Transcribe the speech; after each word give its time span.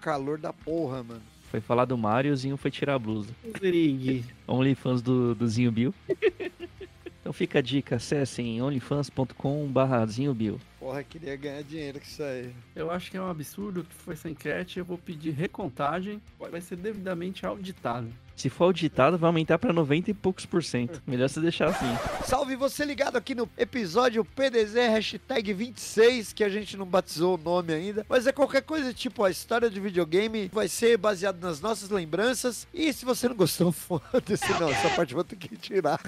calor 0.00 0.38
da 0.38 0.52
porra, 0.52 1.02
mano. 1.02 1.22
Foi 1.50 1.60
falar 1.60 1.86
do 1.86 1.96
Mario 1.96 2.30
e 2.30 2.32
o 2.32 2.36
Zinho 2.36 2.56
foi 2.56 2.70
tirar 2.70 2.94
a 2.94 2.98
blusa. 2.98 3.34
Zrig. 3.58 4.24
OnlyFans 4.46 5.00
do, 5.00 5.34
do 5.34 5.48
Zinho 5.48 5.72
Bill. 5.72 5.94
então 7.20 7.32
fica 7.32 7.58
a 7.58 7.62
dica, 7.62 7.96
acessem 7.96 8.60
onlyfans.com.br 8.60 10.06
Zinho 10.06 10.34
Bill. 10.34 10.60
Porra, 10.78 11.02
queria 11.02 11.36
ganhar 11.36 11.62
dinheiro 11.62 11.98
com 11.98 12.06
isso 12.06 12.22
aí. 12.22 12.52
Eu 12.76 12.90
acho 12.90 13.10
que 13.10 13.16
é 13.16 13.20
um 13.20 13.30
absurdo 13.30 13.82
que 13.82 13.94
foi 13.94 14.14
essa 14.14 14.28
enquete. 14.28 14.78
Eu 14.78 14.84
vou 14.84 14.98
pedir 14.98 15.30
recontagem. 15.30 16.20
Vai 16.38 16.60
ser 16.60 16.76
devidamente 16.76 17.46
auditado. 17.46 18.08
Se 18.38 18.48
for 18.48 18.66
auditado, 18.66 19.18
vai 19.18 19.26
aumentar 19.26 19.58
pra 19.58 19.72
90 19.72 20.12
e 20.12 20.14
poucos 20.14 20.46
por 20.46 20.62
cento. 20.62 21.02
Melhor 21.04 21.28
você 21.28 21.40
deixar 21.40 21.70
assim. 21.70 21.86
Salve 22.24 22.54
você 22.54 22.84
ligado 22.84 23.16
aqui 23.16 23.34
no 23.34 23.48
episódio 23.58 24.24
PDZ 24.24 24.74
hashtag 24.74 25.52
26, 25.52 26.32
que 26.32 26.44
a 26.44 26.48
gente 26.48 26.76
não 26.76 26.86
batizou 26.86 27.34
o 27.34 27.36
nome 27.36 27.74
ainda, 27.74 28.06
mas 28.08 28.28
é 28.28 28.32
qualquer 28.32 28.62
coisa 28.62 28.94
tipo 28.94 29.24
a 29.24 29.30
história 29.30 29.68
de 29.68 29.80
videogame 29.80 30.48
vai 30.52 30.68
ser 30.68 30.96
baseado 30.96 31.40
nas 31.40 31.60
nossas 31.60 31.90
lembranças. 31.90 32.64
E 32.72 32.92
se 32.92 33.04
você 33.04 33.28
não 33.28 33.34
gostou, 33.34 33.72
foda-se, 33.74 34.52
não, 34.60 34.70
essa 34.70 34.90
parte 34.90 35.10
eu 35.10 35.16
vou 35.16 35.24
ter 35.24 35.34
que 35.34 35.56
tirar. 35.56 36.00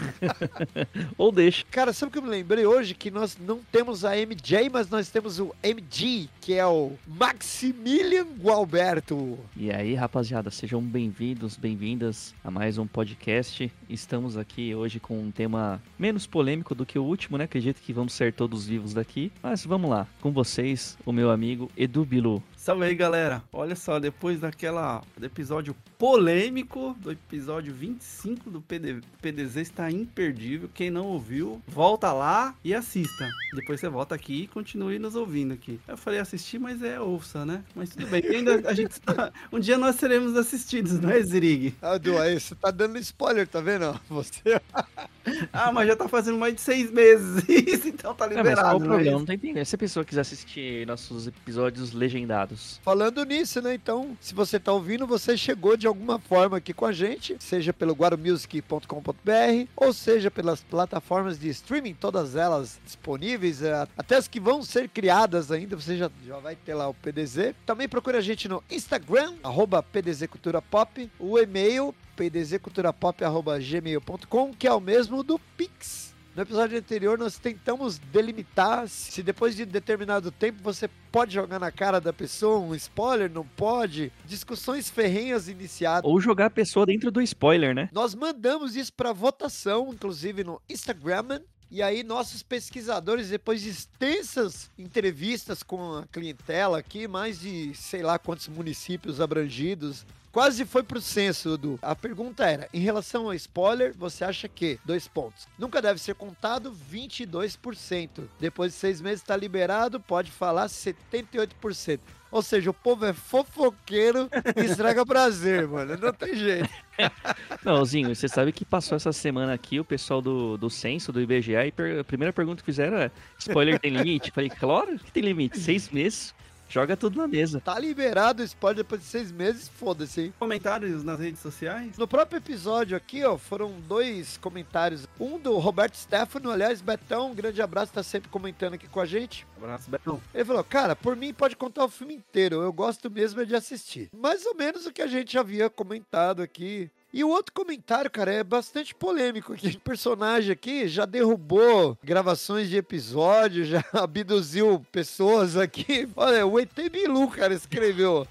Ou 1.19 1.33
deixa. 1.33 1.65
Cara, 1.69 1.93
sabe 1.93 2.11
o 2.11 2.13
que 2.13 2.19
eu 2.19 2.23
me 2.23 2.29
lembrei 2.29 2.65
hoje? 2.65 2.95
Que 2.95 3.11
nós 3.11 3.37
não 3.45 3.59
temos 3.73 4.05
a 4.05 4.15
MJ, 4.15 4.71
mas 4.71 4.89
nós 4.89 5.11
temos 5.11 5.41
o 5.41 5.53
MG, 5.65 6.29
que 6.41 6.55
é 6.55 6.65
o 6.65 6.93
Maximilian 7.09 8.27
Gualberto. 8.41 9.37
E 9.57 9.73
aí, 9.73 9.97
rapaziada, 9.97 10.49
sejam 10.49 10.81
bem-vindos, 10.81 11.57
bem-vindas 11.57 12.20
a 12.45 12.51
mais 12.51 12.79
um 12.79 12.87
podcast. 12.87 13.73
Estamos 13.89 14.37
aqui 14.37 14.75
hoje 14.75 15.01
com 15.01 15.21
um 15.21 15.31
tema 15.31 15.83
menos 15.99 16.27
polêmico 16.27 16.75
do 16.75 16.87
que 16.87 16.99
o 16.99 17.05
último, 17.05 17.39
né? 17.39 17.45
Acredito 17.45 17.81
que 17.81 17.93
vamos 17.93 18.13
ser 18.13 18.33
todos 18.33 18.67
vivos 18.67 18.95
daqui. 18.95 19.33
Mas 19.43 19.65
vamos 19.65 19.91
lá, 19.91 20.07
com 20.21 20.31
vocês, 20.31 20.97
o 21.05 21.13
meu 21.13 21.31
amigo 21.31 21.71
Edu 21.77 22.05
Bilu. 22.05 22.43
Salve 22.61 22.85
aí, 22.85 22.95
galera. 22.95 23.43
Olha 23.51 23.75
só, 23.75 23.99
depois 23.99 24.39
daquela 24.39 25.03
do 25.17 25.25
episódio 25.25 25.75
polêmico, 25.99 26.95
do 27.01 27.11
episódio 27.11 27.73
25 27.73 28.51
do 28.51 28.61
PD, 28.61 29.01
PDZ 29.23 29.57
está 29.57 29.91
imperdível. 29.91 30.69
Quem 30.75 30.91
não 30.91 31.07
ouviu, 31.07 31.63
volta 31.67 32.13
lá 32.13 32.55
e 32.63 32.75
assista. 32.75 33.31
Depois 33.55 33.81
você 33.81 33.89
volta 33.89 34.15
aqui 34.15 34.43
e 34.43 34.47
continue 34.47 34.99
nos 34.99 35.17
ouvindo 35.17 35.55
aqui. 35.55 35.81
Eu 35.89 35.97
falei 35.97 36.21
assistir, 36.21 36.59
mas 36.59 36.83
é 36.83 37.01
ouça, 37.01 37.47
né? 37.47 37.65
Mas 37.75 37.89
tudo 37.91 38.07
bem. 38.09 38.23
Ainda 38.27 38.61
a 38.69 38.75
gente 38.75 38.91
está... 38.91 39.33
Um 39.51 39.59
dia 39.59 39.79
nós 39.79 39.97
seremos 39.97 40.37
assistidos, 40.37 41.01
não 41.01 41.09
é, 41.09 41.23
Zirig? 41.23 41.75
Ah, 41.81 41.97
Du, 41.97 42.19
aí 42.19 42.39
você 42.39 42.55
tá 42.55 42.71
dando 42.71 42.99
spoiler, 42.99 43.49
tá 43.49 43.63
vendo? 43.63 43.99
Você. 44.11 44.61
ah, 45.51 45.73
mas 45.73 45.89
já 45.89 45.97
tá 45.97 46.09
fazendo 46.09 46.37
mais 46.37 46.55
de 46.55 46.61
seis 46.61 46.91
meses 46.91 47.43
isso, 47.49 47.89
então 47.89 48.15
tá 48.15 48.27
liberado. 48.27 48.49
É, 48.49 48.55
mas 48.55 48.61
qual 48.63 48.79
o 48.79 48.83
é 48.83 48.87
problema? 48.87 49.11
Não, 49.13 49.19
não 49.21 49.27
tá 49.27 49.35
entendendo. 49.35 49.65
Se 49.65 49.75
a 49.75 49.79
pessoa 49.79 50.05
quiser 50.05 50.21
assistir 50.21 50.87
nossos 50.87 51.27
episódios 51.27 51.93
legendados, 51.93 52.50
Falando 52.83 53.23
nisso, 53.25 53.61
né? 53.61 53.75
Então, 53.75 54.17
se 54.21 54.35
você 54.35 54.59
tá 54.59 54.73
ouvindo, 54.73 55.07
você 55.07 55.37
chegou 55.37 55.77
de 55.77 55.87
alguma 55.87 56.19
forma 56.19 56.57
aqui 56.57 56.73
com 56.73 56.87
a 56.87 56.93
gente, 56.93 57.37
seja 57.39 57.73
pelo 57.73 57.93
guaromusic.com.br 57.93 59.69
ou 59.77 59.93
seja 59.93 60.31
pelas 60.31 60.63
plataformas 60.63 61.39
de 61.39 61.49
streaming, 61.49 61.95
todas 61.95 62.37
elas 62.37 62.81
disponíveis, 62.85 63.63
é, 63.63 63.87
até 63.97 64.17
as 64.17 64.29
que 64.29 64.41
vão 64.41 64.63
ser 64.63 64.89
criadas 64.89 65.51
ainda, 65.51 65.77
você 65.77 65.97
já, 65.97 66.11
já 66.27 66.39
vai 66.39 66.57
ter 66.57 66.75
lá 66.75 66.89
o 66.89 66.95
PDZ. 66.95 67.55
Também 67.67 67.89
procure 67.89 68.17
a 68.17 68.23
gente 68.23 68.49
no 68.49 68.65
Instagram, 68.71 69.35
arroba 69.43 69.83
PDZ 69.83 70.27
Cultura 70.27 70.63
Pop, 70.63 71.11
o 71.19 71.39
e-mail 71.39 71.95
pdzculturapop.gmail.com, 72.17 74.55
que 74.55 74.67
é 74.67 74.73
o 74.73 74.81
mesmo 74.81 75.23
do 75.23 75.39
Pix. 75.57 76.10
No 76.35 76.43
episódio 76.43 76.79
anterior, 76.79 77.19
nós 77.19 77.39
tentamos 77.39 77.99
delimitar 77.99 78.89
se 78.89 79.21
depois 79.21 79.57
de 79.57 79.65
determinado 79.65 80.31
tempo 80.31 80.63
você 80.63 80.89
pode 81.11 81.35
jogar 81.35 81.59
na 81.59 81.73
cara 81.73 82.01
da 82.01 82.13
pessoa 82.13 82.61
um 82.61 82.73
spoiler, 82.75 83.29
não 83.29 83.45
pode. 83.45 84.13
Discussões 84.25 84.89
ferrenhas 84.89 85.49
iniciadas. 85.49 86.09
Ou 86.09 86.21
jogar 86.21 86.47
a 86.47 86.51
pessoa 86.51 86.87
dentro 86.87 87.11
do 87.11 87.21
spoiler, 87.21 87.75
né? 87.75 87.89
Nós 87.93 88.15
mandamos 88.15 88.77
isso 88.77 88.93
para 88.93 89.13
votação, 89.13 89.91
inclusive 89.93 90.45
no 90.45 90.63
Instagram. 90.69 91.41
E 91.69 91.83
aí, 91.83 92.03
nossos 92.05 92.43
pesquisadores, 92.43 93.29
depois 93.29 93.61
de 93.61 93.71
extensas 93.71 94.71
entrevistas 94.79 95.63
com 95.65 95.99
a 95.99 96.07
clientela 96.07 96.79
aqui, 96.79 97.09
mais 97.09 97.41
de 97.41 97.75
sei 97.75 98.03
lá 98.03 98.19
quantos 98.19 98.49
municípios 98.49 99.21
abrangidos, 99.21 100.05
Quase 100.33 100.65
foi 100.65 100.83
pro 100.83 101.01
censo, 101.01 101.55
Edu. 101.55 101.79
A 101.83 101.95
pergunta 101.95 102.45
era: 102.45 102.69
em 102.73 102.81
relação 102.81 103.27
ao 103.27 103.35
spoiler, 103.35 103.93
você 103.97 104.25
acha 104.25 104.49
que? 104.49 104.79
Dois 104.85 105.09
pontos. 105.09 105.49
Nunca 105.59 105.83
deve 105.83 106.01
ser 106.01 106.15
contado 106.15 106.73
22%. 106.93 108.29
Depois 108.39 108.73
de 108.73 108.79
seis 108.79 109.01
meses 109.01 109.21
está 109.21 109.37
liberado, 109.37 109.99
pode 109.99 110.31
falar 110.31 110.67
78%. 110.67 111.99
Ou 112.31 112.43
seja, 112.43 112.71
o 112.71 112.75
povo 112.75 113.05
é 113.07 113.13
fofoqueiro 113.13 114.29
e 114.57 114.65
estraga 114.65 115.05
prazer, 115.05 115.67
mano. 115.67 115.97
Não 115.97 116.13
tem 116.13 116.37
jeito. 116.37 116.71
Não, 117.65 117.85
Zinho, 117.85 118.15
você 118.15 118.29
sabe 118.29 118.53
que 118.53 118.65
passou 118.65 118.95
essa 118.95 119.13
semana 119.13 119.53
aqui 119.53 119.81
o 119.81 119.85
pessoal 119.85 120.23
do, 120.23 120.57
do 120.57 120.71
censo, 120.71 121.13
do 121.13 121.21
IBGE, 121.21 121.55
e 121.55 121.73
per, 121.73 121.99
a 121.99 122.05
primeira 122.05 122.33
pergunta 122.33 122.63
que 122.63 122.67
fizeram 122.67 122.99
é: 122.99 123.11
spoiler 123.37 123.81
tem 123.81 123.91
limite? 123.91 124.31
Falei, 124.31 124.49
claro 124.49 124.97
que 124.97 125.11
tem 125.11 125.25
limite. 125.25 125.59
Seis 125.59 125.89
meses. 125.91 126.33
Joga 126.71 126.97
tudo 126.97 127.19
na 127.19 127.27
mesa. 127.27 127.61
Tá 127.61 127.77
liberado 127.81 128.43
o 128.43 128.45
spoiler 128.45 128.85
depois 128.85 129.01
de 129.01 129.07
seis 129.09 129.33
meses, 129.33 129.69
foda-se, 129.69 130.21
hein? 130.21 130.35
Comentários 130.39 131.03
nas 131.03 131.19
redes 131.19 131.41
sociais? 131.41 131.99
No 131.99 132.07
próprio 132.07 132.39
episódio 132.39 132.97
aqui, 132.97 133.25
ó, 133.25 133.37
foram 133.37 133.73
dois 133.89 134.37
comentários. 134.37 135.05
Um 135.19 135.37
do 135.37 135.59
Roberto 135.59 135.97
Stefano, 135.97 136.49
aliás, 136.49 136.81
Betão, 136.81 137.33
um 137.33 137.35
grande 137.35 137.61
abraço, 137.61 137.93
tá 137.93 138.05
sempre 138.05 138.31
comentando 138.31 138.75
aqui 138.75 138.87
com 138.87 139.01
a 139.01 139.05
gente. 139.05 139.45
abraço, 139.57 139.91
Betão. 139.91 140.23
Ele 140.33 140.45
falou, 140.45 140.63
cara, 140.63 140.95
por 140.95 141.17
mim 141.17 141.35
pode 141.35 141.57
contar 141.57 141.85
o 141.85 141.89
filme 141.89 142.15
inteiro, 142.15 142.63
eu 142.63 142.73
gosto 142.73 143.11
mesmo 143.11 143.45
de 143.45 143.57
assistir. 143.57 144.09
Mais 144.17 144.47
ou 144.47 144.55
menos 144.55 144.87
o 144.87 144.93
que 144.93 145.03
a 145.03 145.09
gente 145.09 145.37
havia 145.37 145.69
comentado 145.69 146.41
aqui. 146.41 146.89
E 147.13 147.25
o 147.25 147.29
outro 147.29 147.53
comentário, 147.53 148.11
cara, 148.11 148.33
é 148.33 148.45
bastante 148.45 148.95
polêmico. 148.95 149.55
Que 149.55 149.77
personagem 149.79 150.53
aqui 150.53 150.87
já 150.87 151.05
derrubou 151.05 151.99
gravações 152.03 152.69
de 152.69 152.77
episódio, 152.77 153.65
já 153.65 153.85
abduziu 153.93 154.85
pessoas 154.93 155.57
aqui. 155.57 156.09
Olha, 156.15 156.47
o 156.47 156.59
ET 156.59 156.73
Bilu, 156.91 157.29
cara, 157.29 157.53
escreveu. 157.53 158.27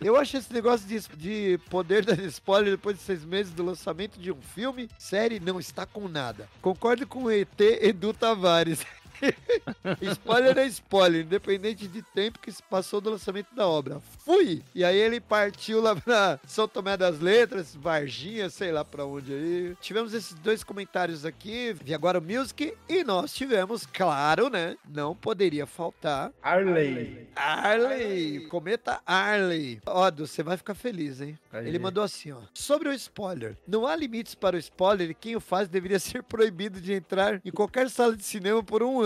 Eu 0.00 0.16
acho 0.16 0.38
esse 0.38 0.52
negócio 0.52 0.86
de, 0.86 1.00
de 1.16 1.58
poder 1.68 2.04
dar 2.04 2.18
spoiler 2.24 2.72
depois 2.72 2.96
de 2.96 3.02
seis 3.02 3.24
meses 3.24 3.52
do 3.52 3.64
lançamento 3.64 4.18
de 4.18 4.32
um 4.32 4.40
filme, 4.40 4.88
série, 4.98 5.38
não 5.38 5.60
está 5.60 5.84
com 5.84 6.08
nada. 6.08 6.48
Concordo 6.62 7.06
com 7.06 7.24
o 7.24 7.30
ET 7.30 7.60
Edu 7.60 8.14
Tavares. 8.14 8.84
spoiler 10.12 10.58
é 10.58 10.66
spoiler, 10.66 11.22
independente 11.22 11.88
de 11.88 12.02
tempo 12.02 12.38
que 12.38 12.50
se 12.52 12.62
passou 12.62 13.00
do 13.00 13.10
lançamento 13.10 13.54
da 13.54 13.66
obra. 13.66 14.00
Fui! 14.24 14.62
E 14.74 14.84
aí 14.84 14.96
ele 14.96 15.20
partiu 15.20 15.80
lá 15.80 15.94
pra 15.96 16.38
São 16.46 16.68
Tomé 16.68 16.96
das 16.96 17.20
Letras, 17.20 17.74
Varginha, 17.74 18.50
sei 18.50 18.72
lá 18.72 18.84
pra 18.84 19.04
onde 19.04 19.32
aí. 19.32 19.76
Tivemos 19.80 20.14
esses 20.14 20.34
dois 20.34 20.62
comentários 20.62 21.24
aqui, 21.24 21.72
vi 21.72 21.94
agora 21.94 22.18
o 22.18 22.22
Music, 22.22 22.74
e 22.88 23.04
nós 23.04 23.32
tivemos, 23.32 23.86
claro, 23.86 24.48
né? 24.48 24.76
Não 24.88 25.14
poderia 25.14 25.66
faltar. 25.66 26.32
Arley. 26.42 27.28
Arley! 27.34 28.46
Cometa 28.48 29.00
Arley. 29.06 29.80
Ó, 29.86 30.10
você 30.10 30.42
vai 30.42 30.56
ficar 30.56 30.74
feliz, 30.74 31.20
hein? 31.20 31.38
Aí. 31.52 31.68
Ele 31.68 31.78
mandou 31.78 32.02
assim, 32.02 32.32
ó. 32.32 32.38
Sobre 32.54 32.88
o 32.88 32.92
spoiler. 32.92 33.56
Não 33.66 33.86
há 33.86 33.96
limites 33.96 34.34
para 34.34 34.56
o 34.56 34.58
spoiler 34.58 35.10
e 35.10 35.14
quem 35.14 35.36
o 35.36 35.40
faz 35.40 35.68
deveria 35.68 35.98
ser 35.98 36.22
proibido 36.24 36.80
de 36.80 36.92
entrar 36.92 37.40
em 37.44 37.50
qualquer 37.50 37.88
sala 37.90 38.16
de 38.16 38.24
cinema 38.24 38.62
por 38.62 38.82
um 38.82 39.00
ano. 39.00 39.05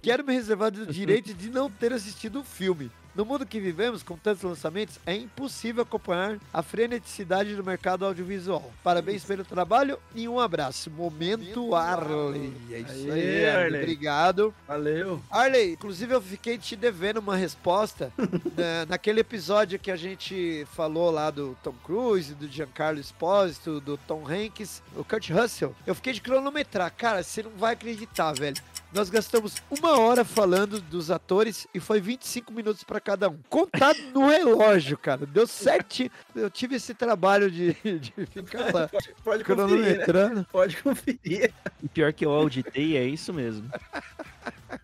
Quero 0.00 0.24
me 0.24 0.34
reservar 0.34 0.72
o 0.72 0.86
direito 0.86 1.34
de 1.34 1.50
não 1.50 1.70
ter 1.70 1.92
assistido 1.92 2.40
o 2.40 2.44
filme. 2.44 2.90
No 3.14 3.24
mundo 3.24 3.44
que 3.44 3.58
vivemos, 3.58 4.02
com 4.02 4.16
tantos 4.16 4.42
lançamentos, 4.44 4.98
é 5.04 5.14
impossível 5.14 5.82
acompanhar 5.82 6.38
a 6.52 6.62
freneticidade 6.62 7.56
do 7.56 7.64
mercado 7.64 8.04
audiovisual. 8.04 8.70
Parabéns 8.84 9.24
pelo 9.24 9.44
trabalho 9.44 9.98
e 10.14 10.28
um 10.28 10.38
abraço. 10.38 10.90
Momento 10.90 11.74
Arley. 11.74 12.52
É 12.70 12.78
isso 12.78 13.12
aí, 13.12 13.48
Arley. 13.48 13.80
Obrigado. 13.80 14.54
Valeu. 14.66 15.20
Arley, 15.30 15.72
inclusive 15.72 16.14
eu 16.14 16.22
fiquei 16.22 16.56
te 16.56 16.76
devendo 16.76 17.18
uma 17.18 17.36
resposta 17.36 18.12
na, 18.56 18.86
naquele 18.88 19.20
episódio 19.20 19.78
que 19.78 19.90
a 19.90 19.96
gente 19.96 20.66
falou 20.72 21.10
lá 21.10 21.30
do 21.30 21.56
Tom 21.62 21.74
Cruise, 21.84 22.34
do 22.34 22.46
Giancarlo 22.46 23.00
Esposito, 23.00 23.80
do 23.80 23.96
Tom 23.96 24.24
Hanks, 24.26 24.82
o 24.96 25.04
Kurt 25.04 25.30
Russell. 25.30 25.74
Eu 25.84 25.94
fiquei 25.94 26.12
de 26.12 26.20
cronometrar. 26.20 26.92
Cara, 26.96 27.22
você 27.22 27.42
não 27.42 27.50
vai 27.50 27.72
acreditar, 27.72 28.32
velho. 28.32 28.56
Nós 28.92 29.08
gastamos 29.08 29.54
uma 29.70 29.98
hora 30.00 30.24
falando 30.24 30.80
dos 30.80 31.12
atores 31.12 31.66
e 31.72 31.78
foi 31.78 32.00
25 32.00 32.52
minutos 32.52 32.82
para 32.82 32.99
cada 33.00 33.28
um. 33.28 33.38
Contado 33.48 33.98
no 34.12 34.28
relógio, 34.28 34.96
cara. 34.98 35.26
Deu 35.26 35.46
sete. 35.46 36.10
Eu 36.34 36.50
tive 36.50 36.76
esse 36.76 36.94
trabalho 36.94 37.50
de, 37.50 37.72
de 37.98 38.12
ficar 38.26 38.72
lá. 38.72 38.88
Pode, 38.88 39.14
pode 39.24 39.44
conferir. 39.44 40.12
Né? 40.12 40.46
Pode 40.50 40.76
conferir. 40.82 41.52
E 41.82 41.88
pior 41.88 42.12
que 42.12 42.24
eu 42.24 42.30
auditei, 42.30 42.96
é 42.96 43.04
isso 43.04 43.32
mesmo. 43.32 43.68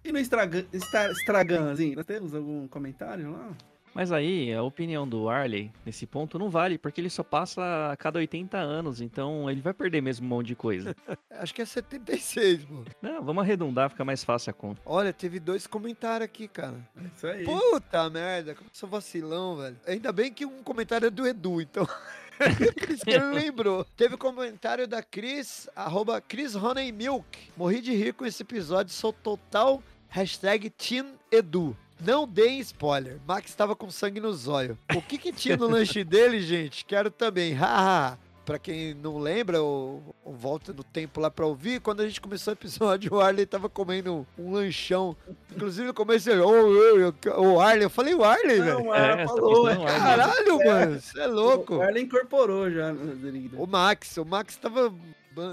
E 0.05 0.13
no 0.13 0.19
Instagram, 0.19 0.65
Instagram, 0.73 1.73
assim, 1.73 1.95
nós 1.95 2.05
temos 2.05 2.35
algum 2.35 2.67
comentário 2.69 3.31
lá? 3.33 3.51
Mas 3.97 4.13
aí, 4.13 4.53
a 4.53 4.63
opinião 4.63 5.09
do 5.09 5.27
Arley, 5.27 5.73
nesse 5.83 6.07
ponto, 6.07 6.39
não 6.39 6.51
vale, 6.51 6.77
porque 6.77 7.01
ele 7.01 7.09
só 7.09 7.23
passa 7.23 7.91
a 7.91 7.97
cada 7.97 8.19
80 8.19 8.59
anos, 8.59 9.01
então 9.01 9.51
ele 9.51 9.63
vai 9.63 9.73
perder 9.73 10.03
mesmo 10.03 10.27
um 10.27 10.29
monte 10.29 10.49
de 10.49 10.55
coisa. 10.55 10.95
Acho 11.33 11.55
que 11.55 11.63
é 11.63 11.65
76, 11.65 12.67
pô. 12.67 12.85
Não, 13.01 13.23
vamos 13.25 13.43
arredondar, 13.43 13.89
fica 13.89 14.05
mais 14.05 14.23
fácil 14.23 14.51
a 14.51 14.53
conta. 14.53 14.83
Olha, 14.85 15.15
teve 15.15 15.41
dois 15.41 15.67
comentários 15.67 16.27
aqui, 16.27 16.47
cara. 16.47 16.77
É 16.95 17.07
Isso 17.07 17.27
aí. 17.27 17.45
Puta 17.45 18.11
merda, 18.11 18.55
como 18.55 18.69
eu 18.69 18.75
sou 18.75 18.87
vacilão, 18.87 19.57
velho. 19.57 19.77
Ainda 19.87 20.13
bem 20.13 20.31
que 20.31 20.45
um 20.45 20.63
comentário 20.63 21.07
é 21.07 21.11
do 21.11 21.27
Edu, 21.27 21.63
então. 21.63 21.87
Por 22.37 22.91
isso 22.91 23.03
que 23.03 23.13
ele 23.13 23.25
lembrou. 23.33 23.83
Teve 23.97 24.17
um 24.17 24.19
comentário 24.19 24.87
da 24.87 25.03
Cris, 25.03 25.71
arroba 25.75 26.21
Chris 26.21 26.55
Honey 26.55 26.93
Milk. 26.93 27.51
Morri 27.57 27.81
de 27.81 27.95
rir 27.95 28.13
com 28.13 28.27
esse 28.27 28.43
episódio, 28.43 28.93
sou 28.93 29.11
total 29.11 29.83
hashtag 30.11 30.69
Team 30.69 31.15
Edu. 31.33 31.75
Não 32.05 32.27
deem 32.29 32.61
spoiler. 32.61 33.19
Max 33.27 33.51
estava 33.51 33.75
com 33.75 33.91
sangue 33.91 34.21
no 34.21 34.33
zóio. 34.33 34.77
O 34.95 35.01
que 35.03 35.17
que 35.19 35.33
tinha 35.33 35.57
no 35.57 35.67
lanche 35.69 36.03
dele, 36.05 36.41
gente? 36.41 36.85
Quero 36.85 37.11
também. 37.11 37.53
Haha. 37.55 38.19
Pra 38.45 38.61
quem 38.61 38.95
não 38.95 39.19
lembra, 39.19 39.61
ou, 39.61 40.15
ou 40.25 40.33
volta 40.33 40.73
no 40.73 40.85
tempo 40.85 41.19
lá 41.21 41.29
pra 41.29 41.45
ouvir, 41.45 41.81
quando 41.81 42.01
a 42.03 42.07
gente 42.07 42.21
começou 42.21 42.53
o 42.53 42.55
episódio, 42.55 43.13
o 43.13 43.21
Arley 43.21 43.45
tava 43.45 43.69
comendo 43.69 44.25
um 44.39 44.53
lanchão. 44.53 45.17
Inclusive 45.51 45.89
no 45.89 45.93
começo 45.93 46.31
ele, 46.31 46.41
ô, 46.43 47.11
o 47.41 47.61
Arley, 47.61 47.83
eu 47.87 47.91
falei 47.91 48.15
o 48.15 48.23
Arley, 48.23 48.61
velho. 48.61 48.85
Não, 48.85 48.95
É, 48.95 49.23
essa 49.23 49.35
falou. 49.35 49.69
é- 49.69 49.75
Caralho, 49.85 50.59
mano, 50.65 51.01
você 51.01 51.21
é 51.21 51.27
louco. 51.27 51.75
O 51.79 51.83
Arlen 51.83 52.05
incorporou 52.05 52.71
já. 52.71 52.93
no 52.93 53.17
Derigda. 53.17 53.57
O 53.61 53.67
Max, 53.67 54.17
o 54.17 54.25
Max 54.25 54.55
tava 54.57 54.95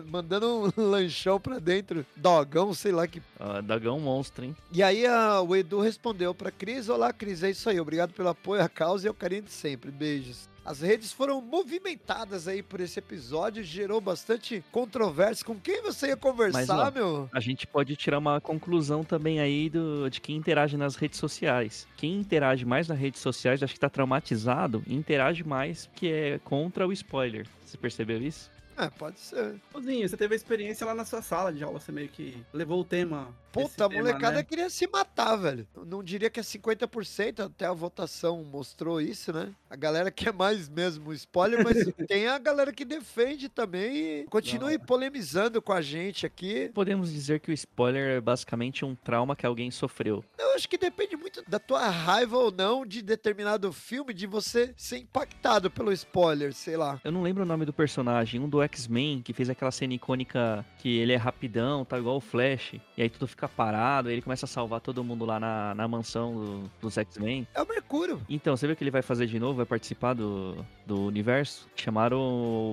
mandando 0.08 0.48
um 0.66 0.72
lanchão 0.90 1.40
pra 1.40 1.60
dentro, 1.60 2.06
dogão, 2.16 2.74
sei 2.74 2.92
lá 2.92 3.08
que. 3.08 3.22
Ah, 3.40 3.62
Dagão 3.62 4.00
monstro, 4.00 4.46
hein? 4.46 4.56
E 4.72 4.82
aí 4.84 5.06
a- 5.06 5.42
o 5.42 5.56
Edu 5.56 5.80
respondeu 5.80 6.34
pra 6.34 6.52
Cris: 6.52 6.90
Olá, 6.90 7.12
Cris, 7.14 7.44
é 7.44 7.50
isso 7.52 7.70
aí, 7.70 7.80
obrigado 7.80 8.14
pelo 8.14 8.30
apoio 8.30 8.62
à 8.64 8.70
causa 8.70 9.06
e 9.06 9.10
ao 9.10 9.14
carinho 9.14 9.44
de 9.44 9.52
sempre. 9.52 9.92
Beijos. 9.92 10.48
As 10.66 10.80
redes 10.80 11.12
foram 11.12 11.42
movimentadas 11.42 12.48
aí 12.48 12.64
por 12.64 12.80
esse 12.80 12.98
episódio, 12.98 13.62
gerou 13.62 14.00
bastante 14.00 14.64
controvérsia. 14.72 15.46
Com 15.46 15.60
quem 15.60 15.82
você 15.82 16.08
ia 16.08 16.16
conversar, 16.16 16.66
Mas, 16.66 16.70
ó, 16.70 16.90
meu? 16.90 17.30
A 17.34 17.42
gente 17.42 17.68
pode 17.68 17.94
tirar 17.98 18.18
uma 18.20 18.40
conclusão 18.40 19.04
também 19.04 19.42
aí 19.42 19.70
do, 19.70 20.10
de 20.10 20.22
quem 20.22 20.38
interage 20.38 20.78
nas 20.78 20.96
redes 20.96 21.20
sociais. 21.20 21.86
Quem 21.98 22.16
interage 22.18 22.64
mais 22.64 22.88
nas 22.88 22.98
redes 22.98 23.20
sociais, 23.20 23.62
acho 23.62 23.74
que 23.74 23.80
tá 23.82 23.90
traumatizado, 23.90 24.82
interage 24.88 25.44
mais 25.44 25.90
que 25.96 26.08
é 26.10 26.40
contra 26.46 26.88
o 26.88 26.94
spoiler. 26.94 27.46
Você 27.66 27.76
percebeu 27.78 28.22
isso? 28.22 28.50
É, 28.78 28.90
pode 28.90 29.20
ser. 29.20 29.56
Ô, 29.74 29.82
você 29.82 30.18
teve 30.18 30.34
a 30.34 30.36
experiência 30.36 30.86
lá 30.86 30.94
na 30.94 31.06
sua 31.06 31.22
sala 31.22 31.52
de 31.52 31.64
aula, 31.64 31.80
você 31.80 31.92
meio 31.92 32.10
que 32.10 32.44
levou 32.54 32.82
o 32.82 32.86
tema. 32.86 33.34
Puta, 33.52 33.86
a 33.86 33.90
molecada 33.90 34.38
né? 34.38 34.44
queria 34.44 34.68
se 34.68 34.88
matar, 34.88 35.36
velho. 35.36 35.68
Eu 35.76 35.86
Não 35.86 36.04
diria 36.04 36.28
que 36.28 36.40
é 36.40 36.44
50%, 36.44 37.46
até 37.46 37.68
a 37.68 37.74
votação 37.74 38.44
mostrou 38.44 39.00
isso, 39.00 39.32
né? 39.32 39.54
A 39.70 39.76
galera 39.76 40.10
quer 40.12 40.34
mais 40.34 40.68
mesmo 40.68 41.14
spoiler, 41.14 41.64
mas 41.64 41.78
tem 42.08 42.28
a 42.28 42.40
galera 42.40 42.74
que 42.74 42.84
defende 42.84 43.50
também 43.50 43.96
e 43.96 44.24
continue 44.24 44.80
polemizando 44.80 45.62
com 45.62 45.72
a 45.72 45.82
gente 45.82 46.26
aqui. 46.26 46.72
Podemos 46.74 47.12
dizer 47.12 47.42
que 47.42 47.52
o 47.52 47.54
spoiler 47.54 48.18
é 48.18 48.22
basicamente 48.22 48.84
um 48.84 48.96
trauma 48.96 49.36
que 49.36 49.46
alguém 49.46 49.70
sofreu. 49.70 50.26
Eu 50.40 50.56
acho 50.56 50.68
que 50.68 50.78
depende 50.78 51.16
muito 51.16 51.44
da 51.48 51.60
tua 51.60 51.88
raiva 51.90 52.38
ou 52.38 52.52
não 52.52 52.84
de 52.84 53.04
determinado 53.04 53.72
filme, 53.72 54.16
de 54.16 54.26
você 54.26 54.74
ser 54.76 54.98
impactado 54.98 55.70
pelo 55.70 55.92
spoiler, 55.92 56.54
sei 56.54 56.76
lá. 56.76 57.00
Eu 57.04 57.12
não 57.12 57.22
lembro 57.22 57.44
o 57.44 57.46
nome 57.46 57.66
do 57.66 57.74
personagem, 57.74 58.40
um 58.40 58.50
do 58.50 58.63
X-Men, 58.66 59.22
que 59.22 59.34
fez 59.34 59.50
aquela 59.50 59.72
cena 59.72 59.94
icônica 59.94 60.66
que 60.80 60.98
ele 60.98 61.14
é 61.14 61.18
rapidão, 61.18 61.84
tá 61.86 61.98
igual 61.98 62.18
o 62.18 62.22
Flash, 62.22 62.74
e 62.98 63.02
aí 63.02 63.10
tudo 63.10 63.28
fica 63.28 63.48
parado, 63.48 64.08
aí 64.10 64.16
ele 64.16 64.22
começa 64.22 64.46
a 64.46 64.50
salvar 64.50 64.80
todo 64.82 65.04
mundo 65.04 65.26
lá 65.26 65.40
na, 65.40 65.74
na 65.76 65.88
mansão 65.88 66.34
do- 66.36 66.72
dos 66.82 66.98
X-Men. 66.98 67.48
É 67.54 67.62
o 67.62 67.68
Mercúrio. 67.68 68.22
Então, 68.30 68.56
você 68.56 68.68
viu 68.68 68.76
que 68.76 68.84
ele 68.84 68.92
vai 68.92 69.02
fazer 69.02 69.28
de 69.28 69.40
novo? 69.40 69.58
Vai 69.58 69.66
participar 69.66 70.14
do, 70.14 70.56
do 70.86 71.02
universo? 71.06 71.68
Chamaram 71.76 72.20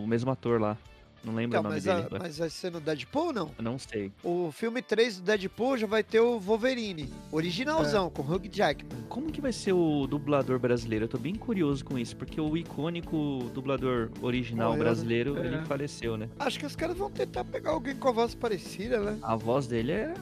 o 0.02 0.06
mesmo 0.06 0.30
ator 0.30 0.60
lá. 0.60 0.76
Não 1.22 1.34
lembro 1.34 1.58
Então, 1.58 1.60
o 1.60 1.64
nome 1.64 1.74
mas, 1.76 1.84
dele. 1.84 2.06
a- 2.16 2.18
mas 2.18 2.38
vai 2.38 2.48
ser 2.48 2.72
no 2.72 2.80
Deadpool 2.80 3.26
ou 3.26 3.32
não? 3.32 3.50
Eu 3.58 3.62
não 3.64 3.78
sei. 3.78 4.10
O 4.24 4.50
filme 4.52 4.80
3 4.80 5.18
do 5.18 5.22
Deadpool 5.22 5.76
já 5.76 5.86
vai 5.86 6.02
ter 6.02 6.18
o 6.20 6.40
Wolverine, 6.40 7.12
originalzão, 7.30 8.08
com 8.08 8.22
Hugh 8.22 8.48
Jackman. 8.50 9.02
Como 9.08 9.30
que 9.30 9.40
vai 9.40 9.52
ser 9.52 9.72
o 9.74 10.06
dublador 10.06 10.58
brasileiro? 10.58 11.04
Eu 11.04 11.08
tô 11.08 11.18
bem 11.18 11.34
curioso 11.34 11.84
com 11.84 11.98
isso, 11.98 12.16
porque 12.16 12.40
o 12.40 12.56
icônico 12.56 13.50
dublador 13.52 14.08
original 14.22 14.68
Morreu, 14.70 14.78
né? 14.78 14.84
brasileiro, 14.90 15.36
É. 15.38 15.46
ele 15.46 15.58
faleceu, 15.66 16.16
né? 16.16 16.28
Acho 16.38 16.58
que 16.58 16.64
os 16.64 16.74
caras 16.74 16.96
vão 16.96 17.10
tentar 17.10 17.44
pegar 17.44 17.72
alguém 17.72 17.94
com 17.96 18.08
a 18.08 18.12
voz 18.12 18.34
parecida, 18.34 18.98
né? 19.00 19.18
A 19.20 19.36
voz 19.36 19.66
dele 19.66 19.92
é, 19.92 20.14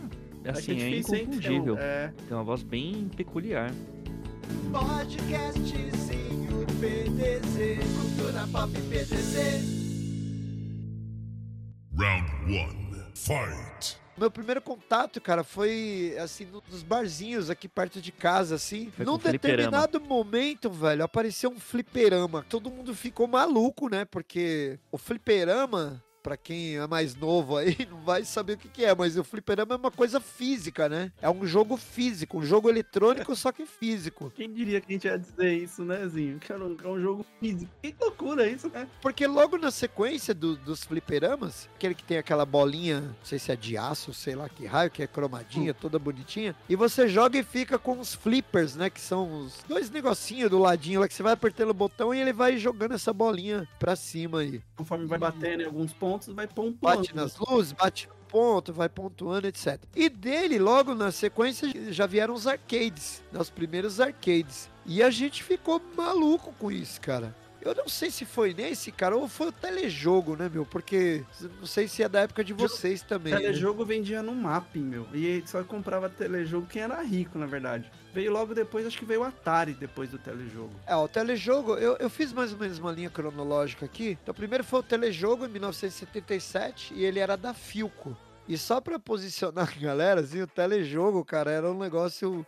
É 0.44 0.50
assim, 0.50 0.72
é, 0.72 0.74
difícil, 0.90 1.14
inconfundível. 1.16 1.76
É, 1.78 2.12
Tem 2.26 2.36
uma 2.36 2.42
voz 2.44 2.62
bem 2.64 3.08
peculiar. 3.16 3.72
Podcastzinho 4.72 6.66
PDZ, 6.80 7.78
cultura 7.96 8.46
pop 8.50 8.72
PDZ. 8.90 9.87
Round 11.98 12.30
one. 12.46 12.88
Fight. 13.14 13.96
Meu 14.16 14.30
primeiro 14.30 14.60
contato, 14.60 15.20
cara, 15.20 15.44
foi 15.44 16.16
assim, 16.20 16.44
num 16.44 16.60
dos 16.68 16.82
barzinhos 16.82 17.50
aqui 17.50 17.68
perto 17.68 18.00
de 18.00 18.10
casa, 18.10 18.56
assim. 18.56 18.90
Foi 18.96 19.04
Num 19.04 19.18
fliperama. 19.18 19.56
determinado 19.56 20.00
momento, 20.00 20.70
velho, 20.70 21.04
apareceu 21.04 21.50
um 21.50 21.58
fliperama. 21.60 22.44
Todo 22.48 22.70
mundo 22.70 22.94
ficou 22.94 23.28
maluco, 23.28 23.88
né? 23.88 24.04
Porque 24.04 24.78
o 24.90 24.98
fliperama. 24.98 26.02
Pra 26.22 26.36
quem 26.36 26.76
é 26.76 26.86
mais 26.86 27.14
novo 27.14 27.56
aí, 27.56 27.76
não 27.90 27.98
vai 28.00 28.24
saber 28.24 28.54
o 28.54 28.58
que, 28.58 28.68
que 28.68 28.84
é, 28.84 28.94
mas 28.94 29.16
o 29.16 29.24
fliperama 29.24 29.74
é 29.74 29.78
uma 29.78 29.90
coisa 29.90 30.20
física, 30.20 30.88
né? 30.88 31.12
É 31.22 31.30
um 31.30 31.46
jogo 31.46 31.76
físico, 31.76 32.38
um 32.38 32.44
jogo 32.44 32.68
eletrônico, 32.68 33.34
só 33.36 33.52
que 33.52 33.64
físico. 33.64 34.32
Quem 34.36 34.52
diria 34.52 34.80
que 34.80 34.86
a 34.88 34.92
gente 34.92 35.06
ia 35.06 35.18
dizer 35.18 35.52
isso, 35.54 35.84
né, 35.84 36.06
Zinho? 36.08 36.38
Que 36.38 36.52
era 36.52 36.64
um, 36.64 36.76
que 36.76 36.84
é 36.84 36.88
um 36.88 37.00
jogo 37.00 37.24
físico. 37.40 37.70
Que 37.82 37.94
loucura 38.00 38.48
isso, 38.48 38.68
né? 38.68 38.88
Porque 39.00 39.26
logo 39.26 39.56
na 39.58 39.70
sequência 39.70 40.34
do- 40.34 40.56
dos 40.56 40.82
fliperamas, 40.84 41.68
aquele 41.76 41.94
que 41.94 42.04
tem 42.04 42.18
aquela 42.18 42.44
bolinha, 42.44 43.00
não 43.00 43.14
sei 43.24 43.38
se 43.38 43.52
é 43.52 43.56
de 43.56 43.76
aço, 43.76 44.12
sei 44.12 44.34
lá 44.34 44.48
que 44.48 44.66
raio, 44.66 44.90
que 44.90 45.02
é 45.02 45.06
cromadinha, 45.06 45.72
toda 45.72 45.98
bonitinha, 45.98 46.54
e 46.68 46.74
você 46.76 47.08
joga 47.08 47.38
e 47.38 47.42
fica 47.44 47.78
com 47.78 47.98
os 47.98 48.14
flippers, 48.14 48.74
né? 48.76 48.90
Que 48.90 49.00
são 49.00 49.40
os 49.44 49.62
dois 49.68 49.90
negocinhos 49.90 50.50
do 50.50 50.58
ladinho 50.58 51.00
lá 51.00 51.08
que 51.08 51.14
você 51.14 51.22
vai 51.22 51.32
apertando 51.32 51.70
o 51.70 51.74
botão 51.74 52.12
e 52.14 52.20
ele 52.20 52.32
vai 52.32 52.58
jogando 52.58 52.92
essa 52.94 53.12
bolinha 53.12 53.68
pra 53.78 53.94
cima 53.96 54.40
aí. 54.40 54.60
Conforme 54.76 55.06
vai 55.06 55.18
batendo 55.18 55.62
em 55.62 55.66
alguns 55.66 55.92
pontos, 55.92 56.07
vai 56.34 56.46
pontuando. 56.46 56.78
Bate 56.80 57.14
nas 57.14 57.36
luzes, 57.36 57.72
bate 57.72 58.08
no 58.08 58.14
ponto, 58.28 58.72
vai 58.72 58.88
pontuando, 58.88 59.46
etc. 59.46 59.78
E 59.94 60.08
dele, 60.08 60.58
logo 60.58 60.94
na 60.94 61.10
sequência, 61.10 61.70
já 61.92 62.06
vieram 62.06 62.34
os 62.34 62.46
arcades, 62.46 63.22
né, 63.32 63.40
os 63.40 63.50
primeiros 63.50 64.00
arcades. 64.00 64.70
E 64.86 65.02
a 65.02 65.10
gente 65.10 65.42
ficou 65.42 65.82
maluco 65.96 66.52
com 66.58 66.70
isso, 66.70 67.00
cara. 67.00 67.34
Eu 67.60 67.74
não 67.74 67.88
sei 67.88 68.10
se 68.10 68.24
foi 68.24 68.54
nesse, 68.54 68.92
cara, 68.92 69.16
ou 69.16 69.26
foi 69.28 69.48
o 69.48 69.52
telejogo, 69.52 70.36
né, 70.36 70.48
meu? 70.48 70.64
Porque 70.64 71.24
não 71.58 71.66
sei 71.66 71.88
se 71.88 72.02
é 72.02 72.08
da 72.08 72.20
época 72.20 72.44
de 72.44 72.52
vocês 72.52 73.02
também. 73.02 73.32
né? 73.32 73.40
Telejogo 73.40 73.84
vendia 73.84 74.22
no 74.22 74.34
mapping, 74.34 74.82
meu. 74.82 75.08
E 75.12 75.42
só 75.46 75.62
comprava 75.64 76.08
telejogo 76.08 76.66
quem 76.66 76.82
era 76.82 77.02
rico, 77.02 77.38
na 77.38 77.46
verdade. 77.46 77.90
Veio 78.14 78.32
logo 78.32 78.54
depois, 78.54 78.86
acho 78.86 78.98
que 78.98 79.04
veio 79.04 79.20
o 79.20 79.24
Atari 79.24 79.74
depois 79.74 80.08
do 80.10 80.18
telejogo. 80.18 80.70
É, 80.86 80.94
o 80.96 81.08
telejogo, 81.08 81.74
eu, 81.74 81.96
eu 81.96 82.08
fiz 82.08 82.32
mais 82.32 82.52
ou 82.52 82.58
menos 82.58 82.78
uma 82.78 82.92
linha 82.92 83.10
cronológica 83.10 83.84
aqui. 83.84 84.16
Então, 84.22 84.34
primeiro 84.34 84.64
foi 84.64 84.80
o 84.80 84.82
telejogo 84.82 85.44
em 85.44 85.48
1977 85.48 86.94
e 86.94 87.04
ele 87.04 87.18
era 87.18 87.36
da 87.36 87.52
Filco. 87.52 88.16
E 88.48 88.56
só 88.56 88.80
pra 88.80 88.98
posicionar 88.98 89.68
a 89.76 89.80
galera, 89.80 90.20
assim, 90.22 90.40
o 90.40 90.46
telejogo, 90.46 91.24
cara, 91.24 91.50
era 91.50 91.70
um 91.70 91.78
negócio 91.78 92.46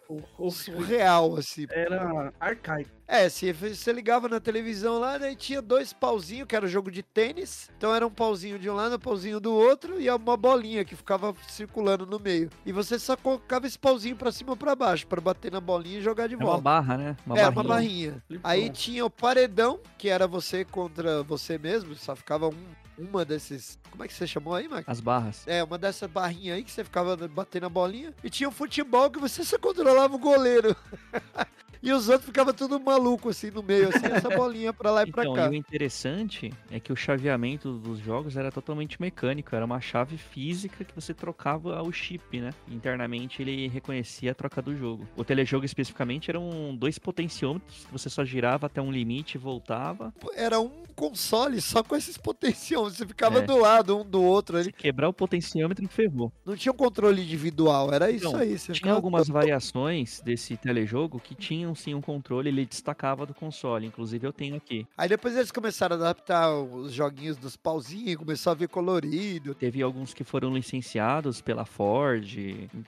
surreal, 0.51 1.37
assim. 1.37 1.67
Era 1.71 2.33
arcaico. 2.41 2.91
É, 3.07 3.29
se 3.29 3.53
você 3.53 3.93
ligava 3.93 4.29
na 4.29 4.39
televisão 4.39 4.99
lá, 5.01 5.19
daí 5.19 5.35
tinha 5.35 5.61
dois 5.61 5.93
pauzinhos, 5.93 6.47
que 6.47 6.55
era 6.55 6.65
o 6.65 6.69
jogo 6.69 6.91
de 6.93 7.03
tênis. 7.03 7.69
Então 7.77 7.93
era 7.95 8.07
um 8.07 8.11
pauzinho 8.11 8.57
de 8.59 8.71
um 8.71 8.75
lado, 8.75 8.95
um 8.95 8.99
pauzinho 9.01 9.41
do 9.41 9.53
outro, 9.53 10.01
e 10.01 10.09
uma 10.09 10.37
bolinha 10.37 10.85
que 10.85 10.95
ficava 10.95 11.35
circulando 11.49 12.07
no 12.07 12.21
meio. 12.21 12.49
E 12.65 12.73
você 12.73 12.99
só 13.01 13.17
colocava 13.17 13.67
esse 13.67 13.79
pauzinho 13.79 14.15
pra 14.17 14.31
cima 14.31 14.51
ou 14.51 14.57
pra 14.57 14.77
baixo, 14.77 15.07
pra 15.09 15.21
bater 15.21 15.51
na 15.51 15.61
bolinha 15.61 15.99
e 15.99 16.03
jogar 16.03 16.29
de 16.29 16.35
É 16.35 16.37
uma 16.37 16.47
volta. 16.47 16.63
barra, 16.63 16.97
né? 16.97 17.17
Uma 17.27 17.37
Era 17.37 17.51
barrinha. 17.51 17.69
uma 17.69 17.75
barrinha. 17.75 18.25
Aí 18.45 18.71
tinha 18.71 19.05
o 19.05 19.11
paredão, 19.11 19.81
que 19.99 20.09
era 20.09 20.29
você 20.29 20.65
contra 20.65 21.23
você 21.25 21.59
mesmo, 21.59 21.95
só 21.97 22.15
ficava 22.15 22.47
um, 22.49 22.55
uma 23.01 23.25
desses. 23.25 23.79
Como 23.91 24.05
é 24.05 24.09
que 24.09 24.15
você 24.15 24.27
chamou 24.27 24.55
aí, 24.55 24.69
Max? 24.69 24.89
As 24.89 25.01
barras. 25.01 25.47
É, 25.47 25.63
uma 25.65 25.79
dessas 25.79 26.11
barrinhas 26.11 26.57
aí 26.57 26.65
que 26.65 26.71
você 26.71 26.85
ficava 26.85 27.17
batendo 27.29 27.67
a 27.67 27.69
bolinha. 27.69 28.15
E 28.23 28.31
tinha 28.31 28.49
o 28.49 28.53
futebol 28.53 29.11
que 29.11 29.19
você 29.19 29.45
só 29.45 29.59
controlava 29.59 30.15
o 30.15 30.19
goleiro. 30.19 30.77
e 31.83 31.93
os 31.93 32.09
outros 32.09 32.27
ficavam 32.27 32.53
tudo 32.53 32.79
maluco 32.81 33.29
assim 33.29 33.51
no 33.51 33.63
meio, 33.63 33.89
assim, 33.89 34.07
essa 34.07 34.29
bolinha 34.37 34.73
pra 34.73 34.91
lá 34.91 35.03
e 35.03 35.11
pra 35.11 35.23
Então, 35.23 35.35
cá. 35.35 35.47
e 35.47 35.51
o 35.51 35.55
interessante 35.55 36.53
é 36.71 36.79
que 36.79 36.93
o 36.93 36.97
chaveamento 36.97 37.73
dos 37.79 37.99
jogos 37.99 38.37
era 38.37 38.51
totalmente 38.53 39.01
mecânico, 39.01 39.55
era 39.55 39.65
uma 39.65 39.81
chave 39.81 40.17
física 40.17 40.85
que 40.85 40.95
você 40.95 41.13
trocava 41.15 41.83
o 41.83 41.93
chip, 41.93 42.41
né? 42.41 42.51
Internamente 42.69 43.43
ele 43.43 43.69
reconhecia 43.69 44.33
a 44.33 44.35
troca 44.35 44.61
do 44.63 44.77
jogo. 44.77 45.07
O 45.17 45.25
telejogo 45.25 45.65
especificamente 45.65 46.31
eram 46.31 46.77
dois 46.77 46.99
potenciômetros 46.99 47.85
que 47.87 47.93
você 47.93 48.09
só 48.11 48.25
girava 48.25 48.67
até 48.67 48.81
um 48.81 48.91
limite 48.93 49.37
e 49.37 49.39
voltava. 49.39 50.13
Era 50.35 50.61
um 50.61 50.71
console 50.95 51.61
só 51.61 51.83
com 51.83 51.97
esses 51.97 52.17
potenciômetros. 52.19 52.99
Você 52.99 53.07
ficava 53.07 53.39
É. 53.39 53.43
do 53.43 53.57
lado 53.59 53.97
um 53.99 54.05
do 54.05 54.23
outro 54.23 54.57
ali. 54.57 54.67
Se 54.67 54.73
quebrar 54.73 55.09
o 55.09 55.13
potenciômetro, 55.13 55.87
ferrou. 55.89 56.33
Não 56.45 56.57
tinha 56.57 56.73
um 56.73 56.77
controle 56.77 57.23
individual, 57.23 57.93
era 57.93 58.11
isso 58.11 58.29
Então, 58.29 58.41
aí. 58.41 58.59
Você 58.59 58.73
Tinha 58.73 58.93
algumas 58.93 59.29
variações 59.29 60.21
desse 60.21 60.57
telejogo 60.57 61.19
que 61.21 61.35
tinham 61.35 61.70
tinham 61.75 61.75
sim 61.75 61.95
um 61.95 62.01
controle, 62.01 62.49
ele 62.49 62.65
destacava 62.65 63.27
do 63.27 63.35
console. 63.35 63.87
Inclusive 63.87 64.27
eu 64.27 64.33
tenho 64.33 64.57
aqui. 64.57 64.87
Aí 64.97 65.09
depois 65.09 65.37
eles 65.37 65.51
começaram 65.51 65.97
a 65.97 65.99
adaptar 65.99 66.53
os 66.55 66.93
joguinhos 66.93 67.37
dos 67.37 67.57
pauzinhos, 67.57 68.17
começou 68.17 68.53
a 68.53 68.55
vir 68.55 68.69
colorido. 68.69 69.55
Teve 69.55 69.83
alguns 69.83 70.15
que 70.15 70.25
foram 70.25 70.55
licenciados 70.55 71.41
pela 71.41 71.65
Ford, 71.65 72.25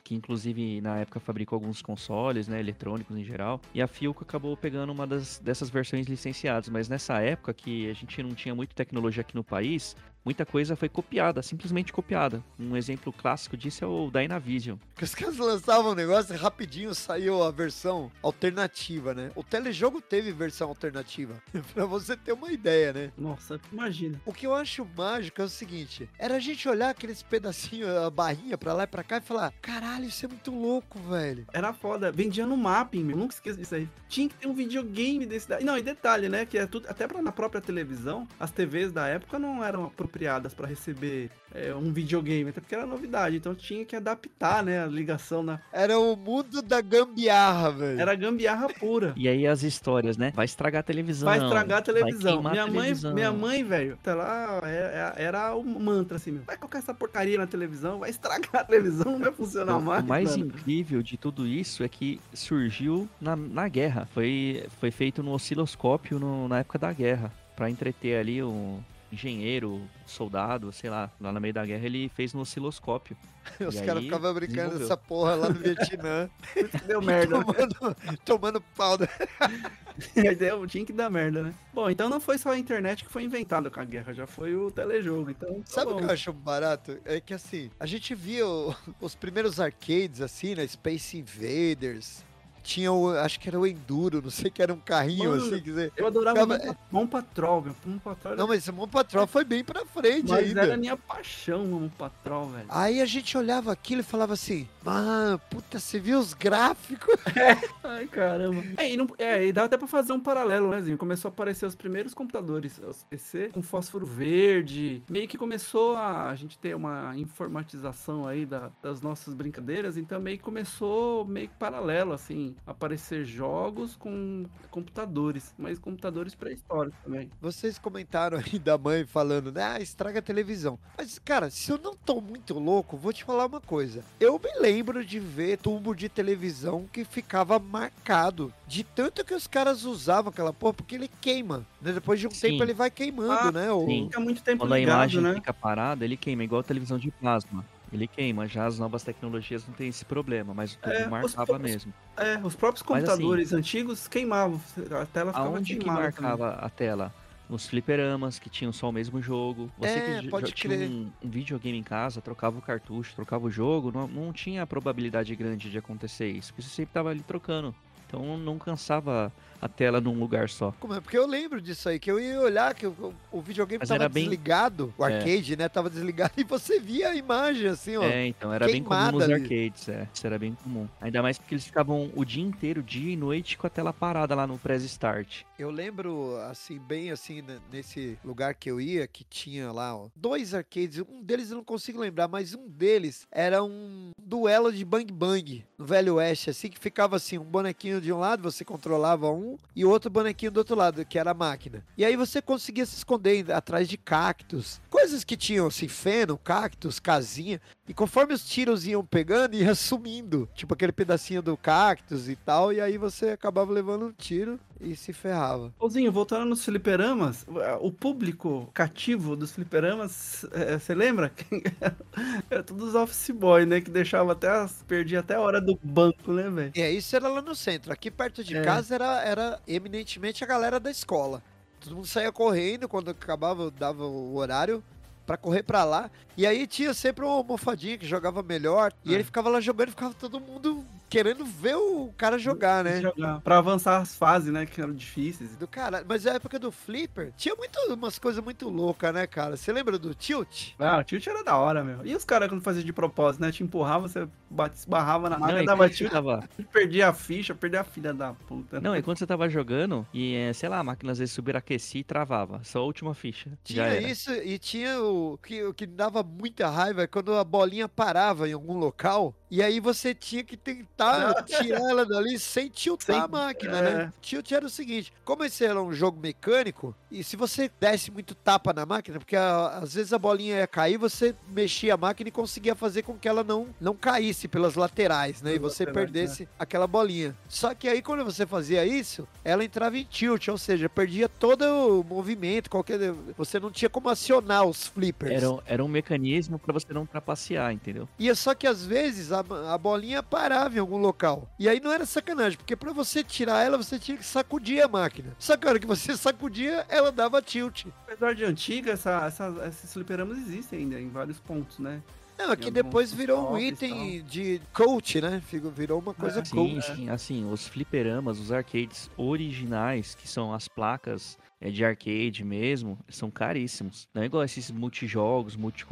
que 0.03 0.15
inclusive 0.15 0.81
na 0.81 0.99
época 0.99 1.21
fabricou 1.21 1.57
alguns 1.57 1.83
consoles, 1.83 2.49
né, 2.49 2.61
eletrônicos 2.61 3.17
em 3.17 3.25
geral. 3.25 3.61
E 3.75 3.83
a 3.83 3.87
Philco 3.87 4.23
acabou 4.23 4.57
pegando 4.57 4.93
uma 4.93 5.07
das, 5.07 5.39
dessas 5.39 5.71
versões 5.71 6.07
licenciadas. 6.07 6.69
Mas 6.69 6.89
nessa 6.89 7.21
época 7.21 7.53
que 7.55 7.91
a 7.91 7.95
gente 7.95 8.23
não 8.23 8.35
tinha 8.35 8.55
muita 8.55 8.75
tecnologia 8.75 9.23
aqui 9.23 9.35
no 9.35 9.45
país, 9.45 9.97
muita 10.25 10.45
coisa 10.45 10.77
foi 10.77 10.89
copiada, 10.89 11.43
simplesmente 11.43 11.93
copiada. 11.93 12.43
Um 12.59 12.77
exemplo 12.77 13.13
clássico 13.13 13.57
disso 13.57 13.85
é 13.85 13.87
o 13.87 14.11
Dynavision. 14.11 14.77
Porque 14.95 15.05
os 15.05 15.15
caras 15.15 15.37
lançavam 15.37 15.93
um 15.93 15.95
negócio 15.95 16.35
e 16.35 16.39
rapidinho 16.39 16.95
saiu 16.95 17.43
a 17.43 17.51
versão 17.51 18.11
alternativa, 18.23 19.15
né? 19.15 19.31
O 19.35 19.43
telejogo 19.43 20.01
teve 20.01 20.33
versão 20.33 20.69
alternativa. 20.69 21.35
pra 21.75 21.87
você 21.87 22.17
ter 22.17 22.33
uma 22.33 22.53
ideia, 22.53 22.93
né? 22.93 23.13
Nossa, 23.17 23.61
imagina. 23.73 24.21
O 24.25 24.33
que 24.33 24.47
eu 24.47 24.55
acho 24.55 24.87
mágico 24.97 25.41
é 25.41 25.45
o 25.45 25.49
seguinte: 25.49 26.09
era 26.19 26.37
a 26.37 26.41
gente 26.41 26.69
olhar 26.69 26.91
aqueles 26.91 27.23
pedacinhos, 27.23 27.89
a 27.89 28.11
barrinha 28.11 28.59
pra 28.59 28.73
lá 28.73 28.85
e 28.85 28.87
pra 28.87 29.03
cá 29.03 29.19
e 29.19 29.21
falar: 29.21 29.53
caralho, 29.61 30.07
isso 30.07 30.25
é 30.25 30.29
muito 30.29 30.51
louco, 30.51 30.99
velho. 31.01 31.47
Era 31.53 31.73
foda. 31.73 32.13
Vendia 32.13 32.47
no 32.47 32.57
mapping, 32.57 33.05
meu. 33.05 33.17
Nunca 33.17 33.35
esqueço 33.35 33.59
disso 33.59 33.75
aí. 33.75 33.89
Tinha 34.09 34.29
que 34.29 34.35
ter 34.35 34.47
um 34.47 34.55
videogame 34.55 35.27
desse 35.27 35.49
daí. 35.49 35.65
Não, 35.65 35.77
e 35.77 35.83
detalhe, 35.83 36.29
né? 36.29 36.47
Que 36.47 36.59
é 36.59 36.67
tudo. 36.67 36.89
Até 36.89 37.07
pra, 37.07 37.23
na 37.23 37.33
própria 37.33 37.61
televisão, 37.61 38.27
as 38.39 38.51
TVs 38.51 38.93
da 38.93 39.07
época 39.07 39.39
não 39.39 39.65
eram 39.65 39.91
apropriadas 40.13 40.53
pra 40.53 40.67
receber 40.67 41.31
é, 41.55 41.75
um 41.75 41.91
videogame, 41.93 42.51
até 42.51 42.61
porque 42.61 42.75
era 42.75 42.87
novidade. 42.87 43.37
Então 43.37 43.55
tinha 43.55 43.85
que 43.85 43.97
adaptar, 43.97 44.63
né? 44.63 44.83
A 44.83 44.87
ligação 44.87 45.43
na. 45.43 45.59
Era 45.73 45.99
o 45.99 46.15
mundo 46.15 46.61
da 46.61 46.81
gambiarra, 46.81 47.71
velho. 47.73 48.01
Era 48.01 48.15
gambiarra 48.15 48.69
pura. 48.69 49.15
E 49.17 49.27
aí 49.27 49.47
as 49.47 49.63
histórias, 49.63 50.17
né? 50.19 50.33
Vai 50.35 50.45
estragar 50.45 50.81
a 50.81 50.83
televisão. 50.83 51.25
Vai 51.27 51.39
estragar 51.39 51.79
a 51.79 51.83
televisão. 51.83 52.47
a 52.47 52.51
Minha 52.51 52.67
mãe, 52.67 52.75
televisão. 52.75 53.15
minha 53.15 53.33
mãe, 53.33 53.65
velho, 53.65 53.99
tá 54.03 54.15
lá, 54.15 54.61
é- 54.65 55.15
é- 55.19 55.25
era 55.25 55.55
o 55.55 55.65
mantra 55.65 56.17
assim, 56.19 56.33
meu. 56.33 56.43
Vai 56.43 56.57
colocar 56.57 56.79
essa 56.79 56.93
porcaria 56.93 57.39
na 57.39 57.47
televisão, 57.47 57.99
vai 57.99 58.11
estragar 58.11 58.57
a 58.63 58.65
televisão, 58.65 59.13
não 59.13 59.19
vai 59.21 59.33
funcionar 59.33 59.81
mais. 59.81 60.05
o 60.05 60.07
mais 60.07 60.31
mano. 60.37 60.45
incrível 60.47 61.03
de 61.03 61.17
tudo 61.17 61.47
isso 61.47 61.83
é 61.83 61.89
que 61.89 62.21
surgiu 62.35 63.09
na, 63.21 63.35
na 63.35 63.67
guerra. 63.69 64.07
Foi, 64.13 64.65
foi 64.79 64.91
feito 64.91 65.23
no 65.23 65.33
osciloscópio 65.33 66.19
no- 66.19 66.49
na 66.49 66.59
época 66.61 66.79
da 66.79 66.93
guerra. 66.93 67.33
Pra 67.55 67.69
entreter 67.69 68.19
ali 68.19 68.43
o 68.43 68.79
engenheiro, 69.13 69.83
soldado, 70.07 70.73
sei 70.73 70.89
lá. 70.91 71.11
Lá 71.21 71.31
no 71.31 71.41
meio 71.41 71.53
da 71.55 71.65
guerra 71.67 71.85
ele 71.85 72.09
fez 72.15 72.33
no 72.33 72.41
osciloscópio. 72.41 73.17
Os 73.61 73.81
caras 73.81 74.03
ficavam 74.05 74.33
brincando 74.35 74.79
dessa 74.79 74.97
porra 74.97 75.35
lá 75.35 75.49
no 75.49 75.55
Vietnã. 75.61 76.31
Deu 76.87 77.03
merda. 77.03 77.39
né? 77.39 77.45
tomando, 77.45 77.97
tomando 78.25 78.61
pau. 78.77 78.97
da- 78.97 79.09
Deu, 80.39 80.67
tinha 80.67 80.85
que 80.87 80.93
dar 80.93 81.11
merda, 81.11 81.43
né? 81.43 81.55
Bom, 81.75 81.91
então 81.91 82.09
não 82.09 82.21
foi 82.21 82.39
só 82.39 82.51
a 82.51 82.59
internet 82.59 83.05
que 83.05 83.13
foi 83.13 83.25
inventada 83.25 83.71
com 83.71 83.79
a 83.81 83.85
guerra, 83.85 84.15
já 84.15 84.27
foi 84.27 84.57
o 84.57 84.71
telejogo. 84.71 85.31
Então, 85.31 85.55
tá 85.61 85.63
Sabe 85.67 85.91
o 85.91 85.95
bom. 85.95 85.99
que 86.01 86.05
eu 86.07 86.11
acho 86.11 86.33
barato? 86.33 86.99
É 87.05 87.21
que 87.21 87.35
assim, 87.35 87.71
a 87.79 87.85
gente 87.87 88.15
via 88.15 88.47
o- 88.47 88.75
os 89.01 89.15
primeiros 89.15 89.61
arcades 89.61 90.21
assim, 90.23 90.55
né? 90.55 90.67
Space 90.67 91.19
Invaders. 91.19 92.25
Tinha 92.63 92.93
o, 92.93 93.11
acho 93.11 93.41
que 93.41 93.49
era 93.49 93.59
o 93.59 93.67
Enduro, 93.67 94.23
não 94.23 94.31
sei 94.31 94.51
que 94.51 94.63
era 94.63 94.73
um 94.73 94.79
carrinho 94.79 95.31
Mano, 95.31 95.43
assim, 95.43 95.51
quer 95.57 95.61
dizer. 95.61 95.93
Eu 95.97 96.07
adorava 96.07 96.41
Ficava- 96.41 96.59
Mon 96.59 96.73
Pa- 96.75 96.79
Mon 96.91 97.07
Patrol, 97.07 97.63
meu. 97.63 97.77
Mon 97.85 97.99
Patrol 97.99 98.37
Não, 98.37 98.47
mas 98.47 98.59
esse 98.59 98.73
Mon 98.73 98.89
Patrol 98.89 99.27
foi 99.27 99.45
bem 99.45 99.65
pra 99.65 99.85
frente 99.85 100.29
mas 100.29 100.47
ainda. 100.49 100.63
era 100.63 100.75
a 100.75 100.77
minha 100.77 100.97
paixão, 100.97 101.65
Mon 101.67 101.89
Patrol, 101.89 102.49
velho. 102.51 102.67
Aí 102.69 103.01
a 103.01 103.05
gente 103.07 103.37
olhava 103.37 103.73
aquilo 103.73 104.01
e 104.01 104.05
falava 104.05 104.33
assim, 104.35 104.69
mano, 104.85 105.39
puta, 105.51 105.79
você 105.79 105.99
viu 105.99 106.19
os 106.19 106.33
gráficos? 106.35 107.15
Ai, 107.83 108.07
caramba. 108.07 108.63
É, 108.77 108.93
e, 108.93 108.97
não, 108.97 109.07
é, 109.19 109.45
e 109.47 109.53
dá 109.53 109.65
até 109.65 109.77
pra 109.77 109.87
fazer 109.89 110.13
um 110.13 110.21
paralelo, 110.21 110.71
né, 110.71 110.81
Zinho? 110.81 110.97
Começou 110.99 111.29
a 111.29 111.33
aparecer 111.33 111.67
os 111.67 111.75
primeiros 111.75 112.15
computadores, 112.15 112.79
os 112.79 113.03
PC, 113.05 113.51
com 113.53 113.63
fósforo 113.63 114.07
verde. 114.07 115.03
Meio 115.11 115.27
que 115.29 115.37
começou 115.37 115.97
a, 115.97 116.29
a 116.31 116.35
gente 116.35 116.57
ter 116.59 116.75
uma 116.77 117.13
informatização 117.17 118.27
aí 118.27 118.47
da- 118.47 118.71
das 118.83 119.01
nossas 119.01 119.35
brincadeiras, 119.35 119.97
então 119.97 120.21
meio 120.21 120.39
que 120.39 120.45
começou 120.45 121.25
meio 121.25 121.49
que 121.49 121.55
paralelo, 121.57 122.13
assim, 122.13 122.52
aparecer 122.67 123.25
jogos 123.25 123.97
com 123.97 124.45
computadores, 124.71 125.55
mas 125.59 125.79
computadores 125.79 126.35
pré-históricos 126.35 126.99
também. 127.05 127.31
Vocês 127.41 127.79
comentaram 127.79 128.39
aí 128.39 128.59
da 128.59 128.77
mãe 128.77 129.05
falando, 129.07 129.53
né, 129.53 129.63
ah, 129.63 129.81
estraga 129.81 130.19
a 130.19 130.23
televisão. 130.23 130.79
Mas, 130.97 131.19
cara, 131.19 131.51
se 131.51 131.71
eu 131.71 131.79
não 131.79 131.95
tô 131.97 132.21
muito 132.21 132.59
louco, 132.59 132.97
vou 132.97 133.13
te 133.13 133.25
falar 133.25 133.47
uma 133.47 133.61
coisa. 133.61 134.05
Eu 134.21 134.39
me 134.39 134.61
lembro 134.61 135.05
de 135.05 135.19
ver 135.21 135.59
tubo 135.59 135.95
de 135.95 136.09
televisão 136.09 136.87
que 136.93 137.05
ficava 137.05 137.59
marcado. 137.59 138.53
De 138.67 138.83
tanto 138.85 139.25
que 139.25 139.35
os 139.35 139.47
caras 139.47 139.85
usavam 139.85 140.31
aquela 140.31 140.53
porra, 140.53 140.75
porque 140.75 140.95
ele 140.95 141.11
queima. 141.21 141.67
Né? 141.81 141.93
Depois 141.93 142.19
de 142.19 142.27
um 142.27 142.31
Sim. 142.31 142.41
tempo 142.51 142.63
ele 142.63 142.75
vai 142.75 142.91
queimando, 142.91 143.33
Ah, 143.49 143.53
né? 143.53 143.71
o- 143.71 143.85
sim. 143.87 144.05
Fica 144.07 144.21
muito 144.21 144.43
tempo 144.43 144.59
Quando 144.61 144.73
a 144.73 144.79
ligado, 144.79 144.95
imagem 144.97 145.21
né? 145.21 145.35
fica 145.35 145.53
parada, 145.53 146.05
ele 146.05 146.17
queima, 146.17 146.43
igual 146.45 146.61
a 146.61 146.65
televisão 146.65 146.99
de 146.99 147.11
plasma. 147.11 147.65
Ele 147.93 148.09
queima, 148.09 148.47
já 148.47 148.65
as 148.67 148.79
novas 148.79 149.03
tecnologias 149.03 149.67
não 149.67 149.75
tem 149.75 149.89
esse 149.89 150.05
problema, 150.05 150.55
mas 150.55 150.73
o 150.75 150.79
tubo 150.79 150.93
É, 150.95 151.09
marcava 151.09 151.59
mesmo. 151.59 151.93
É, 152.17 152.39
os 152.39 152.55
próprios 152.57 152.83
assim, 152.83 152.87
computadores 152.87 153.53
antigos 153.53 154.09
queimavam, 154.09 154.61
a 155.01 155.07
tela 155.07 155.33
ficava 155.33 155.49
Aonde 155.49 155.75
que 155.77 155.81
queimada 155.81 156.13
também. 156.13 156.31
marcava 156.33 156.49
a 156.55 156.71
tela? 156.71 157.15
Nos 157.51 157.67
fliperamas, 157.67 158.39
que 158.39 158.49
tinham 158.49 158.73
só 158.73 158.89
o 158.89 158.93
mesmo 158.93 159.21
jogo. 159.21 159.71
Você 159.77 159.99
É, 159.99 160.01
que 160.01 160.15
já- 160.25 160.31
pode 160.31 160.47
já 160.49 160.53
tinha 160.55 160.73
crer. 160.75 160.89
um, 160.89 161.13
um 161.23 161.29
videogame 161.31 161.77
em 161.79 161.83
casa, 161.83 162.23
trocava 162.23 162.59
o 162.59 162.63
cartucho, 162.63 163.15
trocava 163.15 163.45
o 163.47 163.51
jogo, 163.51 163.93
não, 163.93 164.09
não 164.09 164.33
tinha 164.33 164.67
probabilidade 164.67 165.35
grande 165.37 165.71
de 165.71 165.77
acontecer 165.77 166.31
isso, 166.31 166.49
porque 166.53 166.63
você 166.63 166.71
sempre 166.75 166.95
tava 166.95 167.11
ali 167.11 167.23
trocando. 167.23 167.75
Então 168.13 168.37
não 168.37 168.59
cansava 168.59 169.33
a 169.61 169.69
tela 169.69 170.01
num 170.01 170.19
lugar 170.19 170.49
só. 170.51 170.73
Como 170.81 170.93
é? 170.93 171.01
Porque 171.01 171.17
eu 171.17 171.25
lembro 171.27 171.63
disso 171.63 171.89
aí, 171.89 171.99
que 171.99 172.11
eu 172.11 172.19
ia 172.19 172.39
olhar 172.41 172.75
que 172.75 172.85
o, 172.87 173.15
o 173.31 173.41
videogame 173.41 173.79
Mas 173.79 173.89
tava 173.89 174.09
bem- 174.09 174.25
desligado, 174.25 174.93
o 174.99 175.07
É. 175.07 175.15
arcade, 175.15 175.57
né, 175.57 175.69
tava 175.69 175.89
desligado, 175.89 176.33
e 176.37 176.43
você 176.45 176.81
via 176.81 177.11
a 177.11 177.15
imagem 177.17 177.69
assim, 177.69 177.97
ó. 177.97 178.03
É, 178.03 178.27
então 178.27 178.53
era 178.53 178.67
bem 178.67 178.83
comum 178.83 179.13
nos 179.13 179.23
ali. 179.23 179.35
arcades, 179.35 179.89
é. 179.89 180.09
Isso 180.13 180.27
era 180.27 180.37
bem 180.39 180.55
comum. 180.65 180.89
Ainda 181.01 181.23
mais 181.23 181.39
porque 181.39 181.55
eles 181.55 181.65
ficavam 181.65 182.11
o 182.15 182.25
dia 182.25 182.43
inteiro, 182.43 182.83
dia 182.83 183.13
e 183.13 183.17
noite, 183.17 183.57
com 183.57 183.67
a 183.67 183.71
tela 183.71 183.93
parada 183.93 184.35
lá 184.35 184.47
no 184.49 184.59
press 184.59 184.83
start. 184.83 185.43
Eu 185.57 185.71
lembro, 185.71 186.37
assim, 186.51 186.79
bem 186.81 187.13
assim, 187.13 187.41
nesse 187.73 188.19
lugar 188.25 188.55
que 188.57 188.69
eu 188.69 188.81
ia, 188.81 189.07
que 189.07 189.23
tinha 189.23 189.71
lá, 189.71 189.97
ó, 189.97 190.09
dois 190.17 190.53
arcades. 190.55 190.99
Um 191.09 191.23
deles 191.23 191.51
eu 191.53 191.57
não 191.57 191.65
consigo 191.65 192.01
lembrar, 192.01 192.27
mas 192.27 192.53
um 192.53 192.67
deles 192.69 193.29
era 193.31 193.63
um 193.63 194.11
duelo 194.21 194.73
de 194.73 194.85
bang 194.85 195.13
bang 195.13 195.65
no 195.79 195.87
Velho 195.87 196.17
Oeste, 196.17 196.51
assim, 196.51 196.69
que 196.69 196.81
ficava 196.81 197.15
assim, 197.15 197.39
um 197.39 197.45
bonequinho 197.45 198.01
de 198.03 198.13
um 198.13 198.19
lado, 198.19 198.43
você 198.43 198.65
controlava 198.65 199.31
um, 199.31 199.57
e 199.75 199.85
outro 199.85 200.11
bonequinho 200.11 200.51
do 200.51 200.59
outro 200.59 200.77
lado, 200.77 201.05
que 201.05 201.19
era 201.19 201.31
a 201.31 201.35
máquina. 201.35 201.85
E 201.97 202.05
aí 202.05 202.17
você 202.17 202.43
conseguia 202.43 202.85
se 202.85 202.97
esconder 202.97 203.51
atrás 203.53 203.89
de 203.89 203.97
cactos. 203.97 204.81
Coisas 204.91 205.25
que 205.25 205.37
tinham, 205.37 205.67
assim, 205.67 205.89
feno, 205.89 206.37
cactos, 206.37 206.99
casinha. 206.99 207.61
E 207.93 207.95
conforme 207.95 208.33
os 208.33 208.43
tiros 208.43 208.87
iam 208.87 209.05
pegando, 209.05 209.55
ia 209.55 209.75
sumindo. 209.77 210.49
Tipo 210.55 210.73
aquele 210.73 210.93
pedacinho 210.93 211.43
do 211.43 211.59
cactus 211.59 212.27
e 212.27 212.35
tal. 212.35 212.73
E 212.73 212.81
aí 212.81 212.97
você 212.97 213.29
acabava 213.29 213.71
levando 213.71 214.07
um 214.07 214.13
tiro 214.13 214.59
e 214.81 214.97
se 214.97 215.13
ferrava. 215.13 215.75
Ô, 215.79 215.91
voltando 216.11 216.47
nos 216.47 216.65
fliperamas, 216.65 217.45
o 217.83 217.93
público 217.93 218.71
cativo 218.73 219.37
dos 219.37 219.53
fliperamas, 219.53 220.47
é, 220.53 220.79
você 220.79 220.95
lembra? 220.95 221.29
Quem 221.29 221.63
era? 222.51 222.63
Todos 222.63 222.89
os 222.89 222.95
office 222.95 223.29
boy, 223.29 223.67
né? 223.67 223.83
Que 223.83 223.91
deixava 223.91 224.33
até 224.33 224.49
as, 224.49 224.83
perdia 224.89 225.21
até 225.21 225.35
a 225.35 225.41
hora 225.41 225.61
do 225.61 225.79
banco, 225.83 226.33
né, 226.33 226.49
velho? 226.49 226.73
Aí 226.75 226.97
isso 226.97 227.15
era 227.15 227.29
lá 227.29 227.43
no 227.43 227.55
centro. 227.55 227.93
Aqui 227.93 228.11
perto 228.11 228.43
de 228.43 228.57
É. 228.57 228.63
casa 228.63 228.95
era, 228.95 229.23
era 229.23 229.61
eminentemente 229.69 230.43
a 230.43 230.47
galera 230.47 230.81
da 230.81 230.91
escola. 230.91 231.43
Todo 231.79 231.97
mundo 231.97 232.07
saía 232.07 232.33
correndo 232.33 232.89
quando 232.89 233.11
acabava, 233.11 233.71
dava 233.71 234.07
o 234.07 234.35
horário 234.37 234.83
pra 235.27 235.37
correr 235.37 235.63
pra 235.63 235.85
lá. 235.85 236.11
E 236.37 236.47
aí 236.47 236.67
tinha 236.67 236.95
sempre 236.95 237.25
uma 237.25 237.35
almofadinha 237.35 237.99
que 237.99 238.07
jogava 238.07 238.43
melhor. 238.43 238.93
E 239.05 239.11
É. 239.13 239.15
ele 239.17 239.25
ficava 239.25 239.49
lá 239.51 239.61
jogando, 239.61 239.91
ficava 239.91 240.15
todo 240.15 240.41
mundo 240.41 240.85
querendo 241.11 241.45
ver 241.45 241.77
o 241.77 242.11
cara 242.17 242.39
jogar, 242.39 242.83
né? 242.83 243.03
Jogar. 243.03 243.39
Pra 243.43 243.59
avançar 243.59 243.99
as 244.01 244.17
fases, 244.17 244.51
né? 244.51 244.65
Que 244.65 244.81
eram 244.81 244.95
difíceis. 244.95 245.55
Do 245.57 245.69
cara, 245.69 246.03
mas 246.09 246.27
a 246.27 246.33
época 246.35 246.59
do 246.59 246.73
Flipper 246.73 247.33
tinha 247.37 247.55
muito, 247.55 247.79
umas 247.93 248.19
coisas 248.19 248.43
muito 248.43 248.71
loucas, 248.71 249.13
né, 249.13 249.27
cara? 249.27 249.55
Você 249.59 249.71
lembra 249.75 249.99
do 249.99 250.15
Tilt? 250.15 250.71
Ah, 250.79 250.97
o 250.99 251.05
tilt 251.05 251.27
era 251.27 251.45
da 251.45 251.55
hora, 251.59 251.85
meu. 251.85 251.99
E 252.07 252.17
os 252.17 252.25
caras 252.25 252.49
quando 252.49 252.63
fazia 252.63 252.83
de 252.83 252.93
propósito, 252.95 253.43
né? 253.43 253.53
Te 253.53 253.63
empurrava, 253.63 254.09
você 254.09 254.27
bate, 254.49 254.77
esbarrava 254.79 255.29
na 255.29 255.61
e 255.63 255.67
dava 255.67 255.91
tilt, 255.91 256.11
tava... 256.11 256.49
perdia 256.73 257.11
a 257.11 257.13
ficha, 257.13 257.55
perdia 257.55 257.83
a 257.83 257.85
filha 257.85 258.15
da 258.15 258.33
puta. 258.33 258.81
Não, 258.81 258.97
e 258.97 259.03
quando 259.03 259.19
você 259.19 259.27
tava 259.27 259.51
jogando, 259.51 260.07
e 260.15 260.35
é, 260.35 260.53
sei 260.55 260.71
lá, 260.71 260.79
a 260.79 260.85
máquina 260.85 261.13
às 261.13 261.19
vezes 261.19 261.35
superaquecia 261.35 262.01
e 262.01 262.05
travava. 262.05 262.63
Só 262.65 262.79
a 262.79 262.85
última 262.85 263.13
ficha. 263.13 263.51
Já 263.51 263.57
Tinha 263.65 263.85
era. 263.85 264.01
isso 264.11 264.33
e 264.33 264.59
tinha 264.59 264.99
o 265.03 265.12
que, 265.43 265.73
que 265.75 265.87
dava 265.87 266.23
muita 266.23 266.69
raiva 266.69 267.03
é 267.03 267.07
quando 267.07 267.35
a 267.35 267.45
bolinha 267.45 267.89
parava 267.89 268.49
em 268.49 268.53
algum 268.53 268.79
local 268.79 269.35
E 269.55 269.63
aí 269.63 269.81
você 269.81 270.15
tinha 270.15 270.43
que 270.43 270.57
tentar 270.57 271.43
tirar 271.45 271.79
ela 271.91 272.07
dali 272.07 272.39
sem 272.39 272.71
tiltar 272.71 273.17
Sem- 273.17 273.23
a 273.25 273.29
máquina, 273.29 273.77
é. 273.79 273.83
né? 273.83 274.13
Tilt 274.23 274.51
era 274.51 274.65
o 274.65 274.71
seguinte: 274.71 275.13
como 275.27 275.45
esse 275.45 275.63
era 275.63 275.81
um 275.83 275.93
jogo 275.93 276.19
mecânico, 276.19 276.95
e 277.11 277.23
se 277.23 277.37
você 277.37 277.71
desse 277.79 278.11
muito 278.11 278.35
tapa 278.35 278.73
na 278.73 278.87
máquina, 278.87 279.19
porque 279.19 279.37
a- 279.37 279.81
às 279.83 279.93
vezes 279.93 280.11
a 280.15 280.19
bolinha 280.19 280.57
ia 280.57 280.67
cair, 280.67 280.97
você 280.97 281.35
mexia 281.51 281.93
a 281.93 281.97
máquina 281.99 282.29
e 282.29 282.33
conseguia 282.33 282.75
fazer 282.75 283.03
com 283.03 283.19
que 283.19 283.29
ela 283.29 283.45
não, 283.45 283.67
não 283.79 283.95
caísse 283.95 284.49
pelas 284.49 284.75
laterais, 284.75 285.43
né? 285.43 285.51
E 285.55 285.59
Pelas 285.59 285.75
você 285.75 285.85
laterais, 285.85 286.11
perdesse 286.11 286.49
aquela 286.59 286.87
bolinha. 286.87 287.37
Só 287.47 287.75
que 287.75 287.87
aí 287.89 288.01
quando 288.01 288.25
você 288.25 288.47
fazia 288.47 288.87
isso, 288.87 289.29
ela 289.45 289.63
entrava 289.63 289.99
em 289.99 290.05
tilt, 290.05 290.49
ou 290.49 290.57
seja, 290.57 290.89
perdia 290.89 291.29
todo 291.29 291.63
o 292.01 292.03
movimento, 292.03 292.71
qualquer. 292.71 292.99
Você 293.37 293.61
não 293.61 293.71
tinha 293.71 293.91
como 293.91 294.09
acionar 294.09 294.65
os 294.65 294.87
flippers. 294.87 295.31
Era, 295.31 295.51
um- 295.51 295.61
era 295.67 295.85
um 295.85 295.89
mecanismo 295.89 296.59
pra 296.59 296.73
você 296.73 296.91
não 296.95 297.05
trapacear, 297.05 297.71
entendeu? 297.71 298.09
E 298.19 298.31
é 298.31 298.35
só 298.35 298.55
que 298.55 298.67
às 298.67 298.83
vezes 298.87 299.31
a, 299.31 299.42
a 299.73 299.79
bolinha 299.79 300.23
parava 300.23 300.77
em 300.77 300.79
algum 300.79 300.99
local. 300.99 301.49
E 301.59 301.69
aí 301.69 301.81
não 301.81 301.93
era 301.93 302.07
sacanagem, 302.07 302.57
porque 302.59 302.77
pra 302.77 302.93
você 302.93 303.23
tirar 303.23 303.65
ela, 303.65 303.77
você 303.77 303.99
tinha 303.99 304.17
que 304.17 304.25
sacudir 304.25 304.83
a 304.83 304.89
máquina. 304.89 305.35
Só 305.39 305.57
que 305.57 305.67
a 305.67 305.71
hora 305.71 305.79
que 305.79 305.87
você 305.87 306.17
sacudia, 306.17 306.85
ela 306.89 307.11
dava 307.13 307.43
tilt. 307.43 307.87
Apesar 308.07 308.35
de 308.35 308.45
antiga, 308.45 308.93
essa, 308.93 309.27
essa, 309.27 309.55
esses 309.69 309.93
fliperamas 309.93 310.39
existem 310.39 310.81
ainda 310.81 311.01
em 311.01 311.09
vários 311.09 311.39
pontos, 311.39 311.79
né? 311.79 312.03
Não, 312.39 312.51
aqui 312.51 312.71
depois 312.71 313.13
virou 313.13 313.53
um 313.53 313.59
item 313.59 314.23
de 314.25 314.61
coach, 314.73 315.21
né? 315.21 315.41
Virou 315.77 316.01
uma 316.01 316.15
coisa 316.15 316.41
É, 316.41 316.45
Sim, 316.45 316.57
coach. 316.57 316.97
sim, 316.97 317.09
assim, 317.09 317.49
os 317.49 317.69
fliperamas, 317.69 318.41
os 318.41 318.51
arcades 318.51 319.09
originais, 319.17 320.15
que 320.15 320.27
são 320.27 320.53
as 320.53 320.67
placas 320.67 321.39
é, 321.61 321.71
de 321.71 321.85
arcade 321.85 322.43
mesmo, 322.43 322.99
são 323.09 323.31
caríssimos. 323.31 324.09
Não 324.15 324.23
é 324.23 324.27
igual 324.27 324.43
esses 324.43 324.71
multijogos, 324.71 325.55
multi, 325.55 325.87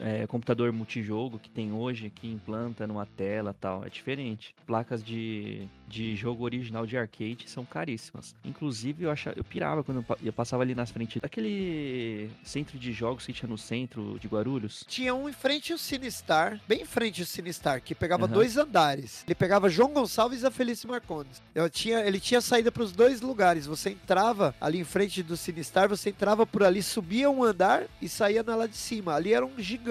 é, 0.00 0.26
computador 0.26 0.72
multijogo 0.72 1.38
que 1.38 1.50
tem 1.50 1.72
hoje, 1.72 2.10
que 2.10 2.26
implanta 2.26 2.86
numa 2.86 3.04
tela 3.06 3.54
tal. 3.60 3.84
É 3.84 3.88
diferente. 3.90 4.54
Placas 4.66 5.04
de, 5.04 5.66
de 5.86 6.16
jogo 6.16 6.44
original 6.44 6.86
de 6.86 6.96
arcade 6.96 7.44
são 7.48 7.64
caríssimas. 7.64 8.34
Inclusive, 8.44 9.04
eu, 9.04 9.10
achava, 9.10 9.36
eu 9.38 9.44
pirava 9.44 9.84
quando 9.84 9.98
eu 9.98 10.02
pa- 10.02 10.16
eu 10.24 10.32
passava 10.32 10.62
ali 10.62 10.74
nas 10.74 10.90
frente 10.90 11.20
daquele 11.20 12.30
centro 12.42 12.78
de 12.78 12.92
jogos 12.92 13.26
que 13.26 13.32
tinha 13.32 13.48
no 13.48 13.58
centro 13.58 14.18
de 14.18 14.26
Guarulhos. 14.26 14.84
Tinha 14.88 15.14
um 15.14 15.28
em 15.28 15.32
frente 15.32 15.72
ao 15.72 15.78
Sinistar, 15.78 16.58
bem 16.66 16.82
em 16.82 16.86
frente 16.86 17.20
ao 17.20 17.26
Sinistar, 17.26 17.82
que 17.82 17.94
pegava 17.94 18.24
Aham. 18.24 18.32
dois 18.34 18.56
andares. 18.56 19.22
Ele 19.26 19.34
pegava 19.34 19.68
João 19.68 19.92
Gonçalves 19.92 20.42
e 20.42 20.46
a 20.46 20.50
Felício 20.50 20.88
Marcondes. 20.88 21.42
Eu 21.54 21.68
tinha, 21.68 22.00
ele 22.00 22.18
tinha 22.18 22.40
saída 22.40 22.72
para 22.72 22.82
os 22.82 22.92
dois 22.92 23.20
lugares. 23.20 23.66
Você 23.66 23.90
entrava 23.90 24.54
ali 24.60 24.78
em 24.78 24.84
frente 24.84 25.22
do 25.22 25.36
Sinistar, 25.36 25.88
você 25.88 26.08
entrava 26.10 26.46
por 26.46 26.62
ali, 26.62 26.82
subia 26.82 27.30
um 27.30 27.44
andar 27.44 27.84
e 28.00 28.08
saía 28.08 28.42
na 28.42 28.56
lá 28.56 28.66
de 28.66 28.76
cima. 28.76 29.14
Ali 29.14 29.34
era 29.34 29.44
um 29.44 29.58
gigante. 29.58 29.89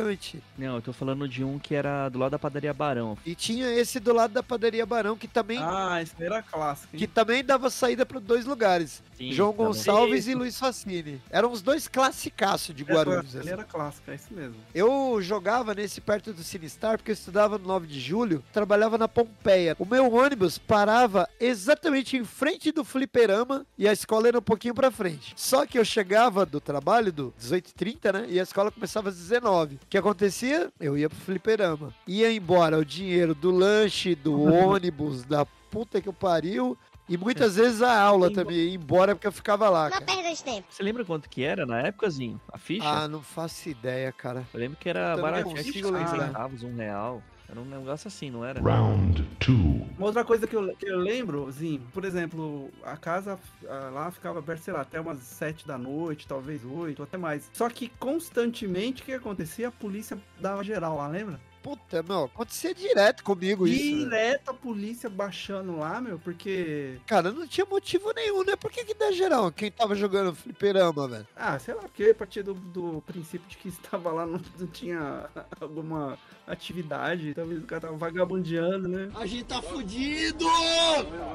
Não, 0.57 0.75
eu 0.75 0.81
tô 0.81 0.93
falando 0.93 1.27
de 1.27 1.43
um 1.43 1.57
que 1.59 1.75
era 1.75 2.09
do 2.09 2.19
lado 2.19 2.31
da 2.31 2.39
padaria 2.39 2.73
Barão. 2.73 3.17
E 3.25 3.35
tinha 3.35 3.71
esse 3.71 3.99
do 3.99 4.13
lado 4.13 4.31
da 4.33 4.41
padaria 4.43 4.85
Barão, 4.85 5.15
que 5.17 5.27
também, 5.27 5.59
Ah, 5.61 6.01
esse 6.01 6.13
era 6.19 6.41
clássico, 6.41 6.89
hein? 6.93 6.99
que 6.99 7.07
também 7.07 7.43
dava 7.43 7.69
saída 7.69 8.05
para 8.05 8.19
dois 8.19 8.45
lugares. 8.45 9.01
Sim, 9.17 9.31
João 9.33 9.51
tá. 9.51 9.57
Gonçalves 9.63 10.27
e 10.27 10.33
Luiz 10.33 10.57
Facini. 10.57 11.21
Eram 11.29 11.51
os 11.51 11.61
dois 11.61 11.87
classicaços 11.87 12.73
de 12.73 12.83
Guarulhos. 12.83 13.09
era- 13.35 13.39
assim. 13.41 13.49
Ele 13.49 13.49
era 13.49 13.63
clássico, 13.63 14.09
é 14.09 14.15
isso 14.15 14.33
mesmo. 14.33 14.55
Eu 14.73 15.21
jogava 15.21 15.73
nesse 15.75 15.99
perto 15.99 16.31
do 16.33 16.41
Sinistar 16.43 16.97
porque 16.97 17.11
eu 17.11 17.13
estudava 17.13 17.57
no 17.57 17.67
9 17.67 17.85
de 17.87 17.99
julho, 17.99 18.43
trabalhava 18.53 18.97
na 18.97 19.07
Pompeia. 19.07 19.75
O 19.77 19.85
meu 19.85 20.11
ônibus 20.13 20.57
parava 20.57 21.27
exatamente 21.39 22.15
em 22.15 22.23
frente 22.23 22.71
do 22.71 22.83
fliperama 22.85 23.65
e 23.77 23.87
a 23.87 23.91
escola 23.93 24.27
era 24.29 24.39
um 24.39 24.41
pouquinho 24.41 24.73
pra 24.73 24.89
frente. 24.91 25.33
Só 25.35 25.65
que 25.65 25.77
eu 25.77 25.83
chegava 25.85 26.45
do 26.45 26.61
trabalho 26.61 27.11
do 27.11 27.33
18h30, 27.37 28.13
né? 28.13 28.25
E 28.29 28.39
a 28.39 28.43
escola 28.43 28.71
começava 28.71 29.09
às 29.09 29.15
19 29.17 29.75
O 29.83 29.87
que 29.89 29.97
acontecia? 29.97 30.71
Eu 30.79 30.97
ia 30.97 31.09
pro 31.09 31.17
fliperama. 31.17 31.93
Ia 32.07 32.31
embora 32.31 32.77
o 32.77 32.85
dinheiro 32.85 33.33
do 33.33 33.51
lanche, 33.51 34.15
do 34.15 34.39
ônibus, 34.43 35.23
da 35.23 35.45
puta 35.45 35.99
que 36.01 36.07
eu 36.09 36.13
pariu. 36.13 36.77
E 37.07 37.17
muitas 37.17 37.55
vezes 37.55 37.81
a 37.81 37.99
aula 37.99 38.31
também 38.31 38.55
ia 38.55 38.75
embora 38.75 39.15
porque 39.15 39.25
eu 39.25 39.31
ficava 39.31 39.67
lá, 39.67 39.85
Não 39.85 39.91
cara. 39.93 40.05
perda 40.05 40.31
de 40.31 40.43
tempo. 40.43 40.67
Você 40.69 40.83
lembra 40.83 41.03
quanto 41.03 41.27
que 41.27 41.43
era 41.43 41.65
na 41.65 41.79
épocazinho? 41.81 42.39
A 42.53 42.57
ficha? 42.59 42.87
Ah, 42.87 43.07
não 43.07 43.23
faço 43.23 43.67
ideia, 43.67 44.11
cara. 44.11 44.45
Eu 44.53 44.59
lembro 44.59 44.77
que 44.79 44.87
era 44.87 45.17
baratinho, 45.17 45.55
acho 45.55 45.71
que 45.71 45.81
consigo 45.81 45.97
6 45.97 46.11
lembrar. 46.11 46.27
centavos, 46.27 46.61
um 46.61 46.75
real. 46.75 47.23
Era 47.49 47.59
um 47.59 47.65
negócio 47.65 48.07
assim, 48.07 48.29
não 48.29 48.45
era? 48.45 48.61
Round 48.61 49.23
two. 49.39 49.87
Uma 49.97 50.07
outra 50.07 50.23
coisa 50.23 50.45
que 50.45 50.55
eu, 50.55 50.75
que 50.75 50.85
eu 50.85 50.99
lembro, 50.99 51.51
Zinho, 51.51 51.81
por 51.91 52.05
exemplo, 52.05 52.69
a 52.83 52.95
casa 52.95 53.39
ah, 53.67 53.89
lá 53.91 54.11
ficava 54.11 54.37
aberta, 54.37 54.63
sei 54.63 54.73
lá, 54.73 54.81
até 54.81 54.99
umas 55.01 55.19
7 55.19 55.65
da 55.65 55.77
noite, 55.77 56.27
talvez 56.27 56.63
8, 56.63 57.01
até 57.01 57.17
mais. 57.17 57.49
Só 57.51 57.67
que 57.69 57.89
constantemente 57.99 59.01
o 59.01 59.05
que 59.05 59.13
acontecia? 59.13 59.69
A 59.69 59.71
polícia 59.71 60.17
dava 60.39 60.63
geral 60.63 60.97
lá, 60.97 61.07
lembra? 61.07 61.39
Puta, 61.61 62.01
meu, 62.01 62.23
acontecia 62.25 62.73
direto 62.73 63.23
comigo 63.23 63.67
isso. 63.67 63.95
né? 64.07 64.29
Direto 64.29 64.49
a 64.51 64.53
polícia 64.53 65.09
baixando 65.09 65.77
lá, 65.77 65.99
meu, 65.99 66.17
porque. 66.19 66.97
Cara, 67.05 67.31
não 67.31 67.45
tinha 67.45 67.65
motivo 67.65 68.11
nenhum, 68.13 68.43
né? 68.43 68.55
Por 68.55 68.71
que 68.71 68.85
que 68.85 68.93
dá 68.93 69.11
geral? 69.11 69.51
Quem 69.51 69.69
tava 69.71 69.93
jogando 69.95 70.33
fliperama, 70.33 71.07
velho? 71.07 71.27
Ah, 71.35 71.59
sei 71.59 71.73
lá, 71.73 71.81
porque 71.81 72.05
a 72.05 72.15
partir 72.15 72.43
do, 72.43 72.53
do 72.53 73.01
princípio 73.05 73.47
de 73.49 73.57
que 73.57 73.67
estava 73.67 74.11
lá 74.11 74.25
não, 74.25 74.39
não 74.57 74.67
tinha 74.67 75.29
alguma 75.59 76.17
atividade, 76.47 77.33
talvez 77.33 77.61
o 77.61 77.65
cara 77.65 77.81
tava 77.81 77.97
vagabundeando, 77.97 78.87
né? 78.87 79.11
A 79.15 79.25
gente 79.25 79.43
tá 79.45 79.61
fudido! 79.61 80.45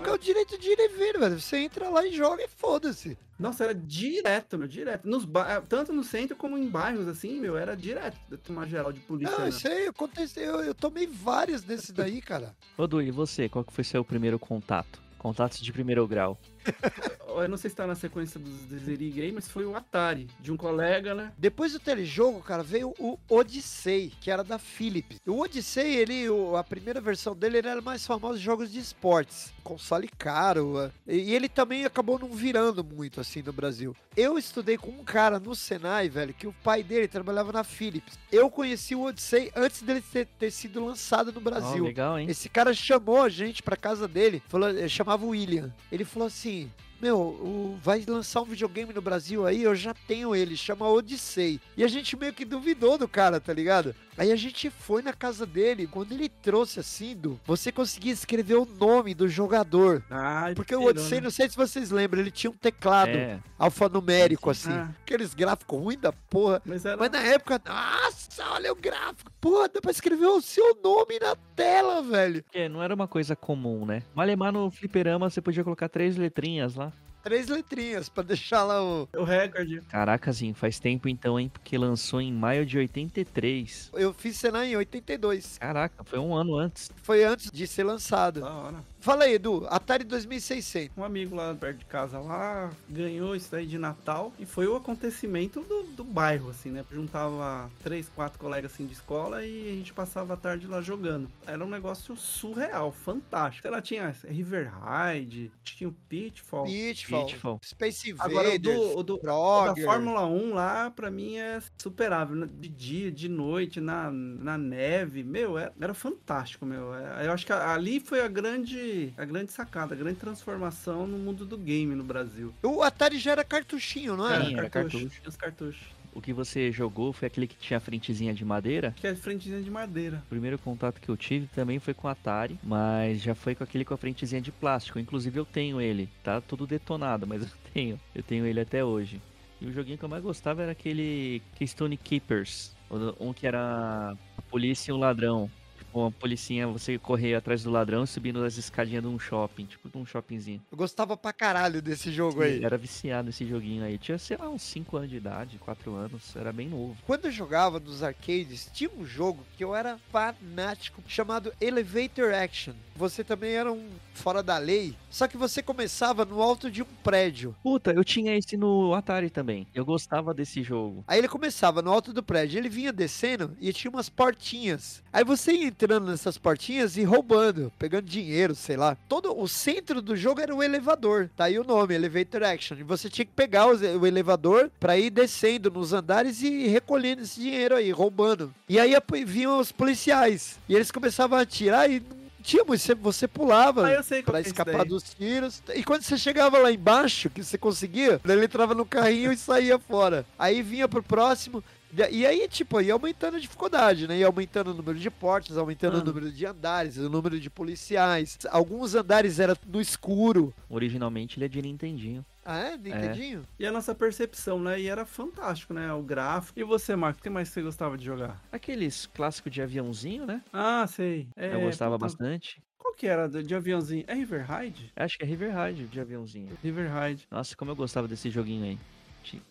É 0.04 0.10
o 0.10 0.18
direito 0.18 0.58
de 0.58 0.70
ir 0.70 0.78
e 0.78 0.88
vir, 0.88 1.18
velho? 1.18 1.40
Você 1.40 1.58
entra 1.58 1.88
lá 1.88 2.04
e 2.06 2.12
joga 2.12 2.42
e 2.42 2.48
foda-se. 2.48 3.16
Nossa, 3.38 3.64
era 3.64 3.74
direto, 3.74 4.56
meu, 4.56 4.68
direto. 4.68 5.08
Nos 5.08 5.24
ba... 5.24 5.60
Tanto 5.60 5.92
no 5.92 6.04
centro 6.04 6.36
como 6.36 6.56
em 6.56 6.68
bairros, 6.68 7.08
assim, 7.08 7.40
meu, 7.40 7.56
era 7.56 7.76
direto 7.76 8.16
tomar 8.38 8.66
geral 8.66 8.92
de 8.92 9.00
polícia. 9.00 9.36
Não, 9.36 9.44
né? 9.44 9.48
isso 9.50 9.66
aí 9.66 9.86
aconteceu. 9.86 10.62
Eu 10.62 10.74
tomei 10.74 11.06
várias 11.06 11.62
desses 11.62 11.90
daí, 11.90 12.20
cara. 12.20 12.54
Ô, 12.78 12.86
Du, 12.86 13.02
e 13.02 13.10
você? 13.10 13.48
Qual 13.48 13.64
que 13.64 13.72
foi 13.72 13.84
seu 13.84 14.04
primeiro 14.04 14.38
contato? 14.38 15.02
Contatos 15.18 15.60
de 15.60 15.72
primeiro 15.72 16.06
grau. 16.06 16.38
Eu 17.36 17.48
não 17.48 17.56
sei 17.56 17.68
se 17.68 17.74
tá 17.74 17.84
na 17.84 17.96
sequência 17.96 18.38
dos 18.38 18.60
Deseri 18.66 19.10
Games, 19.10 19.48
foi 19.48 19.64
o 19.66 19.74
Atari, 19.74 20.28
de 20.38 20.52
um 20.52 20.56
colega, 20.56 21.14
né? 21.16 21.32
Depois 21.36 21.72
do 21.72 21.80
telejogo, 21.80 22.40
cara, 22.40 22.62
veio 22.62 22.94
o 22.98 23.18
Odyssey, 23.28 24.12
que 24.20 24.30
era 24.30 24.44
da 24.44 24.56
Philips. 24.56 25.18
O 25.26 25.40
Odyssey, 25.40 25.96
ele, 25.96 26.28
o- 26.30 26.56
a 26.56 26.62
primeira 26.62 27.00
versão 27.00 27.34
dele 27.34 27.58
ele 27.58 27.66
era 27.68 27.80
mais 27.82 28.06
famoso 28.06 28.38
em 28.38 28.42
jogos 28.42 28.70
de 28.70 28.78
esportes. 28.78 29.52
Console 29.64 30.08
caro. 30.16 30.92
E, 31.08 31.34
ele 31.34 31.48
também 31.48 31.84
acabou 31.84 32.18
não 32.20 32.28
virando 32.28 32.84
muito 32.84 33.20
assim 33.20 33.42
no 33.42 33.52
Brasil. 33.52 33.96
Eu 34.16 34.38
estudei 34.38 34.76
com 34.78 34.90
um 34.90 35.02
cara 35.02 35.40
no 35.40 35.56
Senai, 35.56 36.08
velho, 36.08 36.32
que 36.34 36.46
o 36.46 36.52
pai 36.62 36.84
dele 36.84 37.08
trabalhava 37.08 37.50
na 37.50 37.64
Philips. 37.64 38.16
Eu 38.30 38.48
conheci 38.48 38.94
o 38.94 39.02
Odyssey 39.02 39.50
antes 39.56 39.82
dele 39.82 40.02
ter, 40.12 40.26
ter 40.38 40.52
sido 40.52 40.84
lançado 40.84 41.32
no 41.32 41.40
Ó, 41.40 41.42
Brasil. 41.42 41.84
legal, 41.84 42.16
hein? 42.18 42.26
Esse 42.30 42.48
cara 42.48 42.72
chamou 42.72 43.22
a 43.22 43.28
gente 43.28 43.60
pra 43.62 43.76
casa 43.76 44.06
dele, 44.06 44.40
falou, 44.48 44.68
eh, 44.68 44.86
chamava 44.88 45.24
o 45.24 45.30
William. 45.30 45.72
Ele 45.90 46.04
falou 46.04 46.28
assim: 46.28 46.53
Meu, 47.00 47.18
o- 47.18 47.78
vai 47.82 48.02
lançar 48.06 48.40
um 48.40 48.46
videogame 48.46 48.92
no 48.94 49.02
Brasil 49.02 49.46
aí, 49.46 49.62
eu 49.62 49.74
já 49.74 49.92
tenho 50.06 50.34
ele, 50.34 50.56
chama 50.56 50.88
Odyssey. 50.88 51.60
E 51.76 51.84
a 51.84 51.88
gente 51.88 52.16
meio 52.16 52.32
que 52.32 52.44
duvidou 52.46 52.96
do 52.96 53.06
cara, 53.06 53.38
tá 53.40 53.52
ligado? 53.52 53.94
Aí 54.16 54.30
a 54.30 54.36
gente 54.36 54.70
foi 54.70 55.02
na 55.02 55.12
casa 55.12 55.44
dele, 55.44 55.86
quando 55.86 56.12
ele 56.12 56.28
trouxe 56.28 56.80
assim, 56.80 57.16
do, 57.16 57.40
você 57.44 57.72
conseguia 57.72 58.12
escrever 58.12 58.54
o 58.54 58.64
nome 58.64 59.14
do 59.14 59.28
jogador. 59.28 60.02
Ah, 60.10 60.50
Porque 60.54 60.74
o 60.74 60.84
Odyssey, 60.84 61.18
né? 61.18 61.24
não 61.24 61.30
sei 61.30 61.48
se 61.48 61.56
vocês 61.56 61.90
lembram, 61.90 62.20
ele 62.20 62.30
tinha 62.30 62.50
um 62.50 62.54
teclado 62.56 63.10
É, 63.10 63.38
alfanumérico, 63.58 64.54
Sim, 64.54 64.70
assim. 64.70 64.78
Ah. 64.78 64.90
Aqueles 65.02 65.34
gráficos 65.34 65.78
ruins 65.78 66.00
da 66.00 66.12
porra. 66.12 66.62
Mas 66.64 66.84
era. 66.84 66.96
Mas 66.96 67.10
na 67.10 67.18
época, 67.20 67.60
nossa, 67.66 68.44
olha 68.52 68.72
o 68.72 68.76
gráfico. 68.76 69.30
Porra, 69.40 69.68
dá 69.68 69.80
pra 69.80 69.90
escrever 69.90 70.26
o 70.26 70.40
seu 70.40 70.76
nome 70.82 71.18
na 71.20 71.36
tela, 71.56 72.02
velho. 72.02 72.42
porque 72.42 72.68
não 72.68 72.82
era 72.82 72.94
uma 72.94 73.08
coisa 73.08 73.34
comum, 73.36 73.84
né? 73.84 74.02
Malemar 74.14 74.52
no 74.52 74.70
fliperama 74.70 75.28
você 75.28 75.40
podia 75.40 75.64
colocar 75.64 75.88
três 75.88 76.16
letrinhas 76.16 76.74
lá. 76.74 76.92
Três 77.24 77.48
letrinhas 77.48 78.10
pra 78.10 78.22
deixar 78.22 78.64
lá 78.64 78.84
o. 78.84 79.08
O 79.16 79.24
recorde. 79.24 79.80
Caracazinho, 79.88 80.54
faz 80.54 80.78
tempo 80.78 81.08
então, 81.08 81.40
hein? 81.40 81.48
Porque 81.48 81.78
lançou 81.78 82.20
em 82.20 82.30
maio 82.30 82.66
de 82.66 82.76
83. 82.76 83.90
Eu 83.94 84.12
fiz 84.12 84.36
Senai 84.36 84.72
em 84.72 84.76
82. 84.76 85.56
Caraca, 85.58 86.04
foi 86.04 86.18
um 86.18 86.34
ano 86.34 86.54
antes. 86.54 86.90
Foi 87.02 87.24
antes 87.24 87.50
de 87.50 87.66
ser 87.66 87.84
lançado. 87.84 88.42
Da 88.42 88.52
hora. 88.54 88.84
Fala 89.04 89.24
aí, 89.24 89.34
Edu. 89.34 89.66
Atari 89.68 90.02
2600. 90.02 90.96
Um 90.96 91.04
amigo 91.04 91.36
lá 91.36 91.54
perto 91.54 91.80
de 91.80 91.84
casa 91.84 92.18
lá 92.18 92.70
ganhou 92.88 93.36
isso 93.36 93.54
aí 93.54 93.66
de 93.66 93.76
Natal 93.76 94.32
e 94.38 94.46
foi 94.46 94.66
o 94.66 94.74
acontecimento 94.76 95.60
do, 95.60 95.82
do 95.82 96.02
bairro, 96.02 96.48
assim, 96.48 96.70
né? 96.70 96.82
Juntava 96.90 97.70
três, 97.82 98.08
quatro 98.08 98.38
colegas 98.38 98.72
assim 98.72 98.86
de 98.86 98.94
escola 98.94 99.44
e 99.44 99.68
a 99.72 99.74
gente 99.74 99.92
passava 99.92 100.32
a 100.32 100.36
tarde 100.38 100.66
lá 100.66 100.80
jogando. 100.80 101.28
Era 101.46 101.62
um 101.62 101.68
negócio 101.68 102.16
surreal, 102.16 102.90
fantástico. 102.92 103.68
Ela 103.68 103.82
tinha 103.82 104.08
River 104.26 104.72
Ride, 104.72 105.52
tinha 105.62 105.86
o 105.90 105.92
Pitfall. 106.08 106.64
Pitfall. 106.64 107.26
Pitfall. 107.26 107.60
Space 107.62 108.14
Agora 108.18 108.48
o 108.48 108.54
Invaders. 108.54 108.78
do, 108.78 108.98
o 108.98 109.02
do, 109.02 109.18
da. 109.18 109.74
Fórmula 109.84 110.26
1 110.26 110.54
lá, 110.54 110.90
pra 110.90 111.10
mim, 111.10 111.36
é 111.36 111.60
superável. 111.76 112.34
né? 112.34 112.48
De 112.50 112.70
dia, 112.70 113.12
de 113.12 113.28
noite, 113.28 113.82
na, 113.82 114.10
na 114.10 114.56
neve. 114.56 115.22
Meu, 115.22 115.58
era, 115.58 115.74
era 115.78 115.92
fantástico, 115.92 116.64
meu. 116.64 116.94
É, 116.94 117.26
Eu 117.26 117.32
acho 117.32 117.44
que 117.44 117.52
ali 117.52 118.00
foi 118.00 118.22
a 118.22 118.28
grande, 118.28 118.93
a 119.16 119.24
grande 119.24 119.52
sacada, 119.52 119.94
a 119.94 119.98
grande 119.98 120.18
transformação 120.18 121.06
no 121.06 121.18
mundo 121.18 121.44
do 121.44 121.56
game 121.56 121.94
no 121.94 122.04
Brasil. 122.04 122.54
O 122.62 122.82
Atari 122.82 123.18
já 123.18 123.32
era 123.32 123.44
cartuchinho, 123.44 124.16
não 124.16 124.28
era? 124.28 124.44
Sim, 124.44 124.56
era 124.56 124.70
cartucho. 124.70 125.08
Tinha 125.08 125.28
os 125.28 125.36
cartuchos. 125.36 125.86
O 126.14 126.20
que 126.20 126.32
você 126.32 126.70
jogou 126.70 127.12
foi 127.12 127.26
aquele 127.26 127.48
que 127.48 127.56
tinha 127.56 127.78
a 127.78 127.80
frentezinha 127.80 128.32
de 128.32 128.44
madeira? 128.44 128.94
Que 128.96 129.08
é 129.08 129.14
frentezinha 129.16 129.60
de 129.60 129.70
madeira. 129.70 130.22
O 130.26 130.28
primeiro 130.28 130.56
contato 130.58 131.00
que 131.00 131.08
eu 131.08 131.16
tive 131.16 131.48
também 131.48 131.80
foi 131.80 131.92
com 131.92 132.06
o 132.06 132.10
Atari, 132.10 132.58
mas 132.62 133.20
já 133.20 133.34
foi 133.34 133.54
com 133.54 133.64
aquele 133.64 133.84
com 133.84 133.94
a 133.94 133.96
frentezinha 133.96 134.40
de 134.40 134.52
plástico. 134.52 135.00
Inclusive 135.00 135.38
eu 135.40 135.44
tenho 135.44 135.80
ele, 135.80 136.08
tá 136.22 136.40
tudo 136.40 136.66
detonado, 136.66 137.26
mas 137.28 137.42
eu 137.42 137.48
tenho. 137.72 138.00
Eu 138.14 138.22
tenho 138.22 138.46
ele 138.46 138.60
até 138.60 138.84
hoje. 138.84 139.20
E 139.60 139.66
o 139.66 139.72
joguinho 139.72 139.98
que 139.98 140.04
eu 140.04 140.08
mais 140.08 140.22
gostava 140.22 140.62
era 140.62 140.72
aquele 140.72 141.42
Keystone 141.56 141.96
Keepers, 141.96 142.76
um 143.18 143.32
que 143.32 143.46
era 143.46 144.16
a 144.36 144.42
polícia 144.42 144.92
e 144.92 144.94
um 144.94 144.98
ladrão. 144.98 145.50
Uma 145.94 146.10
policinha, 146.10 146.66
você 146.66 146.98
correr 146.98 147.36
atrás 147.36 147.62
do 147.62 147.70
ladrão 147.70 148.04
subindo 148.04 148.44
as 148.44 148.58
escadinhas 148.58 149.02
de 149.02 149.08
um 149.08 149.16
shopping, 149.16 149.64
tipo 149.64 149.88
de 149.88 149.96
um 149.96 150.04
shoppingzinho. 150.04 150.60
Eu 150.70 150.76
gostava 150.76 151.16
pra 151.16 151.32
caralho 151.32 151.80
desse 151.80 152.10
jogo 152.10 152.42
aí. 152.42 152.64
Era 152.64 152.76
viciado 152.76 153.26
nesse 153.26 153.46
joguinho 153.46 153.84
aí. 153.84 153.96
Tinha, 153.96 154.18
sei 154.18 154.36
lá, 154.36 154.48
uns 154.48 154.62
5 154.62 154.96
anos 154.96 155.10
de 155.10 155.16
idade, 155.16 155.56
4 155.58 155.94
anos, 155.94 156.34
era 156.34 156.52
bem 156.52 156.68
novo. 156.68 156.96
Quando 157.06 157.26
eu 157.26 157.30
jogava 157.30 157.78
nos 157.78 158.02
arcades, 158.02 158.68
tinha 158.74 158.90
um 158.90 159.06
jogo 159.06 159.44
que 159.56 159.62
eu 159.62 159.74
era 159.74 159.96
fanático 160.10 161.00
chamado 161.06 161.52
Elevator 161.60 162.34
Action. 162.34 162.74
Você 162.96 163.22
também 163.22 163.52
era 163.52 163.72
um 163.72 163.88
fora 164.12 164.42
da 164.42 164.56
lei, 164.56 164.96
só 165.10 165.26
que 165.26 165.36
você 165.36 165.62
começava 165.62 166.24
no 166.24 166.40
alto 166.40 166.70
de 166.70 166.82
um 166.82 166.86
prédio. 167.02 167.54
Puta, 167.62 167.92
eu 167.92 168.04
tinha 168.04 168.36
esse 168.36 168.56
no 168.56 168.94
Atari 168.94 169.30
também. 169.30 169.66
Eu 169.74 169.84
gostava 169.84 170.32
desse 170.32 170.62
jogo. 170.62 171.04
Aí 171.06 171.18
ele 171.18 171.28
começava 171.28 171.82
no 171.82 171.90
alto 171.90 172.12
do 172.12 172.22
prédio, 172.22 172.58
ele 172.58 172.68
vinha 172.68 172.92
descendo 172.92 173.56
e 173.60 173.72
tinha 173.72 173.90
umas 173.90 174.08
portinhas. 174.08 175.02
Aí 175.12 175.24
você 175.24 175.52
ia 175.52 175.66
entrando 175.84 176.10
nessas 176.10 176.38
portinhas 176.38 176.96
e 176.96 177.04
roubando, 177.04 177.70
pegando 177.78 178.06
dinheiro, 178.06 178.54
sei 178.54 178.76
lá. 178.76 178.96
Todo 179.08 179.38
o 179.38 179.46
centro 179.46 180.00
do 180.00 180.16
jogo 180.16 180.40
era 180.40 180.54
o 180.54 180.62
elevador. 180.62 181.30
Tá 181.36 181.44
aí 181.44 181.58
o 181.58 181.64
nome, 181.64 181.94
Elevator 181.94 182.42
Action. 182.42 182.78
E 182.78 182.82
você 182.82 183.10
tinha 183.10 183.24
que 183.24 183.32
pegar 183.32 183.66
o, 183.66 184.06
elevador 184.06 184.70
pra 184.80 184.96
ir 184.98 185.10
descendo 185.10 185.70
nos 185.70 185.92
andares 185.92 186.42
e 186.42 186.66
recolhendo 186.66 187.22
esse 187.22 187.40
dinheiro 187.40 187.76
aí, 187.76 187.90
roubando. 187.90 188.52
E 188.68 188.78
aí 188.78 188.94
vinham 189.26 189.58
os 189.58 189.70
policiais. 189.70 190.58
E 190.68 190.74
eles 190.74 190.90
começavam 190.90 191.38
a 191.38 191.42
atirar 191.42 191.90
e 191.90 192.02
tinha, 192.44 192.62
você, 192.62 192.94
você 192.94 193.26
pulava 193.26 193.88
Ah, 193.88 194.02
que 194.02 194.36
é 194.36 194.40
escapar 194.40 194.84
dos 194.84 195.14
tiros. 195.14 195.62
E 195.74 195.82
quando 195.82 196.02
você 196.02 196.18
chegava 196.18 196.58
lá 196.58 196.70
embaixo, 196.70 197.30
que 197.30 197.42
você 197.42 197.56
conseguia, 197.56 198.20
ele 198.22 198.44
entrava 198.44 198.74
no 198.74 198.84
carrinho 198.84 199.32
e 199.32 199.36
saía 199.36 199.78
fora. 199.78 200.26
Aí 200.38 200.60
vinha 200.60 200.86
pro 200.86 201.02
próximo. 201.02 201.64
E 202.10 202.26
aí, 202.26 202.48
tipo, 202.48 202.80
ia 202.80 202.92
aumentando 202.92 203.36
a 203.36 203.40
dificuldade, 203.40 204.08
né? 204.08 204.18
Ia 204.18 204.26
aumentando 204.26 204.70
o 204.70 204.74
número 204.74 204.98
de 204.98 205.10
portas, 205.10 205.56
aumentando 205.56 205.96
o 205.98 206.00
Ah. 206.00 206.04
número 206.04 206.30
de 206.32 206.44
andares, 206.46 206.96
o 206.96 207.08
número 207.08 207.38
de 207.38 207.48
policiais. 207.50 208.38
Alguns 208.50 208.94
andares 208.94 209.38
era 209.38 209.56
no 209.66 209.80
escuro. 209.80 210.52
Originalmente 210.68 211.38
ele 211.38 211.44
é 211.44 211.48
de 211.48 211.62
Nintendinho. 211.62 212.24
Ah, 212.44 212.58
é? 212.58 212.76
Nintendinho? 212.76 213.42
E 213.58 213.66
a 213.66 213.72
nossa 213.72 213.94
percepção, 213.94 214.58
né? 214.60 214.78
E 214.80 214.86
era 214.88 215.06
fantástico, 215.06 215.72
né? 215.72 215.92
O 215.94 216.02
gráfico. 216.02 216.58
E 216.58 216.64
você, 216.64 216.94
Marco, 216.94 217.20
o 217.20 217.22
que 217.22 217.30
mais 217.30 217.48
você 217.48 217.62
gostava 217.62 217.96
de 217.96 218.04
jogar? 218.04 218.42
Aqueles 218.52 219.06
clássicos 219.06 219.50
de 219.52 219.62
aviãozinho, 219.62 220.26
né? 220.26 220.42
Ah, 220.52 220.86
sei. 220.86 221.26
É, 221.36 221.54
eu 221.54 221.60
gostava 221.60 221.96
puta, 221.98 222.06
bastante. 222.06 222.62
Qual 222.78 222.92
que 222.94 223.06
era 223.06 223.28
de 223.28 223.54
aviãozinho? 223.54 224.04
É 224.06 224.14
River 224.14 224.44
Ride? 224.50 224.92
Acho 224.94 225.16
que 225.16 225.24
é 225.24 225.26
River 225.26 225.52
Ride 225.56 225.86
de 225.86 225.98
aviãozinho. 226.00 226.50
River 226.62 226.90
Ride. 226.92 227.26
Nossa, 227.30 227.56
como 227.56 227.70
eu 227.70 227.76
gostava 227.76 228.06
desse 228.06 228.28
joguinho 228.30 228.64
aí. 228.64 228.78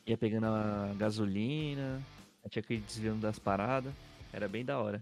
Ia 0.05 0.15
pegando 0.15 0.45
a 0.45 0.91
gasolina, 0.95 1.99
tinha 2.49 2.63
que 2.63 2.75
ir 2.75 2.79
desviando 2.81 3.21
das 3.21 3.39
paradas. 3.39 3.93
Era 4.31 4.47
bem 4.47 4.65
da 4.65 4.79
hora. 4.79 5.01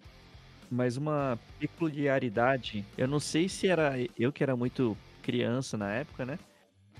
Mas 0.69 0.97
uma 0.97 1.37
peculiaridade, 1.59 2.85
eu 2.97 3.07
não 3.07 3.19
sei 3.19 3.49
se 3.49 3.67
era 3.67 3.93
eu 4.17 4.31
que 4.31 4.43
era 4.43 4.55
muito 4.55 4.97
criança 5.21 5.77
na 5.77 5.91
época, 5.91 6.25
né? 6.25 6.39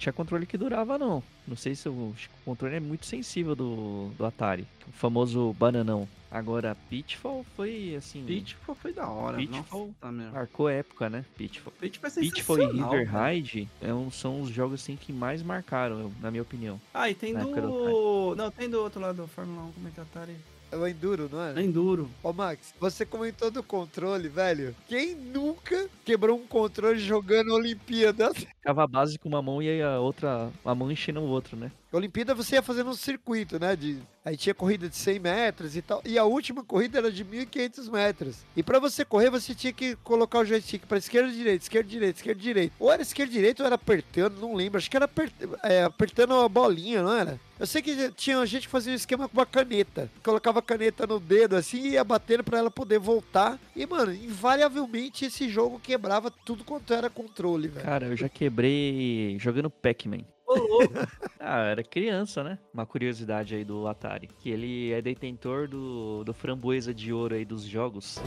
Tinha 0.02 0.12
controle 0.12 0.48
que 0.48 0.58
durava, 0.58 0.98
não. 0.98 1.22
Não 1.48 1.56
sei 1.56 1.76
se 1.76 1.88
o, 1.88 2.16
controle 2.44 2.76
é 2.76 2.80
muito 2.80 3.06
sensível 3.06 3.56
do, 3.56 4.10
do 4.18 4.26
Atari. 4.26 4.66
O 4.88 4.92
famoso 4.92 5.54
bananão. 5.54 6.10
Agora, 6.32 6.76
Pitfall 6.90 7.46
foi 7.56 7.94
assim. 7.96 8.26
Pitfall 8.26 8.74
foi 8.74 8.94
da 8.94 9.08
hora. 9.08 9.38
Pitfall. 9.38 9.94
Nossa, 10.02 10.24
tá. 10.24 10.32
Marcou 10.32 10.68
época, 10.68 11.08
né? 11.08 11.24
Pitfall. 11.38 11.72
Pitfall 11.80 12.10
é 12.10 12.20
Pitfall 12.20 12.60
e 12.60 12.66
River. 12.66 13.10
Ride 13.16 13.70
é 13.80 13.94
um- 13.94 14.10
são 14.10 14.42
os 14.42 14.50
jogos 14.50 14.82
assim 14.82 14.96
que 14.96 15.14
mais 15.14 15.44
marcaram, 15.44 16.12
na 16.20 16.32
minha 16.32 16.42
opinião. 16.42 16.82
Ah, 16.92 17.08
e 17.08 17.14
tem 17.14 17.36
época 17.38 17.62
do... 17.62 18.34
Não, 18.36 18.50
tem 18.50 18.68
do 18.68 18.82
outro 18.82 19.00
lado 19.00 19.18
do 19.22 19.28
Fórmula 19.28 19.68
1. 19.68 19.72
Como 19.74 19.88
é 19.88 19.92
que 19.92 20.00
é 20.00 20.04
Atari? 20.04 20.36
É 20.72 20.78
o 20.78 20.88
Enduro, 20.88 21.30
não 21.30 21.42
é? 21.42 21.62
Enduro. 21.62 22.10
Ô, 22.24 22.32
Max, 22.32 22.74
você 22.80 23.06
comentou 23.06 23.52
do 23.52 23.62
controle, 23.62 24.30
velho. 24.30 24.74
Quem 24.88 25.16
nunca 25.16 25.90
quebrou 26.06 26.38
um 26.38 26.48
controle 26.48 26.98
jogando 26.98 27.54
Olimpíada? 27.54 28.34
Ficava 28.34 28.84
a 28.84 28.88
base 28.88 29.20
com 29.20 29.28
uma 29.28 29.42
mão 29.42 29.62
e 29.62 29.82
a 29.82 30.00
outra, 30.00 30.50
a 30.64 30.74
mão 30.74 30.90
enchendo 30.90 31.20
o 31.20 31.28
outro, 31.28 31.58
né? 31.58 31.72
Olimpíada 31.98 32.34
você 32.34 32.56
ia 32.56 32.62
fazendo 32.62 32.90
um 32.90 32.94
circuito, 32.96 33.60
né? 33.60 33.76
De, 33.76 33.98
aí 34.24 34.38
tinha 34.38 34.54
corrida 34.56 34.88
de 34.88 34.96
100 34.96 35.20
metros 35.20 35.76
e 35.76 35.82
tal. 35.82 36.02
E 36.06 36.18
a 36.18 36.24
última 36.24 36.64
corrida 36.64 36.98
era 37.00 37.12
de 37.12 37.24
1.500 37.26 37.92
metros. 37.92 38.38
E 38.56 38.64
pra 38.64 38.80
você 38.80 39.04
correr, 39.04 39.30
você 39.30 39.54
tinha 39.54 39.74
que 39.74 39.96
colocar 39.98 40.40
o 40.40 40.46
joystick 40.46 40.86
pra 40.86 40.98
esquerda, 40.98 41.32
direita, 41.32 41.64
esquerda, 41.66 41.90
direita, 41.90 42.20
esquerda, 42.20 42.42
direita. 42.42 42.74
Ou 42.80 42.92
era 42.92 43.02
esquerda, 43.02 43.32
direita 43.32 43.64
ou 43.64 43.66
era 43.68 43.76
apertando, 43.76 44.40
não 44.40 44.54
lembro. 44.56 44.78
Acho 44.78 44.90
que 44.90 44.96
era 44.98 45.06
apert- 45.06 45.34
é, 45.64 45.84
apertando 45.84 46.34
a 46.34 46.48
bolinha, 46.50 47.04
não 47.04 47.14
era? 47.14 47.40
Eu 47.60 47.68
sei 47.68 47.82
que 47.82 48.12
tinha 48.14 48.44
gente 48.46 48.64
que 48.64 48.72
fazia 48.72 48.92
um 48.92 48.96
esquema 48.96 49.30
com 49.30 49.38
uma 49.38 49.46
caneta. 49.46 50.10
Colocava 50.24 50.60
a 50.60 50.64
caneta 50.64 51.06
no 51.06 51.20
dedo 51.20 51.56
assim 51.56 51.80
e 51.82 51.90
ia 51.92 52.04
batendo 52.04 52.44
pra 52.44 52.58
ela 52.58 52.72
poder 52.72 52.98
voltar. 52.98 53.60
E, 53.76 53.86
mano, 53.86 54.12
invariavelmente 54.14 55.26
esse 55.26 55.48
jogo 55.48 55.80
quebrava 55.80 56.32
tudo 56.32 56.64
quanto 56.64 56.94
era 56.94 57.10
controle, 57.10 57.68
velho. 57.68 57.86
Cara, 57.86 58.08
eu 58.08 58.18
já 58.18 58.28
quebrei 58.30 59.38
jogando 59.40 59.70
Pac-Man. 59.70 60.22
Ah, 61.44 61.64
era 61.64 61.84
criança, 61.84 62.44
né? 62.44 62.60
Uma 62.72 62.86
curiosidade 62.86 63.56
aí 63.56 63.66
do 63.66 63.88
Atari. 63.88 64.30
Que 64.40 64.52
ele 64.52 64.92
é 64.92 65.02
detentor 65.02 65.68
do, 65.68 66.24
do 66.24 66.34
framboesa 66.36 66.94
de 66.94 67.12
ouro 67.12 67.34
aí 67.34 67.44
dos 67.44 67.64
jogos. 67.64 68.22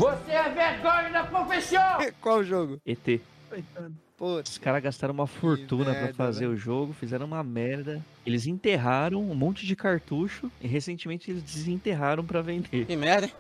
Qual 2.21 2.43
jogo? 2.43 2.81
ET. 2.85 3.21
Coitado. 3.49 3.95
Putz. 4.17 4.51
Os 4.53 4.59
caras 4.59 4.83
gastaram 4.83 5.15
uma 5.15 5.27
fortuna 5.27 5.93
pra 5.93 6.03
merda, 6.03 6.15
fazer 6.15 6.47
né? 6.47 6.55
o 6.55 6.57
jogo, 6.57 6.93
fizeram 6.93 7.27
uma 7.27 7.43
merda. 7.43 8.05
Eles 8.25 8.47
enterraram 8.47 9.21
um 9.21 9.35
monte 9.35 9.67
de 9.67 9.75
cartucho 9.75 10.51
e 10.61 10.69
recentemente 10.69 11.31
eles 11.31 11.43
desenterraram 11.43 12.25
pra 12.25 12.41
vender. 12.41 12.87
Que 12.87 12.97
merda, 12.97 13.27
hein? 13.27 13.33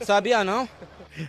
Sabia 0.00 0.44
não? 0.44 0.68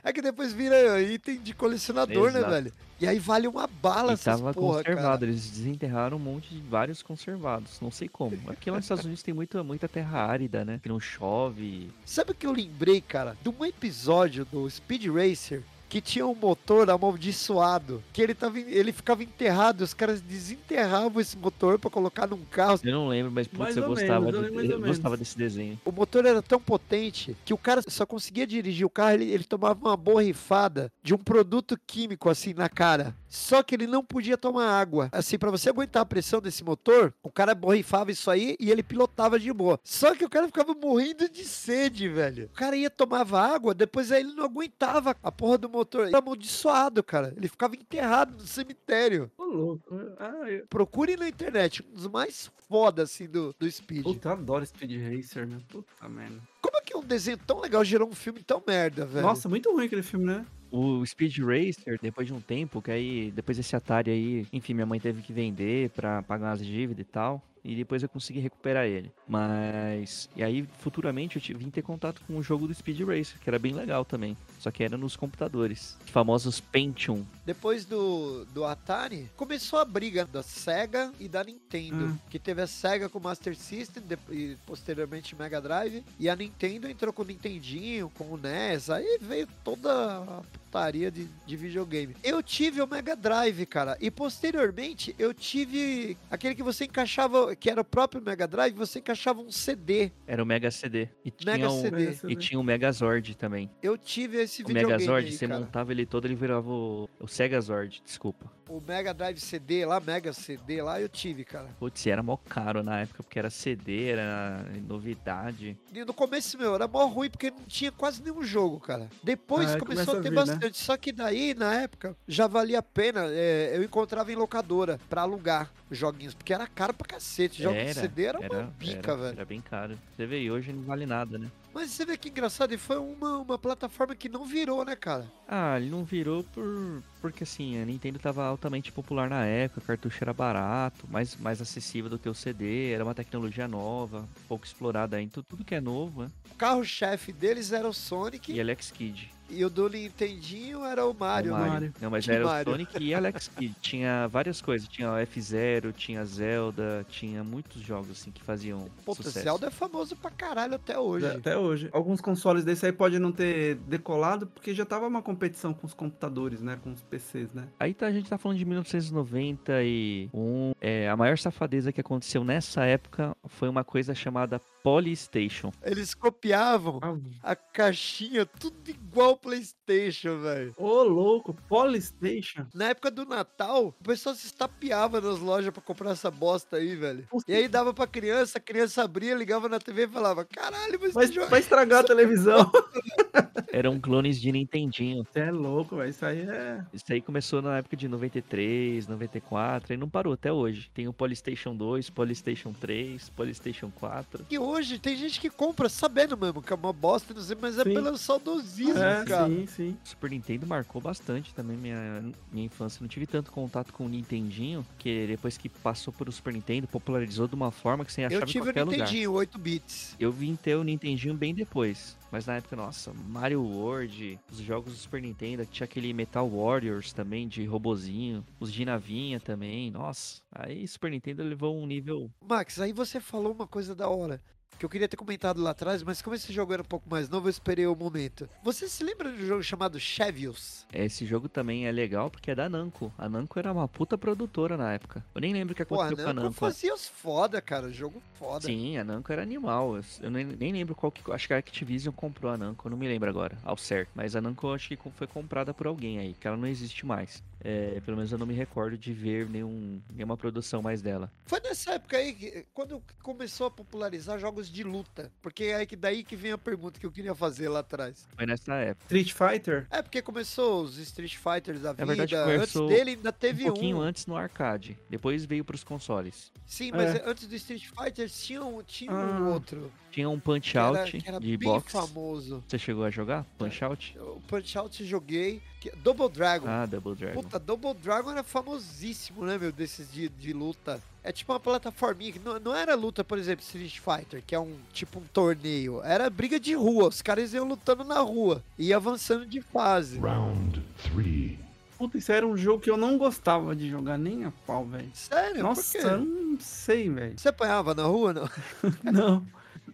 É 0.03 0.13
que 0.13 0.21
depois 0.21 0.53
vira 0.53 1.01
item 1.01 1.39
de 1.41 1.53
colecionador, 1.53 2.31
né, 2.31 2.39
Exato. 2.39 2.53
velho? 2.53 2.73
E 2.99 3.07
aí 3.07 3.17
vale 3.17 3.47
uma 3.47 3.65
bala 3.67 4.11
E 4.11 4.13
essas 4.13 4.39
tava 4.39 4.53
porra, 4.53 4.77
conservado, 4.77 5.19
cara. 5.21 5.31
eles 5.31 5.49
desenterraram 5.49 6.17
um 6.17 6.19
monte 6.19 6.53
de 6.53 6.61
vários 6.61 7.01
conservados, 7.01 7.79
não 7.81 7.89
sei 7.89 8.07
como. 8.07 8.37
Aqui 8.47 8.69
lá 8.69 8.77
nos 8.77 8.85
Estados 8.85 9.05
Unidos 9.05 9.23
tem 9.23 9.33
muita, 9.33 9.63
muita 9.63 9.87
terra 9.87 10.23
árida, 10.23 10.63
né? 10.63 10.79
Que 10.83 10.87
não 10.87 10.99
chove. 10.99 11.89
Sabe 12.05 12.31
o 12.31 12.35
que 12.35 12.45
eu 12.45 12.51
lembrei, 12.51 13.01
cara? 13.01 13.35
De 13.41 13.49
um 13.49 13.65
episódio 13.65 14.45
do 14.45 14.69
Speed 14.69 15.07
Racer 15.07 15.63
que 15.91 15.99
tinha 15.99 16.25
um 16.25 16.33
motor 16.33 16.89
amaldiçoado, 16.89 18.01
que 18.13 18.21
ele, 18.21 18.33
tava, 18.33 18.57
ele 18.57 18.93
ficava 18.93 19.23
enterrado, 19.23 19.81
os 19.81 19.93
caras 19.93 20.21
desenterravam 20.21 21.19
esse 21.21 21.37
motor 21.37 21.77
pra 21.77 21.89
colocar 21.91 22.25
num 22.27 22.45
carro. 22.45 22.79
Eu 22.81 22.93
não 22.93 23.07
lembro, 23.09 23.29
mas 23.29 23.45
putz, 23.45 23.59
Mais 23.59 23.75
eu 23.75 23.85
gostava, 23.87 24.25
menos, 24.31 24.41
eu 24.47 24.51
de- 24.61 24.71
eu 24.71 24.81
gostava 24.81 25.17
desse 25.17 25.37
desenho. 25.37 25.77
O 25.83 25.91
motor 25.91 26.25
era 26.25 26.41
tão 26.41 26.61
potente 26.61 27.35
que 27.43 27.53
o 27.53 27.57
cara 27.57 27.81
só 27.85 28.05
conseguia 28.05 28.47
dirigir 28.47 28.85
o 28.85 28.89
carro, 28.89 29.15
ele, 29.15 29.31
ele 29.31 29.43
tomava 29.43 29.77
uma 29.81 29.97
borrifada 29.97 30.89
de 31.03 31.13
um 31.13 31.17
produto 31.17 31.77
químico 31.85 32.29
assim 32.29 32.53
na 32.53 32.69
cara. 32.69 33.13
Só 33.31 33.63
que 33.63 33.73
ele 33.73 33.87
não 33.87 34.03
podia 34.03 34.37
tomar 34.37 34.67
água. 34.67 35.07
Assim, 35.09 35.39
pra 35.39 35.49
você 35.49 35.69
aguentar 35.69 36.01
a 36.01 36.05
pressão 36.05 36.41
desse 36.41 36.65
motor, 36.65 37.13
o 37.23 37.31
cara 37.31 37.55
borrifava 37.55 38.11
isso 38.11 38.29
aí 38.29 38.57
e 38.59 38.69
ele 38.69 38.83
pilotava 38.83 39.39
de 39.39 39.53
boa. 39.53 39.79
Só 39.85 40.13
que 40.13 40.25
o 40.25 40.29
cara 40.29 40.47
ficava 40.47 40.73
morrendo 40.73 41.29
de 41.29 41.45
sede, 41.45 42.09
velho. 42.09 42.47
O 42.47 42.57
cara 42.57 42.75
ia 42.75 42.89
tomava 42.89 43.39
água, 43.39 43.73
depois 43.73 44.11
aí 44.11 44.19
ele 44.19 44.33
não 44.33 44.43
aguentava 44.43 45.15
a 45.23 45.31
porra 45.31 45.57
do 45.57 45.69
motor. 45.69 46.09
Era 46.09 46.17
amaldiçoado, 46.17 47.01
cara. 47.01 47.33
Ele 47.37 47.47
ficava 47.47 47.73
enterrado 47.73 48.33
no 48.33 48.45
cemitério. 48.45 49.31
Ô, 49.37 49.45
louco. 49.45 49.95
Ah, 50.19 50.49
eu... 50.49 50.67
Procure 50.67 51.15
na 51.15 51.29
internet, 51.29 51.85
um 51.89 51.93
dos 51.93 52.07
mais 52.07 52.51
foda 52.67 53.03
assim 53.03 53.27
do, 53.27 53.55
do 53.57 53.71
Speed. 53.71 54.03
Puta, 54.03 54.27
eu 54.27 54.33
adoro 54.33 54.65
Speed 54.65 54.91
Racer, 54.91 55.47
né? 55.47 55.57
Puta 55.69 56.09
merda. 56.09 56.35
Como 56.61 56.77
é 56.77 56.81
que 56.81 56.97
um 56.97 57.03
desenho 57.03 57.37
tão 57.37 57.61
legal 57.61 57.83
gerou 57.85 58.09
um 58.09 58.13
filme 58.13 58.43
tão 58.43 58.61
merda, 58.67 59.05
velho? 59.05 59.25
Nossa, 59.25 59.47
muito 59.47 59.71
ruim 59.71 59.85
aquele 59.85 60.03
filme, 60.03 60.25
né? 60.25 60.45
O 60.73 61.05
Speed 61.05 61.37
Racer, 61.39 61.99
depois 62.01 62.25
de 62.27 62.33
um 62.33 62.39
tempo, 62.39 62.81
que 62.81 62.89
aí, 62.91 63.29
depois 63.31 63.57
desse 63.57 63.75
Atari 63.75 64.09
aí, 64.09 64.47
enfim, 64.53 64.73
minha 64.73 64.85
mãe 64.85 65.01
teve 65.01 65.21
que 65.21 65.33
vender 65.33 65.89
pra 65.89 66.23
pagar 66.23 66.47
umas 66.51 66.65
dívidas 66.65 67.01
e 67.05 67.09
tal. 67.09 67.43
E 67.63 67.75
depois 67.75 68.01
eu 68.01 68.09
consegui 68.09 68.39
recuperar 68.39 68.85
ele. 68.85 69.11
Mas. 69.27 70.29
E 70.35 70.43
aí, 70.43 70.67
futuramente, 70.79 71.35
eu 71.35 71.41
tive- 71.41 71.59
vim 71.59 71.69
ter 71.69 71.81
contato 71.81 72.21
com 72.25 72.37
o 72.37 72.41
jogo 72.43 72.67
do 72.67 72.73
Speed 72.73 73.01
Racer, 73.01 73.37
que 73.39 73.49
era 73.49 73.59
bem 73.59 73.73
legal 73.73 74.03
também. 74.03 74.35
Só 74.59 74.71
que 74.71 74.83
era 74.83 74.97
nos 74.97 75.15
computadores. 75.15 75.95
Os 76.03 76.09
famosos 76.09 76.59
Pentium. 76.59 77.23
Depois 77.45 77.85
do, 77.85 78.45
do 78.53 78.65
Atari, 78.65 79.29
começou 79.35 79.79
a 79.79 79.85
briga 79.85 80.25
da 80.25 80.41
Sega 80.41 81.11
e 81.19 81.27
da 81.27 81.43
Nintendo. 81.43 82.05
Hum. 82.05 82.17
Que 82.29 82.39
teve 82.39 82.61
a 82.61 82.67
Sega 82.67 83.09
com 83.09 83.19
o 83.19 83.21
Master 83.21 83.55
System 83.55 84.03
de- 84.03 84.17
e 84.35 84.57
posteriormente 84.65 85.35
Mega 85.35 85.61
Drive. 85.61 86.03
E 86.19 86.29
a 86.29 86.35
Nintendo 86.35 86.87
entrou 86.89 87.13
com 87.13 87.21
o 87.21 87.25
Nintendinho, 87.25 88.09
com 88.17 88.23
o 88.25 88.37
NES. 88.37 88.89
Aí 88.89 89.17
veio 89.21 89.47
toda 89.63 89.91
a 90.17 90.41
putaria 90.63 91.11
de, 91.11 91.27
de 91.45 91.55
videogame. 91.57 92.15
Eu 92.23 92.41
tive 92.41 92.81
o 92.81 92.87
Mega 92.87 93.15
Drive, 93.15 93.65
cara, 93.65 93.97
e 93.99 94.09
posteriormente 94.09 95.13
eu 95.19 95.33
tive 95.33 96.17
aquele 96.29 96.55
que 96.55 96.63
você 96.63 96.85
encaixava, 96.85 97.50
que 97.55 97.69
era 97.69 97.81
o 97.81 97.85
próprio 97.85 98.21
Mega 98.21 98.47
Drive, 98.47 98.73
você 98.75 98.99
encaixava 98.99 99.41
um 99.41 99.51
CD. 99.51 100.11
Era 100.27 100.41
o 100.41 100.45
Mega 100.45 100.69
CD. 100.71 101.07
E 101.23 101.31
tinha, 101.31 101.53
Mega 101.53 101.69
um, 101.71 101.81
CD. 101.81 102.17
e 102.27 102.35
tinha 102.35 102.59
o 102.59 102.63
Megazord 102.63 103.35
também. 103.35 103.69
Eu 103.81 103.97
tive 103.97 104.37
esse 104.41 104.63
O 104.63 104.67
videogame 104.67 104.93
Megazord, 104.99 105.27
aí, 105.27 105.31
você 105.33 105.47
cara. 105.47 105.59
montava 105.59 105.91
ele 105.91 106.05
todo, 106.05 106.25
ele 106.25 106.35
virava 106.35 106.69
o, 106.69 107.09
o 107.19 107.27
Segazord, 107.27 108.01
desculpa. 108.05 108.51
O 108.71 108.81
Mega 108.87 109.13
Drive 109.13 109.37
CD 109.39 109.85
lá, 109.85 109.99
Mega 109.99 110.31
CD 110.31 110.81
lá, 110.81 111.01
eu 111.01 111.09
tive, 111.09 111.43
cara. 111.43 111.67
Putz, 111.77 112.07
era 112.07 112.23
mó 112.23 112.37
caro 112.37 112.81
na 112.81 113.01
época, 113.01 113.21
porque 113.21 113.37
era 113.37 113.49
CD, 113.49 114.05
era 114.11 114.65
novidade. 114.87 115.77
E 115.93 116.05
no 116.05 116.13
começo, 116.13 116.57
meu, 116.57 116.73
era 116.75 116.87
mó 116.87 117.05
ruim 117.05 117.29
porque 117.29 117.51
não 117.51 117.63
tinha 117.67 117.91
quase 117.91 118.23
nenhum 118.23 118.41
jogo, 118.41 118.79
cara. 118.79 119.09
Depois 119.21 119.69
Ah, 119.75 119.77
começou 119.77 120.17
a 120.17 120.21
ter 120.21 120.27
a 120.29 120.31
vir, 120.31 120.37
né? 120.37 120.45
bastante. 120.45 120.77
Só 120.77 120.95
que 120.95 121.11
daí, 121.11 121.53
na 121.53 121.73
época, 121.81 122.15
já 122.25 122.47
valia 122.47 122.79
a 122.79 122.83
pena. 122.83 123.25
é, 123.29 123.75
eu 123.75 123.83
encontrava 123.83 124.31
em 124.31 124.35
locadora 124.35 124.97
pra 125.09 125.23
alugar 125.23 125.69
os 125.89 125.97
joguinhos, 125.97 126.33
porque 126.33 126.53
era 126.53 126.65
caro 126.65 126.93
pra 126.93 127.05
cacete. 127.07 127.61
Jogo 127.61 127.75
de 127.77 127.93
CD 127.93 128.23
era 128.25 128.39
uma 128.39 128.63
bica, 128.79 129.11
era, 129.11 129.15
velho. 129.21 129.35
Era 129.35 129.45
bem 129.45 129.59
caro. 129.59 129.97
Você 130.15 130.25
vê, 130.25 130.39
e 130.43 130.49
hoje 130.49 130.71
não 130.71 130.83
vale 130.83 131.05
nada, 131.05 131.37
né? 131.37 131.51
Mas 131.73 131.91
você 131.91 132.05
vê 132.05 132.17
que 132.17 132.29
engraçado, 132.29 132.73
e 132.73 132.77
foi 132.77 132.97
uma, 132.97 133.37
uma 133.39 133.57
plataforma 133.57 134.15
que 134.15 134.27
não 134.27 134.45
virou, 134.45 134.83
né, 134.83 134.95
cara? 134.95 135.25
Ah, 135.47 135.77
ele 135.77 135.89
não 135.89 136.03
virou 136.03 136.43
por 136.43 137.01
porque 137.21 137.43
assim, 137.43 137.79
a 137.79 137.85
Nintendo 137.85 138.17
tava 138.17 138.43
altamente 138.43 138.91
popular 138.91 139.29
na 139.29 139.45
época, 139.45 139.79
o 139.79 139.83
cartucho 139.83 140.23
era 140.23 140.33
barato, 140.33 141.07
mais, 141.07 141.35
mais 141.37 141.61
acessível 141.61 142.09
do 142.09 142.17
que 142.17 142.27
o 142.27 142.33
CD, 142.33 142.91
era 142.91 143.03
uma 143.03 143.13
tecnologia 143.13 143.67
nova, 143.67 144.27
pouco 144.47 144.65
explorada 144.65 145.17
ainda, 145.17 145.31
tudo, 145.33 145.45
tudo 145.49 145.63
que 145.63 145.75
é 145.75 145.79
novo, 145.81 146.23
né? 146.23 146.31
O 146.51 146.55
carro-chefe 146.55 147.31
deles 147.31 147.71
era 147.71 147.87
o 147.87 147.93
Sonic 147.93 148.51
E 148.51 148.55
e, 148.55 148.59
Alex 148.61 148.89
Kidd. 148.89 149.31
O 149.63 149.69
do 149.69 149.89
Nintendinho 149.89 150.83
era 150.85 151.05
o 151.05 151.13
Mario. 151.13 151.53
o 151.53 151.57
né? 151.57 151.69
Mario. 151.69 151.93
Não, 152.01 152.09
mas 152.09 152.27
era 152.27 152.45
Mario? 152.45 152.69
o 152.69 152.71
Sonic 152.71 153.03
e 153.03 153.13
Alex 153.13 153.47
Kidd. 153.49 153.75
Tinha 153.81 154.27
várias 154.27 154.61
coisas, 154.61 154.87
tinha 154.87 155.11
o 155.11 155.17
F-Zero, 155.17 155.91
tinha 155.91 156.23
Zelda, 156.25 157.05
tinha 157.09 157.43
muitos 157.43 157.81
jogos 157.81 158.11
assim 158.11 158.31
que 158.31 158.41
faziam 158.41 158.87
Puta, 159.05 159.23
sucesso. 159.23 159.43
Zelda 159.43 159.67
é 159.67 159.71
famoso 159.71 160.15
pra 160.15 160.31
caralho 160.31 160.75
até 160.75 160.97
hoje. 160.97 161.25
Até 161.27 161.57
hoje. 161.57 161.89
Alguns 161.91 162.21
consoles 162.21 162.63
desse 162.63 162.85
aí 162.85 162.91
pode 162.91 163.19
não 163.19 163.31
ter 163.31 163.75
decolado 163.87 164.47
porque 164.47 164.73
já 164.73 164.85
tava 164.85 165.07
uma 165.07 165.21
competição 165.21 165.73
com 165.73 165.85
os 165.85 165.93
computadores, 165.93 166.61
né? 166.61 166.79
Com 166.83 166.91
os 166.91 167.01
PCs, 167.01 167.51
né? 167.53 167.67
Aí 167.79 167.93
tá, 167.93 168.07
a 168.07 168.11
gente 168.11 168.29
tá 168.29 168.37
falando 168.37 168.57
de 168.57 168.65
1991. 168.65 170.71
É, 170.79 171.09
a 171.09 171.15
maior 171.15 171.37
safadeza 171.37 171.91
que 171.91 172.01
aconteceu 172.01 172.43
nessa 172.43 172.85
época 172.85 173.35
foi 173.47 173.69
uma 173.69 173.83
coisa 173.83 174.13
chamada 174.15 174.59
Polystation. 174.83 175.71
Eles 175.83 176.13
copiavam 176.13 176.99
Ah, 177.01 177.51
a 177.51 177.55
caixinha 177.55 178.45
tudo 178.45 178.75
igual 178.89 179.00
PlayStation, 179.11 180.39
velho. 180.39 180.73
Ô, 180.77 181.03
louco, 181.03 181.53
Polystation. 181.67 182.65
Na 182.73 182.89
época 182.89 183.11
do 183.11 183.25
Natal, 183.25 183.87
o 183.87 184.03
pessoal 184.03 184.35
se 184.35 184.45
estapeava 184.45 185.19
nas 185.19 185.39
lojas 185.39 185.71
pra 185.71 185.81
comprar 185.81 186.11
essa 186.11 186.31
bosta 186.31 186.77
aí, 186.77 186.95
velho. 186.95 187.27
E 187.47 187.53
aí 187.53 187.67
dava 187.67 187.93
pra 187.93 188.07
criança, 188.07 188.57
a 188.57 188.61
criança 188.61 189.03
abria, 189.03 189.35
ligava 189.35 189.67
na 189.67 189.79
TV 189.79 190.03
e 190.03 190.07
falava: 190.07 190.45
Caralho, 190.45 190.99
mas 191.01 191.13
Vai, 191.13 191.27
vai 191.27 191.59
estragar 191.59 192.01
a 192.01 192.03
televisão. 192.03 192.71
Eram 193.71 193.99
clones 193.99 194.39
de 194.39 194.51
Nintendinho. 194.51 195.23
Você 195.23 195.39
é 195.39 195.51
louco, 195.51 195.95
velho. 195.95 196.09
Isso 196.09 196.25
aí 196.25 196.41
é. 196.41 196.83
Isso 196.93 197.05
aí 197.09 197.21
começou 197.21 197.61
na 197.61 197.77
época 197.77 197.95
de 197.95 198.07
93, 198.07 199.07
94 199.07 199.93
e 199.93 199.97
não 199.97 200.09
parou 200.09 200.33
até 200.33 200.51
hoje. 200.51 200.89
Tem 200.93 201.07
o 201.07 201.13
Polystation 201.13 201.75
2, 201.75 202.09
Polystation 202.09 202.73
3, 202.73 203.29
Polystation 203.29 203.89
4. 203.91 204.45
E 204.49 204.59
hoje 204.59 204.99
tem 204.99 205.15
gente 205.15 205.39
que 205.39 205.49
compra 205.49 205.87
sabendo 205.87 206.37
mesmo 206.37 206.61
que 206.61 206.73
é 206.73 206.75
uma 206.75 206.91
bosta, 206.91 207.33
não 207.33 207.41
sei, 207.41 207.57
mas 207.59 207.77
é 207.77 207.83
Sim. 207.83 207.93
pelo 207.93 208.17
saudosismo, 208.17 209.00
É, 209.01 209.25
cara. 209.25 209.47
sim, 209.47 209.65
sim. 209.67 209.97
O 210.03 210.07
Super 210.07 210.29
Nintendo 210.29 210.65
marcou 210.67 211.01
bastante 211.01 211.53
também 211.53 211.77
minha, 211.77 212.23
minha 212.51 212.65
infância. 212.65 213.01
Não 213.01 213.07
tive 213.07 213.25
tanto 213.25 213.51
contato 213.51 213.93
com 213.93 214.05
o 214.05 214.09
Nintendinho, 214.09 214.85
que 214.97 215.27
depois 215.27 215.57
que 215.57 215.69
passou 215.69 216.13
pro 216.13 216.31
Super 216.31 216.53
Nintendo, 216.53 216.87
popularizou 216.87 217.47
de 217.47 217.55
uma 217.55 217.71
forma 217.71 218.05
que 218.05 218.11
você 218.11 218.23
achava 218.23 218.43
Eu 218.43 218.47
em 218.47 218.51
tive 218.51 218.59
o 218.59 218.63
qualquer 218.65 218.83
lugar. 218.83 218.99
Nintendinho, 218.99 219.31
8 219.33 219.57
bits. 219.57 220.15
Eu 220.19 220.31
vim 220.31 220.55
ter 220.55 220.75
o 220.75 220.83
Nintendinho 220.83 221.33
bem 221.33 221.53
depois. 221.53 222.17
Mas 222.31 222.45
na 222.45 222.55
época, 222.55 222.77
nossa, 222.77 223.11
Mario 223.27 223.61
World, 223.61 224.39
os 224.49 224.59
jogos 224.59 224.93
do 224.93 224.97
Super 224.97 225.21
Nintendo, 225.21 225.65
tinha 225.65 225.83
aquele 225.83 226.13
Metal 226.13 226.49
Warriors 226.49 227.11
também, 227.11 227.45
de 227.45 227.65
robozinho, 227.65 228.45
os 228.57 228.71
de 228.71 228.85
navinha 228.85 229.37
também, 229.39 229.91
nossa. 229.91 230.41
Aí 230.49 230.87
Super 230.87 231.11
Nintendo 231.11 231.43
levou 231.43 231.77
um 231.77 231.85
nível. 231.85 232.31
Max, 232.47 232.79
aí 232.79 232.93
você 232.93 233.19
falou 233.19 233.51
uma 233.51 233.67
coisa 233.67 233.93
da 233.93 234.07
hora. 234.07 234.41
Que 234.81 234.85
eu 234.85 234.89
queria 234.89 235.07
ter 235.07 235.15
comentado 235.15 235.61
lá 235.61 235.69
atrás, 235.69 236.01
mas 236.01 236.23
como 236.23 236.35
esse 236.35 236.51
jogo 236.51 236.73
era 236.73 236.81
um 236.81 236.85
pouco 236.85 237.07
mais 237.07 237.29
novo, 237.29 237.45
eu 237.45 237.51
esperei 237.51 237.85
o 237.85 237.95
momento. 237.95 238.49
Você 238.63 238.89
se 238.89 239.03
lembra 239.03 239.31
de 239.31 239.43
um 239.43 239.45
jogo 239.45 239.61
chamado 239.61 239.99
Chevios? 239.99 240.87
Esse 240.91 241.23
jogo 241.23 241.47
também 241.47 241.85
é 241.85 241.91
legal 241.91 242.31
porque 242.31 242.49
é 242.49 242.55
da 242.55 242.67
Namco. 242.67 243.13
A 243.15 243.29
Namco 243.29 243.59
era 243.59 243.71
uma 243.71 243.87
puta 243.87 244.17
produtora 244.17 244.75
na 244.75 244.91
época. 244.91 245.23
Eu 245.35 245.41
nem 245.41 245.53
lembro 245.53 245.73
o 245.73 245.75
que 245.75 245.85
Pô, 245.85 246.01
a 246.01 246.05
aconteceu 246.07 246.25
com 246.25 246.31
a 246.31 246.33
Namco 246.33 246.53
fazia 246.53 246.95
os 246.95 247.07
foda, 247.07 247.61
cara. 247.61 247.91
Jogo 247.93 248.23
foda. 248.39 248.65
Sim, 248.65 248.97
a 248.97 249.03
Namco 249.03 249.31
era 249.31 249.43
animal. 249.43 249.97
Eu- 250.19 250.31
nem, 250.31 250.45
nem 250.45 250.73
lembro 250.73 250.95
qual 250.95 251.11
que. 251.11 251.21
Acho 251.31 251.45
que 251.45 251.53
a 251.53 251.57
Activision 251.57 252.11
comprou 252.11 252.51
a 252.51 252.57
Namco, 252.57 252.87
eu 252.87 252.89
não 252.89 252.97
me 252.97 253.07
lembro 253.07 253.29
agora, 253.29 253.55
ao 253.63 253.77
certo. 253.77 254.09
Mas 254.15 254.35
a 254.35 254.41
Namco 254.41 254.65
eu 254.65 254.73
acho 254.73 254.89
que 254.89 254.97
foi 255.11 255.27
comprada 255.27 255.75
por 255.75 255.85
alguém 255.85 256.17
aí, 256.17 256.33
que 256.33 256.47
ela 256.47 256.57
não 256.57 256.65
existe 256.65 257.05
mais. 257.05 257.43
É, 257.63 257.99
pelo 258.03 258.17
menos 258.17 258.31
eu 258.31 258.37
não 258.37 258.45
me 258.45 258.53
recordo 258.53 258.97
de 258.97 259.13
ver 259.13 259.47
nenhum, 259.49 260.01
nenhuma 260.13 260.35
produção 260.35 260.81
mais 260.81 261.01
dela. 261.01 261.31
Foi 261.45 261.59
nessa 261.59 261.91
época 261.93 262.17
aí, 262.17 262.33
que, 262.33 262.65
quando 262.73 263.01
começou 263.21 263.67
a 263.67 263.71
popularizar 263.71 264.39
jogos 264.39 264.69
de 264.71 264.83
luta. 264.83 265.31
Porque 265.41 265.65
é 265.65 265.85
que 265.85 265.95
daí 265.95 266.23
que 266.23 266.35
vem 266.35 266.51
a 266.51 266.57
pergunta 266.57 266.99
que 266.99 267.05
eu 267.05 267.11
queria 267.11 267.35
fazer 267.35 267.69
lá 267.69 267.79
atrás. 267.79 268.27
Foi 268.35 268.45
nessa 268.45 268.73
época. 268.75 269.05
Street 269.15 269.31
Fighter? 269.33 269.87
É, 269.91 270.01
porque 270.01 270.21
começou 270.21 270.83
os 270.83 270.97
Street 270.97 271.35
Fighters 271.35 271.81
da 271.81 271.93
vida. 271.93 272.05
verdade, 272.05 272.35
antes 272.35 272.73
dele 272.73 273.11
ainda 273.11 273.31
teve 273.31 273.63
um 273.63 273.67
pouquinho 273.67 273.97
um. 273.97 274.01
antes 274.01 274.25
no 274.25 274.35
arcade. 274.35 274.97
Depois 275.09 275.45
veio 275.45 275.63
pros 275.63 275.83
consoles. 275.83 276.51
Sim, 276.65 276.91
mas 276.91 277.15
É. 277.15 277.23
antes 277.29 277.45
do 277.47 277.55
Street 277.55 277.85
Fighter 277.87 278.29
tinha 278.29 278.63
um, 278.63 278.81
tinha 278.81 279.11
Ah. 279.11 279.39
um 279.39 279.53
outro. 279.53 279.91
Tinha 280.09 280.29
um 280.29 280.39
Punch 280.39 280.71
Que 280.71 280.77
era, 280.77 280.87
Out 280.87 281.17
que 281.21 281.29
era 281.29 281.39
de 281.39 281.57
bem 281.57 281.69
boxe. 281.69 281.91
famoso. 281.91 282.63
Você 282.67 282.77
chegou 282.79 283.03
a 283.05 283.09
jogar? 283.09 283.45
Punch 283.57 283.83
Out? 283.83 284.17
O 284.19 284.41
Punch 284.47 284.77
Out 284.77 285.01
eu 285.03 285.07
joguei. 285.07 285.61
Que- 285.81 285.91
Double 285.97 286.29
Dragon. 286.29 286.65
Ah, 286.69 286.85
Double 286.85 287.15
Dragon. 287.15 287.41
Puta, 287.41 287.59
Double 287.59 287.93
Dragon 287.95 288.31
era 288.31 288.43
famosíssimo, 288.43 289.43
né, 289.45 289.57
meu, 289.57 289.71
desses 289.73 290.09
de, 290.09 290.29
de 290.29 290.53
luta. 290.53 291.01
É 291.23 291.31
tipo 291.31 291.51
uma 291.51 291.59
plataforminha 291.59 292.31
que 292.31 292.39
não, 292.39 292.57
não 292.59 292.73
era 292.75 292.95
luta, 292.95 293.23
por 293.23 293.37
exemplo, 293.37 293.63
Street 293.63 293.99
Fighter, 293.99 294.41
que 294.45 294.55
é 294.55 294.59
um 294.59 294.75
tipo 294.93 295.19
um 295.19 295.23
torneio. 295.33 296.01
Era 296.03 296.29
briga 296.29 296.59
de 296.59 296.73
rua, 296.73 297.09
os 297.09 297.21
caras 297.21 297.53
iam 297.53 297.67
lutando 297.67 298.03
na 298.03 298.19
rua 298.21 298.63
e 298.77 298.93
avançando 298.93 299.45
de 299.45 299.59
fase. 299.61 300.17
Round 300.17 300.81
three. 301.03 301.59
Puta, 301.97 302.17
isso 302.17 302.31
era 302.31 302.47
um 302.47 302.57
jogo 302.57 302.81
que 302.81 302.89
eu 302.89 302.97
não 302.97 303.15
gostava 303.19 303.75
de 303.75 303.87
jogar 303.87 304.17
nem 304.17 304.45
a 304.45 304.51
pau, 304.65 304.83
velho. 304.85 305.11
Sério? 305.13 305.61
Nossa, 305.61 305.83
por 305.99 306.01
quê? 306.01 306.07
eu 306.07 306.19
não 306.19 306.59
sei, 306.59 307.07
velho. 307.09 307.37
Você 307.37 307.49
apanhava 307.49 307.93
na 307.93 308.03
rua, 308.05 308.33
não? 308.33 308.49
Não. 309.11 309.45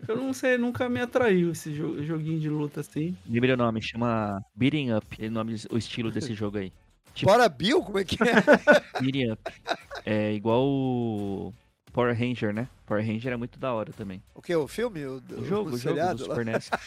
Eu 0.08 0.18
não 0.18 0.34
sei, 0.34 0.58
nunca 0.58 0.90
me 0.90 1.00
atraiu 1.00 1.52
esse 1.52 1.72
jo- 1.72 2.04
joguinho 2.04 2.40
de 2.40 2.50
luta 2.50 2.82
assim. 2.82 3.16
Lembrei 3.28 3.54
o 3.54 3.58
nome, 3.58 3.82
chama 3.82 4.42
Beating 4.56 4.92
Up. 4.94 5.06
É 5.20 5.28
o, 5.28 5.32
nome, 5.32 5.56
o 5.72 5.78
estilo 5.78 6.12
desse 6.12 6.34
jogo 6.36 6.58
aí. 6.58 6.74
Tipo- 7.14 7.32
Bora 7.32 7.48
Bill? 7.50 7.82
Como 7.82 7.98
é 7.98 8.04
que 8.04 8.18
é? 8.22 8.28
Beating 9.02 9.32
Up. 9.32 9.42
É 10.06 10.34
igual 10.34 10.64
o 10.66 11.54
Power 11.94 12.18
Ranger, 12.18 12.54
né? 12.54 12.68
Power 12.86 13.06
Ranger 13.06 13.34
é 13.34 13.38
muito 13.38 13.58
da 13.58 13.74
hora 13.74 13.92
também. 13.94 14.22
o 14.36 14.42
que? 14.42 14.56
O 14.56 14.68
filme? 14.68 15.06
O, 15.06 15.16
O 15.16 15.20
jogo, 15.20 15.42
o 15.42 15.46
jogo 15.46 15.78
seriado 15.78 16.20
do? 16.20 16.26
Super 16.26 16.46
NES. 16.46 16.70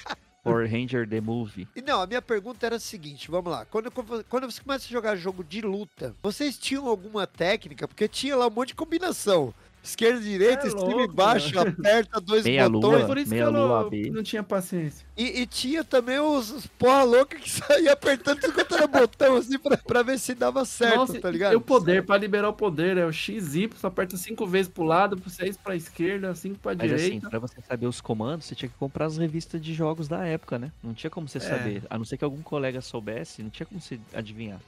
Power 0.43 0.71
Ranger 0.71 1.07
The 1.07 1.21
Movie. 1.21 1.69
E 1.77 1.83
não, 1.83 2.01
a 2.01 2.07
minha 2.07 2.23
pergunta 2.23 2.65
era 2.65 2.77
a 2.77 2.81
seguinte, 2.81 3.31
vamos 3.31 3.53
lá. 3.53 3.67
Quando, 3.67 3.91
quando 3.91 4.51
você 4.51 4.63
começa 4.63 4.87
a 4.87 4.89
jogar 4.91 5.15
jogo 5.15 5.45
de 5.45 5.61
luta, 5.61 6.15
vocês 6.23 6.57
tinham 6.57 6.87
alguma 6.87 7.27
técnica? 7.27 7.87
Porque 7.87 8.09
tinha 8.09 8.35
lá 8.35 8.47
um 8.47 8.51
monte 8.51 8.69
de 8.69 8.75
combinação. 8.75 9.53
Esquerda, 9.83 10.21
direita, 10.21 10.67
É 10.67 10.71
e 10.71 11.09
baixo, 11.09 11.59
aperta 11.59 12.21
dois 12.21 12.45
Meia 12.45 12.69
botões. 12.69 12.99
lua. 12.99 13.07
Por 13.07 13.17
isso 13.19 13.31
meia 13.31 13.43
que 13.45 13.49
eu 13.49 13.53
não, 13.53 13.91
não 14.13 14.23
tinha 14.23 14.43
paciência. 14.43 15.07
E, 15.17 15.41
e 15.41 15.47
tinha 15.47 15.83
também 15.83 16.19
os, 16.19 16.51
os 16.51 16.67
porra 16.67 17.03
louca 17.03 17.39
que 17.39 17.49
saía 17.51 17.93
apertando 17.93 18.41
tudo 18.41 18.53
quanto 18.53 18.75
era 18.75 18.87
botão, 18.87 19.37
assim, 19.37 19.59
pra, 19.59 19.77
pra 19.79 20.03
ver 20.03 20.19
se 20.19 20.35
dava 20.35 20.65
certo, 20.67 20.97
Nossa, 20.97 21.19
tá 21.21 21.31
e 21.31 21.33
ligado? 21.33 21.55
o 21.57 21.61
poder, 21.63 22.05
pra 22.05 22.19
liberar 22.19 22.51
o 22.51 22.53
poder, 22.53 22.99
é 22.99 23.07
o 23.07 23.13
XY, 23.13 23.69
você 23.69 23.87
aperta 23.87 24.17
cinco 24.19 24.47
vezes 24.47 24.71
pro 24.71 24.85
lado, 24.85 25.21
seis 25.31 25.57
pra 25.57 25.75
esquerda, 25.75 26.35
cinco 26.35 26.59
pra 26.59 26.75
Mas 26.75 26.93
assim, 26.93 27.03
direita. 27.05 27.31
pra 27.31 27.39
você 27.39 27.61
saber 27.63 27.87
os 27.87 28.01
comandos, 28.03 28.45
você 28.47 28.55
tinha 28.55 28.69
que 28.69 28.77
comprar 28.77 29.07
as 29.07 29.17
revistas 29.17 29.61
de 29.63 29.73
jogos 29.73 30.09
da 30.09 30.27
época, 30.27 30.59
né? 30.59 30.71
Não 30.83 30.93
tinha 30.93 31.11
como 31.11 31.27
você 31.27 31.39
É. 31.39 31.41
saber. 31.41 31.83
A 31.89 31.97
não 31.97 32.05
ser 32.05 32.19
que 32.19 32.25
algum 32.25 32.43
colega 32.43 32.81
soubesse, 32.83 33.43
não 33.43 33.49
tinha 33.51 33.67
como 33.67 33.81
você 33.81 33.99
adivinhar. 34.13 34.61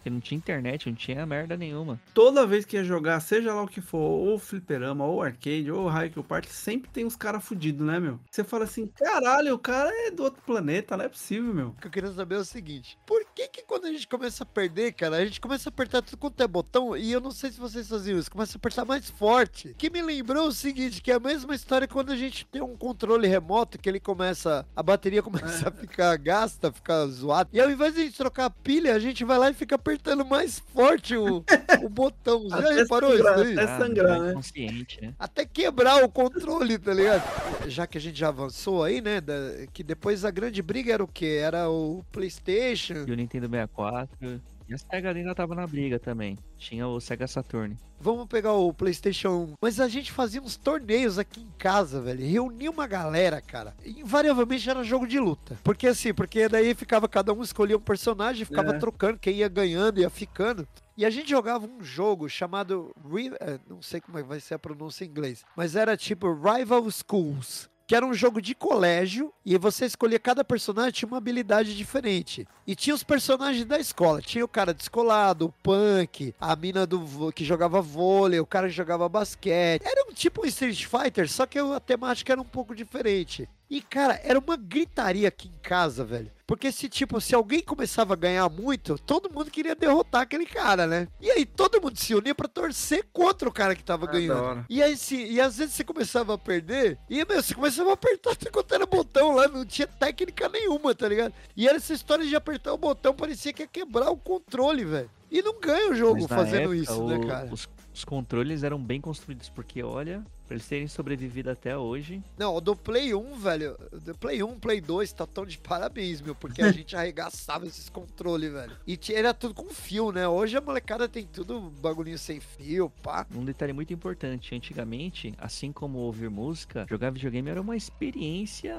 Porque 0.00 0.08
não 0.08 0.20
tinha 0.20 0.38
internet, 0.38 0.88
não 0.88 0.96
tinha 0.96 1.26
merda 1.26 1.58
nenhuma. 1.58 2.00
Toda 2.14 2.46
vez 2.46 2.64
que 2.64 2.76
ia 2.76 2.82
jogar, 2.82 3.20
seja 3.20 3.52
lá 3.52 3.62
o 3.62 3.68
que 3.68 3.82
for, 3.82 3.98
ou 3.98 4.38
fliperama, 4.38 5.04
ou 5.04 5.22
arcade, 5.22 5.70
ou 5.70 5.90
Haikyuu 5.90 6.24
Park, 6.24 6.46
sempre 6.46 6.90
tem 6.90 7.04
uns 7.04 7.16
caras 7.16 7.44
fudidos, 7.44 7.86
né, 7.86 8.00
meu? 8.00 8.18
Você 8.30 8.42
fala 8.42 8.64
assim, 8.64 8.86
caralho, 8.86 9.54
o 9.54 9.58
cara 9.58 9.90
é 10.06 10.10
do 10.10 10.22
outro 10.22 10.40
planeta, 10.42 10.96
não 10.96 11.04
é 11.04 11.08
possível, 11.08 11.52
meu. 11.52 11.68
O 11.68 11.72
que 11.74 11.86
eu 11.86 11.90
queria 11.90 12.10
saber 12.12 12.36
é 12.36 12.38
o 12.38 12.44
seguinte: 12.44 12.98
por 13.06 13.22
que 13.34 13.46
que 13.48 13.62
quando 13.62 13.84
a 13.84 13.92
gente 13.92 14.08
começa 14.08 14.42
a 14.42 14.46
perder, 14.46 14.92
cara, 14.92 15.16
a 15.16 15.24
gente 15.24 15.38
começa 15.38 15.68
a 15.68 15.70
apertar 15.70 16.00
tudo 16.00 16.16
quanto 16.16 16.42
é 16.42 16.48
botão, 16.48 16.96
e 16.96 17.12
eu 17.12 17.20
não 17.20 17.30
sei 17.30 17.50
se 17.50 17.60
vocês 17.60 17.86
faziam 17.86 18.18
isso, 18.18 18.30
começa 18.30 18.56
a 18.56 18.58
apertar 18.58 18.86
mais 18.86 19.10
forte. 19.10 19.74
Que 19.76 19.90
me 19.90 20.00
lembrou 20.00 20.48
o 20.48 20.52
seguinte, 20.52 21.02
que 21.02 21.12
é 21.12 21.16
a 21.16 21.20
mesma 21.20 21.54
história 21.54 21.86
quando 21.86 22.10
a 22.10 22.16
gente 22.16 22.46
tem 22.46 22.62
um 22.62 22.74
controle 22.74 23.28
remoto, 23.28 23.78
que 23.78 23.88
ele 23.88 24.00
começa, 24.00 24.66
a 24.74 24.82
bateria 24.82 25.22
começa 25.22 25.68
a 25.68 25.72
ficar 25.72 26.16
gasta, 26.16 26.72
ficar 26.72 27.06
zoada. 27.06 27.50
E 27.52 27.60
ao 27.60 27.70
invés 27.70 27.94
de 27.94 28.00
a 28.00 28.04
gente 28.04 28.16
trocar 28.16 28.46
a 28.46 28.50
pilha, 28.50 28.94
a 28.94 28.98
gente 28.98 29.24
vai 29.26 29.36
lá 29.36 29.50
e 29.50 29.54
fica 29.54 29.74
apertando 29.74 29.89
mais 30.28 30.58
forte 30.74 31.16
o, 31.16 31.44
o 31.82 31.88
botão. 31.88 32.48
Já 32.50 32.58
Até 32.58 32.74
reparou 32.74 33.14
isso 33.14 33.22
sangrar, 33.22 33.38
aí? 33.46 33.52
até 33.58 33.78
sangrar, 33.78 34.16
é 34.16 34.20
né? 34.20 34.30
inconsciente, 34.30 35.00
né? 35.02 35.14
Até 35.18 35.44
quebrar 35.44 36.04
o 36.04 36.08
controle, 36.08 36.78
tá 36.78 36.92
ligado? 36.94 37.22
Já 37.68 37.86
que 37.86 37.98
a 37.98 38.00
gente 38.00 38.18
já 38.18 38.28
avançou 38.28 38.82
aí, 38.84 39.00
né? 39.00 39.20
da- 39.20 39.66
que 39.72 39.82
depois 39.82 40.24
a 40.24 40.30
grande 40.30 40.62
briga 40.62 40.92
era 40.92 41.04
o 41.04 41.08
quê? 41.08 41.40
Era 41.42 41.68
o 41.68 42.04
PlayStation. 42.12 43.04
E 43.06 43.12
o 43.12 43.16
Nintendo 43.16 43.48
64. 43.48 44.40
E 44.70 44.74
a 44.74 44.78
Sega 44.78 45.10
ainda 45.10 45.34
tava 45.34 45.54
na 45.56 45.66
briga 45.66 45.98
também. 45.98 46.38
Tinha 46.56 46.86
o 46.86 47.00
Sega 47.00 47.26
Saturn. 47.26 47.76
Vamos 48.00 48.26
pegar 48.28 48.52
o 48.52 48.72
PlayStation 48.72 49.30
1. 49.30 49.54
Mas 49.60 49.80
a 49.80 49.88
gente 49.88 50.12
fazia 50.12 50.40
uns 50.40 50.56
torneios 50.56 51.18
aqui 51.18 51.40
em 51.40 51.50
casa, 51.58 52.00
velho. 52.00 52.24
Reunia 52.24 52.70
uma 52.70 52.86
galera, 52.86 53.40
cara. 53.40 53.74
Invariavelmente 53.84 54.70
era 54.70 54.84
jogo 54.84 55.06
de 55.06 55.18
luta. 55.18 55.58
Porque 55.64 55.86
assim, 55.88 56.14
porque 56.14 56.48
daí 56.48 56.74
ficava, 56.74 57.08
cada 57.08 57.32
um 57.32 57.42
escolhia 57.42 57.76
um 57.76 57.80
personagem, 57.80 58.44
ficava 58.44 58.74
É. 58.76 58.78
trocando, 58.78 59.18
quem 59.18 59.36
ia 59.38 59.48
ganhando, 59.48 60.00
ia 60.00 60.08
ficando. 60.08 60.66
E 60.96 61.04
a 61.04 61.10
gente 61.10 61.30
jogava 61.30 61.66
um 61.66 61.82
jogo 61.82 62.28
chamado. 62.28 62.94
Eh, 63.40 63.58
Não 63.68 63.80
sei 63.80 64.00
como 64.00 64.18
é 64.18 64.22
vai 64.22 64.38
ser 64.38 64.54
a 64.54 64.58
pronúncia 64.58 65.04
em 65.04 65.08
inglês. 65.08 65.44
Mas 65.56 65.74
era 65.74 65.96
tipo 65.96 66.32
Rival 66.32 66.88
Schools. 66.90 67.69
Que 67.90 67.96
era 67.96 68.06
um 68.06 68.14
jogo 68.14 68.40
de 68.40 68.54
colégio 68.54 69.32
e 69.44 69.58
você 69.58 69.84
escolhia 69.84 70.20
cada 70.20 70.44
personagem 70.44 70.92
tinha 70.92 71.08
uma 71.08 71.16
habilidade 71.16 71.76
diferente. 71.76 72.46
E 72.64 72.76
tinha 72.76 72.94
os 72.94 73.02
personagens 73.02 73.64
da 73.64 73.80
escola. 73.80 74.22
Tinha 74.22 74.44
o 74.44 74.48
cara 74.48 74.72
descolado, 74.72 75.46
o 75.46 75.52
punk, 75.60 76.32
a 76.40 76.54
mina 76.54 76.86
do 76.86 77.32
que 77.32 77.44
jogava 77.44 77.82
vôlei, 77.82 78.38
o 78.38 78.46
cara 78.46 78.68
que 78.68 78.74
jogava 78.74 79.08
basquete. 79.08 79.82
Era 79.84 80.08
um 80.08 80.12
tipo 80.12 80.42
um 80.42 80.46
Street 80.46 80.84
Fighter, 80.84 81.28
só 81.28 81.46
que 81.46 81.58
a 81.58 81.80
temática 81.80 82.32
era 82.32 82.40
um 82.40 82.44
pouco 82.44 82.76
diferente. 82.76 83.48
E, 83.70 83.80
cara, 83.80 84.20
era 84.24 84.36
uma 84.38 84.56
gritaria 84.56 85.28
aqui 85.28 85.46
em 85.46 85.58
casa, 85.62 86.04
velho. 86.04 86.28
Porque 86.44 86.72
se, 86.72 86.88
tipo, 86.88 87.20
se 87.20 87.32
alguém 87.36 87.60
começava 87.62 88.14
a 88.14 88.16
ganhar 88.16 88.48
muito, 88.48 88.98
todo 88.98 89.32
mundo 89.32 89.48
queria 89.52 89.76
derrotar 89.76 90.22
aquele 90.22 90.44
cara, 90.44 90.88
né? 90.88 91.06
E 91.20 91.30
aí 91.30 91.46
todo 91.46 91.80
mundo 91.80 91.96
se 91.96 92.12
unia 92.12 92.34
pra 92.34 92.48
torcer 92.48 93.06
contra 93.12 93.48
o 93.48 93.52
cara 93.52 93.76
que 93.76 93.84
tava 93.84 94.06
Ah, 94.06 94.10
ganhando. 94.10 94.66
E 94.68 94.82
aí, 94.82 94.96
se, 94.96 95.14
e 95.14 95.40
às 95.40 95.58
vezes 95.58 95.74
você 95.74 95.84
começava 95.84 96.34
a 96.34 96.38
perder, 96.38 96.98
e, 97.08 97.24
meu, 97.24 97.40
você 97.40 97.54
começava 97.54 97.90
a 97.90 97.92
apertar 97.94 98.32
até 98.34 98.50
quanto 98.50 98.74
era 98.74 98.84
botão 98.84 99.30
lá, 99.36 99.46
não 99.46 99.64
tinha 99.64 99.86
técnica 99.86 100.48
nenhuma, 100.48 100.92
tá 100.92 101.06
ligado? 101.06 101.32
E 101.56 101.68
era 101.68 101.76
essa 101.76 101.92
história 101.94 102.26
de 102.26 102.34
apertar 102.34 102.72
o 102.72 102.78
botão, 102.78 103.14
parecia 103.14 103.52
que 103.52 103.62
ia 103.62 103.68
quebrar 103.68 104.10
o 104.10 104.16
controle, 104.16 104.84
velho. 104.84 105.08
E 105.30 105.40
não 105.42 105.60
ganha 105.60 105.92
o 105.92 105.94
jogo 105.94 106.22
Mas 106.22 106.26
fazendo 106.26 106.74
época, 106.74 106.74
isso, 106.74 107.04
o- 107.04 107.08
né, 107.08 107.24
cara? 107.24 107.48
Os, 107.52 107.68
os 107.94 108.04
controles 108.04 108.64
eram 108.64 108.82
bem 108.82 109.00
construídos, 109.00 109.48
porque 109.48 109.80
olha, 109.84 110.24
pra 110.50 110.56
eles 110.56 110.66
terem 110.66 110.88
sobrevivido 110.88 111.48
até 111.48 111.76
hoje. 111.78 112.20
Não, 112.36 112.56
o 112.56 112.60
do 112.60 112.74
Play 112.74 113.14
1, 113.14 113.38
velho, 113.38 113.76
o 113.92 114.00
do 114.00 114.18
Play 114.18 114.42
1, 114.42 114.58
Play 114.58 114.80
2, 114.80 115.12
tá 115.12 115.24
tão 115.24 115.46
de 115.46 115.56
parabéns, 115.58 116.20
meu, 116.20 116.34
porque 116.34 116.60
a 116.60 116.72
gente 116.72 116.96
arregaçava 116.96 117.66
esses 117.68 117.88
controles, 117.88 118.52
velho. 118.52 118.76
E 118.84 118.96
tinha- 118.96 119.16
era 119.16 119.32
tudo 119.32 119.54
com 119.54 119.70
fio, 119.70 120.10
né? 120.10 120.26
Hoje 120.26 120.56
a 120.56 120.60
molecada 120.60 121.08
tem 121.08 121.24
tudo 121.24 121.70
bagulhinho 121.80 122.18
sem 122.18 122.40
fio, 122.40 122.90
pá. 123.00 123.24
Um 123.32 123.44
detalhe 123.44 123.72
muito 123.72 123.92
importante, 123.94 124.52
antigamente, 124.52 125.32
assim 125.38 125.70
como 125.70 125.98
ouvir 125.98 126.28
música, 126.28 126.84
jogar 126.90 127.10
videogame 127.10 127.48
era 127.48 127.60
uma 127.60 127.76
experiência 127.76 128.74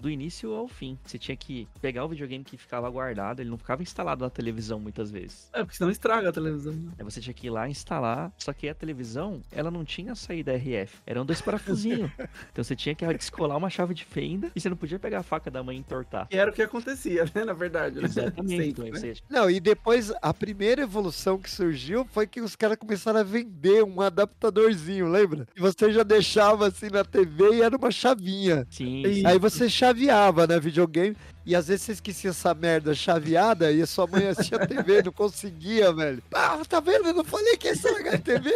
do 0.00 0.08
início 0.08 0.52
ao 0.54 0.68
fim. 0.68 0.96
Você 1.04 1.18
tinha 1.18 1.36
que 1.36 1.66
pegar 1.80 2.04
o 2.04 2.08
videogame 2.08 2.44
que 2.44 2.56
ficava 2.56 2.88
guardado, 2.88 3.40
ele 3.40 3.50
não 3.50 3.58
ficava 3.58 3.82
instalado 3.82 4.24
na 4.24 4.30
televisão 4.30 4.78
muitas 4.78 5.10
vezes. 5.10 5.48
É, 5.52 5.64
porque 5.64 5.76
senão 5.76 5.90
estraga 5.90 6.28
a 6.28 6.32
televisão. 6.32 6.72
né? 6.74 6.92
Aí 6.96 7.04
você 7.04 7.20
tinha 7.20 7.34
que 7.34 7.48
ir 7.48 7.50
lá 7.50 7.68
instalar, 7.68 8.32
só 8.38 8.52
que 8.52 8.68
a 8.68 8.74
televisão, 8.74 9.42
ela 9.50 9.68
não 9.70 9.84
tinha 9.84 10.14
saída 10.14 10.52
RF, 10.54 10.98
eram 11.10 11.24
dois 11.24 11.40
parafusinhos. 11.40 12.10
então 12.52 12.62
você 12.62 12.76
tinha 12.76 12.94
que 12.94 13.06
descolar 13.14 13.56
uma 13.56 13.70
chave 13.70 13.94
de 13.94 14.04
fenda 14.04 14.52
e 14.54 14.60
você 14.60 14.68
não 14.68 14.76
podia 14.76 14.98
pegar 14.98 15.20
a 15.20 15.22
faca 15.22 15.50
da 15.50 15.62
mãe 15.62 15.76
e 15.76 15.80
entortar. 15.80 16.28
Que 16.28 16.36
era 16.36 16.50
o 16.50 16.54
que 16.54 16.60
acontecia, 16.60 17.24
né? 17.34 17.44
Na 17.44 17.54
verdade. 17.54 17.96
né? 17.98 18.04
Exatamente. 18.04 18.74
Sempre, 18.76 18.90
né? 18.90 19.14
Não, 19.30 19.50
e 19.50 19.58
depois 19.58 20.12
a 20.20 20.34
primeira 20.34 20.82
evolução 20.82 21.38
que 21.38 21.50
surgiu 21.50 22.06
foi 22.12 22.26
que 22.26 22.42
os 22.42 22.54
caras 22.54 22.76
começaram 22.76 23.20
a 23.20 23.22
vender 23.22 23.82
um 23.82 24.00
adaptadorzinho, 24.02 25.08
lembra? 25.08 25.48
E 25.56 25.60
você 25.60 25.90
já 25.90 26.02
deixava 26.02 26.68
assim 26.68 26.88
na 26.90 27.04
TV 27.04 27.54
e 27.56 27.62
era 27.62 27.74
uma 27.76 27.90
chavinha. 27.90 28.66
Sim, 28.70 29.02
E- 29.06 29.14
sim. 29.16 29.26
Aí 29.26 29.38
você 29.38 29.68
chaveava, 29.70 30.46
né, 30.46 30.60
videogame. 30.60 31.16
E 31.48 31.54
às 31.56 31.66
vezes 31.68 31.86
você 31.86 31.92
esquecia 31.92 32.28
essa 32.28 32.52
merda 32.52 32.94
chaveada 32.94 33.72
e 33.72 33.80
a 33.80 33.86
sua 33.86 34.06
mãe 34.06 34.26
assistia 34.28 34.66
TV, 34.66 35.02
não 35.02 35.12
conseguia, 35.12 35.90
velho. 35.94 36.22
Ah, 36.30 36.60
tá 36.68 36.78
vendo? 36.78 37.06
Eu 37.08 37.14
não 37.14 37.24
falei 37.24 37.56
que 37.56 37.68
ia 37.68 37.72
estragar 37.72 38.16
a 38.16 38.18
TV. 38.18 38.50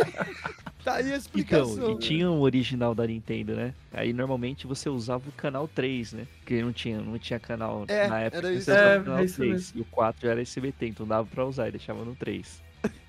Tá 0.84 0.96
aí 0.96 1.10
a 1.10 1.16
explicação. 1.16 1.72
Então, 1.72 1.92
e 1.92 1.98
tinha 1.98 2.30
o 2.30 2.40
original 2.42 2.94
da 2.94 3.06
Nintendo, 3.06 3.54
né? 3.54 3.72
Aí 3.94 4.12
normalmente 4.12 4.66
você 4.66 4.90
usava 4.90 5.26
o 5.26 5.32
canal 5.32 5.66
3, 5.66 6.12
né? 6.12 6.26
Porque 6.40 6.60
não 6.60 6.70
tinha, 6.70 7.00
não 7.00 7.18
tinha 7.18 7.40
canal 7.40 7.86
É, 7.88 8.08
na 8.08 8.20
época. 8.20 8.36
era 8.36 8.48
você 8.48 8.58
isso. 8.58 8.70
usava 8.70 8.82
É, 8.90 8.98
o 8.98 9.04
canal 9.04 9.18
é 9.20 9.24
isso 9.24 9.36
3. 9.36 9.72
E 9.74 9.80
o 9.80 9.84
4 9.86 10.22
já 10.26 10.30
era 10.32 10.42
SBT, 10.42 10.86
então 10.88 11.06
dava 11.06 11.26
pra 11.26 11.46
usar 11.46 11.68
e 11.68 11.70
deixava 11.70 12.04
no 12.04 12.14
3. 12.14 12.61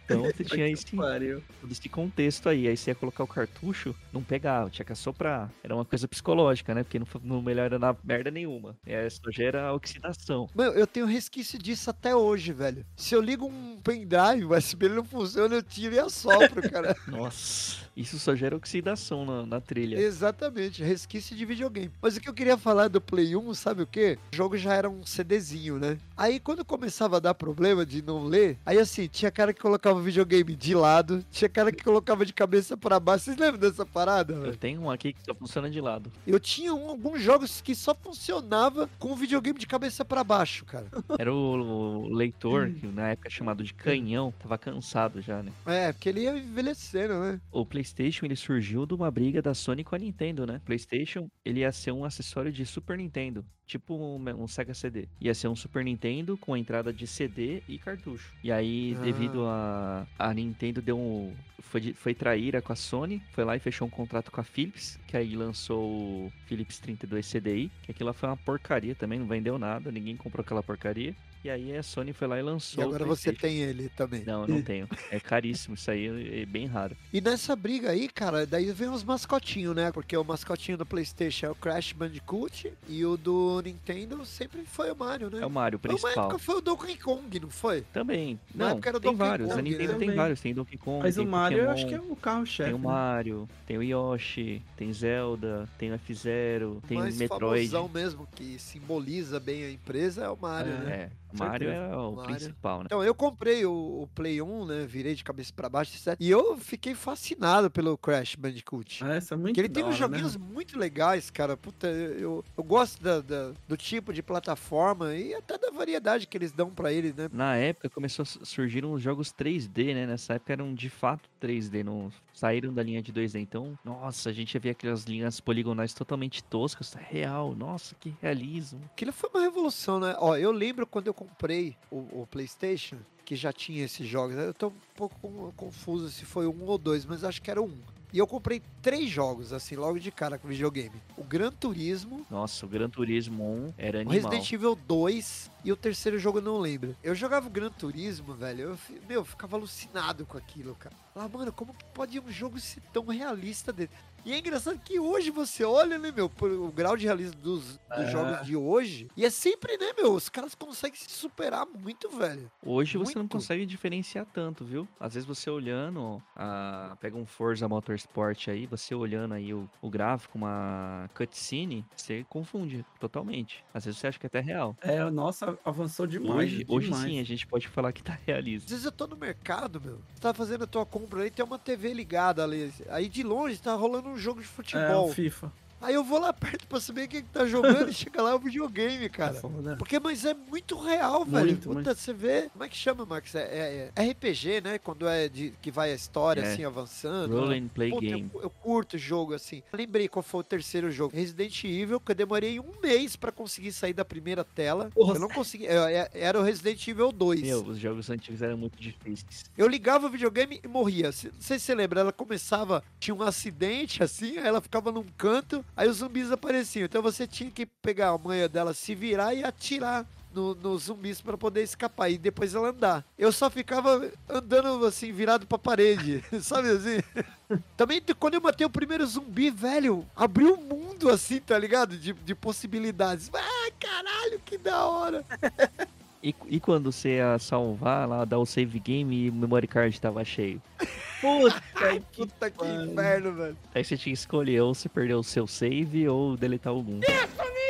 Então 0.05 0.23
você 0.31 0.43
tinha 0.43 0.67
esse, 0.67 0.85
todo 0.85 1.71
esse 1.71 1.89
contexto 1.89 2.49
aí. 2.49 2.67
Aí 2.67 2.77
você 2.77 2.91
ia 2.91 2.95
colocar 2.95 3.23
o 3.23 3.27
cartucho, 3.27 3.95
não 4.11 4.23
pegava, 4.23 4.69
tinha 4.69 4.85
que 4.85 4.91
assoprar. 4.91 5.51
Era 5.63 5.75
uma 5.75 5.85
coisa 5.85 6.07
psicológica, 6.07 6.73
né? 6.73 6.83
Porque 6.83 6.99
não, 6.99 7.07
não 7.23 7.41
melhora 7.41 7.79
na 7.79 7.95
merda 8.03 8.31
nenhuma. 8.31 8.75
É, 8.85 9.09
só 9.09 9.31
gera 9.31 9.73
oxidação. 9.73 10.49
Mano, 10.53 10.73
eu 10.73 10.87
tenho 10.87 11.05
resquício 11.05 11.57
disso 11.57 11.89
até 11.89 12.15
hoje, 12.15 12.51
velho. 12.51 12.85
Se 12.95 13.15
eu 13.15 13.21
ligo 13.21 13.45
um 13.45 13.79
pendrive, 13.81 14.45
o 14.45 14.55
USB 14.55 14.89
não 14.89 15.03
funciona, 15.03 15.55
eu 15.55 15.63
tiro 15.63 15.95
e 15.95 15.99
assopro, 15.99 16.61
cara. 16.69 16.95
Nossa, 17.07 17.77
isso 17.95 18.19
só 18.19 18.35
gera 18.35 18.55
oxidação 18.55 19.25
na, 19.25 19.45
na 19.45 19.61
trilha. 19.61 19.97
Exatamente, 19.97 20.83
resquício 20.83 21.35
de 21.35 21.45
videogame. 21.45 21.91
Mas 22.01 22.17
o 22.17 22.21
que 22.21 22.29
eu 22.29 22.33
queria 22.33 22.57
falar 22.57 22.87
do 22.87 23.01
Play 23.01 23.35
1, 23.35 23.53
sabe 23.53 23.83
o 23.83 23.87
quê? 23.87 24.17
O 24.31 24.35
jogo 24.35 24.57
já 24.57 24.73
era 24.73 24.89
um 24.89 25.05
CDzinho, 25.05 25.79
né? 25.79 25.97
Aí 26.15 26.39
quando 26.39 26.65
começava 26.65 27.17
a 27.17 27.19
dar 27.19 27.33
problema 27.33 27.85
de 27.85 28.01
não 28.01 28.25
ler, 28.25 28.57
aí 28.65 28.79
assim, 28.79 29.07
tinha 29.07 29.31
cara 29.31 29.53
que 29.53 29.61
colocava 29.61 29.92
o 29.99 30.03
videogame 30.03 30.56
de 30.56 30.73
lado, 30.75 31.23
tinha 31.32 31.49
cara 31.49 31.71
que 31.71 31.84
colocava 31.84 32.25
de 32.25 32.34
cabeça 32.34 32.75
pra 32.77 32.99
baixo. 32.99 33.25
Vocês 33.25 33.38
lembram 33.38 33.60
dessa 33.60 33.86
parada, 33.86 34.34
Eu 34.34 34.41
velho? 34.41 34.58
tenho 34.58 34.82
um 34.82 34.91
aqui 34.91 35.13
que 35.13 35.23
só 35.23 35.34
funciona 35.36 35.69
de 35.69 35.79
lado. 35.82 36.12
Eu 36.25 36.39
tinha 36.39 36.73
um- 36.73 36.89
alguns 36.89 37.21
jogos 37.21 37.62
que 37.62 37.73
só 37.75 37.93
funcionava 37.95 38.89
com 38.99 39.12
o 39.12 39.15
videogame 39.15 39.60
de 39.60 39.67
cabeça 39.67 40.03
pra 40.06 40.23
baixo, 40.23 40.65
cara. 40.65 40.88
Era 41.19 41.34
o, 41.34 42.03
o 42.06 42.10
leitor, 42.13 42.71
que 42.71 42.88
na 42.88 43.10
época 43.10 43.29
chamado 43.29 43.63
de 43.63 43.73
canhão, 43.73 44.34
tava 44.39 44.58
cansado 44.58 45.21
já, 45.21 45.41
né? 45.43 45.51
É, 45.65 45.91
porque 45.91 46.10
ele 46.10 46.21
ia 46.21 46.38
envelhecendo, 46.38 47.19
né? 47.19 47.39
O 47.51 47.65
PlayStation 47.65 48.25
ele 48.25 48.36
surgiu 48.36 48.86
de 48.86 48.93
uma 48.93 49.10
briga 49.12 49.41
da 49.41 49.53
Sony 49.53 49.84
com 49.84 49.95
a 49.95 49.99
Nintendo, 49.99 50.45
né? 50.45 50.62
PlayStation 50.65 51.27
ele 51.45 51.62
ia 51.62 51.71
ser 51.71 51.91
um 51.91 52.06
acessório 52.06 52.51
de 52.51 52.65
Super 52.65 52.97
Nintendo, 52.97 53.45
tipo 53.65 53.95
um, 53.95 54.17
um 54.41 54.47
Sega 54.47 54.73
CD. 54.73 55.08
Ia 55.19 55.34
ser 55.34 55.47
um 55.47 55.56
Super 55.56 55.84
Nintendo 55.84 56.38
com 56.38 56.56
entrada 56.56 56.91
de 56.93 57.06
CD 57.08 57.62
e 57.67 57.77
cartucho. 57.77 58.34
E 58.43 58.51
aí, 58.51 58.95
Ah. 58.99 59.03
devido 59.03 59.45
a 59.45 59.82
a 60.17 60.33
Nintendo 60.33 60.81
deu 60.81 60.97
um 60.97 61.33
foi, 61.59 61.93
foi 61.93 62.13
traíra 62.13 62.61
com 62.61 62.71
a 62.71 62.75
Sony, 62.75 63.21
foi 63.31 63.43
lá 63.43 63.55
e 63.55 63.59
fechou 63.59 63.87
um 63.87 63.91
contrato 63.91 64.31
com 64.31 64.39
a 64.39 64.43
Philips, 64.43 64.99
que 65.07 65.17
aí 65.17 65.35
lançou 65.35 66.27
o 66.27 66.33
Philips 66.45 66.77
32 66.79 67.27
CDI, 67.31 67.71
que 67.81 67.91
aquilo 67.91 68.07
lá 68.07 68.13
foi 68.13 68.29
uma 68.29 68.37
porcaria 68.37 68.93
também, 68.93 69.17
não 69.17 69.25
vendeu 69.25 69.57
nada, 69.57 69.91
ninguém 69.91 70.15
comprou 70.15 70.43
aquela 70.43 70.61
porcaria. 70.61 71.15
E 71.43 71.49
aí 71.49 71.75
a 71.75 71.84
Sony 71.84 72.13
foi 72.13 72.27
lá 72.27 72.38
e 72.38 72.39
E 72.39 72.43
lançou. 72.43 72.84
o 72.84 72.88
agora 72.88 73.03
você 73.06 73.34
tem 73.34 73.58
ele 73.60 73.89
também. 73.89 74.23
Não, 74.23 74.43
eu 74.43 74.47
não 74.47 74.62
tenho. 74.62 74.88
É 75.12 75.19
caríssimo, 75.19 75.75
isso 75.75 75.91
aí 75.91 76.41
é 76.41 76.45
bem 76.45 76.65
raro. 76.67 76.95
E 77.12 77.19
nessa 77.19 77.53
briga 77.56 77.89
aí, 77.91 78.08
cara, 78.08 78.45
daí 78.45 78.71
vem 78.71 78.89
os 78.89 79.03
mascotinhos, 79.03 79.75
né? 79.75 79.91
Porque 79.91 80.15
o 80.15 80.23
mascotinho 80.23 80.77
do 80.77 80.86
PlayStation 80.86 81.47
é 81.47 81.49
o 81.49 81.56
Crash 81.56 81.91
Bandicoot 81.91 82.71
e 82.88 83.06
o 83.06 83.17
do 83.17 83.62
Nintendo 83.62 84.25
sempre 84.25 84.63
foi 84.65 84.89
o 84.91 84.95
Mario, 84.95 85.29
né? 85.29 85.39
É 85.41 85.45
o 85.45 85.49
Mario 85.49 85.77
principal. 85.79 86.12
época 86.27 86.39
foi 86.39 86.56
o 86.56 86.62
Donkey 86.62 86.95
Kong, 86.97 87.39
não 87.41 87.49
foi? 87.49 87.82
Também. 87.91 88.39
Na 88.56 88.65
Não, 88.65 88.71
época 88.73 88.89
era 88.89 88.97
o 88.97 89.01
tem 89.01 89.12
Donkey 89.12 89.27
vários. 89.27 89.49
a 89.51 89.56
Kong, 89.56 89.69
Nintendo 89.69 89.84
né? 89.91 89.97
tem 89.99 90.08
Também. 90.08 90.15
vários. 90.15 90.41
Tem 90.41 90.53
Donkey 90.53 90.77
Kong, 90.77 90.99
Mas 91.03 91.15
tem 91.15 91.25
o 91.25 91.29
Mario 91.29 91.58
eu 91.58 91.65
Pokémon, 91.65 91.73
acho 91.77 91.88
que 91.88 91.95
é 91.95 91.99
o 92.13 92.15
carro-chefe. 92.15 92.69
Tem 92.69 92.73
o 92.79 92.82
né? 92.82 92.84
Mario, 92.88 93.49
tem 93.67 93.77
o 93.77 93.84
Yoshi, 93.84 94.62
tem 94.77 94.93
Zelda, 94.93 95.67
tem 95.77 95.91
o 95.91 95.95
F-Zero, 95.95 96.82
tem 96.88 96.97
o 96.97 97.01
o 97.01 97.03
mais 97.03 97.17
Metroid. 97.17 97.67
famosão 97.69 97.89
mesmo, 97.93 98.27
que 98.34 98.58
simboliza 98.58 99.39
bem 99.39 99.63
a 99.65 99.71
empresa, 99.71 100.23
é 100.23 100.29
o 100.29 100.38
Mario, 100.38 100.71
É. 100.71 100.77
né? 100.77 100.93
É, 100.93 101.10
Mario 101.37 101.69
certeza. 101.69 101.93
é 101.93 101.95
o 101.97 102.11
Mario. 102.13 102.35
principal, 102.35 102.79
né? 102.79 102.83
Então, 102.85 103.03
eu 103.03 103.15
comprei 103.15 103.65
o, 103.65 103.71
o 104.03 104.09
Play 104.13 104.41
1, 104.41 104.65
né? 104.65 104.85
Virei 104.85 105.15
de 105.15 105.23
cabeça 105.23 105.51
pra 105.55 105.69
baixo, 105.69 105.93
etc. 105.95 106.15
E 106.19 106.29
eu 106.29 106.57
fiquei 106.57 106.93
fascinado 106.95 107.69
pelo 107.71 107.97
Crash 107.97 108.35
Bandicoot. 108.35 109.03
Ah, 109.03 109.15
essa 109.15 109.33
é 109.33 109.37
muito 109.37 109.47
Porque 109.55 109.61
ele 109.61 109.69
tem 109.69 109.83
uns 109.83 109.91
né? 109.91 109.95
joguinhos 109.97 110.35
muito 110.35 110.77
legais, 110.77 111.29
cara. 111.29 111.55
Puta, 111.57 111.87
eu, 111.87 112.43
eu, 112.57 112.63
gosto 112.63 113.01
da- 113.01 113.21
da- 113.21 113.51
do 113.67 113.77
tipo 113.77 114.11
de 114.13 114.21
plataforma 114.21 115.15
e 115.15 115.33
até 115.33 115.57
da 115.57 115.71
variedade 115.71 116.27
que 116.27 116.37
eles 116.37 116.51
dão 116.51 116.69
pra 116.69 116.91
ele, 116.91 117.13
né? 117.15 117.29
Na 117.31 117.55
época 117.55 117.89
começou 117.89 118.23
a 118.23 118.25
su- 118.25 118.45
surgir 118.45 118.85
uns 118.85 119.01
jogos 119.01 119.31
3D, 119.33 119.93
né? 119.93 120.05
Nessa 120.05 120.33
época 120.33 120.53
eram 120.53 120.73
de 120.73 120.89
fato 120.89 121.29
3D, 121.43 121.84
não 121.84 122.12
saíram 122.34 122.73
da 122.73 122.82
linha 122.82 123.01
de 123.01 123.12
2D. 123.12 123.39
Então, 123.41 123.77
nossa, 123.84 124.29
a 124.29 124.34
gente 124.34 124.53
ia 124.53 124.60
ver 124.60 124.69
aquelas 124.71 125.03
linhas 125.03 125.39
poligonais 125.41 125.93
totalmente 125.93 126.43
toscas, 126.43 126.93
real. 126.93 127.53
Nossa, 127.53 127.95
que 127.95 128.13
realismo. 128.21 128.82
Aquilo 128.86 129.12
foi 129.12 129.29
uma 129.34 129.41
revolução, 129.41 129.99
né? 129.99 130.15
Ó, 130.19 130.38
eu 130.38 130.51
lembro 130.51 130.88
quando 130.88 131.08
eu 131.08 131.13
comprei 131.13 131.75
o, 131.91 132.21
o 132.21 132.27
PlayStation, 132.29 132.97
que 133.25 133.36
já 133.36 133.51
tinha 133.51 133.84
esses 133.84 134.08
jogos. 134.08 134.38
Eu 134.38 134.53
tô 134.53 134.67
um 134.67 134.73
pouco 134.95 135.53
confuso 135.58 136.10
se 136.10 136.23
foi 136.25 136.47
um 136.47 136.63
ou 136.65 136.77
dois, 136.77 137.06
mas 137.06 137.23
acho 137.23 137.41
que 137.41 137.51
era 137.51 137.62
um. 137.62 137.73
E 138.13 138.19
eu 138.19 138.27
comprei 138.27 138.62
três 138.79 139.10
jogos, 139.10 139.51
assim, 139.51 139.76
logo 139.76 139.99
de 139.99 140.11
cara 140.11 140.38
com 140.38 140.47
videogame. 140.47 141.01
O 141.17 141.24
Gran 141.24 141.51
Turismo, 141.51 142.24
Nossa, 142.30 142.63
o 142.63 142.70
Gran 142.70 142.88
Turismo 142.88 143.43
1 143.43 143.74
era 143.76 143.97
o 143.97 144.01
animal. 144.01 144.13
Resident 144.13 144.51
Evil 144.51 144.76
2 144.88 145.51
e 145.64 145.72
o 145.72 145.76
terceiro 145.76 146.18
jogo 146.20 146.39
eu 146.39 146.43
não 146.43 146.57
lembro. 146.59 146.95
Eu 147.03 147.16
jogava 147.16 147.47
o 147.47 147.49
Gran 147.49 147.70
Turismo, 147.70 148.34
velho. 148.34 148.61
Eu, 148.72 148.78
meu, 149.07 149.22
eu 149.22 149.26
ficava 149.26 149.55
alucinado 149.55 150.26
com 150.26 150.38
aquilo, 150.38 150.76
cara. 150.76 150.95
Lá, 151.16 151.28
mano, 151.28 151.51
como 151.53 151.74
que 151.74 151.86
pode 151.93 152.20
um 152.20 152.32
jogo 152.32 152.59
ser 152.59 152.82
tão 152.91 153.05
realista 153.05 153.72
dele? 153.72 153.89
E 154.26 154.32
é 154.32 154.39
engraçado 154.39 154.80
que 154.80 154.97
hoje 154.99 155.30
você 155.30 155.66
olha, 155.66 155.97
né, 155.97 156.09
meu, 156.09 156.32
o 156.41 156.72
grau 156.72 156.95
de 156.95 157.05
realismo 157.05 157.36
dos, 157.41 157.78
dos 157.78 157.80
É. 157.89 158.09
jogos 158.09 158.45
de 158.45 158.55
hoje. 158.55 159.09
E 159.18 159.26
é 159.26 159.30
sempre, 159.30 159.78
né, 159.78 159.91
meu, 159.97 160.14
os 160.14 160.30
caras 160.30 160.55
conseguem 160.55 160.97
se 160.97 161.09
superar 161.11 161.66
muito, 161.66 162.09
velho. 162.09 162.49
Hoje 162.66 162.97
você 162.97 163.16
não 163.16 163.24
Muito. 163.24 163.34
consegue 163.34 163.66
diferenciar 163.66 164.26
tanto, 164.34 164.64
viu? 164.64 164.88
Às 164.97 165.14
vezes 165.16 165.28
você 165.28 165.49
olhando, 165.49 166.24
a... 166.38 166.95
pega 167.01 167.18
um 167.18 167.26
Forza 167.26 167.68
Motorsport 167.68 168.47
aí, 168.47 168.66
você 168.66 168.95
olhando 168.95 169.34
aí 169.34 169.53
o, 169.53 169.70
o 169.82 169.89
gráfico, 169.89 170.38
uma 170.38 171.09
cutscene, 171.14 171.86
você 171.93 172.26
confunde 172.30 172.86
totalmente. 173.01 173.64
Às 173.74 173.84
vezes 173.86 173.99
você 173.99 174.07
acha 174.07 174.18
que 174.20 174.26
é 174.26 174.28
até 174.28 174.39
real. 174.39 174.76
É, 174.82 175.03
nossa, 175.11 175.53
avançou 175.64 176.06
demais. 176.08 176.51
Hoje, 176.51 176.66
hoje 176.68 176.86
demais. 176.88 177.04
sim 177.04 177.20
a 177.20 177.24
gente 177.24 177.45
pode 177.47 177.68
falar 177.68 177.91
que 177.93 178.04
tá 178.04 178.14
Às 178.20 178.20
realista. 178.26 178.70
vezes 178.70 178.86
eu 178.86 178.91
tô 178.91 179.08
no 179.08 179.16
mercado, 179.16 179.80
meu. 179.82 179.99
Você 180.14 180.22
tá 180.22 180.34
fazendo 180.34 180.64
a 180.64 180.68
tua 180.68 180.86
compra 180.86 181.22
ali, 181.22 181.32
tem 181.32 181.43
uma 181.45 181.60
TV 181.60 181.93
ligada 181.93 182.43
ali. 182.43 182.72
Aí 182.89 183.08
de 183.10 183.24
longe 183.24 183.58
tá 183.60 183.74
rolando 183.74 184.10
um 184.10 184.18
jogo 184.18 184.41
de 184.41 184.47
É, 184.47 184.49
futebol. 184.49 185.10
o 185.10 185.14
FIFA. 185.14 185.51
Aí 185.84 185.93
eu 185.95 186.03
vou 186.03 186.19
lá 186.19 186.31
perto 186.34 186.65
pra 186.67 186.79
saber 186.79 187.07
quem 187.07 187.21
que 187.21 187.29
tá 187.29 187.45
jogando 187.45 187.89
e 187.89 187.93
chega 187.93 188.21
lá 188.21 188.31
é 188.31 188.36
o 188.36 188.39
videogame, 188.39 189.05
É 189.05 189.09
cara. 189.09 189.34
foda. 189.34 189.75
Porque, 189.77 189.99
mas 189.99 190.25
é 190.25 190.34
muito 190.34 190.77
real, 190.77 191.25
velho. 191.25 191.45
Muito, 191.47 191.61
Puta, 191.67 191.73
muito. 191.73 191.95
você 191.95 192.13
vê. 192.13 192.49
Como 192.51 192.63
é 192.63 192.69
que 192.69 192.75
chama, 192.77 193.05
Max? 193.05 193.36
É, 193.36 193.91
é- 193.95 194.03
é 194.03 194.09
RPG, 194.11 194.61
né? 194.61 194.77
Quando 194.79 195.07
é 195.07 195.27
de 195.27 195.53
que 195.61 195.69
vai 195.69 195.91
a 195.91 195.95
história, 195.95 196.41
É. 196.41 196.53
assim, 196.53 196.63
avançando. 196.63 197.36
Roll 197.38 197.49
né? 197.49 197.57
and 197.57 197.67
play 197.67 197.89
Puta, 197.89 198.01
game. 198.05 198.29
eu, 198.34 198.43
eu 198.43 198.49
curto 198.49 198.95
o 198.95 198.99
jogo, 198.99 199.34
assim. 199.34 199.61
Lembrei 199.73 200.07
qual 200.07 200.23
foi 200.23 200.39
o 200.41 200.43
terceiro 200.43 200.89
jogo. 200.89 201.15
Resident 201.15 201.63
Evil, 201.63 201.99
que 201.99 202.11
eu 202.11 202.15
demorei 202.15 202.59
um 202.59 202.71
mês 202.81 203.15
pra 203.15 203.31
conseguir 203.31 203.71
sair 203.73 203.93
da 203.93 204.05
primeira 204.05 204.43
tela. 204.43 204.89
Porra, 204.93 205.15
eu 205.15 205.19
não 205.19 205.27
consegui. 205.29 205.65
eu- 205.65 205.84
é- 205.86 206.09
Era 206.13 206.39
o 206.39 206.43
Resident 206.43 206.88
Evil 206.88 207.11
2. 207.11 207.41
Meu, 207.41 207.61
os 207.63 207.77
jogos 207.77 208.09
antigos 208.09 208.41
eram 208.41 208.57
muito 208.57 208.79
difíceis. 208.79 209.45
Eu 209.57 209.67
ligava 209.67 210.07
o 210.07 210.09
videogame 210.09 210.59
e 210.63 210.67
morria. 210.67 211.07
Não 211.07 211.11
sei 211.41 211.59
se 211.59 211.65
você 211.65 211.75
lembra, 211.75 211.99
ela 212.01 212.13
começava, 212.13 212.84
tinha 212.99 213.13
um 213.13 213.21
acidente 213.21 214.01
assim, 214.03 214.38
aí 214.38 214.47
ela 214.47 214.61
ficava 214.61 214.91
num 214.91 215.03
canto, 215.17 215.63
aí 215.76 215.88
os 215.89 215.97
zumbis 215.97 216.32
apareciam. 216.32 216.86
Então 216.86 217.01
você 217.01 217.26
tinha 217.28 217.49
que 217.51 217.65
pegar 217.65 218.09
a 218.09 218.17
manha 218.17 218.47
dela, 218.49 218.74
se 218.74 218.93
virar 218.95 219.34
e 219.34 219.43
atirar 219.43 220.05
no- 220.34 220.55
nos 220.55 220.84
zumbis 220.84 221.21
pra 221.21 221.38
poder 221.38 221.61
escapar 221.63 222.09
e 222.09 222.17
depois 222.17 222.55
ela 222.55 222.69
andar. 222.69 223.05
Eu 223.17 223.32
só 223.32 223.49
ficava 223.49 224.09
andando 224.28 224.86
assim, 224.86 225.11
virado 225.11 225.45
pra 225.45 225.57
parede, 225.59 226.24
sabe 226.41 226.69
assim? 226.69 226.97
Também 227.78 228.01
quando 228.19 228.34
eu 228.36 228.41
matei 228.41 228.65
o 228.65 228.69
primeiro 228.69 229.05
zumbi, 229.05 229.49
velho, 229.51 230.05
abriu 230.15 230.55
um 230.55 230.61
mundo 230.63 231.09
assim, 231.09 231.39
tá 231.39 231.57
ligado? 231.57 231.97
De, 231.97 232.13
de 232.13 232.34
possibilidades. 232.36 233.30
Ah, 233.34 233.71
caralho, 233.80 234.39
que 234.45 234.57
da 234.57 234.86
hora. 234.86 235.24
E, 236.24 236.34
e 236.47 236.57
quando 236.57 236.89
você 236.89 237.17
ia 237.17 237.38
salvar 237.38 238.07
lá, 238.07 238.24
dar 238.24 238.39
o 238.39 238.45
save 238.45 238.80
game 238.80 239.26
e 239.26 239.30
o 239.30 239.34
memory 239.34 239.67
card 239.67 239.99
tava 239.99 240.24
cheio? 240.24 240.61
Puta 241.19 241.61
que 241.61 241.99
Puta 242.15 242.49
que 242.49 242.65
inferno, 242.65 243.34
velho. 243.34 243.57
Aí 243.76 243.84
você 243.84 243.97
tinha 243.97 244.13
que 244.13 244.19
escolher 244.19 244.61
ou 244.61 244.74
você 244.74 244.88
perdeu 244.88 245.19
o 245.19 245.24
seu 245.24 245.45
save 245.45 246.07
ou 246.07 246.38
deletar 246.38 246.71
algum. 246.71 246.99
Me 246.99 247.05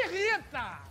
irrita! 0.05 0.81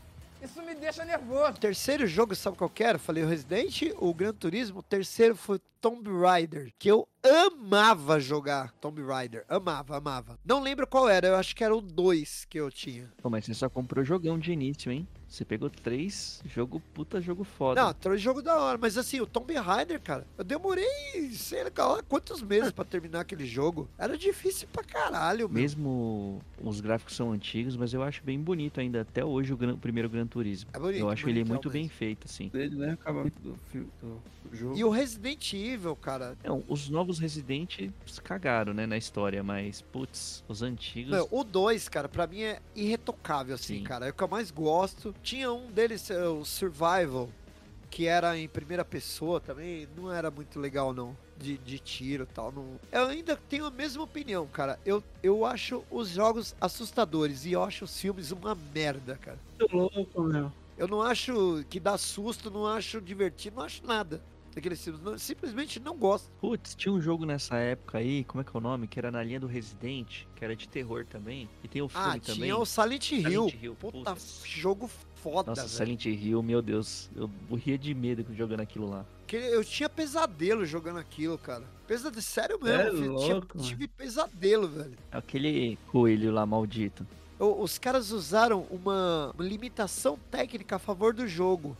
Isso 0.43 0.61
me 0.61 0.75
deixa 0.75 1.05
nervoso. 1.05 1.53
Terceiro 1.61 2.05
jogo, 2.05 2.35
sabe 2.35 2.57
qual 2.57 2.69
que 2.69 2.83
era? 2.83 2.99
Falei 2.99 3.23
o 3.23 3.29
Resident, 3.29 3.83
o 3.97 4.13
Gran 4.13 4.33
Turismo. 4.33 4.81
O 4.81 4.83
terceiro 4.83 5.37
foi 5.37 5.61
Tomb 5.81 6.11
Raider, 6.21 6.73
que 6.81 6.91
eu 6.91 7.07
amava 7.25 8.19
jogar 8.19 8.73
Tomb 8.81 9.01
Raider. 9.03 9.45
Amava, 9.49 9.99
amava. 9.99 10.37
Não 10.45 10.61
lembro 10.61 10.85
qual 10.85 11.09
era, 11.09 11.29
eu 11.29 11.37
acho 11.37 11.55
que 11.55 11.63
era 11.63 11.75
o 11.75 11.81
2 11.81 12.45
que 12.47 12.59
eu 12.59 12.73
tinha. 12.73 13.09
Pô, 13.23 13.31
mas 13.31 13.45
você 13.45 13.55
só 13.55 13.71
comprou 13.71 14.05
jogão 14.05 14.37
de 14.37 14.51
início, 14.51 14.91
hein? 14.91 15.07
Você 15.33 15.47
pegou 15.47 15.71
três, 15.71 16.43
jogo 16.45 16.79
puta 16.93 17.19
jogo 17.19 17.43
foda. 17.43 17.83
Não, 17.83 17.95
trouxe 17.95 18.23
jogo 18.23 18.43
da 18.43 18.61
hora, 18.61 18.77
mas 18.77 18.99
assim, 18.99 19.19
o 19.19 19.27
Tomb 19.27 19.55
Raider, 19.55 19.99
cara, 19.99 20.27
eu 20.37 20.45
demorei, 20.45 21.31
sei 21.33 21.65
lá, 21.65 22.03
quantos 22.07 22.43
meses 22.43 22.71
pra 22.71 22.85
terminar 22.85 23.21
aquele 23.21 23.47
jogo. 23.47 23.89
Era 23.97 24.19
difícil 24.19 24.69
pra 24.71 24.85
caralho, 24.85 25.49
meu. 25.49 25.63
Mesmo 25.63 26.43
os 26.63 26.83
gráficos 26.83 27.17
são 27.17 27.33
antigos, 27.33 27.79
mas 27.79 27.95
eu 27.95 28.03
acho 28.03 28.23
bem 28.23 28.39
bonito 28.39 28.79
ainda 28.79 29.01
até 29.01 29.25
hoje 29.25 29.55
o, 29.55 29.57
gran- 29.57 29.73
o 29.73 29.79
primeiro 29.79 30.07
Gran 30.11 30.27
Turismo. 30.27 30.69
É 30.71 30.79
bonito, 30.79 31.01
eu 31.01 31.09
acho 31.09 31.27
ele 31.27 31.45
muito 31.45 31.71
bem 31.71 31.89
feito, 31.89 32.27
assim. 32.27 32.49
dele, 32.49 32.77
né? 32.77 32.91
Acaba 32.93 33.25
do, 33.25 33.57
filme, 33.71 33.89
do 34.03 34.21
jogo. 34.55 34.77
E 34.77 34.85
o 34.85 34.91
Resident 34.91 35.55
Evil, 35.55 35.97
cara, 35.97 36.37
Não, 36.45 36.63
os 36.69 36.91
novos 36.91 37.19
Resident 37.19 37.89
cagaram, 38.23 38.75
né, 38.75 38.85
na 38.87 38.99
história, 38.99 39.43
mas, 39.43 39.81
putz, 39.81 40.45
os 40.47 40.61
antigos... 40.61 41.11
Meu, 41.11 41.27
o 41.31 41.43
2, 41.43 41.89
cara, 41.89 42.07
pra 42.07 42.27
mim 42.27 42.43
é 42.43 42.61
irretocável, 42.77 43.55
assim, 43.55 43.79
Sim. 43.79 43.83
cara. 43.85 44.07
É 44.07 44.11
o 44.11 44.13
que 44.13 44.23
eu 44.23 44.29
mais 44.29 44.51
gosto. 44.51 45.15
Tinha 45.23 45.53
um 45.53 45.71
deles, 45.71 46.11
é, 46.11 46.27
o 46.29 46.45
Survival, 46.45 47.29
que 47.91 48.07
era 48.07 48.37
em 48.39 48.49
primeira 48.49 48.85
pessoa 48.85 49.41
também. 49.41 49.89
Não 49.97 50.13
era 50.13 50.31
muito 50.31 50.59
legal, 50.59 50.93
não. 50.93 51.17
De, 51.39 51.59
de 51.59 51.79
tiro 51.79 52.23
e 52.25 52.27
tal. 52.35 52.53
Não... 52.53 52.79
Eu 52.93 53.07
ainda 53.07 53.37
tenho 53.49 53.67
a 53.67 53.71
mesma 53.71 54.03
opinião, 54.05 54.47
cara. 54.47 54.79
Eu, 54.87 55.03
eu 55.23 55.45
acho 55.45 55.83
os 55.91 56.11
jogos 56.11 56.55
assustadores 56.61 57.45
e 57.45 57.53
eu 57.53 57.63
acho 57.65 57.85
os 57.85 57.99
filmes 58.01 58.31
uma 58.31 58.55
merda, 58.75 59.17
cara. 59.21 59.39
Muito 59.59 59.77
louco, 59.77 60.23
meu. 60.23 60.53
Eu 60.79 60.87
não 60.89 61.03
acho 61.03 61.65
que 61.69 61.79
dá 61.81 61.99
susto, 61.99 62.51
não 62.51 62.67
acho 62.67 63.01
divertido, 63.01 63.57
não 63.57 63.65
acho 63.65 63.85
nada 63.87 64.23
daqueles 64.55 64.83
filmes. 64.83 65.01
Não- 65.03 65.19
simplesmente 65.19 65.81
não 65.81 65.97
gosto. 65.97 66.31
Putz, 66.41 66.75
tinha 66.75 66.93
um 66.93 67.01
jogo 67.01 67.25
nessa 67.27 67.57
época 67.57 67.99
aí, 67.99 68.23
como 68.25 68.41
é 68.41 68.45
que 68.45 68.51
é 68.55 68.59
o 68.59 68.61
nome? 68.61 68.87
Que 68.87 68.99
era 68.99 69.11
na 69.11 69.23
linha 69.23 69.41
do 69.41 69.47
Resident, 69.47 70.25
que 70.37 70.45
era 70.45 70.55
de 70.55 70.69
terror 70.69 71.05
também. 71.07 71.49
E 71.65 71.69
tem 71.69 71.83
o 71.83 71.89
filme 71.89 72.07
Ah, 72.07 72.19
também. 72.21 72.43
tinha 72.43 72.57
o 72.57 72.65
Silent 72.65 73.11
Hill. 73.13 73.23
Silent 73.49 73.63
Hill, 73.63 73.75
Puta, 73.75 74.13
putz. 74.13 74.43
jogo 74.47 74.89
foda, 75.23 75.51
Nossa, 75.53 75.63
velho. 75.63 75.73
Silent 75.73 76.05
Hill, 76.07 76.43
meu 76.43 76.61
Deus, 76.61 77.09
eu 77.15 77.31
morria 77.49 77.79
de 77.79 77.95
medo 77.95 78.27
jogando 78.35 78.61
aquilo 78.61 78.91
lá. 78.91 79.05
Que 79.27 79.37
eu 79.37 79.65
tinha 79.65 79.89
pesadelo 79.89 80.67
jogando 80.67 80.99
aquilo, 80.99 81.39
cara. 81.39 81.63
Pesadelo, 81.87 82.21
sério 82.23 82.59
mesmo. 82.63 82.81
É 82.83 82.91
filho, 82.91 83.13
louco, 83.13 83.59
tinha- 83.59 83.69
tive 83.69 83.89
pesadelo, 83.89 84.69
velho. 84.69 84.95
Aquele 85.11 85.79
coelho 85.91 86.33
lá 86.33 86.45
maldito. 86.45 87.07
Os 87.39 87.79
caras 87.79 88.11
usaram 88.13 88.67
uma, 88.71 89.35
limitação 89.39 90.19
técnica 90.31 90.77
a 90.77 90.79
favor 90.79 91.13
do 91.15 91.27
jogo. 91.27 91.77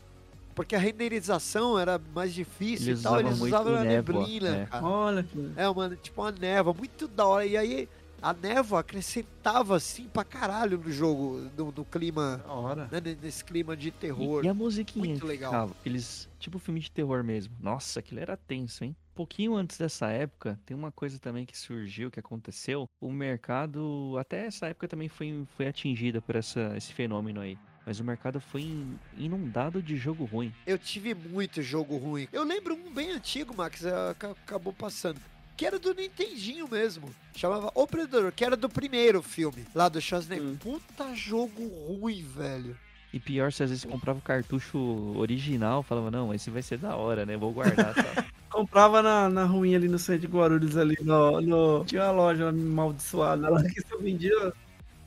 Porque 0.55 0.75
a 0.75 0.79
renderização 0.79 1.79
era 1.79 1.99
mais 2.13 2.33
difícil 2.33 2.89
Eles 2.89 2.99
e 2.99 3.03
tal. 3.03 3.13
usavam 3.13 3.31
Eles 3.31 3.41
usavam 3.41 3.75
a 3.75 3.83
neblina, 3.83 4.55
é. 4.57 4.65
cara. 4.67 4.85
Olha 4.85 5.23
que. 5.23 5.51
É, 5.55 5.67
uma, 5.67 5.89
tipo 5.95 6.21
uma 6.21 6.31
névoa, 6.31 6.73
muito 6.73 7.07
da 7.07 7.25
hora. 7.25 7.45
E 7.45 7.57
aí 7.57 7.89
a 8.23 8.33
névoa 8.33 8.79
acrescentava 8.79 9.75
assim 9.75 10.07
pra 10.07 10.23
caralho 10.23 10.77
no 10.77 10.89
jogo, 10.91 11.49
no, 11.57 11.71
no 11.71 11.83
clima, 11.85 12.41
hora. 12.47 12.87
né, 12.91 13.01
nesse 13.21 13.43
clima 13.43 13.75
de 13.75 13.89
E, 13.89 13.91
terror. 13.91 14.43
e 14.45 14.47
a 14.47 14.53
musiquinha 14.53 15.05
Muito 15.05 15.25
legal. 15.27 15.51
ficava? 15.51 15.75
Eles, 15.85 16.29
tipo 16.39 16.57
filme 16.57 16.79
de 16.79 16.89
terror 16.89 17.23
mesmo. 17.23 17.53
Nossa, 17.59 17.99
aquilo 17.99 18.21
era 18.21 18.37
tenso, 18.37 18.83
hein? 18.85 18.95
Pouquinho 19.13 19.55
antes 19.55 19.77
dessa 19.77 20.07
época, 20.09 20.57
tem 20.65 20.75
uma 20.75 20.91
coisa 20.91 21.19
também 21.19 21.45
que 21.45 21.55
surgiu, 21.57 22.09
que 22.09 22.19
aconteceu. 22.19 22.87
O 22.99 23.11
mercado, 23.11 24.15
até 24.17 24.47
essa 24.47 24.67
época 24.67 24.87
também 24.87 25.07
foi, 25.09 25.45
foi 25.55 25.67
atingida 25.67 26.21
por 26.21 26.35
essa, 26.35 26.73
esse 26.75 26.93
fenômeno 26.93 27.41
aí. 27.41 27.57
Mas 27.85 27.99
o 27.99 28.03
mercado 28.03 28.39
foi 28.39 28.61
in- 28.61 28.97
inundado 29.17 29.81
de 29.83 29.97
jogo 29.97 30.23
ruim. 30.23 30.53
Eu 30.65 30.79
tive 30.79 31.13
muito 31.13 31.61
jogo 31.61 31.97
ruim. 31.97 32.29
Eu 32.31 32.43
lembro 32.45 32.73
um 32.73 32.93
bem 32.93 33.11
antigo, 33.11 33.53
Max, 33.55 33.83
é, 33.83 34.09
aca- 34.11 34.31
acabou 34.31 34.71
passando. 34.71 35.19
Que 35.55 35.65
era 35.65 35.77
do 35.77 35.93
Nintendinho 35.93 36.67
mesmo. 36.69 37.09
Chamava 37.35 37.71
O 37.75 37.85
Predador, 37.85 38.31
que 38.31 38.43
era 38.43 38.55
do 38.57 38.67
primeiro 38.69 39.21
filme, 39.21 39.65
lá 39.73 39.87
do 39.87 40.01
Schwarzenegger. 40.01 40.47
Hum. 40.47 40.57
Puta 40.57 41.13
jogo 41.15 41.67
ruim, 41.87 42.23
velho. 42.23 42.75
E 43.13 43.19
pior, 43.19 43.51
se 43.51 43.61
às 43.61 43.69
vezes 43.69 43.85
comprava 43.85 44.17
o 44.17 44.21
cartucho 44.23 44.79
original, 45.17 45.83
falava, 45.83 46.09
não, 46.09 46.33
esse 46.33 46.49
vai 46.49 46.63
ser 46.63 46.79
da 46.79 46.95
hora, 46.95 47.25
né? 47.27 47.37
Vou 47.37 47.51
guardar, 47.51 47.93
só. 47.93 48.23
Comprava 48.49 49.01
na, 49.01 49.29
na 49.29 49.45
ruinha 49.45 49.77
ali 49.77 49.87
no 49.87 49.97
centro 49.99 50.21
de 50.21 50.27
Guarulhos 50.35 50.77
ali, 50.77 50.95
no, 51.01 51.41
no- 51.41 51.85
tinha 51.85 52.03
uma 52.03 52.11
loja 52.11 52.49
amaldiçoada 52.49 53.49
lá 53.49 53.63
que 53.63 53.81
só 53.81 53.97
vendia. 53.97 54.53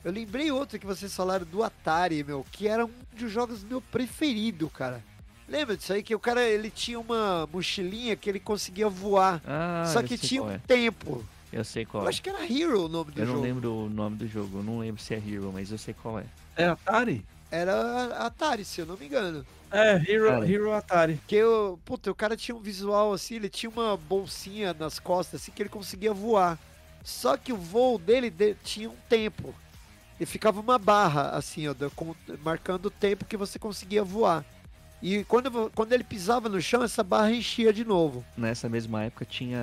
Eu 0.03 0.11
lembrei 0.11 0.51
outro 0.51 0.77
que 0.79 0.85
vocês 0.85 1.13
falaram 1.13 1.45
do 1.45 1.63
Atari, 1.63 2.23
meu, 2.23 2.45
que 2.51 2.67
era 2.67 2.85
um 2.85 2.91
dos 3.17 3.31
jogos 3.31 3.63
meu 3.63 3.81
preferido, 3.81 4.69
cara. 4.69 5.01
Lembra 5.47 5.77
disso 5.77 5.93
aí? 5.93 6.03
Que 6.03 6.13
o 6.13 6.19
cara, 6.19 6.43
ele 6.43 6.69
tinha 6.69 6.99
uma 6.99 7.47
mochilinha 7.51 8.15
que 8.15 8.29
ele 8.29 8.39
conseguia 8.39 8.89
voar. 8.89 9.41
Ah, 9.45 9.83
só 9.93 10.03
que 10.03 10.17
tinha 10.17 10.43
um 10.43 10.51
é. 10.51 10.59
tempo. 10.67 11.23
Eu 11.53 11.63
sei 11.63 11.85
qual 11.85 12.03
Eu 12.03 12.07
é. 12.07 12.09
acho 12.09 12.21
que 12.21 12.29
era 12.29 12.43
Hero 12.43 12.85
o 12.85 12.89
nome 12.89 13.11
do 13.11 13.21
Eu 13.21 13.25
não 13.25 13.33
jogo. 13.35 13.45
lembro 13.45 13.73
o 13.73 13.89
nome 13.89 14.17
do 14.17 14.27
jogo, 14.27 14.59
eu 14.59 14.63
não 14.63 14.79
lembro 14.79 15.01
se 15.01 15.13
é 15.13 15.17
Hero, 15.17 15.49
mas 15.53 15.71
eu 15.71 15.77
sei 15.77 15.93
qual 15.93 16.19
é. 16.19 16.25
É 16.57 16.65
Atari? 16.65 17.25
Era 17.49 18.07
Atari, 18.25 18.65
se 18.65 18.81
eu 18.81 18.85
não 18.85 18.97
me 18.97 19.05
engano. 19.05 19.45
É, 19.71 19.93
Hero, 20.11 20.27
Cara. 20.27 20.51
Hero 20.51 20.73
Atari. 20.73 21.21
Que 21.25 21.35
eu, 21.35 21.79
puta, 21.85 22.11
o 22.11 22.15
cara 22.15 22.35
tinha 22.35 22.55
um 22.55 22.59
visual 22.59 23.13
assim, 23.13 23.35
ele 23.35 23.47
tinha 23.49 23.69
uma 23.69 23.95
bolsinha 23.95 24.73
nas 24.77 24.99
costas 24.99 25.41
assim 25.41 25.51
que 25.53 25.61
ele 25.61 25.69
conseguia 25.69 26.13
voar. 26.13 26.59
Só 27.05 27.37
que 27.37 27.53
o 27.53 27.57
voo 27.57 27.97
dele 27.97 28.29
de- 28.29 28.55
tinha 28.55 28.89
um 28.89 28.95
tempo. 29.07 29.55
E 30.19 30.25
ficava 30.25 30.59
uma 30.59 30.77
barra 30.77 31.29
assim, 31.29 31.67
ó, 31.69 31.75
marcando 32.43 32.87
o 32.87 32.91
tempo 32.91 33.23
que 33.23 33.37
você 33.37 33.57
conseguia 33.57 34.03
voar. 34.03 34.43
E 35.01 35.23
quando, 35.25 35.71
quando 35.75 35.93
ele 35.93 36.03
pisava 36.03 36.49
no 36.49 36.59
chão, 36.61 36.83
essa 36.83 37.03
barra 37.03 37.31
enchia 37.31 37.71
de 37.71 37.85
novo. 37.85 38.25
Nessa 38.35 38.67
mesma 38.67 39.03
época 39.03 39.25
tinha 39.25 39.59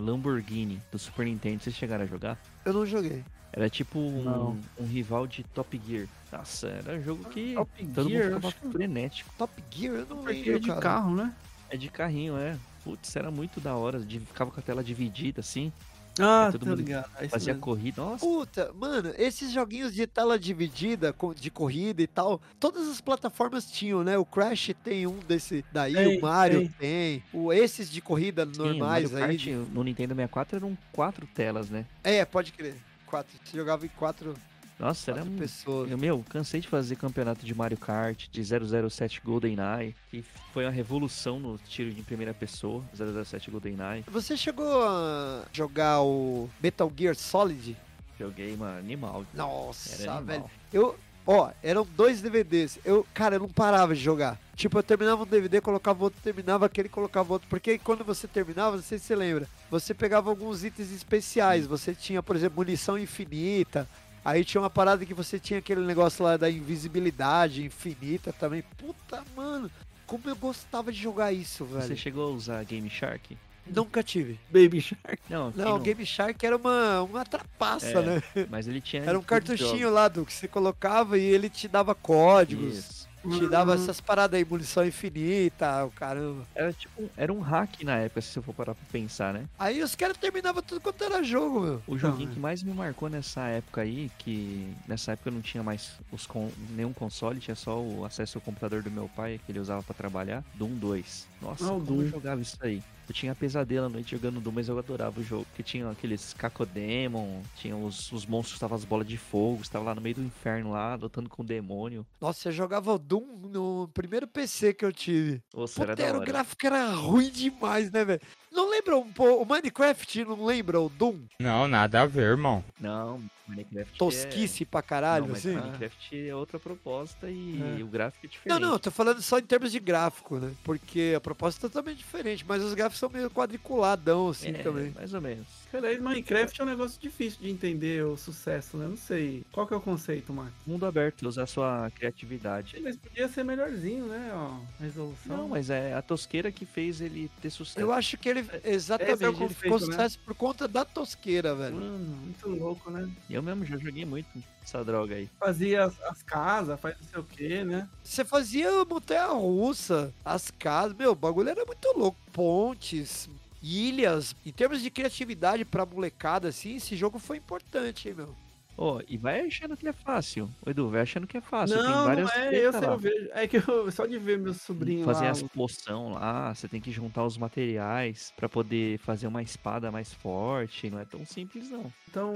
Lamborghini 0.00 0.80
do 0.92 0.98
Super 0.98 1.26
Nintendo. 1.26 1.62
Vocês 1.62 1.74
chegaram 1.74 2.04
a 2.04 2.06
jogar? 2.06 2.38
Eu 2.64 2.72
não 2.72 2.86
joguei. 2.86 3.24
Era 3.52 3.68
tipo 3.70 3.98
um, 3.98 4.60
um 4.78 4.84
rival 4.86 5.26
de 5.26 5.42
Top 5.42 5.80
Gear. 5.86 6.06
Nossa, 6.30 6.68
era 6.68 6.98
um 6.98 7.02
jogo 7.02 7.24
que 7.30 7.54
Top 7.54 7.86
todo 7.94 8.08
Gear, 8.10 8.30
mundo 8.30 8.40
ficava 8.50 8.72
frenético. 8.72 9.30
Top 9.38 9.64
Gear, 9.70 9.94
eu 9.94 10.06
não 10.06 10.22
lembro, 10.22 10.54
é 10.56 10.58
de 10.58 10.68
cara. 10.68 10.80
carro, 10.80 11.14
né? 11.16 11.32
É 11.70 11.76
de 11.76 11.88
carrinho, 11.88 12.36
é. 12.36 12.56
Putz, 12.84 13.16
era 13.16 13.30
muito 13.30 13.60
da 13.60 13.74
hora. 13.74 13.98
de- 13.98 14.20
Ficava 14.20 14.50
com 14.50 14.60
a 14.60 14.62
tela 14.62 14.84
dividida 14.84 15.40
assim. 15.40 15.72
Ah, 16.18 16.48
todo 16.50 16.60
tô 16.60 16.66
mundo 16.70 16.78
ligado. 16.78 17.10
É 17.20 17.28
Fazia 17.28 17.52
mesmo. 17.52 17.62
corrida. 17.62 18.00
Nossa, 18.02 18.24
Puta, 18.24 18.72
mano, 18.74 19.12
esses 19.18 19.52
joguinhos 19.52 19.94
de 19.94 20.06
tela 20.06 20.38
dividida, 20.38 21.12
com- 21.12 21.34
de 21.34 21.50
corrida 21.50 22.00
e 22.02 22.06
tal, 22.06 22.40
todas 22.58 22.88
as 22.88 23.00
plataformas 23.00 23.70
tinham, 23.70 24.02
né? 24.02 24.16
O 24.16 24.24
Crash 24.24 24.70
tem 24.82 25.06
um 25.06 25.18
desse 25.18 25.64
daí, 25.72 25.94
Tem, 25.94 26.18
o 26.18 26.22
Mario 26.22 26.60
tem. 26.60 26.68
tem. 26.78 27.22
O, 27.32 27.52
esses 27.52 27.90
de 27.90 28.00
corrida 28.00 28.46
sim, 28.46 28.52
o 28.60 28.64
normais 28.64 29.10
Mario 29.10 29.24
aí. 29.30 29.36
Kart 29.38 29.46
no 29.72 29.84
Nintendo 29.84 30.14
64 30.14 30.56
eram 30.56 30.78
quatro 30.92 31.26
telas, 31.34 31.68
né? 31.70 31.84
É, 32.02 32.24
pode 32.24 32.52
crer. 32.52 32.74
Quatro. 33.04 33.32
Você 33.44 33.56
jogava 33.56 33.84
em 33.86 33.90
quatro, 33.90 34.34
Nossa, 34.78 35.10
era 35.12 35.22
um 35.24 35.36
pessoas. 35.36 35.90
Eu, 35.90 35.96
meu, 35.96 36.22
cansei 36.28 36.60
de 36.60 36.68
fazer 36.68 36.96
campeonato 36.96 37.46
de 37.46 37.54
Mario 37.54 37.78
Kart, 37.78 38.28
de 38.30 38.42
007 38.90 39.22
GoldenEye, 39.24 39.94
que 40.10 40.22
foi 40.52 40.64
uma 40.64 40.70
revolução 40.70 41.40
no 41.40 41.56
tiro 41.58 41.90
de 41.92 42.02
primeira 42.02 42.34
pessoa, 42.34 42.84
007 42.94 43.50
GoldenEye. 43.50 44.04
Você 44.08 44.36
chegou 44.36 44.86
a 44.86 45.44
jogar 45.52 46.02
o 46.02 46.50
Metal 46.62 46.92
Gear 46.94 47.14
Solid? 47.14 47.76
Joguei, 48.18 48.54
mano, 48.56 48.78
animal. 48.78 49.24
Nossa, 49.32 50.02
Era 50.02 50.20
velho. 50.20 50.32
animal. 50.40 50.50
Eu, 50.72 50.96
ó, 51.26 51.50
eram 51.62 51.86
dois 51.96 52.20
DVDs. 52.20 52.78
Eu, 52.84 53.06
cara, 53.14 53.36
eu 53.36 53.40
não 53.40 53.48
parava 53.48 53.94
de 53.94 54.00
jogar. 54.00 54.38
Tipo, 54.54 54.78
eu 54.78 54.82
terminava 54.82 55.22
um 55.22 55.26
DVD, 55.26 55.60
colocava 55.60 56.04
outro, 56.04 56.20
terminava 56.22 56.64
aquele, 56.66 56.88
colocava 56.88 57.32
outro. 57.32 57.48
Porque 57.48 57.78
quando 57.78 58.04
você 58.04 58.26
terminava, 58.26 58.76
não 58.76 58.82
sei 58.82 58.98
se 58.98 59.04
você 59.06 59.14
lembra, 59.16 59.46
você 59.70 59.92
pegava 59.92 60.30
alguns 60.30 60.64
itens 60.64 60.90
especiais. 60.92 61.66
Você 61.66 61.94
tinha, 61.94 62.22
por 62.22 62.36
exemplo, 62.36 62.56
munição 62.56 62.98
infinita. 62.98 63.86
Aí 64.26 64.44
tinha 64.44 64.60
uma 64.60 64.68
parada 64.68 65.06
que 65.06 65.14
você 65.14 65.38
tinha 65.38 65.60
aquele 65.60 65.82
negócio 65.82 66.24
lá 66.24 66.36
da 66.36 66.50
invisibilidade 66.50 67.64
infinita 67.64 68.32
também. 68.32 68.64
Puta, 68.76 69.22
mano, 69.36 69.70
como 70.04 70.24
eu 70.26 70.34
gostava 70.34 70.90
de 70.90 71.00
jogar 71.00 71.32
isso, 71.32 71.64
velho. 71.64 71.82
Você 71.86 71.94
chegou 71.94 72.26
a 72.28 72.30
usar 72.34 72.64
Game 72.64 72.90
Shark? 72.90 73.38
Nunca 73.64 74.02
tive. 74.02 74.36
Baby 74.50 74.80
Shark. 74.80 75.20
Não, 75.30 75.52
Não, 75.54 75.76
o 75.76 75.78
Game 75.78 76.04
Shark 76.04 76.44
era 76.44 76.56
uma, 76.56 77.02
uma 77.02 77.24
trapaça, 77.24 77.86
É, 77.86 78.02
né? 78.02 78.22
mas 78.50 78.66
ele 78.66 78.80
tinha. 78.80 79.04
Era 79.04 79.16
um 79.16 79.22
cartuchinho 79.22 79.90
lá 79.90 80.08
do 80.08 80.26
que 80.26 80.32
você 80.32 80.48
colocava 80.48 81.16
e 81.16 81.22
ele 81.22 81.48
te 81.48 81.68
dava 81.68 81.94
códigos. 81.94 82.78
Isso. 82.78 83.05
Te 83.30 83.48
dava 83.48 83.74
Uhum. 83.74 83.82
essas 83.82 84.00
paradas 84.00 84.38
aí, 84.38 84.44
munição 84.44 84.84
infinita, 84.86 85.84
o 85.84 85.90
caramba. 85.90 86.44
Era 86.54 86.72
tipo, 86.72 87.10
era 87.16 87.32
um 87.32 87.40
hack 87.40 87.82
na 87.82 87.96
época, 87.96 88.20
se 88.20 88.36
eu 88.38 88.42
for 88.42 88.54
parar 88.54 88.74
pra 88.74 88.84
pensar, 88.90 89.32
né? 89.34 89.44
Aí 89.58 89.82
os 89.82 89.94
caras 89.94 90.16
terminavam 90.16 90.62
tudo 90.62 90.80
quanto 90.80 91.02
era 91.04 91.22
jogo, 91.22 91.60
meu. 91.60 91.82
O 91.86 91.98
joguinho 91.98 92.30
é. 92.30 92.34
que 92.34 92.38
mais 92.40 92.62
me 92.62 92.72
marcou 92.72 93.08
nessa 93.08 93.42
época 93.48 93.80
aí, 93.82 94.10
que 94.18 94.72
nessa 94.86 95.12
época 95.12 95.28
eu 95.30 95.34
não 95.34 95.42
tinha 95.42 95.62
mais 95.62 95.92
os 96.12 96.26
con- 96.26 96.50
nenhum 96.70 96.92
console, 96.92 97.40
tinha 97.40 97.54
só 97.54 97.80
o 97.80 98.04
acesso 98.04 98.38
ao 98.38 98.42
computador 98.42 98.82
do 98.82 98.90
meu 98.90 99.08
pai, 99.14 99.40
que 99.44 99.52
ele 99.52 99.58
usava 99.60 99.82
pra 99.82 99.94
trabalhar, 99.94 100.44
Doom 100.54 100.74
2. 100.74 101.26
Nossa, 101.42 101.64
Ah, 101.64 101.72
o 101.72 101.80
como 101.80 102.00
eu 102.02 102.04
Doom. 102.04 102.10
jogava 102.10 102.40
isso 102.40 102.56
aí. 102.60 102.82
Eu 103.08 103.14
tinha 103.14 103.34
pesadelo 103.34 103.86
à 103.86 103.88
noite 103.88 104.16
jogando 104.16 104.40
Doom, 104.40 104.52
mas 104.52 104.68
eu 104.68 104.78
adorava 104.78 105.20
o 105.20 105.22
jogo. 105.22 105.44
Porque 105.46 105.62
tinha 105.62 105.88
aqueles 105.88 106.32
Cacodemon, 106.34 107.42
tinha 107.56 107.76
os, 107.76 108.10
os 108.10 108.26
monstros 108.26 108.52
que 108.52 108.56
estavam 108.56 108.76
as 108.76 108.84
bolas 108.84 109.06
de 109.06 109.16
fogo, 109.16 109.62
estava 109.62 109.84
lá 109.84 109.94
no 109.94 110.00
meio 110.00 110.16
do 110.16 110.22
inferno 110.22 110.72
lá, 110.72 110.94
lutando 110.96 111.28
com 111.28 111.42
o 111.42 111.44
demônio. 111.46 112.04
Nossa, 112.20 112.48
eu 112.48 112.52
jogava 112.52 112.98
Doom 112.98 113.48
no 113.48 113.88
primeiro 113.94 114.26
PC 114.26 114.74
que 114.74 114.84
eu 114.84 114.92
tive. 114.92 115.42
Nossa, 115.54 115.82
era 115.82 115.92
Puta, 115.92 116.02
da 116.02 116.08
era, 116.08 116.18
o 116.18 116.24
gráfico 116.24 116.66
era 116.66 116.90
ruim 116.94 117.30
demais, 117.30 117.90
né, 117.90 118.04
velho? 118.04 118.20
Não 118.52 118.70
lembra 118.70 118.96
um 118.96 119.10
pouco. 119.12 119.42
O 119.42 119.46
Minecraft 119.46 120.24
não 120.24 120.44
lembra 120.44 120.80
o 120.80 120.88
Doom? 120.88 121.20
Não, 121.38 121.68
nada 121.68 122.02
a 122.02 122.06
ver, 122.06 122.22
irmão. 122.30 122.64
Não, 122.80 123.20
Minecraft 123.46 123.94
é... 123.94 123.98
Tosquice 123.98 124.64
pra 124.64 124.80
caralho, 124.82 125.24
não, 125.26 125.32
mas 125.32 125.44
assim? 125.46 125.54
Minecraft 125.56 126.28
é 126.28 126.34
outra 126.34 126.58
proposta 126.58 127.28
e 127.30 127.60
É. 127.78 127.82
o 127.82 127.86
gráfico 127.86 128.24
é 128.24 128.28
Não, 128.28 128.30
diferente. 128.32 128.60
não, 128.62 128.72
eu 128.72 128.78
tô 128.78 128.90
falando 128.90 129.20
só 129.20 129.38
em 129.38 129.42
termos 129.42 129.70
de 129.72 129.78
gráfico, 129.78 130.38
né? 130.38 130.52
Porque 130.64 131.12
a 131.16 131.20
proposta 131.20 131.60
é 131.66 131.68
totalmente 131.68 131.98
diferente, 131.98 132.44
mas 132.48 132.62
os 132.62 132.72
gráficos 132.74 132.98
são 132.98 133.10
meio 133.10 133.30
quadriculadão, 133.30 134.28
assim, 134.30 134.48
é, 134.48 134.52
também. 134.62 134.90
mais 134.92 135.12
ou 135.12 135.20
menos. 135.20 135.46
Cara, 135.70 135.98
Minecraft 136.00 136.60
é 136.60 136.64
um 136.64 136.68
negócio 136.68 137.00
difícil 137.00 137.40
de 137.42 137.50
entender 137.50 138.04
o 138.04 138.16
sucesso, 138.16 138.76
né? 138.78 138.86
Não 138.86 138.96
sei. 138.96 139.44
Qual 139.52 139.66
que 139.66 139.74
é 139.74 139.76
o 139.76 139.80
conceito, 139.80 140.32
Marcos? 140.32 140.54
Mundo 140.66 140.86
aberto, 140.86 141.26
usar 141.28 141.46
sua 141.46 141.90
criatividade. 141.94 142.80
Mas 142.82 142.96
podia 142.96 143.28
ser 143.28 143.44
melhorzinho, 143.44 144.06
né? 144.06 144.30
Ó, 144.34 144.58
resolução. 144.80 145.36
Não, 145.36 145.48
mas 145.48 145.68
é 145.70 145.92
a 145.94 146.00
tosqueira 146.00 146.50
que 146.50 146.64
fez 146.64 147.00
ele 147.00 147.30
ter 147.42 147.50
sucesso. 147.50 147.78
Eu 147.78 147.92
acho 147.92 148.16
que 148.16 148.28
ele, 148.28 148.45
exatamente, 148.64 149.12
Esse 149.14 149.24
é 149.24 149.28
ele 149.28 149.36
ficou 149.36 149.48
conceito, 149.48 149.72
né? 149.72 149.78
sucesso 149.78 150.18
por 150.24 150.34
conta 150.34 150.68
da 150.68 150.84
tosqueira, 150.84 151.54
velho. 151.54 151.76
Mano, 151.76 151.98
muito 151.98 152.48
louco, 152.48 152.90
né? 152.90 153.08
Eu 153.28 153.42
mesmo 153.42 153.64
já 153.64 153.76
joguei 153.76 154.04
muito 154.04 154.28
essa 154.62 154.84
droga 154.84 155.14
aí. 155.14 155.28
Fazia 155.38 155.84
as, 155.84 156.00
as 156.02 156.22
casas, 156.22 156.80
faz 156.80 156.96
não 157.00 157.08
sei 157.08 157.20
o 157.20 157.24
quê, 157.24 157.64
né? 157.64 157.88
Você 158.02 158.24
fazia 158.24 158.84
montanha 158.84 159.26
russa, 159.26 160.12
as 160.24 160.50
casas, 160.50 160.96
meu, 160.96 161.12
o 161.12 161.16
bagulho 161.16 161.50
era 161.50 161.64
muito 161.64 161.92
louco. 161.96 162.18
Pontes, 162.32 163.28
ilhas. 163.62 164.34
Em 164.44 164.52
termos 164.52 164.80
de 164.82 164.90
criatividade 164.90 165.64
pra 165.64 165.86
molecada, 165.86 166.48
assim, 166.48 166.76
esse 166.76 166.96
jogo 166.96 167.18
foi 167.18 167.36
importante, 167.36 168.08
hein, 168.08 168.14
meu. 168.14 168.34
Ó, 168.78 169.00
e 169.08 169.16
vai 169.16 169.40
achando 169.40 169.76
que 169.76 169.88
é 169.88 169.92
fácil. 169.92 170.50
Ô, 170.64 170.70
Edu, 170.70 170.90
vai 170.90 171.00
achando 171.00 171.26
que 171.26 171.36
é 171.36 171.40
fácil. 171.40 171.76
Tem 171.76 171.84
não, 171.84 172.04
várias 172.04 172.28
não 172.28 172.42
é, 172.42 172.54
eu 172.54 172.72
sei, 172.72 172.84
eu 172.84 172.98
vejo. 172.98 173.28
É 173.32 173.46
que 173.46 173.56
eu, 173.56 173.90
só 173.90 174.04
de 174.04 174.18
ver 174.18 174.38
meu 174.38 174.52
sobrinho 174.52 175.04
Fazer 175.04 175.24
lá. 175.24 175.30
as 175.30 175.42
poção 175.42 176.12
lá, 176.12 176.54
você 176.54 176.68
tem 176.68 176.80
que 176.80 176.90
juntar 176.90 177.24
os 177.24 177.38
materiais 177.38 178.32
pra 178.36 178.48
poder 178.48 178.98
fazer 178.98 179.26
uma 179.26 179.42
espada 179.42 179.90
mais 179.90 180.12
forte. 180.12 180.90
Não 180.90 180.98
é 180.98 181.04
tão 181.04 181.24
simples, 181.24 181.70
não. 181.70 181.90
Então, 182.08 182.34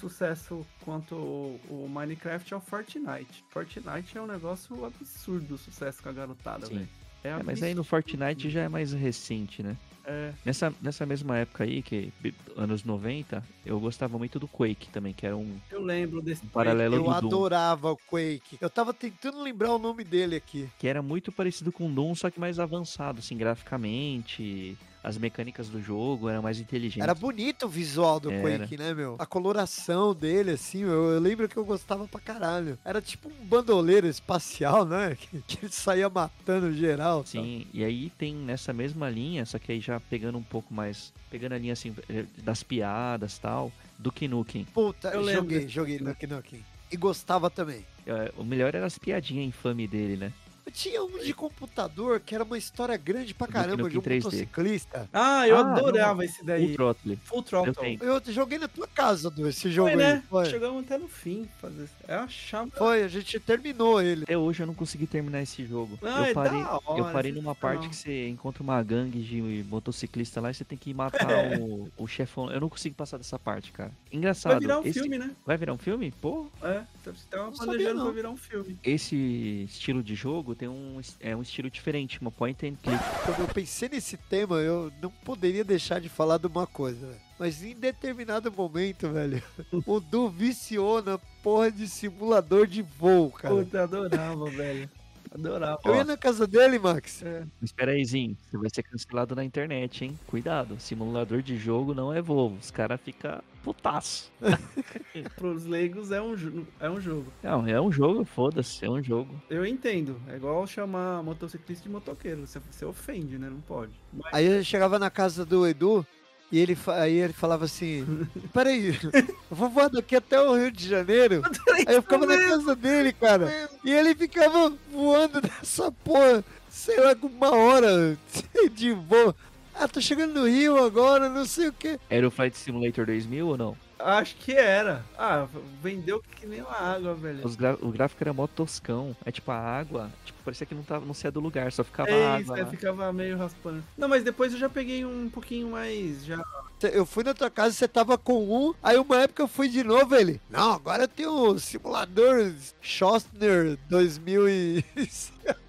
sucesso 0.00 0.66
quanto 0.84 1.14
o, 1.14 1.60
o 1.68 1.88
Minecraft 1.88 2.52
é 2.52 2.56
o 2.56 2.60
Fortnite. 2.60 3.44
Fortnite 3.50 4.18
é 4.18 4.20
um 4.20 4.26
negócio 4.26 4.84
absurdo 4.84 5.54
o 5.54 5.58
sucesso 5.58 6.02
com 6.02 6.08
a 6.08 6.12
garotada, 6.12 6.66
velho. 6.66 6.88
É, 7.24 7.28
É, 7.28 7.42
mas 7.42 7.62
aí 7.62 7.74
no. 7.74 7.84
Fortnite 7.84 8.50
já 8.50 8.62
é 8.62 8.68
mais 8.68 8.92
recente, 8.92 9.62
né? 9.62 9.76
É, 10.04 10.32
Nessa, 10.42 10.72
nessa 10.80 11.04
mesma 11.04 11.36
época 11.36 11.64
aí, 11.64 11.82
que 11.82 12.10
anos 12.56 12.82
90, 12.82 13.44
eu 13.66 13.78
gostava 13.78 14.16
muito 14.16 14.38
do 14.38 14.48
Quake 14.48 14.88
também, 14.88 15.12
que 15.12 15.26
era 15.26 15.36
um 15.36 15.58
eu 15.70 15.82
lembro 15.82 16.22
desse 16.22 16.46
paralelo 16.46 16.94
Eu 16.94 17.02
do 17.02 17.08
Doom. 17.08 17.16
adorava 17.16 17.92
o 17.92 17.96
Quake. 17.96 18.56
Eu 18.58 18.70
tava 18.70 18.94
tentando 18.94 19.42
lembrar 19.42 19.70
o 19.74 19.78
nome 19.78 20.04
dele 20.04 20.36
aqui. 20.36 20.66
que 20.78 20.88
era 20.88 21.02
muito 21.02 21.30
parecido 21.30 21.70
com 21.70 21.92
Doom, 21.92 22.14
só 22.14 22.30
que 22.30 22.40
mais 22.40 22.58
avançado, 22.58 23.18
assim, 23.18 23.36
graficamente. 23.36 24.78
As 25.08 25.16
mecânicas 25.16 25.70
do 25.70 25.80
jogo 25.80 26.28
eram 26.28 26.42
mais 26.42 26.60
inteligentes. 26.60 27.02
Era 27.02 27.14
bonito 27.14 27.64
o 27.64 27.68
visual 27.68 28.20
do 28.20 28.30
Era. 28.30 28.58
Quake, 28.58 28.76
né, 28.76 28.92
meu? 28.92 29.16
A 29.18 29.24
coloração 29.24 30.14
dele, 30.14 30.50
assim, 30.50 30.82
eu, 30.82 31.12
eu 31.12 31.18
lembro 31.18 31.48
que 31.48 31.56
eu 31.56 31.64
gostava 31.64 32.06
pra 32.06 32.20
caralho. 32.20 32.78
Era 32.84 33.00
tipo 33.00 33.30
um 33.30 33.46
bandoleiro 33.46 34.06
espacial, 34.06 34.84
né? 34.84 35.16
Que, 35.18 35.40
que 35.46 35.64
ele 35.64 35.72
saía 35.72 36.10
matando 36.10 36.70
geral. 36.74 37.24
tal. 37.24 37.26
Sim, 37.26 37.66
e 37.72 37.82
aí 37.82 38.10
tem 38.18 38.34
nessa 38.34 38.70
mesma 38.74 39.08
linha, 39.08 39.46
só 39.46 39.58
que 39.58 39.72
aí 39.72 39.80
já 39.80 39.98
pegando 39.98 40.36
um 40.36 40.42
pouco 40.42 40.74
mais. 40.74 41.10
Pegando 41.30 41.54
a 41.54 41.58
linha 41.58 41.72
assim, 41.72 41.94
eh, 42.06 42.26
das 42.42 42.62
piadas 42.62 43.36
e 43.36 43.40
tal, 43.40 43.72
do 43.98 44.12
Nukem. 44.28 44.64
Puta, 44.74 45.08
Eu 45.08 45.14
eu 45.14 45.20
lembro 45.22 45.42
joguei, 45.42 45.68
joguei. 45.68 45.98
Nuke 46.00 46.26
Nukem. 46.26 46.62
E 46.92 46.96
gostava 46.98 47.48
também. 47.48 47.82
Eh, 48.06 48.30
O 48.36 48.44
melhor 48.44 48.74
era 48.74 48.84
as 48.84 48.98
piadinhas 48.98 49.46
infame 49.48 49.88
dele, 49.88 50.18
né? 50.18 50.32
Tinha 50.78 51.02
um 51.02 51.18
de 51.18 51.34
computador 51.34 52.20
que 52.20 52.34
era 52.36 52.44
uma 52.44 52.56
história 52.56 52.96
grande 52.96 53.34
pra 53.34 53.48
caramba, 53.48 53.76
de 53.88 53.96
um 53.98 54.00
Nukem 54.00 54.00
3D. 54.20 54.24
motociclista. 54.24 55.08
Ah, 55.12 55.46
eu 55.48 55.56
Ah, 55.56 55.74
adorava 55.74 56.24
esse 56.24 56.40
O 56.42 56.44
daí. 56.44 56.72
Throttle. 56.74 57.16
Full 57.24 57.38
Eu 57.38 57.42
Throttle. 57.42 57.74
tenho. 57.74 58.02
Eu 58.04 58.22
joguei 58.32 58.58
na 58.58 58.68
tua 58.68 58.86
casa, 58.86 59.28
do 59.28 59.48
esse 59.48 59.70
jogo 59.72 59.90
Foi, 59.90 60.00
aí. 60.00 60.14
né? 60.14 60.22
Foi. 60.30 60.44
Chegamos 60.46 60.84
até 60.84 60.96
no 60.96 61.08
fim. 61.08 61.48
Fazer... 61.60 61.88
Eu 62.06 62.18
achava. 62.20 62.70
Foi, 62.70 63.02
a 63.02 63.08
gente 63.08 63.40
terminou 63.40 64.00
ele. 64.00 64.22
Até 64.22 64.38
hoje 64.38 64.62
eu 64.62 64.66
não 64.68 64.74
consegui 64.74 65.06
terminar 65.08 65.42
esse 65.42 65.64
jogo. 65.66 65.98
Ah, 66.00 66.26
é 66.26 66.30
eu 66.30 66.34
parei, 66.34 66.60
hora, 66.62 66.80
eu 67.00 67.04
parei 67.12 67.32
numa 67.32 67.54
parte 67.56 67.88
que 67.88 67.96
você 67.96 68.28
encontra 68.28 68.62
uma 68.62 68.80
gangue 68.82 69.20
de 69.20 69.64
motociclista 69.68 70.40
lá 70.40 70.50
e 70.50 70.54
você 70.54 70.64
tem 70.64 70.78
que 70.78 70.94
matar 70.94 71.28
É. 71.28 71.58
o, 71.58 71.90
o 71.98 72.06
chefão. 72.06 72.52
Eu 72.52 72.60
não 72.60 72.68
consigo 72.68 72.94
passar 72.94 73.16
dessa 73.16 73.38
parte, 73.38 73.72
cara. 73.72 73.88
Vai 73.90 74.16
Engraçado. 74.18 74.60
virar 74.60 74.78
um 74.78 74.84
esse- 74.84 75.00
filme, 75.00 75.18
né? 75.18 75.32
Vai 75.44 75.56
virar 75.56 75.72
um 75.72 75.78
filme? 75.78 76.12
Pô, 76.20 76.46
É. 76.62 76.82
Você 77.04 77.24
tava 77.30 77.44
Não 77.44 77.52
planejando 77.52 77.94
não. 77.94 78.04
pra 78.04 78.12
virar 78.12 78.30
um 78.30 78.36
filme. 78.36 78.78
esse 78.84 79.64
estilo 79.66 80.02
de 80.02 80.14
jogo 80.14 80.54
tem 80.54 80.67
um, 80.68 81.00
é 81.20 81.34
um 81.34 81.42
estilo 81.42 81.70
diferente, 81.70 82.20
uma 82.20 82.30
point 82.30 82.66
and 82.66 82.76
click. 82.82 83.02
Quando 83.24 83.40
eu 83.40 83.48
pensei 83.48 83.88
nesse 83.88 84.16
tema, 84.16 84.56
eu 84.56 84.92
não 85.00 85.10
poderia 85.10 85.64
deixar 85.64 86.00
de 86.00 86.08
falar 86.08 86.38
de 86.38 86.46
uma 86.46 86.66
coisa, 86.66 87.06
velho. 87.06 87.20
Mas 87.38 87.62
em 87.62 87.74
determinado 87.74 88.50
momento, 88.50 89.10
velho, 89.10 89.42
o 89.86 90.00
Du 90.00 90.28
viciou 90.28 91.02
na 91.02 91.18
porra 91.42 91.70
de 91.70 91.88
simulador 91.88 92.66
de 92.66 92.82
voo, 92.82 93.30
cara. 93.30 93.54
Puta, 93.54 93.82
adorava, 93.84 94.50
velho. 94.50 94.90
Adorava. 95.32 95.80
Eu 95.84 95.94
ia 95.94 96.04
na 96.04 96.16
casa 96.16 96.46
dele, 96.46 96.78
Max. 96.78 97.22
Espera 97.62 97.92
aí, 97.92 98.04
Zinho. 98.04 98.36
Você 98.50 98.58
vai 98.58 98.70
ser 98.70 98.82
cancelado 98.82 99.34
na 99.34 99.44
internet, 99.44 100.04
hein? 100.04 100.18
Cuidado. 100.26 100.78
Simulador 100.80 101.42
de 101.42 101.56
jogo 101.56 101.94
não 101.94 102.12
é 102.12 102.20
Volvo. 102.20 102.56
Os 102.56 102.70
caras 102.70 103.00
ficam 103.00 103.40
putaço. 103.62 104.32
Pros 105.36 105.64
leigos 105.64 106.10
é 106.10 106.20
um, 106.22 106.34
é 106.80 106.88
um 106.88 107.00
jogo. 107.00 107.32
Não, 107.42 107.66
é 107.66 107.80
um 107.80 107.92
jogo, 107.92 108.24
foda-se. 108.24 108.84
É 108.84 108.90
um 108.90 109.02
jogo. 109.02 109.40
Eu 109.50 109.66
entendo. 109.66 110.20
É 110.28 110.36
igual 110.36 110.66
chamar 110.66 111.22
motociclista 111.22 111.84
de 111.84 111.90
motoqueiro. 111.90 112.46
Você, 112.46 112.60
você 112.70 112.84
ofende, 112.84 113.38
né? 113.38 113.50
Não 113.50 113.60
pode. 113.60 113.92
Mas 114.12 114.32
Aí 114.32 114.46
eu 114.46 114.64
chegava 114.64 114.98
na 114.98 115.10
casa 115.10 115.44
do 115.44 115.66
Edu 115.66 116.06
e 116.50 116.58
ele, 116.58 116.76
aí 116.86 117.14
ele 117.14 117.32
falava 117.32 117.66
assim: 117.66 118.26
Peraí, 118.52 118.98
eu 119.12 119.56
vou 119.56 119.68
voar 119.68 119.90
daqui 119.90 120.16
até 120.16 120.40
o 120.40 120.56
Rio 120.56 120.70
de 120.70 120.88
Janeiro. 120.88 121.42
Aí 121.86 121.94
eu 121.94 122.02
ficava 122.02 122.26
na 122.26 122.38
casa 122.38 122.74
dele, 122.74 123.12
cara. 123.12 123.68
E 123.84 123.92
ele 123.92 124.14
ficava 124.14 124.72
voando 124.90 125.42
nessa 125.42 125.92
porra, 125.92 126.42
sei 126.70 126.98
lá, 127.00 127.14
com 127.14 127.26
uma 127.26 127.50
hora 127.50 128.16
de 128.72 128.92
voo. 128.92 129.34
Ah, 129.74 129.86
tô 129.86 130.00
chegando 130.00 130.40
no 130.40 130.48
Rio 130.48 130.82
agora, 130.82 131.28
não 131.28 131.44
sei 131.44 131.68
o 131.68 131.72
quê. 131.72 132.00
Era 132.10 132.26
o 132.26 132.30
Flight 132.30 132.56
Simulator 132.56 133.06
2000 133.06 133.46
ou 133.46 133.56
não? 133.56 133.76
Acho 133.98 134.36
que 134.36 134.52
era. 134.52 135.04
Ah, 135.16 135.46
vendeu 135.82 136.22
que 136.22 136.46
nem 136.46 136.60
uma 136.60 136.76
água, 136.76 137.14
velho. 137.14 137.40
O 137.80 137.90
gráfico 137.90 138.22
era 138.22 138.32
mó 138.32 138.46
toscão. 138.46 139.16
É 139.24 139.30
tipo 139.30 139.50
a 139.50 139.56
água, 139.56 140.10
tipo, 140.24 140.42
parecia 140.42 140.66
que 140.66 140.74
não, 140.74 140.82
tava, 140.82 141.04
não 141.04 141.14
saía 141.14 141.32
do 141.32 141.40
lugar, 141.40 141.70
só 141.72 141.82
ficava 141.84 142.10
É 142.10 142.40
isso, 142.40 142.52
água. 142.52 142.60
é, 142.60 142.64
lá. 142.64 142.70
ficava 142.70 143.12
meio 143.12 143.36
raspando. 143.36 143.82
Não, 143.96 144.08
mas 144.08 144.22
depois 144.22 144.52
eu 144.52 144.58
já 144.58 144.68
peguei 144.68 145.04
um 145.04 145.28
pouquinho 145.28 145.70
mais. 145.70 146.24
Já... 146.24 146.42
Eu 146.82 147.04
fui 147.04 147.24
na 147.24 147.34
tua 147.34 147.50
casa, 147.50 147.74
você 147.74 147.88
tava 147.88 148.16
com 148.16 148.44
um, 148.44 148.74
aí 148.82 148.96
uma 148.96 149.20
época 149.22 149.42
eu 149.42 149.48
fui 149.48 149.68
de 149.68 149.82
novo, 149.82 150.14
ele. 150.14 150.40
Não, 150.48 150.72
agora 150.72 151.08
tem 151.08 151.26
o 151.26 151.58
simulador 151.58 152.52
Schostner 152.80 153.76
2000 153.88 154.48
e... 154.48 154.84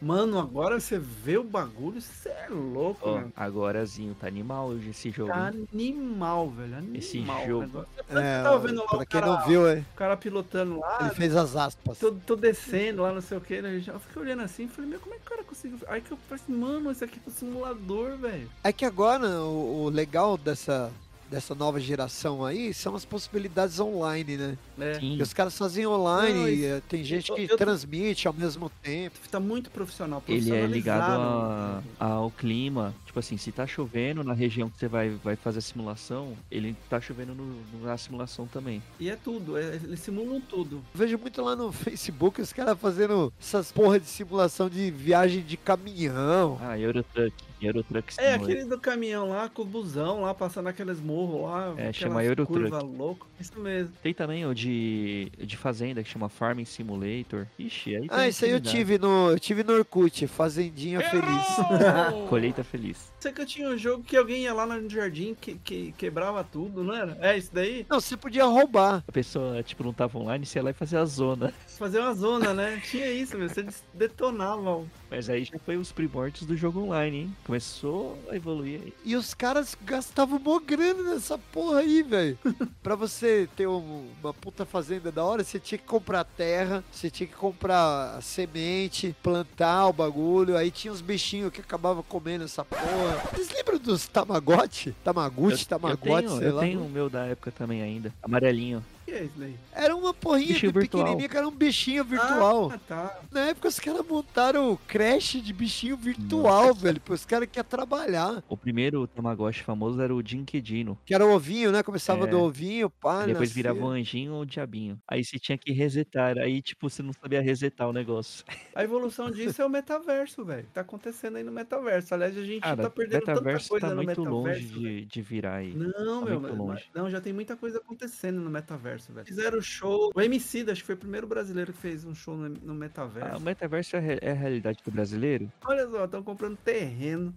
Mano, 0.00 0.38
agora 0.38 0.78
você 0.78 0.96
vê 0.96 1.36
o 1.38 1.42
bagulho, 1.42 2.00
você 2.00 2.28
é 2.28 2.46
louco, 2.48 3.00
Ó, 3.08 3.14
mano. 3.16 3.32
agorazinho, 3.34 4.14
tá 4.14 4.28
animal 4.28 4.68
hoje 4.68 4.90
esse 4.90 5.10
jogo. 5.10 5.32
Tá 5.32 5.50
hein? 5.52 5.66
animal, 5.74 6.48
velho. 6.50 6.76
Animal. 6.76 6.96
Esse 6.96 7.24
jogo. 7.48 7.84
Você 8.08 8.18
É, 8.18 8.42
tava 8.44 8.58
vendo 8.60 8.80
lá 8.80 8.86
pra 8.86 8.96
o 8.96 9.06
quem 9.06 9.20
cara, 9.20 9.26
não 9.26 9.44
viu, 9.46 9.66
é, 9.68 9.78
o 9.80 9.96
cara 9.96 10.16
pilotando 10.16 10.78
lá, 10.78 10.98
ele 11.00 11.10
fez 11.10 11.34
as 11.34 11.56
aspas. 11.56 11.98
tô, 11.98 12.12
tô 12.12 12.36
descendo 12.36 13.02
lá, 13.02 13.12
não 13.12 13.20
sei 13.20 13.38
o 13.38 13.40
que, 13.40 13.60
né? 13.60 13.82
Eu 13.86 13.98
fiquei 13.98 14.22
olhando 14.22 14.42
assim 14.42 14.64
e 14.66 14.68
falei, 14.68 14.88
meu, 14.90 15.00
como 15.00 15.14
é 15.14 15.18
que 15.18 15.26
o 15.26 15.30
cara 15.30 15.42
conseguiu? 15.42 15.78
Aí 15.88 16.00
que 16.00 16.12
eu 16.12 16.18
falei 16.28 16.44
assim, 16.44 16.54
mano, 16.56 16.92
isso 16.92 17.04
aqui 17.04 17.18
é 17.24 17.28
um 17.28 17.32
simulador, 17.32 18.16
velho. 18.18 18.48
É 18.62 18.72
que 18.72 18.84
agora 18.84 19.26
o, 19.40 19.84
o 19.84 19.88
legal 19.88 20.38
dessa, 20.38 20.92
dessa 21.30 21.54
nova 21.54 21.78
geração 21.80 22.44
aí 22.44 22.72
são 22.72 22.94
as 22.94 23.04
possibilidades 23.04 23.78
online, 23.80 24.36
né? 24.36 24.58
É. 24.78 24.98
E 25.00 25.20
os 25.22 25.32
caras 25.32 25.56
fazem 25.56 25.86
online, 25.86 26.34
Não, 26.38 26.48
e, 26.48 26.54
isso- 26.54 26.64
eh, 26.66 26.82
tem 26.88 27.04
gente 27.04 27.32
que 27.32 27.42
eu- 27.42 27.46
eu- 27.48 27.56
transmite 27.56 28.26
ao 28.26 28.34
mesmo 28.34 28.70
tempo. 28.82 29.16
Tá 29.30 29.38
muito 29.38 29.70
profissional, 29.70 30.22
Ele 30.26 30.50
é 30.54 30.66
ligado 30.66 31.20
a- 31.20 31.82
ao 31.98 32.30
clima. 32.30 32.94
Tipo 33.06 33.18
assim, 33.18 33.36
se 33.36 33.50
tá 33.52 33.66
chovendo 33.66 34.22
na 34.24 34.32
região 34.32 34.70
que 34.70 34.78
você 34.78 34.88
vai, 34.88 35.10
vai 35.10 35.36
fazer 35.36 35.58
a 35.58 35.62
simulação, 35.62 36.34
ele 36.50 36.74
tá 36.88 37.00
chovendo 37.00 37.34
no- 37.34 37.44
no- 37.72 37.84
na 37.86 37.96
simulação 37.98 38.46
também. 38.46 38.82
E 38.98 39.10
é 39.10 39.16
tudo, 39.16 39.56
é- 39.58 39.74
eles 39.76 40.00
simulam 40.00 40.40
tudo. 40.40 40.76
Eu 40.76 40.82
vejo 40.98 41.18
muito 41.18 41.42
lá 41.42 41.54
no 41.56 41.70
Facebook 41.72 42.40
os 42.40 42.52
caras 42.52 42.78
fazendo 42.78 43.32
essas 43.40 43.70
porra 43.72 43.98
de 44.00 44.06
simulação 44.06 44.68
de 44.68 44.90
viagem 44.90 45.42
de 45.42 45.56
caminhão. 45.56 46.58
Ah, 46.62 46.78
Eurotruck. 46.78 47.34
Eurotruck 47.60 48.08
É, 48.16 48.32
Simulator. 48.32 48.44
aquele 48.44 48.64
do 48.64 48.78
caminhão 48.78 49.28
lá, 49.28 49.48
com 49.48 49.62
o 49.62 49.64
busão 49.64 50.22
lá, 50.22 50.32
passando 50.34 50.68
aqueles 50.68 51.00
morros 51.00 51.42
lá. 51.42 51.74
É, 51.76 51.92
chama 51.92 52.22
Eurotruck. 52.24 52.52
curva 52.70 52.80
louco. 52.82 53.26
Isso 53.40 53.58
mesmo. 53.58 53.92
Tem 54.02 54.12
também 54.14 54.44
o 54.46 54.54
de, 54.54 55.30
de 55.38 55.56
fazenda 55.56 56.02
que 56.02 56.08
chama 56.08 56.28
Farming 56.28 56.64
Simulator. 56.64 57.46
Ixi, 57.58 57.96
aí 57.96 58.08
tem 58.08 58.10
Ah, 58.18 58.28
isso 58.28 58.44
aí 58.44 58.50
eu 58.50 58.60
tive 58.60 58.98
no, 58.98 59.30
eu 59.30 59.38
tive 59.38 59.62
no 59.62 59.72
Orkut, 59.74 60.26
Fazendinha 60.26 61.00
Feliz. 61.00 61.46
Colheita 62.28 62.62
feliz. 62.64 63.12
Sei 63.20 63.32
que 63.32 63.40
eu 63.40 63.46
tinha 63.46 63.68
um 63.68 63.78
jogo 63.78 64.02
que 64.02 64.16
alguém 64.16 64.42
ia 64.42 64.54
lá 64.54 64.66
no 64.66 64.88
jardim 64.88 65.34
que, 65.40 65.54
que 65.56 65.92
quebrava 65.92 66.42
tudo, 66.44 66.82
não 66.84 66.94
era? 66.94 67.16
É 67.20 67.36
isso 67.36 67.50
daí? 67.52 67.86
Não, 67.88 68.00
você 68.00 68.16
podia 68.16 68.44
roubar. 68.44 69.02
A 69.06 69.12
pessoa, 69.12 69.62
tipo, 69.62 69.82
não 69.84 69.92
tava 69.92 70.18
online, 70.18 70.44
você 70.46 70.58
ia 70.58 70.62
lá 70.62 70.70
e 70.70 70.74
fazia 70.74 71.00
a 71.00 71.04
zona. 71.04 71.52
Fazer 71.78 72.00
uma 72.00 72.14
zona, 72.14 72.52
né? 72.54 72.80
tinha 72.84 73.10
isso, 73.10 73.36
meu. 73.38 73.48
Você 73.48 73.64
detonava. 73.94 74.84
Mas 75.10 75.30
aí 75.30 75.44
já 75.44 75.58
foi 75.58 75.76
os 75.76 75.90
primórdios 75.90 76.44
do 76.46 76.56
jogo 76.56 76.80
online, 76.82 77.16
hein? 77.18 77.36
Começou 77.46 78.18
a 78.30 78.36
evoluir 78.36 78.80
aí. 78.84 78.92
E 79.04 79.16
os 79.16 79.32
caras 79.32 79.74
gastavam 79.84 80.38
mó 80.38 80.58
grana 80.58 81.02
nessa 81.14 81.38
porra 81.38 81.78
aí, 81.80 82.02
velho. 82.02 82.38
pra 82.82 82.94
você 82.94 83.48
ter 83.56 83.66
um- 83.66 84.06
uma 84.22 84.34
puta 84.34 84.66
fazenda 84.66 85.10
da 85.10 85.24
hora, 85.24 85.42
você 85.42 85.58
tinha 85.58 85.78
que 85.78 85.84
comprar 85.86 86.24
terra, 86.24 86.84
você 86.92 87.10
tinha 87.10 87.26
que 87.26 87.34
comprar 87.34 88.22
semente, 88.22 89.16
plantar 89.22 89.86
o 89.88 89.92
bagulho. 89.92 90.56
Aí 90.56 90.70
tinha 90.70 90.92
os 90.92 91.00
bichinhos 91.00 91.50
que 91.52 91.60
acabavam 91.60 92.02
comendo 92.02 92.44
essa 92.44 92.64
porra. 92.64 93.22
Vocês 93.32 93.50
lembram 93.50 93.78
dos 93.78 94.06
Tamagotchi? 94.06 94.92
Tamaguchi, 95.02 95.62
eu 95.62 95.68
Tamagotchi, 95.68 96.26
tenho, 96.26 96.38
sei 96.38 96.48
eu 96.48 96.54
lá. 96.54 96.60
tenho 96.62 96.80
o 96.84 96.88
meu 96.88 97.08
da 97.08 97.24
época 97.24 97.50
também 97.50 97.82
ainda. 97.82 98.12
Amarelinho. 98.22 98.84
O 99.08 99.10
que 99.10 99.16
é 99.16 99.24
isso 99.24 99.38
daí? 99.38 99.56
Era 99.72 99.96
uma 99.96 100.12
porrinha 100.12 100.48
Bichinho 100.52 100.70
de 100.72 100.78
virtual. 100.78 101.02
pequenininha 101.04 101.28
que 101.30 101.36
era 101.36 101.48
um 101.48 101.50
bichinho 101.50 102.04
virtual. 102.04 102.70
Ah, 102.72 102.78
tá. 102.86 103.20
Na 103.30 103.40
época 103.46 103.68
os 103.68 103.78
caras 103.80 104.06
montaram 104.06 104.70
o 104.72 104.76
creche 104.76 105.40
de 105.40 105.52
bichinho 105.52 105.96
virtual, 105.96 106.74
velho. 106.74 107.00
Os 107.08 107.24
caras 107.24 107.48
que 107.50 107.58
iam 107.58 107.64
trabalhar. 107.64 108.42
O 108.48 108.56
primeiro 108.56 109.06
Tamagotchi 109.06 109.62
famoso 109.62 110.00
era 110.02 110.14
o 110.14 110.22
Dinkedino. 110.22 110.98
Que 111.06 111.14
era 111.14 111.24
o 111.24 111.32
ovinho, 111.34 111.72
né? 111.72 111.82
Começava 111.82 112.24
É. 112.26 112.30
do 112.30 112.38
ovinho, 112.40 112.90
pá. 112.90 113.20
Depois 113.24 113.48
nascia. 113.48 113.54
virava 113.54 113.80
um 113.80 113.88
anjinho 113.88 114.34
ou 114.34 114.42
um 114.42 114.46
diabinho. 114.46 115.00
Aí 115.08 115.24
você 115.24 115.38
tinha 115.38 115.56
que 115.56 115.72
resetar. 115.72 116.36
Aí, 116.36 116.60
tipo, 116.60 116.88
você 116.90 117.02
não 117.02 117.12
sabia 117.14 117.40
resetar 117.40 117.88
o 117.88 117.92
negócio. 117.92 118.44
A 118.76 118.84
evolução 118.84 119.30
disso 119.30 119.62
é 119.62 119.64
o 119.64 119.70
metaverso, 119.70 120.44
velho. 120.44 120.66
Tá 120.74 120.82
acontecendo 120.82 121.36
aí 121.36 121.42
no 121.42 121.50
metaverso. 121.50 122.12
Aliás, 122.14 122.36
a 122.36 122.44
gente 122.44 122.60
Cara, 122.62 122.82
tá 122.82 122.90
perdendo 122.90 123.20
tanta 123.20 123.32
metaverso 123.32 123.68
coisa 123.70 123.86
tá 123.88 123.94
no 123.94 124.02
muito 124.02 124.20
metaverso. 124.20 124.30
longe 124.34 124.66
velho. 124.66 125.00
de, 125.00 125.04
de 125.06 125.22
virar 125.22 125.54
aí. 125.56 125.74
Não, 125.74 126.20
Tá 126.20 126.30
meu, 126.30 126.40
muito 126.40 126.56
mas- 126.56 126.58
longe. 126.58 126.84
não, 126.94 127.10
já 127.10 127.20
tem 127.20 127.32
muita 127.32 127.56
coisa 127.56 127.78
acontecendo 127.78 128.40
no 128.40 128.50
metaverso, 128.50 128.97
velho. 129.06 129.26
Fizeram 129.26 129.60
show. 129.60 130.10
O 130.14 130.20
MC, 130.20 130.66
acho 130.70 130.80
que 130.80 130.86
foi 130.86 130.94
o 130.94 130.98
primeiro 130.98 131.26
brasileiro 131.26 131.72
que 131.72 131.78
fez 131.78 132.04
um 132.04 132.14
show 132.14 132.36
no, 132.36 132.48
no 132.48 132.74
metaverso. 132.74 133.34
Ah, 133.34 133.36
o 133.36 133.40
metaverso 133.40 133.96
é, 133.96 134.18
é 134.20 134.30
a 134.30 134.34
realidade 134.34 134.78
do 134.84 134.90
brasileiro? 134.90 135.50
Olha 135.64 135.88
só, 135.88 136.04
estão 136.04 136.22
comprando 136.22 136.56
terreno, 136.56 137.34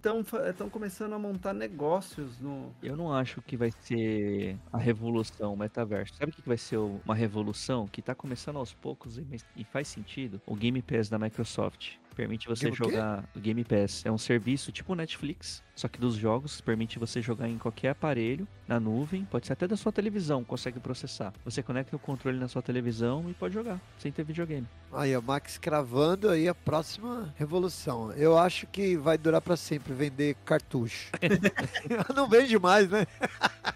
estão 0.48 0.68
começando 0.68 1.12
a 1.12 1.18
montar 1.18 1.52
negócios 1.52 2.38
no. 2.38 2.74
Eu 2.82 2.96
não 2.96 3.12
acho 3.12 3.40
que 3.42 3.56
vai 3.56 3.70
ser 3.70 4.56
a 4.72 4.78
revolução 4.78 5.52
o 5.54 5.56
metaverso. 5.56 6.14
Sabe 6.14 6.32
o 6.32 6.34
que 6.34 6.48
vai 6.48 6.56
ser 6.56 6.76
uma 6.76 7.14
revolução 7.14 7.86
que 7.86 8.02
tá 8.02 8.14
começando 8.14 8.56
aos 8.56 8.72
poucos 8.72 9.18
e, 9.18 9.26
e 9.56 9.64
faz 9.64 9.88
sentido? 9.88 10.40
O 10.46 10.54
Game 10.54 10.80
Pass 10.82 11.08
da 11.08 11.18
Microsoft. 11.18 11.96
Permite 12.14 12.48
você 12.48 12.64
Game 12.64 12.76
jogar 12.76 13.24
o 13.34 13.40
Game 13.40 13.64
Pass. 13.64 14.04
É 14.04 14.10
um 14.10 14.18
serviço 14.18 14.70
tipo 14.70 14.94
Netflix, 14.94 15.62
só 15.74 15.88
que 15.88 16.00
dos 16.00 16.14
jogos. 16.14 16.60
Permite 16.60 16.98
você 16.98 17.20
jogar 17.20 17.48
em 17.48 17.58
qualquer 17.58 17.90
aparelho, 17.90 18.46
na 18.68 18.78
nuvem. 18.78 19.24
Pode 19.24 19.46
ser 19.46 19.54
até 19.54 19.66
da 19.66 19.76
sua 19.76 19.92
televisão, 19.92 20.44
consegue 20.44 20.78
processar. 20.78 21.32
Você 21.44 21.62
conecta 21.62 21.96
o 21.96 21.98
controle 21.98 22.38
na 22.38 22.48
sua 22.48 22.62
televisão 22.62 23.28
e 23.28 23.34
pode 23.34 23.54
jogar, 23.54 23.80
sem 23.98 24.12
ter 24.12 24.24
videogame. 24.24 24.66
Aí, 24.92 25.16
o 25.16 25.22
Max 25.22 25.56
cravando 25.56 26.28
aí 26.28 26.48
a 26.48 26.54
próxima 26.54 27.32
revolução. 27.36 28.12
Eu 28.12 28.36
acho 28.36 28.66
que 28.66 28.96
vai 28.96 29.16
durar 29.16 29.40
pra 29.40 29.56
sempre 29.56 29.94
vender 29.94 30.36
cartucho. 30.44 31.10
Não 32.14 32.28
vende 32.28 32.58
mais, 32.58 32.88
né? 32.88 33.06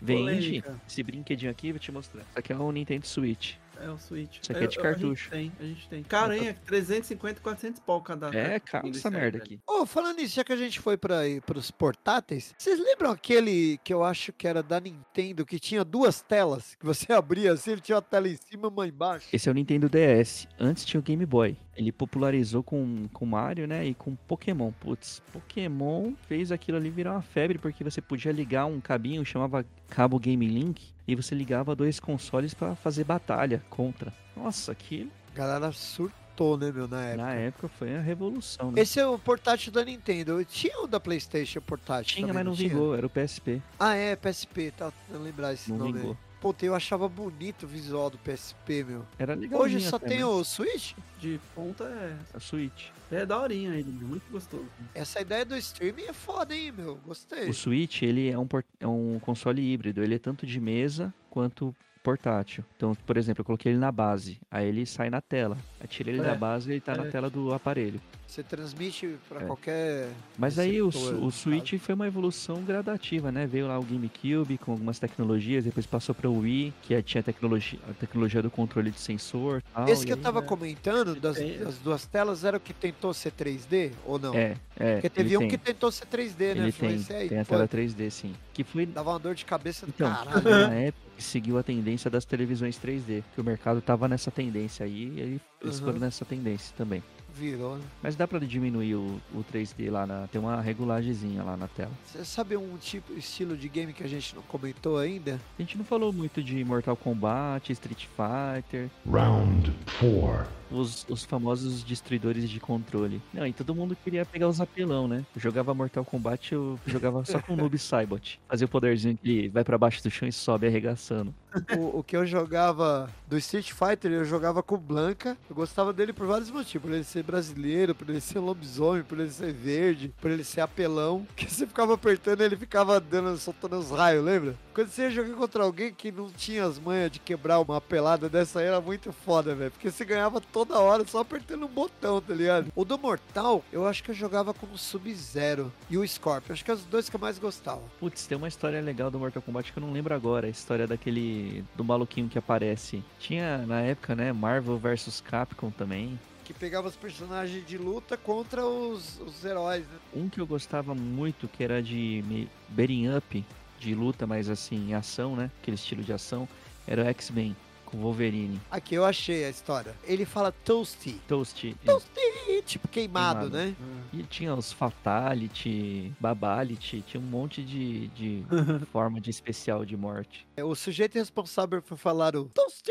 Vende 0.01 0.21
Polêmica. 0.21 0.81
esse 0.87 1.03
brinquedinho 1.03 1.51
aqui, 1.51 1.73
vou 1.73 1.79
te 1.79 1.91
mostrar. 1.91 2.21
Isso 2.21 2.39
aqui 2.39 2.53
é 2.53 2.57
um 2.57 2.71
Nintendo 2.71 3.07
Switch. 3.07 3.55
É 3.81 3.91
o 3.91 3.99
Switch. 3.99 4.39
Isso 4.43 4.53
aqui 4.53 4.65
é 4.65 4.67
de 4.67 4.77
Eu- 4.79 4.85
eu- 4.85 4.91
cartucho. 4.91 5.29
A 5.33 5.37
gente 5.37 5.51
tem, 5.51 5.67
a 5.67 5.69
gente 5.69 5.89
tem. 5.89 6.03
Carinha, 6.03 6.55
350, 6.67 7.41
400 7.41 7.81
pau 7.81 8.01
cada. 8.01 8.29
É, 8.37 8.59
cara, 8.61 8.89
essa 8.89 9.09
aí, 9.09 9.15
merda 9.15 9.39
velho. 9.39 9.45
aqui. 9.45 9.61
Ô, 9.67 9.85
falando 9.87 10.17
nisso, 10.17 10.35
já 10.37 10.45
que 10.45 10.53
a 10.53 10.57
gente 10.57 10.81
foi 10.81 10.97
para 10.97 11.19
os 11.55 11.71
portáteis, 11.71 12.55
vocês 12.57 12.79
lembram 12.79 13.11
aquele 13.11 13.79
que 13.85 13.93
eu 13.93 14.03
acho 14.05 14.33
que 14.33 14.47
era 14.49 14.63
da 14.63 14.81
Nintendo, 14.81 15.45
que 15.47 15.59
tinha 15.59 15.85
duas 15.85 16.23
telas, 16.23 16.75
que 16.75 16.85
você 16.87 17.07
abria 17.13 17.53
assim, 17.53 17.73
ele 17.73 17.81
tinha 17.81 17.97
uma 17.97 18.03
tela 18.03 18.29
em 18.29 18.37
cima 18.37 18.67
e 18.69 18.71
uma 18.71 18.87
embaixo? 18.89 19.29
Esse 19.33 19.49
é 19.49 19.53
o 19.53 19.55
Nintendo 19.55 19.89
DS. 19.89 20.47
Antes 20.59 20.85
tinha 20.85 21.01
o 21.01 21.03
Game 21.03 21.25
Boy. 21.27 21.57
Ele 21.77 21.93
popularizou 21.93 22.63
com, 22.63 23.07
com 23.13 23.27
Mario, 23.27 23.67
né? 23.67 23.85
E 23.87 23.95
com 23.95 24.15
Pokémon. 24.15 24.73
Putz, 24.81 25.23
Pokémon 25.33 26.13
fez 26.27 26.51
aquilo 26.51 26.79
ali 26.79 26.89
virar 26.91 27.13
uma 27.13 27.23
febre, 27.23 27.59
porque 27.59 27.85
você 27.85 28.01
podia 28.01 28.33
ligar 28.33 28.65
um 28.67 28.81
cabinho, 28.81 29.25
chamava 29.25 29.65
cabo 29.89 30.19
Game 30.19 30.47
Link, 30.47 30.83
e 31.07 31.15
você 31.15 31.35
ligava 31.35 31.77
dois 31.77 32.01
consoles 32.01 32.55
pra 32.55 32.75
fazer 32.75 33.05
batalha 33.05 33.63
contra. 33.69 34.13
Nossa, 34.37 34.73
A 34.73 35.37
galera 35.37 35.71
surtou, 35.73 36.57
né, 36.57 36.73
meu, 36.73 36.89
na 36.89 37.03
época. 37.05 37.23
na 37.25 37.35
época 37.35 37.69
foi 37.69 37.95
a 37.97 38.01
revolução, 38.01 38.73
né? 38.73 38.81
Esse 38.81 38.99
é 38.99 39.07
o 39.07 39.19
portátil 39.19 39.71
da 39.73 39.85
Nintendo. 39.85 40.43
Tinha 40.45 40.81
o 40.83 40.87
da 40.87 40.99
PlayStation 40.99 41.61
portátil 41.61 42.17
Tinha, 42.17 42.27
também, 42.29 42.35
mas 42.43 42.47
não 42.47 42.55
tinha? 42.57 42.69
vingou, 42.71 42.95
era 42.97 43.07
o 43.07 43.11
PSP. 43.11 43.61
Ah, 43.79 43.95
é, 43.95 44.17
PSP, 44.17 44.73
tá 44.77 44.91
tentando 45.07 45.25
lembrar 45.25 45.53
esse 45.53 45.71
Não 45.71 45.79
nome 45.79 45.93
vingou. 45.93 46.11
aí. 46.13 46.26
Puta, 46.47 46.65
eu 46.65 46.77
achava 46.77 47.09
bonito 47.09 47.65
o 47.65 47.67
visual 47.67 48.09
do 48.09 48.17
PSP, 48.19 48.85
meu. 48.85 49.05
Era 49.19 49.35
legal. 49.35 49.61
Hoje 49.61 49.81
só 49.81 49.99
tem 49.99 50.23
o 50.23 50.45
Switch? 50.45 50.93
De 51.19 51.41
ponta 51.57 51.83
é. 51.83 52.17
a 52.33 52.39
Switch. 52.39 52.91
É 53.11 53.27
daorinha 53.27 53.75
ele, 53.75 53.91
muito 53.91 54.31
gostoso. 54.31 54.65
Essa 54.95 55.21
ideia 55.21 55.45
do 55.45 55.57
streaming 55.57 56.05
é 56.05 56.13
foda, 56.13 56.55
hein, 56.55 56.71
meu? 56.71 57.01
Gostei. 57.05 57.49
O 57.49 57.53
Switch, 57.53 58.03
ele 58.03 58.31
é 58.31 58.39
um, 58.39 58.47
port- 58.47 58.65
é 58.79 58.87
um 58.87 59.19
console 59.21 59.61
híbrido. 59.61 60.05
Ele 60.05 60.15
é 60.15 60.19
tanto 60.21 60.47
de 60.47 60.61
mesa 60.61 61.13
quanto 61.29 61.75
portátil. 62.01 62.63
Então, 62.77 62.95
por 62.95 63.17
exemplo, 63.17 63.41
eu 63.41 63.45
coloquei 63.45 63.73
ele 63.73 63.81
na 63.81 63.91
base, 63.91 64.39
aí 64.49 64.69
ele 64.69 64.87
sai 64.87 65.11
na 65.11 65.21
tela. 65.21 65.59
Aí 65.81 65.89
tirei 65.89 66.15
ele 66.15 66.23
É, 66.23 66.27
da 66.27 66.37
base 66.37 66.71
e 66.71 66.75
ele 66.75 66.81
tá 66.81 66.95
na 66.97 67.07
é. 67.07 67.11
tela 67.11 67.29
do 67.29 67.53
aparelho. 67.53 68.01
Você 68.27 68.43
transmite 68.43 69.17
pra 69.29 69.41
É. 69.43 69.45
qualquer. 69.45 70.09
Mas 70.37 70.59
aí 70.59 70.83
o, 70.83 70.89
o 70.89 71.31
Switch 71.31 71.75
foi 71.79 71.95
uma 71.95 72.07
evolução 72.07 72.63
gradativa, 72.63 73.31
né? 73.33 73.47
Veio 73.47 73.69
lá 73.69 73.79
o 73.79 73.83
GameCube 73.83 74.59
com 74.59 74.73
algumas 74.73 74.99
tecnologias, 74.99 75.65
depois 75.65 75.87
passou 75.87 76.15
para 76.15 76.29
o 76.29 76.41
Wii, 76.41 76.75
que 76.83 76.95
aí 76.95 77.03
tinha 77.03 77.21
a 77.21 77.25
tecnologia, 77.25 77.79
a 77.89 77.95
tecnologia 77.95 78.43
do 78.43 78.51
controle 78.51 78.91
de 78.91 78.99
sensor. 79.01 79.63
Tal, 79.73 79.89
Esse 79.89 80.05
que 80.05 80.13
eu 80.13 80.17
aí- 80.17 80.23
tava 80.23 80.43
comentando 80.43 81.15
das, 81.15 81.37
das 81.39 81.79
duas 81.79 82.05
telas 82.05 82.45
era 82.45 82.57
o 82.57 82.61
que 82.61 82.75
tentou 82.75 83.15
ser 83.15 83.31
3D 83.33 83.93
ou 84.05 84.19
não? 84.19 84.35
É, 84.35 84.57
é. 84.77 84.95
Porque 84.95 85.09
teve 85.09 85.37
um 85.37 85.41
tem, 85.41 85.49
que 85.49 85.59
tentou 85.59 85.91
ser 85.93 86.07
3D, 86.07 86.55
né? 86.55 86.63
Ele 86.65 86.73
Foi 86.73 86.89
tem, 86.99 87.17
aí. 87.17 87.29
tem 87.29 87.39
a 87.39 87.45
tela 87.45 87.67
3D, 87.69 88.11
sim. 88.11 88.35
Que 88.53 88.65
foi 88.65 88.85
Dava 88.87 89.11
uma 89.11 89.19
dor 89.19 89.35
de 89.35 89.45
cabeça 89.45 89.87
Então, 89.89 90.11
caralho. 90.13 90.43
na 90.69 90.75
época 90.75 91.07
que 91.17 91.23
seguiu 91.23 91.57
a 91.59 91.63
tendência 91.63 92.11
das 92.11 92.25
televisões 92.25 92.77
3D, 92.77 93.23
que 93.35 93.41
o 93.41 93.45
mercado 93.45 93.81
tava 93.81 94.07
nessa 94.09 94.31
tendência 94.31 94.85
aí, 94.85 94.93
e 95.15 95.21
ele- 95.21 95.41
eles 95.63 95.79
Uhum. 95.79 95.87
foram 95.87 95.99
nessa 96.01 96.25
tendência 96.25 96.75
também. 96.77 97.03
Virou, 97.37 97.77
né? 97.77 97.85
Mas 98.03 98.17
dá 98.17 98.27
pra 98.27 98.39
diminuir 98.39 98.95
o, 98.95 99.21
o 99.35 99.45
3D 99.53 99.91
lá 99.91 100.07
na. 100.07 100.27
Tem 100.29 100.41
uma 100.41 100.61
regulagemzinha 100.61 101.43
lá 101.43 101.57
na 101.57 101.69
tela. 101.69 101.91
Você 102.05 102.25
sabe 102.25 102.57
um 102.57 102.77
tipo, 102.79 103.13
estilo 103.13 103.57
de 103.57 103.69
game 103.69 103.93
que 103.93 104.03
a 104.03 104.09
gente 104.09 104.35
não 104.35 104.43
comentou 104.43 104.99
ainda? 104.99 105.39
A 105.59 105.63
gente 105.63 105.77
não 105.77 105.85
falou 105.85 106.13
muito 106.13 106.43
de 106.43 106.65
Mortal 106.65 106.97
Kombat, 106.97 107.73
Street 107.73 108.07
Fighter, 108.07 108.89
Round 109.11 109.73
four. 109.87 110.47
Os, 110.71 111.07
os 111.09 111.25
famosos 111.25 111.83
destruidores 111.83 112.49
de 112.49 112.61
controle. 112.61 113.21
Não, 113.33 113.47
e 113.47 113.53
todo 113.53 113.75
mundo 113.75 113.97
queria 113.97 114.25
pegar 114.25 114.49
os 114.49 114.61
apelão, 114.61 115.09
né? 115.09 115.25
Eu 115.35 115.41
jogava 115.41 115.75
Mortal 115.75 116.05
Kombat, 116.05 116.53
eu 116.53 116.79
jogava 116.87 117.25
só 117.25 117.41
com 117.41 117.55
o 117.55 117.57
Noob 117.57 117.79
Saibot. 117.79 118.41
Fazia 118.49 118.67
o 118.67 118.71
poderzinho 118.71 119.17
que 119.17 119.31
ele 119.31 119.49
vai 119.49 119.65
pra 119.65 119.79
baixo 119.79 120.03
do 120.03 120.11
chão 120.11 120.29
e 120.29 120.33
sobe 120.33 120.67
arregaçando. 120.67 121.35
o, 121.79 121.99
o 121.99 122.03
que 122.03 122.17
eu 122.17 122.27
jogava 122.27 123.11
do 123.27 123.37
Street 123.39 123.73
Fighter, 123.73 124.13
eu 124.13 124.25
jogava 124.25 124.63
com 124.63 124.75
o 124.75 124.79
Blanca. 124.79 125.37
Eu 125.49 125.57
gostava 125.57 125.93
dele 125.93 126.13
por 126.13 126.27
vários 126.27 126.51
motivos. 126.51 126.87
Por 126.87 126.95
ele 126.95 127.05
ser 127.05 127.23
brasileiro, 127.23 127.95
por 127.95 128.09
ele 128.09 128.21
ser 128.21 128.39
lobisomem, 128.39 129.03
por 129.03 129.19
ele 129.19 129.31
ser 129.31 129.53
verde, 129.53 130.13
por 130.21 130.31
ele 130.31 130.45
ser 130.45 130.61
apelão. 130.61 131.27
Que 131.37 131.53
você 131.53 131.67
ficava 131.67 131.95
apertando 131.95 132.41
ele 132.41 132.57
ficava 132.57 132.99
dando, 132.99 133.37
soltando 133.37 133.77
os 133.79 133.91
raios, 133.91 134.25
lembra? 134.25 134.57
Quando 134.75 134.89
você 134.89 135.03
ia 135.03 135.11
jogar 135.11 135.35
contra 135.35 135.63
alguém 135.63 135.93
que 135.93 136.11
não 136.11 136.31
tinha 136.31 136.65
as 136.65 136.79
manhas 136.79 137.11
de 137.11 137.19
quebrar 137.19 137.61
uma 137.61 137.81
pelada 137.81 138.29
dessa 138.29 138.61
era 138.61 138.81
muito 138.81 139.13
foda, 139.13 139.55
velho. 139.55 139.71
Porque 139.71 139.91
você 139.91 140.05
ganhava 140.05 140.41
toda 140.57 140.79
hora 140.79 141.07
só 141.07 141.19
apertando 141.19 141.67
um 141.67 141.69
botão, 141.69 142.19
tá 142.19 142.33
ligado? 142.33 142.73
O 142.75 142.83
do 142.83 142.97
Mortal, 142.97 143.63
eu 143.71 143.87
acho 143.87 144.03
que 144.03 144.11
eu 144.11 144.15
jogava 144.15 144.55
com 144.55 144.67
o 144.67 144.79
Sub-Zero 144.79 145.71
e 145.91 145.99
o 145.99 146.09
Scorpion. 146.09 146.55
Acho 146.55 146.65
que 146.65 146.71
é 146.71 146.75
os 146.75 146.87
dois 146.87 147.11
que 147.11 147.17
eu 147.17 147.21
mais 147.21 147.39
gostava. 147.39 147.83
Putz, 148.01 148.27
tem 148.27 148.39
uma 148.39 148.49
história 148.49 148.81
legal 148.81 149.11
do 149.11 149.19
Mortal 149.19 149.43
Kombat 149.43 149.71
que 149.71 149.79
eu 149.79 149.83
não 149.83 149.93
lembro 149.93 150.15
agora. 150.15 150.47
A 150.47 150.51
história 150.51 150.87
daquele. 150.87 151.63
do 151.77 151.85
maluquinho 151.85 152.27
que 152.27 152.39
aparece. 152.39 153.05
Tinha 153.19 153.67
na 153.67 153.83
época, 153.83 154.15
né? 154.15 154.33
Marvel 154.33 154.79
vs 154.79 155.21
Capcom 155.21 155.71
também. 155.71 156.19
Que 156.43 156.55
pegava 156.55 156.89
os 156.89 156.97
personagens 156.97 157.67
de 157.67 157.77
luta 157.77 158.17
contra 158.17 158.65
os, 158.65 159.21
os 159.21 159.45
heróis, 159.45 159.83
né? 159.83 159.99
Um 160.15 160.27
que 160.27 160.41
eu 160.41 160.47
gostava 160.47 160.95
muito, 160.95 161.49
que 161.49 161.63
era 161.63 161.83
de 161.83 162.49
beating 162.71 163.15
up, 163.15 163.45
de 163.79 163.95
luta, 163.95 164.27
mas 164.27 164.49
assim, 164.49 164.89
em 164.89 164.95
ação, 164.95 165.37
né? 165.37 165.51
Aquele 165.61 165.75
estilo 165.75 166.03
de 166.03 166.15
ação, 166.15 166.49
era 166.87 167.03
o 167.03 167.07
X-Men, 167.09 167.55
com 167.87 167.97
Wolverine. 167.99 168.61
Aqui 168.71 168.95
eu 168.95 169.05
achei 169.05 169.45
a 169.45 169.49
história. 169.51 169.95
Ele 170.05 170.25
fala 170.27 170.53
toasty. 170.53 171.13
Toast. 171.27 171.75
Toasty, 171.85 172.21
tipo 172.67 172.87
queimado, 172.89 173.51
Queimado. 173.51 173.57
né? 173.57 173.75
E 174.13 174.23
tinha 174.25 174.55
os 174.55 174.73
Fatality, 174.73 176.13
Babality, 176.21 177.03
tinha 177.03 177.21
um 177.21 177.25
monte 177.27 177.63
de, 177.63 178.09
de 178.09 178.45
forma 178.93 179.21
de 179.21 179.31
especial 179.31 179.85
de 179.85 179.97
morte. 179.97 180.47
É, 180.57 180.65
O 180.65 180.75
sujeito 180.75 181.15
responsável 181.15 181.81
por 181.81 181.97
falar 181.97 182.37
o 182.37 182.45
toasty 182.47 182.91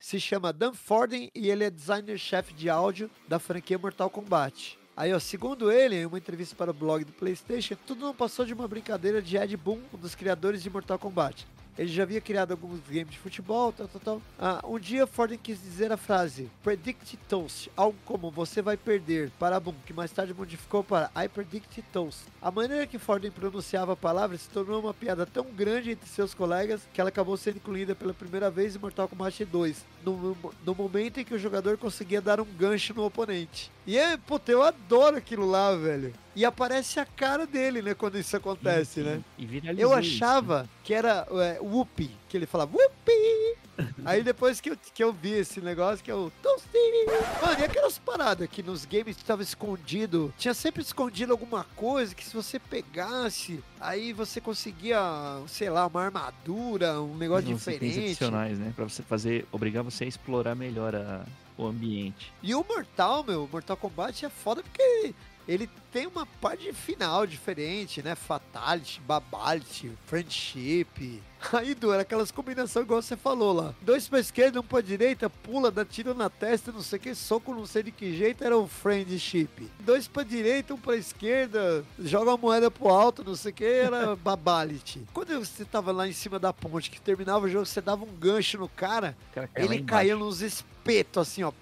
se 0.00 0.20
chama 0.20 0.52
Dan 0.52 0.72
Forden 0.72 1.30
e 1.34 1.50
ele 1.50 1.64
é 1.64 1.70
designer-chefe 1.70 2.54
de 2.54 2.70
áudio 2.70 3.10
da 3.28 3.38
franquia 3.38 3.78
Mortal 3.78 4.08
Kombat. 4.08 4.78
Aí, 4.96 5.12
ó, 5.14 5.18
segundo 5.20 5.70
ele, 5.70 5.94
em 5.96 6.06
uma 6.06 6.18
entrevista 6.18 6.56
para 6.56 6.72
o 6.72 6.74
blog 6.74 7.04
do 7.04 7.12
PlayStation, 7.12 7.76
tudo 7.86 8.00
não 8.04 8.14
passou 8.14 8.44
de 8.44 8.52
uma 8.52 8.66
brincadeira 8.66 9.22
de 9.22 9.36
Ed 9.36 9.56
Boon, 9.56 9.78
um 9.94 9.96
dos 9.98 10.14
criadores 10.16 10.60
de 10.62 10.68
Mortal 10.70 10.98
Kombat. 10.98 11.46
Ele 11.78 11.88
já 11.88 12.02
havia 12.02 12.20
criado 12.20 12.50
alguns 12.50 12.80
games 12.90 13.10
de 13.10 13.18
futebol, 13.18 13.72
tal, 13.72 13.86
tal, 13.86 14.00
tal. 14.00 14.22
Ah, 14.36 14.60
um 14.66 14.80
dia 14.80 15.06
Forden 15.06 15.38
quis 15.38 15.62
dizer 15.62 15.92
a 15.92 15.96
frase 15.96 16.50
Predict 16.64 17.16
Toast, 17.28 17.70
algo 17.76 17.96
como 18.04 18.32
você 18.32 18.60
vai 18.60 18.76
perder, 18.76 19.30
para 19.38 19.60
Boom, 19.60 19.76
que 19.86 19.92
mais 19.92 20.10
tarde 20.10 20.34
modificou 20.34 20.82
para 20.82 21.08
I 21.14 21.28
Predict 21.28 21.80
Toast. 21.92 22.24
A 22.42 22.50
maneira 22.50 22.84
que 22.84 22.98
Forden 22.98 23.30
pronunciava 23.30 23.92
a 23.92 23.96
palavra 23.96 24.36
se 24.36 24.48
tornou 24.48 24.80
uma 24.80 24.92
piada 24.92 25.24
tão 25.24 25.44
grande 25.44 25.92
entre 25.92 26.08
seus 26.08 26.34
colegas 26.34 26.80
que 26.92 27.00
ela 27.00 27.10
acabou 27.10 27.36
sendo 27.36 27.58
incluída 27.58 27.94
pela 27.94 28.12
primeira 28.12 28.50
vez 28.50 28.74
em 28.74 28.80
Mortal 28.80 29.06
Kombat 29.06 29.44
2, 29.44 29.86
no, 30.04 30.36
no 30.66 30.74
momento 30.74 31.20
em 31.20 31.24
que 31.24 31.34
o 31.34 31.38
jogador 31.38 31.78
conseguia 31.78 32.20
dar 32.20 32.40
um 32.40 32.44
gancho 32.44 32.92
no 32.92 33.04
oponente. 33.04 33.70
E 33.86 33.96
é, 33.96 34.16
puta, 34.16 34.50
eu 34.50 34.62
adoro 34.62 35.16
aquilo 35.16 35.48
lá, 35.48 35.74
velho. 35.76 36.12
E 36.38 36.44
aparece 36.44 37.00
a 37.00 37.04
cara 37.04 37.44
dele, 37.48 37.82
né, 37.82 37.94
quando 37.94 38.16
isso 38.16 38.36
acontece, 38.36 39.00
E- 39.00 39.02
né? 39.02 39.20
E 39.36 39.44
Eu 39.76 39.88
isso, 39.88 39.94
achava 39.94 40.68
que 40.84 40.94
era 40.94 41.26
é, 41.32 41.58
Whoopi, 41.60 42.12
que 42.28 42.36
ele 42.36 42.46
falava 42.46 42.76
Whoopi. 42.76 43.56
Aí 44.06 44.22
depois 44.22 44.60
que 44.60 44.70
eu, 44.70 44.76
que 44.94 45.02
eu 45.02 45.12
vi 45.12 45.32
esse 45.32 45.60
negócio, 45.60 46.04
que 46.04 46.12
eu. 46.12 46.30
Mano, 47.42 47.60
e 47.60 47.64
aquelas 47.64 47.98
paradas 47.98 48.48
que 48.48 48.62
nos 48.62 48.84
games 48.84 49.16
tava 49.16 49.42
escondido, 49.42 50.32
tinha 50.38 50.54
sempre 50.54 50.80
escondido 50.82 51.32
alguma 51.32 51.64
coisa 51.74 52.14
que 52.14 52.24
se 52.24 52.34
você 52.34 52.58
pegasse, 52.60 53.60
aí 53.80 54.12
você 54.12 54.40
conseguia, 54.40 55.00
sei 55.48 55.70
lá, 55.70 55.88
uma 55.88 56.04
armadura, 56.04 57.00
um 57.00 57.16
negócio 57.16 57.50
itens 57.50 57.64
diferente. 57.64 57.98
adicionais, 58.06 58.58
né? 58.60 58.72
Pra 58.76 58.84
você 58.84 59.02
fazer, 59.02 59.44
obrigar 59.50 59.82
você 59.82 60.04
a 60.04 60.06
explorar 60.08 60.54
melhor 60.54 60.94
a- 60.94 61.24
o 61.56 61.66
ambiente. 61.66 62.32
E 62.42 62.54
o 62.54 62.64
Mortal, 62.68 63.24
meu, 63.24 63.48
Mortal 63.50 63.76
Kombat 63.76 64.24
é 64.24 64.28
foda 64.28 64.62
porque 64.62 65.12
ele 65.48 65.68
tem 65.90 66.06
uma 66.06 66.26
parte 66.26 66.70
final 66.74 67.26
diferente, 67.26 68.02
né? 68.02 68.14
Fatality, 68.14 69.00
Babality, 69.00 69.90
Friendship. 70.06 71.22
Aí, 71.52 71.74
Du, 71.74 71.92
era 71.92 72.02
aquelas 72.02 72.30
combinações 72.30 72.84
igual 72.84 73.00
você 73.00 73.16
falou 73.16 73.52
lá. 73.52 73.74
Dois 73.80 74.08
pra 74.08 74.18
esquerda, 74.18 74.60
um 74.60 74.62
pra 74.62 74.80
direita, 74.80 75.30
pula, 75.30 75.70
dá 75.70 75.84
tiro 75.84 76.12
na 76.12 76.28
testa, 76.28 76.70
não 76.72 76.82
sei 76.82 76.98
o 76.98 77.00
que, 77.02 77.14
soco 77.14 77.54
não 77.54 77.64
sei 77.64 77.84
de 77.84 77.92
que 77.92 78.14
jeito, 78.16 78.44
era 78.44 78.56
o 78.58 78.66
Friendship. 78.66 79.70
Dois 79.80 80.06
pra 80.06 80.22
direita, 80.24 80.74
um 80.74 80.78
pra 80.78 80.96
esquerda, 80.96 81.84
joga 81.98 82.32
uma 82.32 82.36
moeda 82.36 82.70
pro 82.70 82.88
alto, 82.88 83.24
não 83.24 83.34
sei 83.36 83.52
o 83.52 83.54
que, 83.54 83.64
era 83.64 84.16
Babality. 84.22 85.02
Quando 85.14 85.38
você 85.38 85.64
tava 85.64 85.92
lá 85.92 86.06
em 86.06 86.12
cima 86.12 86.38
da 86.38 86.52
ponte, 86.52 86.90
que 86.90 87.00
terminava 87.00 87.46
o 87.46 87.48
jogo, 87.48 87.64
você 87.64 87.80
dava 87.80 88.04
um 88.04 88.12
gancho 88.12 88.58
no 88.58 88.68
cara, 88.68 89.16
cara 89.32 89.48
ele 89.56 89.76
embaixo. 89.76 89.84
caía 89.86 90.16
nos 90.16 90.42
espetos, 90.42 91.22
assim, 91.22 91.44
ó. 91.44 91.52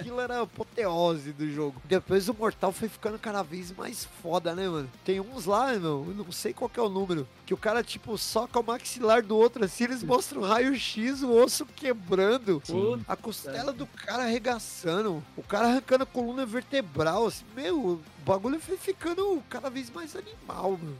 Aquilo 0.00 0.20
era 0.20 0.38
a 0.38 0.42
apoteose 0.42 1.32
do 1.32 1.50
jogo. 1.50 1.80
Depois 1.84 2.28
o 2.28 2.34
Mortal 2.34 2.72
foi 2.72 2.88
ficando 2.88 3.18
cada 3.18 3.42
vez 3.42 3.72
mais 3.72 4.04
foda, 4.22 4.54
né, 4.54 4.68
mano? 4.68 4.90
Tem 5.04 5.20
uns 5.20 5.46
lá, 5.46 5.72
meu, 5.74 6.04
eu 6.08 6.14
não 6.14 6.32
sei 6.32 6.52
qual 6.52 6.70
é 6.74 6.80
o 6.80 6.88
número, 6.88 7.26
que 7.46 7.54
o 7.54 7.56
cara, 7.56 7.82
tipo, 7.82 8.16
soca 8.16 8.58
o 8.58 8.62
maxilar 8.62 9.22
do 9.22 9.36
outro 9.36 9.64
assim, 9.64 9.84
eles 9.84 10.02
mostram 10.02 10.42
o 10.42 10.44
raio-x, 10.44 11.22
o 11.22 11.32
osso 11.32 11.66
quebrando. 11.66 12.62
Sim. 12.64 13.02
A 13.06 13.16
costela 13.16 13.72
do 13.72 13.86
cara 13.86 14.24
arregaçando, 14.24 15.22
o 15.36 15.42
cara 15.42 15.68
arrancando 15.68 16.04
a 16.04 16.06
coluna 16.06 16.46
vertebral, 16.46 17.26
assim, 17.26 17.44
meu, 17.54 17.78
o 17.78 18.02
bagulho 18.24 18.60
foi 18.60 18.76
ficando 18.76 19.42
cada 19.48 19.70
vez 19.70 19.90
mais 19.90 20.16
animal, 20.16 20.78
meu. 20.82 20.94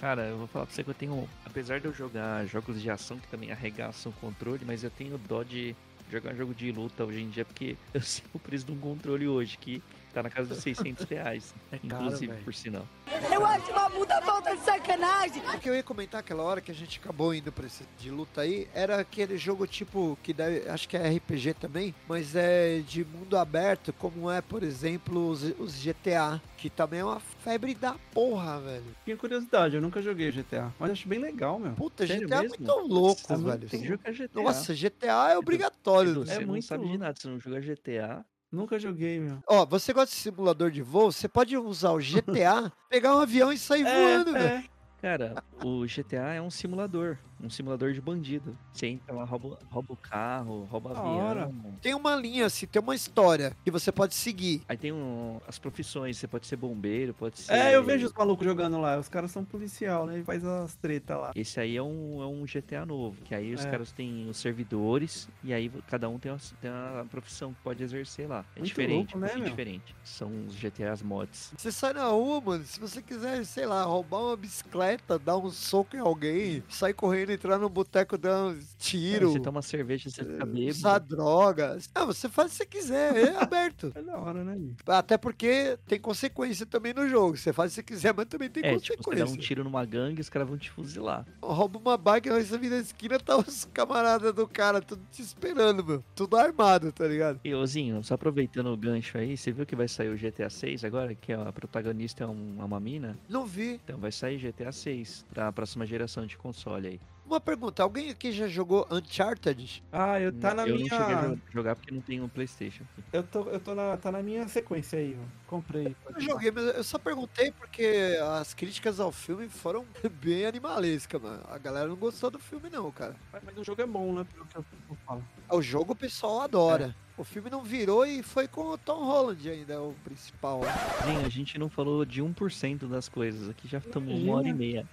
Cara, 0.00 0.26
eu 0.26 0.36
vou 0.36 0.46
falar 0.46 0.66
pra 0.66 0.74
você 0.74 0.84
que 0.84 0.90
eu 0.90 0.94
tenho. 0.94 1.28
Apesar 1.44 1.80
de 1.80 1.86
eu 1.86 1.92
jogar 1.92 2.44
jogos 2.46 2.82
de 2.82 2.90
ação 2.90 3.18
que 3.18 3.26
também 3.28 3.50
arregaçam 3.50 4.12
o 4.12 4.20
controle, 4.20 4.62
mas 4.64 4.84
eu 4.84 4.90
tenho 4.90 5.16
dó 5.16 5.42
de 5.42 5.74
jogar 6.10 6.34
jogo 6.34 6.54
de 6.54 6.70
luta 6.72 7.04
hoje 7.04 7.20
em 7.20 7.28
dia, 7.28 7.44
porque 7.44 7.76
eu 7.92 8.00
sei 8.02 8.24
o 8.32 8.38
preço 8.38 8.66
de 8.66 8.72
um 8.72 8.78
controle 8.78 9.26
hoje, 9.26 9.58
que 9.58 9.82
tá 10.16 10.22
na 10.22 10.30
casa 10.30 10.48
dos 10.48 10.58
600 10.58 11.04
reais. 11.04 11.54
É 11.72 11.78
caro, 11.78 12.04
inclusive, 12.04 12.32
velho. 12.32 12.44
por 12.44 12.54
sinal. 12.54 12.86
Eu 13.32 13.44
acho 13.44 13.70
uma 13.72 13.90
puta 13.90 14.22
falta 14.22 14.54
de 14.56 14.62
sacanagem. 14.62 15.42
O 15.54 15.58
que 15.58 15.68
eu 15.68 15.74
ia 15.74 15.82
comentar 15.82 16.20
aquela 16.20 16.42
hora 16.42 16.60
que 16.60 16.70
a 16.70 16.74
gente 16.74 16.98
acabou 16.98 17.34
indo 17.34 17.50
pra 17.52 17.66
esse 17.66 17.84
de 17.98 18.10
luta 18.10 18.42
aí 18.42 18.68
era 18.72 19.00
aquele 19.00 19.36
jogo 19.36 19.66
tipo 19.66 20.16
que 20.22 20.32
deve, 20.32 20.68
acho 20.68 20.88
que 20.88 20.96
é 20.96 21.08
RPG 21.16 21.54
também, 21.54 21.94
mas 22.08 22.34
é 22.36 22.78
de 22.80 23.04
mundo 23.04 23.36
aberto, 23.36 23.92
como 23.92 24.30
é, 24.30 24.40
por 24.40 24.62
exemplo, 24.62 25.28
os, 25.28 25.42
os 25.58 25.74
GTA, 25.84 26.40
que 26.56 26.70
também 26.70 27.00
é 27.00 27.04
uma 27.04 27.20
febre 27.20 27.74
da 27.74 27.96
porra, 28.12 28.60
velho. 28.60 28.96
Tinha 29.04 29.16
curiosidade, 29.16 29.74
eu 29.74 29.82
nunca 29.82 30.00
joguei 30.00 30.30
GTA, 30.30 30.72
mas 30.78 30.92
acho 30.92 31.08
bem 31.08 31.18
legal, 31.18 31.58
meu. 31.58 31.72
Puta, 31.72 32.06
Sério 32.06 32.26
GTA 32.28 32.42
mesmo? 32.42 32.54
é 32.54 32.58
muito 32.58 32.86
louco, 32.86 33.22
Tá 33.26 33.36
velho. 33.36 33.68
Tem 33.68 33.80
que 33.80 33.88
jogar 33.88 34.12
GTA. 34.12 34.42
Nossa, 34.42 34.74
GTA 34.74 35.32
é 35.32 35.38
obrigatório. 35.38 36.20
Né? 36.20 36.26
você 36.26 36.32
É 36.32 36.40
não 36.40 36.46
muito 36.48 36.64
sabe 36.64 36.86
de 36.88 36.96
nada, 36.98 37.18
você 37.18 37.28
não 37.28 37.40
joga 37.40 37.60
GTA. 37.60 38.24
Nunca 38.50 38.78
joguei, 38.78 39.18
meu. 39.18 39.38
Ó, 39.48 39.66
você 39.66 39.92
gosta 39.92 40.14
de 40.14 40.20
simulador 40.20 40.70
de 40.70 40.82
voo? 40.82 41.10
Você 41.10 41.28
pode 41.28 41.56
usar 41.56 41.90
o 41.92 41.98
GTA, 41.98 42.72
pegar 42.88 43.16
um 43.16 43.20
avião 43.20 43.52
e 43.52 43.58
sair 43.58 43.84
voando, 43.84 44.32
velho. 44.32 44.46
é. 44.46 44.64
Cara, 45.02 45.44
o 45.62 45.86
GTA 45.86 46.34
é 46.34 46.40
um 46.42 46.50
simulador, 46.50 47.18
um 47.40 47.48
simulador 47.50 47.92
de 47.92 48.00
bandido. 48.00 48.56
Você 48.72 48.86
entra 48.88 49.14
lá, 49.14 49.24
rouba, 49.24 49.58
rouba 49.70 49.92
o 49.94 49.96
carro, 49.96 50.64
rouba 50.64 50.92
Da 50.94 51.00
avião. 51.00 51.26
hora. 51.26 51.50
Tem 51.80 51.94
uma 51.94 52.14
linha, 52.16 52.46
assim, 52.46 52.66
tem 52.66 52.80
uma 52.80 52.94
história 52.94 53.52
que 53.64 53.70
você 53.70 53.90
pode 53.90 54.14
seguir. 54.14 54.62
Aí 54.68 54.76
tem 54.76 54.92
um- 54.92 55.40
as 55.46 55.58
profissões, 55.58 56.18
você 56.18 56.26
pode 56.28 56.46
ser 56.46 56.56
bombeiro, 56.56 57.14
pode 57.14 57.38
ser. 57.38 57.52
É, 57.54 57.74
eu 57.74 57.82
vejo 57.82 58.06
os 58.06 58.12
malucos 58.12 58.44
jogando 58.46 58.78
lá. 58.80 58.98
Os 58.98 59.08
caras 59.08 59.30
são 59.30 59.44
policial, 59.44 60.06
né? 60.06 60.18
E 60.20 60.24
faz 60.24 60.44
as 60.44 60.74
tretas 60.76 61.16
lá. 61.18 61.32
Esse 61.34 61.58
aí 61.58 61.76
é 61.76 61.82
um, 61.82 62.22
é 62.22 62.26
um 62.26 62.44
GTA 62.46 62.84
novo, 62.86 63.20
que 63.22 63.34
aí 63.34 63.54
os 63.54 63.64
É. 63.64 63.70
caras 63.70 63.92
têm 63.92 64.28
os 64.28 64.36
servidores 64.36 65.28
e 65.42 65.52
aí 65.54 65.70
cada 65.86 66.08
um 66.08 66.18
tem 66.18 66.30
uma, 66.32 66.38
tem 66.60 66.70
uma 66.70 67.06
profissão 67.06 67.52
que 67.54 67.60
pode 67.62 67.82
exercer 67.82 68.28
lá. 68.28 68.44
É 68.54 68.58
Muito 68.60 68.68
diferente, 68.68 69.14
louco, 69.14 69.18
né, 69.26 69.34
meu? 69.36 69.44
diferente. 69.44 69.94
São 70.04 70.44
os 70.46 70.54
GTAs 70.54 71.02
mods. 71.02 71.52
Você 71.56 71.72
sai 71.72 71.92
na 71.94 72.06
rua, 72.08 72.40
mano, 72.40 72.64
se 72.64 72.78
você 72.78 73.02
quiser, 73.02 73.44
sei 73.44 73.66
lá, 73.66 73.82
roubar 73.84 74.20
uma 74.20 74.36
bicicleta, 74.36 75.18
dar 75.18 75.36
um 75.36 75.45
soco 75.50 75.96
em 75.96 76.00
alguém, 76.00 76.62
sair 76.68 76.94
correndo, 76.94 77.30
entrar 77.32 77.58
no 77.58 77.68
boteco, 77.68 78.16
um 78.16 78.58
tiro, 78.78 79.32
Você 79.32 79.40
toma 79.40 79.62
cerveja, 79.62 80.08
você 80.10 80.24
fica 80.24 80.44
bêbado. 80.46 80.70
usar 80.70 80.98
drogas. 80.98 81.88
Ah, 81.94 82.04
você 82.04 82.28
faz 82.28 82.48
o 82.48 82.50
que 82.50 82.56
você 82.56 82.66
quiser, 82.66 83.16
é 83.16 83.36
aberto. 83.42 83.92
É 83.94 84.02
da 84.02 84.18
hora, 84.18 84.44
né? 84.44 84.58
Até 84.86 85.16
porque 85.18 85.78
tem 85.86 85.98
consequência 86.00 86.64
também 86.66 86.92
no 86.94 87.08
jogo. 87.08 87.36
Você 87.36 87.52
faz 87.52 87.72
o 87.72 87.74
que 87.74 87.76
você 87.76 87.82
quiser, 87.82 88.14
mas 88.14 88.26
também 88.26 88.48
tem 88.48 88.64
É, 88.64 88.70
tipo, 88.78 88.80
você 88.80 88.96
consequência. 88.96 89.24
dá 89.26 89.30
um 89.32 89.36
tiro 89.36 89.64
numa 89.64 89.84
gangue, 89.84 90.20
os 90.20 90.28
caras 90.28 90.48
vão 90.48 90.56
te 90.58 90.70
fuzilar. 90.70 91.26
Rouba 91.42 91.78
uma 91.78 91.96
bike, 91.96 92.28
você 92.30 92.58
vira 92.58 92.76
na 92.76 92.82
esquina, 92.82 93.18
tá 93.18 93.36
os 93.36 93.64
camaradas 93.72 94.32
do 94.34 94.46
cara 94.46 94.80
tudo 94.80 95.02
te 95.10 95.22
esperando, 95.22 95.84
meu. 95.84 96.04
Tudo 96.14 96.36
armado, 96.36 96.92
tá 96.92 97.06
ligado? 97.06 97.40
E, 97.44 97.54
Ozinho, 97.54 98.02
só 98.02 98.14
aproveitando 98.14 98.66
o 98.72 98.76
gancho 98.76 99.18
aí, 99.18 99.36
você 99.36 99.52
viu 99.52 99.66
que 99.66 99.76
vai 99.76 99.88
sair 99.88 100.08
o 100.08 100.16
GTA 100.16 100.50
6 100.50 100.84
agora? 100.84 101.14
Que 101.14 101.32
a 101.32 101.52
protagonista 101.52 102.24
é 102.24 102.26
um- 102.26 102.56
uma 102.58 102.80
mina? 102.80 103.18
Não 103.28 103.46
vi. 103.46 103.80
Então 103.84 103.98
vai 103.98 104.12
sair 104.12 104.38
GTA 104.38 104.72
6 104.72 105.24
pra 105.36 105.52
próxima 105.52 105.84
geração 105.84 106.24
de 106.26 106.34
console 106.38 106.88
aí. 106.88 107.00
Uma 107.26 107.38
pergunta, 107.40 107.82
alguém 107.82 108.08
aqui 108.08 108.32
já 108.32 108.46
jogou 108.48 108.86
Uncharted? 108.90 109.82
Ah, 109.92 110.18
eu 110.18 110.32
tá 110.32 110.54
na 110.54 110.66
eu 110.66 110.76
minha. 110.76 110.88
não 110.88 110.98
cheguei 110.98 111.14
a 111.14 111.22
jo- 111.34 111.40
jogar 111.52 111.76
porque 111.76 111.92
não 111.92 112.00
tenho 112.00 112.24
um 112.24 112.28
Playstation. 112.28 112.84
Eu 113.12 113.22
tô, 113.22 113.42
eu 113.50 113.60
tô 113.60 113.74
na, 113.74 113.96
tá 113.98 114.10
na 114.12 114.22
minha 114.22 114.46
sequência 114.48 114.98
aí, 114.98 115.14
ó. 115.20 115.24
Comprei. 115.50 115.94
Eu 116.14 116.20
joguei, 116.20 116.50
mas 116.52 116.64
eu 116.74 116.84
só 116.84 116.98
perguntei 116.98 117.50
porque 117.50 118.16
as 118.40 118.54
críticas 118.54 118.98
ao 119.00 119.10
filme 119.12 119.48
foram 119.48 119.84
bem 120.22 120.46
animalescas, 120.46 121.20
mano. 121.20 121.42
A 121.50 121.58
galera 121.58 121.88
não 121.88 121.96
gostou 121.96 122.30
do 122.30 122.38
filme, 122.38 122.70
não, 122.70 122.90
cara. 122.92 123.14
Mas, 123.32 123.42
mas 123.44 123.58
o 123.58 123.64
jogo 123.64 123.82
é 123.82 123.86
bom, 123.86 124.14
né? 124.14 124.24
Pelo 124.32 124.46
que 124.46 124.56
eu, 124.56 124.64
eu 124.90 124.96
falo. 125.04 125.24
O 125.50 125.60
jogo 125.60 125.92
o 125.92 125.96
pessoal 125.96 126.40
adora. 126.42 126.94
O 127.18 127.24
filme 127.24 127.50
não 127.50 127.62
virou 127.64 128.06
e 128.06 128.22
foi 128.22 128.46
com 128.46 128.66
o 128.68 128.78
Tom 128.78 129.04
Holland 129.04 129.50
ainda, 129.50 129.82
o 129.82 129.94
principal. 130.04 130.60
Sim, 131.04 131.24
a 131.24 131.28
gente 131.28 131.58
não 131.58 131.68
falou 131.68 132.04
de 132.04 132.22
1% 132.22 132.86
das 132.88 133.08
coisas. 133.08 133.48
Aqui 133.48 133.66
já 133.66 133.78
estamos 133.78 134.14
uma 134.14 134.36
hora 134.36 134.48
e 134.48 134.52
meia. 134.54 134.86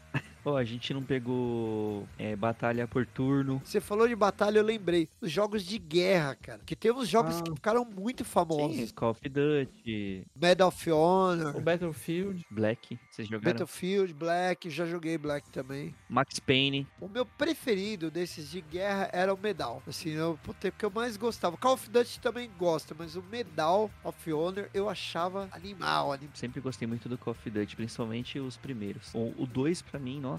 Ó, 0.45 0.57
a 0.57 0.63
gente 0.63 0.93
não 0.93 1.01
pegou 1.01 2.07
é, 2.17 2.35
batalha 2.35 2.87
por 2.87 3.05
turno. 3.05 3.61
Você 3.63 3.79
falou 3.79 4.07
de 4.07 4.15
batalha, 4.15 4.57
eu 4.59 4.63
lembrei. 4.63 5.07
Os 5.21 5.31
jogos 5.31 5.63
de 5.63 5.77
guerra, 5.77 6.35
cara. 6.35 6.59
Que 6.65 6.75
tem 6.75 6.91
uns 6.91 7.07
jogos 7.07 7.37
Ah. 7.37 7.41
que 7.43 7.51
ficaram 7.53 7.85
muito 7.85 8.25
famosos. 8.25 8.75
Sim, 8.75 8.93
Call 8.93 9.11
of 9.11 9.21
Duty, 9.29 10.25
Medal 10.35 10.67
of 10.67 10.91
Honor, 10.91 11.55
O 11.55 11.61
Battlefield. 11.61 12.45
Black. 12.51 12.99
Vocês 13.09 13.27
jogaram? 13.27 13.51
Battlefield, 13.53 14.13
Black, 14.13 14.69
já 14.69 14.85
joguei 14.85 15.17
Black 15.17 15.49
também. 15.49 15.95
Max 16.09 16.39
Payne. 16.39 16.85
O 16.99 17.07
meu 17.07 17.25
preferido 17.25 18.11
desses 18.11 18.49
de 18.51 18.59
guerra 18.61 19.09
era 19.13 19.33
o 19.33 19.37
Medal. 19.37 19.81
Assim, 19.87 20.09
eu, 20.09 20.37
puta, 20.43 20.67
o 20.67 20.71
que 20.71 20.83
eu 20.85 20.91
mais 20.91 21.15
gostava. 21.15 21.55
Call 21.57 21.73
of 21.73 21.89
Duty 21.89 22.19
também 22.19 22.49
gosto, 22.57 22.93
mas 22.97 23.15
o 23.15 23.23
Medal 23.31 23.89
of 24.03 24.33
Honor 24.33 24.67
eu 24.73 24.89
achava 24.89 25.47
animal, 25.51 26.11
animal. 26.11 26.35
Sempre 26.35 26.59
gostei 26.59 26.87
muito 26.87 27.07
do 27.07 27.17
Call 27.17 27.31
of 27.31 27.49
Duty, 27.49 27.75
principalmente 27.75 28.39
os 28.39 28.57
primeiros. 28.57 29.11
O 29.13 29.45
2 29.45 29.81
pra 29.81 29.99
mim, 29.99 30.19
nossa, 30.19 30.32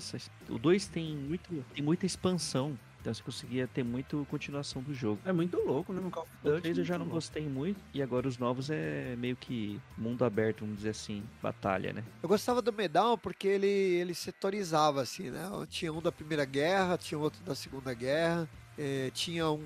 o 0.48 0.58
2 0.58 0.86
tem, 0.86 1.16
muito, 1.16 1.64
tem 1.74 1.82
muita 1.84 2.06
expansão. 2.06 2.78
Então 3.00 3.12
você 3.12 3.22
conseguia 3.22 3.68
ter 3.68 3.84
muito 3.84 4.26
continuação 4.30 4.80
do 4.80 4.94
jogo. 4.94 5.20
É 5.26 5.32
muito 5.32 5.58
louco, 5.58 5.92
né? 5.92 6.00
No 6.00 6.10
Call 6.10 6.22
of 6.22 6.32
O 6.42 6.48
Duty. 6.52 6.62
3 6.62 6.78
eu 6.78 6.84
já 6.84 6.94
não 6.94 7.04
louco. 7.04 7.16
gostei 7.16 7.46
muito. 7.46 7.78
E 7.92 8.02
agora 8.02 8.26
os 8.26 8.38
novos 8.38 8.70
é 8.70 9.14
meio 9.16 9.36
que 9.36 9.78
mundo 9.98 10.24
aberto, 10.24 10.60
vamos 10.60 10.76
dizer 10.76 10.88
assim, 10.90 11.22
batalha, 11.42 11.92
né? 11.92 12.02
Eu 12.22 12.28
gostava 12.30 12.62
do 12.62 12.72
Medal 12.72 13.18
porque 13.18 13.46
ele, 13.46 13.66
ele 13.66 14.14
setorizava, 14.14 15.02
assim, 15.02 15.30
né? 15.30 15.42
Tinha 15.68 15.92
um 15.92 16.00
da 16.00 16.10
Primeira 16.10 16.46
Guerra, 16.46 16.96
tinha 16.96 17.18
outro 17.18 17.42
da 17.44 17.54
Segunda 17.54 17.92
Guerra, 17.92 18.48
eh, 18.78 19.10
tinha 19.12 19.50
um 19.50 19.62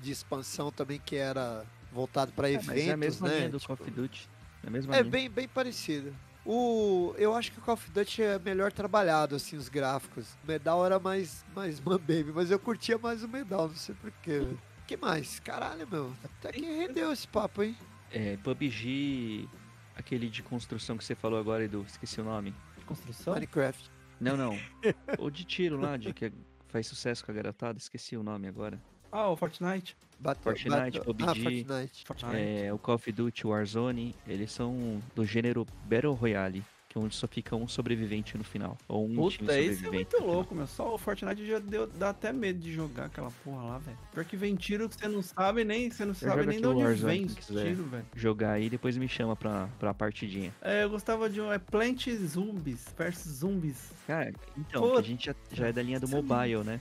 de 0.00 0.10
expansão 0.10 0.72
também 0.72 0.98
que 0.98 1.14
era 1.14 1.66
voltado 1.92 2.32
para 2.32 2.48
É, 2.48 2.52
eventos, 2.54 2.68
mas 2.68 2.86
é 2.88 2.92
a 2.92 2.96
mesma 2.96 3.28
né? 3.28 3.36
linha 3.36 3.48
do 3.50 3.58
Tipo, 3.60 3.76
Call 3.76 3.86
of 3.86 3.94
Duty. 3.94 4.30
É 4.64 4.66
a 4.66 4.70
mesma 4.70 4.96
É 4.96 5.00
linha. 5.02 5.10
bem, 5.10 5.28
bem 5.28 5.46
parecido. 5.46 6.10
O, 6.50 7.14
eu 7.18 7.34
acho 7.34 7.52
que 7.52 7.58
o 7.58 7.60
Call 7.60 7.74
of 7.74 7.90
Duty 7.90 8.22
é 8.22 8.38
melhor 8.38 8.72
trabalhado, 8.72 9.36
assim, 9.36 9.54
os 9.54 9.68
gráficos. 9.68 10.32
O 10.42 10.46
Medal 10.46 10.86
era 10.86 10.98
mais, 10.98 11.44
mais 11.54 11.78
man 11.84 11.98
baby, 11.98 12.32
mas 12.34 12.50
eu 12.50 12.58
curtia 12.58 12.96
mais 12.96 13.22
o 13.22 13.28
Medal, 13.28 13.68
não 13.68 13.76
sei 13.76 13.94
porquê, 13.94 14.38
velho. 14.38 14.58
que 14.86 14.96
mais? 14.96 15.38
Caralho, 15.40 15.86
meu. 15.86 16.10
Até 16.24 16.52
que 16.52 16.62
rendeu 16.62 17.12
esse 17.12 17.28
papo, 17.28 17.62
hein? 17.62 17.76
É, 18.10 18.38
PUBG, 18.38 19.46
aquele 19.94 20.30
de 20.30 20.42
construção 20.42 20.96
que 20.96 21.04
você 21.04 21.14
falou 21.14 21.38
agora, 21.38 21.64
Edu, 21.64 21.84
esqueci 21.86 22.18
o 22.18 22.24
nome. 22.24 22.54
De 22.78 22.84
construção? 22.86 23.34
Minecraft. 23.34 23.90
Não, 24.18 24.34
não. 24.34 24.58
o 25.20 25.28
de 25.28 25.44
tiro 25.44 25.78
lá, 25.78 25.98
de 25.98 26.14
que 26.14 26.32
faz 26.68 26.86
sucesso 26.86 27.22
com 27.26 27.30
a 27.30 27.34
garotada, 27.34 27.76
esqueci 27.76 28.16
o 28.16 28.22
nome 28.22 28.48
agora. 28.48 28.80
Ah, 29.12 29.28
o 29.28 29.36
Fortnite. 29.36 29.94
Battle, 30.18 30.42
Fortnite, 30.42 30.98
Battle- 30.98 31.04
PUBG. 31.04 31.22
Ah, 31.24 31.34
Fortnite. 31.34 32.04
Fortnite. 32.06 32.36
É, 32.36 32.72
o 32.72 32.78
Call 32.78 32.94
of 32.96 33.12
Duty, 33.12 33.46
Warzone, 33.46 34.14
eles 34.26 34.50
são 34.52 35.00
do 35.14 35.24
gênero 35.24 35.66
Battle 35.88 36.12
Royale, 36.14 36.64
que 36.88 36.96
é 36.98 37.00
onde 37.00 37.14
só 37.14 37.28
fica 37.28 37.54
um 37.54 37.68
sobrevivente 37.68 38.36
no 38.36 38.42
final. 38.42 38.76
Ou 38.88 39.04
um 39.04 39.08
time 39.08 39.16
Puta, 39.18 39.36
sobrevivente. 39.52 39.74
esse 39.74 39.86
é 39.86 39.90
muito 39.90 40.16
louco, 40.24 40.54
meu. 40.54 40.66
Só 40.66 40.94
o 40.94 40.98
Fortnite 40.98 41.46
já 41.46 41.58
deu, 41.58 41.86
dá 41.86 42.10
até 42.10 42.32
medo 42.32 42.58
de 42.58 42.72
jogar 42.72 43.04
aquela 43.06 43.30
porra 43.44 43.62
lá, 43.62 43.78
velho. 43.78 43.98
Pior 44.12 44.24
que 44.24 44.36
vem 44.36 44.56
tiro 44.56 44.88
que 44.88 44.96
você 44.96 45.06
não 45.06 45.22
sabe 45.22 45.64
nem, 45.64 45.90
você 45.90 46.04
não 46.04 46.14
sabe 46.14 46.32
jogo 46.40 46.50
nem 46.50 46.60
de 46.60 46.66
onde 46.66 46.82
Warzone, 46.82 47.12
vem 47.18 47.24
os 47.26 47.34
tiros, 47.46 47.86
velho. 47.90 48.06
Jogar 48.16 48.52
aí 48.52 48.66
e 48.66 48.70
depois 48.70 48.96
me 48.96 49.06
chama 49.08 49.36
pra, 49.36 49.68
pra 49.78 49.92
partidinha. 49.94 50.52
É, 50.62 50.82
eu 50.82 50.90
gostava 50.90 51.28
de 51.30 51.40
um. 51.40 51.52
É 51.52 51.58
Plant 51.58 52.08
Zombies 52.08 52.86
versus 52.96 53.32
Zombies. 53.40 53.92
Cara, 54.06 54.32
então, 54.56 54.80
Pô, 54.82 54.96
a 54.96 55.02
gente 55.02 55.26
já, 55.26 55.34
já 55.52 55.68
é 55.68 55.72
da 55.72 55.82
linha 55.82 56.00
do 56.00 56.06
é 56.06 56.10
mobile, 56.10 56.64
né? 56.64 56.80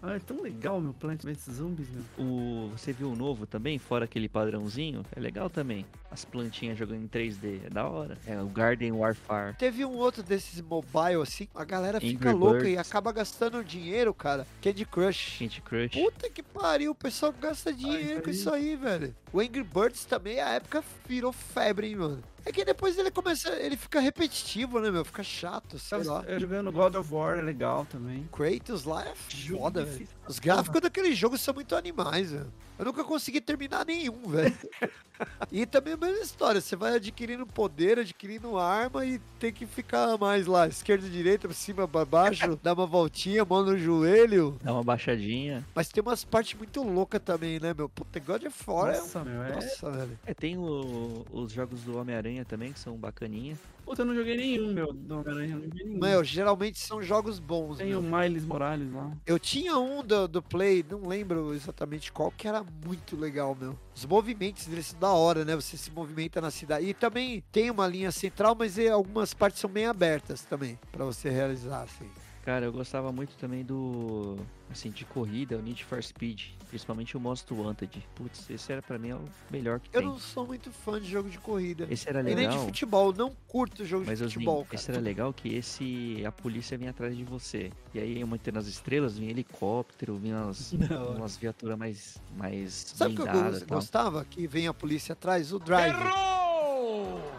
Ah, 0.00 0.14
é 0.14 0.18
tão 0.20 0.40
legal, 0.40 0.80
meu 0.80 0.94
Plant 0.94 1.22
vs 1.24 1.56
Zombies, 1.56 1.88
meu. 1.90 2.04
O, 2.24 2.68
você 2.70 2.92
viu 2.92 3.10
o 3.10 3.16
novo 3.16 3.46
também, 3.46 3.78
fora 3.78 4.04
aquele 4.04 4.28
padrãozinho? 4.28 5.02
É 5.14 5.18
legal 5.18 5.50
também. 5.50 5.84
As 6.10 6.24
plantinhas 6.24 6.78
jogando 6.78 7.02
em 7.02 7.08
3D, 7.08 7.66
é 7.66 7.70
da 7.70 7.86
hora. 7.88 8.16
É 8.24 8.40
o 8.40 8.46
Garden 8.46 8.92
Warfare. 8.92 9.56
Teve 9.56 9.84
um 9.84 9.96
outro 9.96 10.22
desses 10.22 10.60
mobile, 10.60 11.20
assim, 11.22 11.48
a 11.52 11.64
galera 11.64 12.00
fica 12.00 12.30
Angry 12.30 12.38
louca 12.38 12.68
e 12.68 12.74
Birds. 12.76 12.88
acaba 12.88 13.10
gastando 13.10 13.64
dinheiro, 13.64 14.14
cara. 14.14 14.46
Candy 14.62 14.84
Crush. 14.84 15.38
Candy 15.40 15.60
Crush. 15.62 15.90
Puta 16.00 16.30
que 16.30 16.42
pariu, 16.44 16.92
o 16.92 16.94
pessoal 16.94 17.34
gasta 17.38 17.72
dinheiro 17.72 18.12
isso 18.12 18.22
com 18.22 18.30
isso 18.30 18.50
aí, 18.50 18.76
velho. 18.76 19.14
O 19.32 19.40
Angry 19.40 19.64
Birds 19.64 20.04
também, 20.04 20.38
a 20.40 20.50
época 20.50 20.82
virou 21.08 21.32
febre, 21.32 21.88
hein, 21.88 21.96
mano. 21.96 22.22
É 22.48 22.52
que 22.52 22.64
depois 22.64 22.96
ele 22.96 23.10
começa, 23.10 23.50
ele 23.56 23.76
fica 23.76 24.00
repetitivo, 24.00 24.80
né, 24.80 24.90
meu? 24.90 25.04
Fica 25.04 25.22
chato, 25.22 25.78
sei 25.78 26.02
lá. 26.02 26.24
Eu 26.26 26.40
jogando 26.40 26.72
God 26.72 26.94
of 26.94 27.12
War 27.12 27.38
é 27.38 27.42
legal 27.42 27.84
também. 27.84 28.26
Kratos 28.32 28.84
lá 28.84 29.04
é 29.04 29.14
foda, 29.14 29.84
velho. 29.84 30.08
Os 30.28 30.38
gráficos 30.38 30.80
daquele 30.80 31.14
jogo 31.14 31.36
são 31.38 31.54
muito 31.54 31.74
animais, 31.74 32.30
velho. 32.32 32.52
Eu 32.78 32.84
nunca 32.84 33.02
consegui 33.02 33.40
terminar 33.40 33.84
nenhum, 33.84 34.28
velho. 34.28 34.56
e 35.50 35.66
também 35.66 35.94
a 35.94 35.96
mesma 35.96 36.22
história, 36.22 36.60
você 36.60 36.76
vai 36.76 36.94
adquirindo 36.94 37.44
poder, 37.44 37.98
adquirindo 37.98 38.56
arma 38.56 39.04
e 39.04 39.18
tem 39.40 39.52
que 39.52 39.66
ficar 39.66 40.16
mais 40.16 40.46
lá, 40.46 40.68
esquerda, 40.68 41.08
direita, 41.08 41.48
pra 41.48 41.56
cima, 41.56 41.88
pra 41.88 42.04
baixo, 42.04 42.56
dar 42.62 42.74
uma 42.74 42.86
voltinha, 42.86 43.44
mão 43.44 43.64
no 43.64 43.76
joelho. 43.76 44.56
Dá 44.62 44.72
uma 44.72 44.84
baixadinha. 44.84 45.66
Mas 45.74 45.88
tem 45.88 46.00
umas 46.00 46.24
partes 46.24 46.56
muito 46.56 46.80
loucas 46.84 47.20
também, 47.20 47.58
né, 47.58 47.74
meu? 47.74 47.88
Puta, 47.88 48.20
God 48.20 48.44
of 48.44 48.64
War 48.70 48.94
é 48.94 48.98
um... 48.98 49.00
Nossa, 49.00 49.24
meu, 49.24 49.42
é. 49.42 49.54
Nossa, 49.56 49.90
velho. 49.90 50.18
É, 50.24 50.32
tem 50.34 50.56
o- 50.56 51.26
os 51.32 51.50
jogos 51.50 51.80
do 51.82 51.98
Homem-Aranha 51.98 52.44
também, 52.44 52.72
que 52.72 52.78
são 52.78 52.94
bacaninha. 52.96 53.56
Puta, 53.88 54.02
eu 54.02 54.06
não 54.06 54.14
joguei 54.14 54.36
nenhum, 54.36 54.70
meu. 54.74 54.92
Do 54.92 55.14
Homem-Aranha, 55.20 55.52
eu 55.54 55.56
não 55.60 55.64
joguei 55.64 55.84
nenhum. 55.86 55.98
Meu, 55.98 56.22
geralmente 56.22 56.78
são 56.78 57.02
jogos 57.02 57.38
bons, 57.38 57.78
Tem 57.78 57.86
meu. 57.88 58.00
o 58.00 58.02
Miles 58.02 58.44
Morales 58.44 58.92
lá. 58.92 59.10
Eu 59.26 59.38
tinha 59.38 59.78
um 59.78 60.02
do, 60.04 60.28
do 60.28 60.42
Play, 60.42 60.84
não 60.90 61.08
lembro 61.08 61.54
exatamente 61.54 62.12
qual, 62.12 62.30
que 62.30 62.46
era 62.46 62.62
muito 62.84 63.16
legal, 63.16 63.56
meu. 63.58 63.78
Os 63.96 64.04
movimentos 64.04 64.66
dele 64.66 64.82
são 64.82 65.00
da 65.00 65.08
hora, 65.10 65.42
né? 65.42 65.56
Você 65.56 65.78
se 65.78 65.90
movimenta 65.90 66.38
na 66.38 66.50
cidade. 66.50 66.84
E 66.84 66.92
também 66.92 67.42
tem 67.50 67.70
uma 67.70 67.86
linha 67.86 68.12
central, 68.12 68.54
mas 68.54 68.78
é- 68.78 68.88
algumas 68.90 69.32
partes 69.32 69.58
são 69.58 69.70
bem 69.70 69.86
abertas 69.86 70.42
também, 70.44 70.78
pra 70.92 71.06
você 71.06 71.30
realizar, 71.30 71.82
assim. 71.84 72.10
Cara, 72.48 72.64
eu 72.64 72.72
gostava 72.72 73.12
muito 73.12 73.36
também 73.36 73.62
do. 73.62 74.38
Assim, 74.70 74.90
de 74.90 75.04
corrida, 75.04 75.58
o 75.58 75.60
Need 75.60 75.84
for 75.84 76.02
Speed. 76.02 76.44
Principalmente 76.66 77.14
o 77.14 77.20
Most 77.20 77.52
Wanted. 77.52 78.02
Putz, 78.14 78.48
esse 78.48 78.72
era 78.72 78.80
pra 78.80 78.98
mim 78.98 79.10
é 79.10 79.16
o 79.16 79.24
melhor 79.50 79.78
que 79.80 79.90
Eu 79.92 80.00
tem. 80.00 80.08
não 80.08 80.18
sou 80.18 80.46
muito 80.46 80.72
fã 80.72 80.98
de 80.98 81.10
jogo 81.10 81.28
de 81.28 81.36
corrida. 81.38 81.86
Esse 81.90 82.08
era 82.08 82.20
E 82.20 82.22
nem 82.22 82.34
de 82.36 82.40
legal. 82.44 82.64
futebol, 82.64 83.12
não 83.12 83.36
curto 83.46 83.84
jogo 83.84 84.04
Mas 84.06 84.18
de 84.18 84.24
Osmin, 84.24 84.32
futebol, 84.46 84.64
cara. 84.64 84.76
esse 84.76 84.90
era 84.90 84.98
legal 84.98 85.30
que 85.30 85.54
esse 85.54 86.24
a 86.24 86.32
polícia 86.32 86.78
vinha 86.78 86.88
atrás 86.90 87.14
de 87.14 87.22
você. 87.22 87.70
E 87.92 87.98
aí, 88.00 88.22
aumentando 88.22 88.58
as 88.58 88.66
estrelas, 88.66 89.18
vinha 89.18 89.30
helicóptero, 89.30 90.16
vinha 90.16 90.36
umas, 90.44 90.72
Não. 90.88 91.16
umas 91.16 91.36
viaturas 91.36 91.76
mais, 91.76 92.16
mais 92.34 92.72
Sabe 92.96 93.12
o 93.12 93.16
que 93.16 93.22
eu 93.28 93.66
gostava? 93.68 94.24
Que 94.24 94.46
vem 94.46 94.66
a 94.68 94.72
polícia 94.72 95.12
atrás? 95.12 95.52
O 95.52 95.58
Drive. 95.58 96.37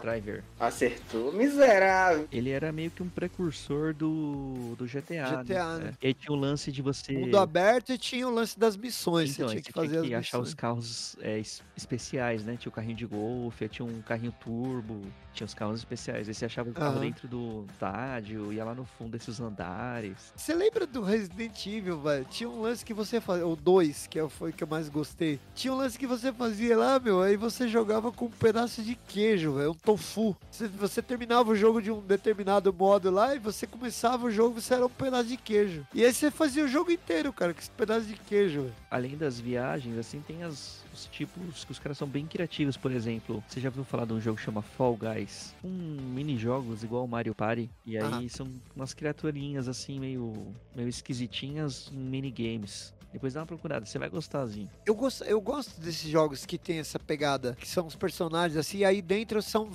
Driver. 0.00 0.42
Acertou, 0.58 1.32
miserável. 1.32 2.26
Ele 2.32 2.50
era 2.50 2.72
meio 2.72 2.90
que 2.90 3.02
um 3.02 3.08
precursor 3.08 3.92
do, 3.94 4.74
do 4.76 4.86
GTA. 4.86 5.42
GTA, 5.44 5.78
né? 5.78 5.90
É. 6.00 6.04
E 6.04 6.06
aí 6.08 6.14
tinha 6.14 6.32
o 6.32 6.38
lance 6.40 6.70
de 6.72 6.82
você. 6.82 7.12
Mundo 7.12 7.38
aberto 7.38 7.92
e 7.92 7.98
tinha 7.98 8.26
o 8.26 8.30
lance 8.30 8.58
das 8.58 8.76
missões. 8.76 9.32
Então, 9.32 9.48
você 9.48 9.54
tinha 9.54 9.62
que 9.62 9.72
fazer 9.72 9.88
tinha 9.88 10.02
que 10.02 10.14
as 10.14 10.20
achar 10.20 10.38
missões. 10.38 10.48
os 10.48 10.54
carros 10.54 11.16
é, 11.20 11.38
es- 11.38 11.62
especiais, 11.76 12.44
né? 12.44 12.56
Tinha 12.56 12.70
o 12.70 12.72
carrinho 12.72 12.96
de 12.96 13.06
golfe, 13.06 13.68
tinha 13.68 13.84
um 13.86 14.00
carrinho 14.02 14.32
turbo, 14.32 15.00
tinha 15.34 15.44
os 15.46 15.54
carros 15.54 15.78
especiais. 15.80 16.28
Aí 16.28 16.34
você 16.34 16.44
achava 16.44 16.70
o 16.70 16.72
carro 16.72 16.92
Aham. 16.92 17.00
dentro 17.00 17.28
do 17.28 17.64
estádio, 17.72 18.52
ia 18.52 18.64
lá 18.64 18.74
no 18.74 18.84
fundo 18.84 19.10
desses 19.12 19.40
andares. 19.40 20.32
Você 20.36 20.54
lembra 20.54 20.86
do 20.86 21.02
Resident 21.02 21.66
Evil, 21.66 22.00
velho? 22.00 22.24
Tinha 22.30 22.48
um 22.48 22.60
lance 22.62 22.84
que 22.84 22.94
você 22.94 23.20
fazia, 23.20 23.46
o 23.46 23.56
2, 23.56 24.06
que 24.06 24.18
é 24.18 24.28
foi 24.28 24.50
o 24.50 24.52
que 24.52 24.62
eu 24.64 24.68
mais 24.68 24.88
gostei. 24.88 25.38
Tinha 25.54 25.72
um 25.72 25.76
lance 25.76 25.98
que 25.98 26.06
você 26.06 26.32
fazia 26.32 26.76
lá, 26.76 26.98
meu, 26.98 27.20
aí 27.22 27.36
você 27.36 27.68
jogava 27.68 28.10
com 28.12 28.26
um 28.26 28.30
pedaço 28.30 28.82
de 28.82 28.94
queijo, 28.94 29.54
velho, 29.54 29.70
um 29.72 29.74
tofu. 29.90 30.36
Você, 30.50 30.68
você 30.68 31.02
terminava 31.02 31.50
o 31.50 31.56
jogo 31.56 31.80
de 31.80 31.90
um 31.90 32.00
determinado 32.00 32.72
modo 32.72 33.10
lá 33.10 33.34
e 33.34 33.38
você 33.38 33.66
começava 33.66 34.26
o 34.26 34.30
jogo, 34.30 34.60
você 34.60 34.74
era 34.74 34.86
um 34.86 34.90
pedaço 34.90 35.28
de 35.28 35.36
queijo. 35.36 35.86
E 35.94 36.04
aí 36.04 36.12
você 36.12 36.30
fazia 36.30 36.64
o 36.64 36.68
jogo 36.68 36.90
inteiro, 36.90 37.32
cara, 37.32 37.52
com 37.52 37.60
esse 37.60 37.70
pedaço 37.70 38.06
de 38.06 38.14
queijo, 38.14 38.62
velho. 38.62 38.74
Além 38.90 39.16
das 39.16 39.40
viagens, 39.40 39.96
assim, 39.98 40.20
tem 40.20 40.42
as, 40.42 40.84
os 40.92 41.06
tipos 41.06 41.64
que 41.64 41.72
os 41.72 41.78
caras 41.78 41.98
são 41.98 42.08
bem 42.08 42.26
criativos. 42.26 42.76
Por 42.76 42.92
exemplo, 42.92 43.42
você 43.48 43.60
já 43.60 43.68
ouviu 43.68 43.84
falar 43.84 44.04
de 44.04 44.12
um 44.12 44.20
jogo 44.20 44.38
que 44.38 44.44
chama 44.44 44.62
Fall 44.62 44.96
Guys? 44.96 45.54
Um 45.64 45.68
mini-jogos 46.14 46.82
igual 46.82 47.04
o 47.04 47.08
Mario 47.08 47.34
Party. 47.34 47.70
E 47.84 47.98
aí 47.98 48.28
são 48.28 48.48
umas 48.74 48.94
criaturinhas, 48.94 49.68
assim, 49.68 49.98
meio, 49.98 50.54
meio 50.74 50.88
esquisitinhas 50.88 51.90
em 51.92 51.98
minigames. 51.98 52.92
Depois 53.12 53.34
dá 53.34 53.40
uma 53.40 53.46
procurada, 53.46 53.84
você 53.84 53.98
vai 53.98 54.08
gostarzinho. 54.08 54.70
Eu 54.86 54.94
gosto, 54.94 55.24
eu 55.24 55.40
gosto 55.40 55.80
desses 55.80 56.08
jogos 56.08 56.46
que 56.46 56.56
tem 56.56 56.78
essa 56.78 56.98
pegada, 56.98 57.56
que 57.58 57.68
são 57.68 57.86
os 57.86 57.96
personagens 57.96 58.56
assim, 58.56 58.78
e 58.78 58.84
aí 58.84 59.02
dentro 59.02 59.42
são 59.42 59.68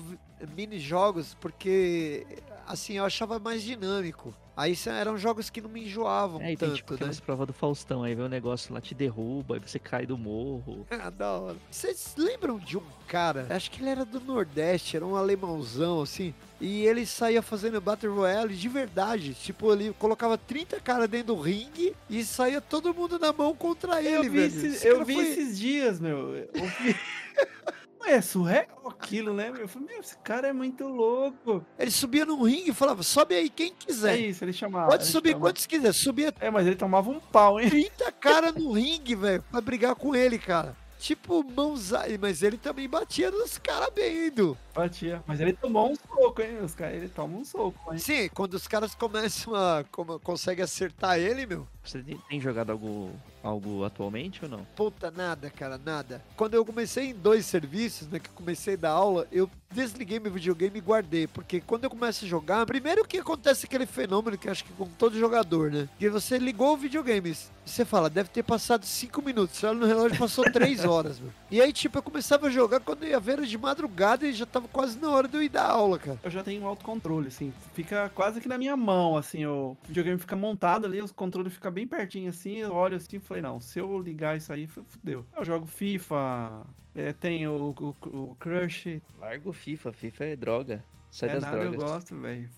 mini-jogos, 0.55 1.35
porque 1.39 2.25
assim, 2.67 2.93
eu 2.93 3.05
achava 3.05 3.39
mais 3.39 3.61
dinâmico. 3.63 4.33
Aí 4.57 4.73
eram 4.87 5.17
jogos 5.17 5.49
que 5.49 5.59
não 5.59 5.69
me 5.69 5.83
enjoavam 5.83 6.39
É, 6.41 6.53
e 6.53 6.55
tem 6.55 6.69
tanto, 6.69 6.77
tipo 6.77 6.93
né? 6.93 7.11
provas 7.25 7.45
do 7.45 7.51
Faustão, 7.51 8.03
aí 8.03 8.15
vem 8.15 8.23
o 8.23 8.29
negócio 8.29 8.73
lá, 8.73 8.79
te 8.79 8.95
derruba, 8.95 9.55
aí 9.55 9.59
você 9.59 9.77
cai 9.77 10.05
do 10.05 10.17
morro. 10.17 10.87
Ah, 10.97 11.09
da 11.09 11.31
hora. 11.33 11.57
Vocês 11.69 12.13
lembram 12.17 12.57
de 12.57 12.77
um 12.77 12.83
cara? 13.05 13.45
Acho 13.49 13.69
que 13.69 13.81
ele 13.81 13.89
era 13.89 14.05
do 14.05 14.17
Nordeste, 14.21 14.95
era 14.95 15.05
um 15.05 15.13
alemãozão, 15.17 16.01
assim. 16.01 16.33
E 16.61 16.85
ele 16.85 17.05
saía 17.05 17.41
fazendo 17.41 17.81
Battle 17.81 18.15
Royale 18.15 18.55
de 18.55 18.69
verdade. 18.69 19.33
Tipo, 19.33 19.73
ele 19.73 19.93
colocava 19.99 20.37
30 20.37 20.79
caras 20.79 21.09
dentro 21.09 21.35
do 21.35 21.41
ringue 21.41 21.93
e 22.09 22.23
saía 22.23 22.61
todo 22.61 22.93
mundo 22.93 23.19
na 23.19 23.33
mão 23.33 23.53
contra 23.53 23.99
ele, 24.01 24.15
eu 24.15 24.23
vi, 24.23 24.29
velho. 24.29 24.45
esses, 24.45 24.75
Esse 24.75 24.87
eu 24.87 25.03
vi 25.03 25.15
foi- 25.15 25.27
esses 25.27 25.59
dias, 25.59 25.99
meu. 25.99 26.33
Eu 26.33 26.47
vi... 26.79 26.95
É 28.07 28.21
surreal 28.21 28.67
aquilo, 28.87 29.33
né, 29.33 29.49
meu? 29.51 29.61
Eu 29.61 29.67
falei, 29.67 29.87
meu, 29.89 29.99
esse 29.99 30.17
cara 30.19 30.47
é 30.47 30.53
muito 30.53 30.87
louco. 30.87 31.65
Ele 31.77 31.91
subia 31.91 32.25
num 32.25 32.43
ringue 32.43 32.69
e 32.71 32.73
falava, 32.73 33.01
sobe 33.03 33.35
aí 33.35 33.49
quem 33.49 33.71
É 33.71 33.85
quiser. 33.85 34.17
isso, 34.19 34.43
ele 34.43 34.53
chamava. 34.53 34.87
Pode 34.91 35.03
ele 35.03 35.11
subir 35.11 35.29
chamava. 35.31 35.45
quantos 35.49 35.65
quiser. 35.65 35.93
Subia 35.93 36.33
É, 36.39 36.49
mas 36.51 36.67
ele 36.67 36.75
tomava 36.75 37.09
um 37.09 37.19
pau, 37.19 37.59
hein? 37.59 37.69
30 37.69 38.11
caras 38.19 38.53
no 38.53 38.71
ringue, 38.71 39.15
velho, 39.15 39.43
pra 39.51 39.59
brigar 39.61 39.95
com 39.95 40.15
ele, 40.15 40.37
cara. 40.37 40.75
Tipo, 40.97 41.43
mãozada. 41.43 42.07
Mas 42.19 42.41
ele 42.41 42.57
também 42.57 42.87
batia 42.89 43.29
nos 43.29 43.57
caras 43.57 43.89
bem, 43.93 44.25
Edu. 44.27 44.57
Batia. 44.73 45.21
Mas 45.27 45.39
ele 45.39 45.53
tomou 45.53 45.91
um 45.91 45.95
soco, 45.95 46.41
hein? 46.41 46.57
Os 46.63 46.73
caras, 46.73 46.95
ele 46.95 47.09
toma 47.09 47.37
um 47.37 47.45
soco, 47.45 47.91
hein? 47.93 47.99
Sim, 47.99 48.29
quando 48.33 48.53
os 48.55 48.67
caras 48.67 48.95
começam 48.95 49.53
a. 49.53 49.83
Como, 49.91 50.19
conseguem 50.19 50.63
acertar 50.63 51.19
ele, 51.19 51.45
meu. 51.45 51.67
Você 51.83 51.99
tem, 52.01 52.17
tem 52.29 52.39
jogado 52.41 52.71
algo, 52.71 53.11
algo 53.45 53.85
atualmente 53.85 54.43
ou 54.43 54.49
não? 54.49 54.65
Puta, 54.75 55.11
nada, 55.11 55.49
cara, 55.49 55.77
nada. 55.77 56.21
Quando 56.35 56.55
eu 56.55 56.65
comecei 56.65 57.11
em 57.11 57.13
dois 57.13 57.45
serviços, 57.45 58.07
né, 58.07 58.19
que 58.19 58.29
comecei 58.29 58.73
a 58.73 58.77
dar 58.77 58.91
aula, 58.91 59.27
eu 59.31 59.49
desliguei 59.75 60.19
meu 60.19 60.31
videogame 60.31 60.79
e 60.79 60.81
guardei. 60.81 61.27
Porque 61.27 61.61
quando 61.61 61.83
eu 61.83 61.89
começo 61.89 62.25
a 62.25 62.27
jogar, 62.27 62.65
primeiro 62.65 63.05
que 63.05 63.17
acontece 63.17 63.65
aquele 63.65 63.85
fenômeno 63.85 64.37
que 64.37 64.49
acho 64.49 64.63
que 64.65 64.73
com 64.73 64.87
todo 64.87 65.19
jogador, 65.19 65.71
né? 65.71 65.87
Que 65.99 66.09
você 66.09 66.37
ligou 66.37 66.73
o 66.73 66.77
videogame, 66.77 67.35
você 67.65 67.85
fala, 67.85 68.09
deve 68.09 68.29
ter 68.29 68.43
passado 68.43 68.85
cinco 68.85 69.21
minutos. 69.21 69.57
Você 69.57 69.67
olha 69.67 69.79
no 69.79 69.85
relógio, 69.85 70.17
passou 70.17 70.43
três 70.51 70.83
horas, 70.85 71.19
meu. 71.19 71.31
E 71.51 71.61
aí, 71.61 71.71
tipo, 71.71 71.97
eu 71.97 72.03
começava 72.03 72.47
a 72.47 72.49
jogar 72.49 72.79
quando 72.79 73.03
eu 73.03 73.09
ia 73.09 73.19
ver 73.19 73.35
era 73.35 73.45
de 73.45 73.57
madrugada 73.57 74.25
e 74.25 74.33
já 74.33 74.45
tava 74.45 74.67
quase 74.67 74.97
na 74.97 75.09
hora 75.09 75.27
de 75.27 75.35
eu 75.35 75.43
ir 75.43 75.49
dar 75.49 75.65
aula, 75.69 75.99
cara. 75.99 76.17
Eu 76.23 76.31
já 76.31 76.41
tenho 76.41 76.63
um 76.63 76.67
autocontrole, 76.67 77.27
assim. 77.27 77.53
Fica 77.73 78.09
quase 78.15 78.39
que 78.39 78.47
na 78.47 78.57
minha 78.57 78.77
mão, 78.77 79.17
assim. 79.17 79.45
O 79.45 79.75
videogame 79.85 80.17
fica 80.17 80.35
montado 80.35 80.85
ali, 80.85 81.01
os 81.01 81.11
controles 81.11 81.53
ficam 81.53 81.71
bem 81.71 81.85
pertinho, 81.85 82.29
assim. 82.29 82.57
Eu 82.57 82.73
olho 82.73 82.95
assim 82.95 83.17
e 83.17 83.19
falei, 83.19 83.43
não, 83.43 83.59
se 83.59 83.79
eu 83.79 83.99
ligar 83.99 84.37
isso 84.37 84.53
aí, 84.53 84.67
fudeu. 84.67 85.25
Eu 85.35 85.43
jogo 85.43 85.65
FIFA, 85.65 86.65
é, 86.95 87.13
tem 87.13 87.47
o, 87.47 87.75
o, 87.79 87.95
o 88.07 88.35
Crush. 88.39 89.01
Larga 89.19 89.49
o 89.49 89.53
FIFA, 89.53 89.91
FIFA 89.91 90.25
é 90.25 90.35
droga. 90.35 90.83
Sai 91.11 91.29
é 91.29 91.33
das 91.33 91.43
nada, 91.43 91.57
eu 91.57 91.71
drogas. 91.71 91.91
gosto, 91.91 92.15
velho. 92.19 92.49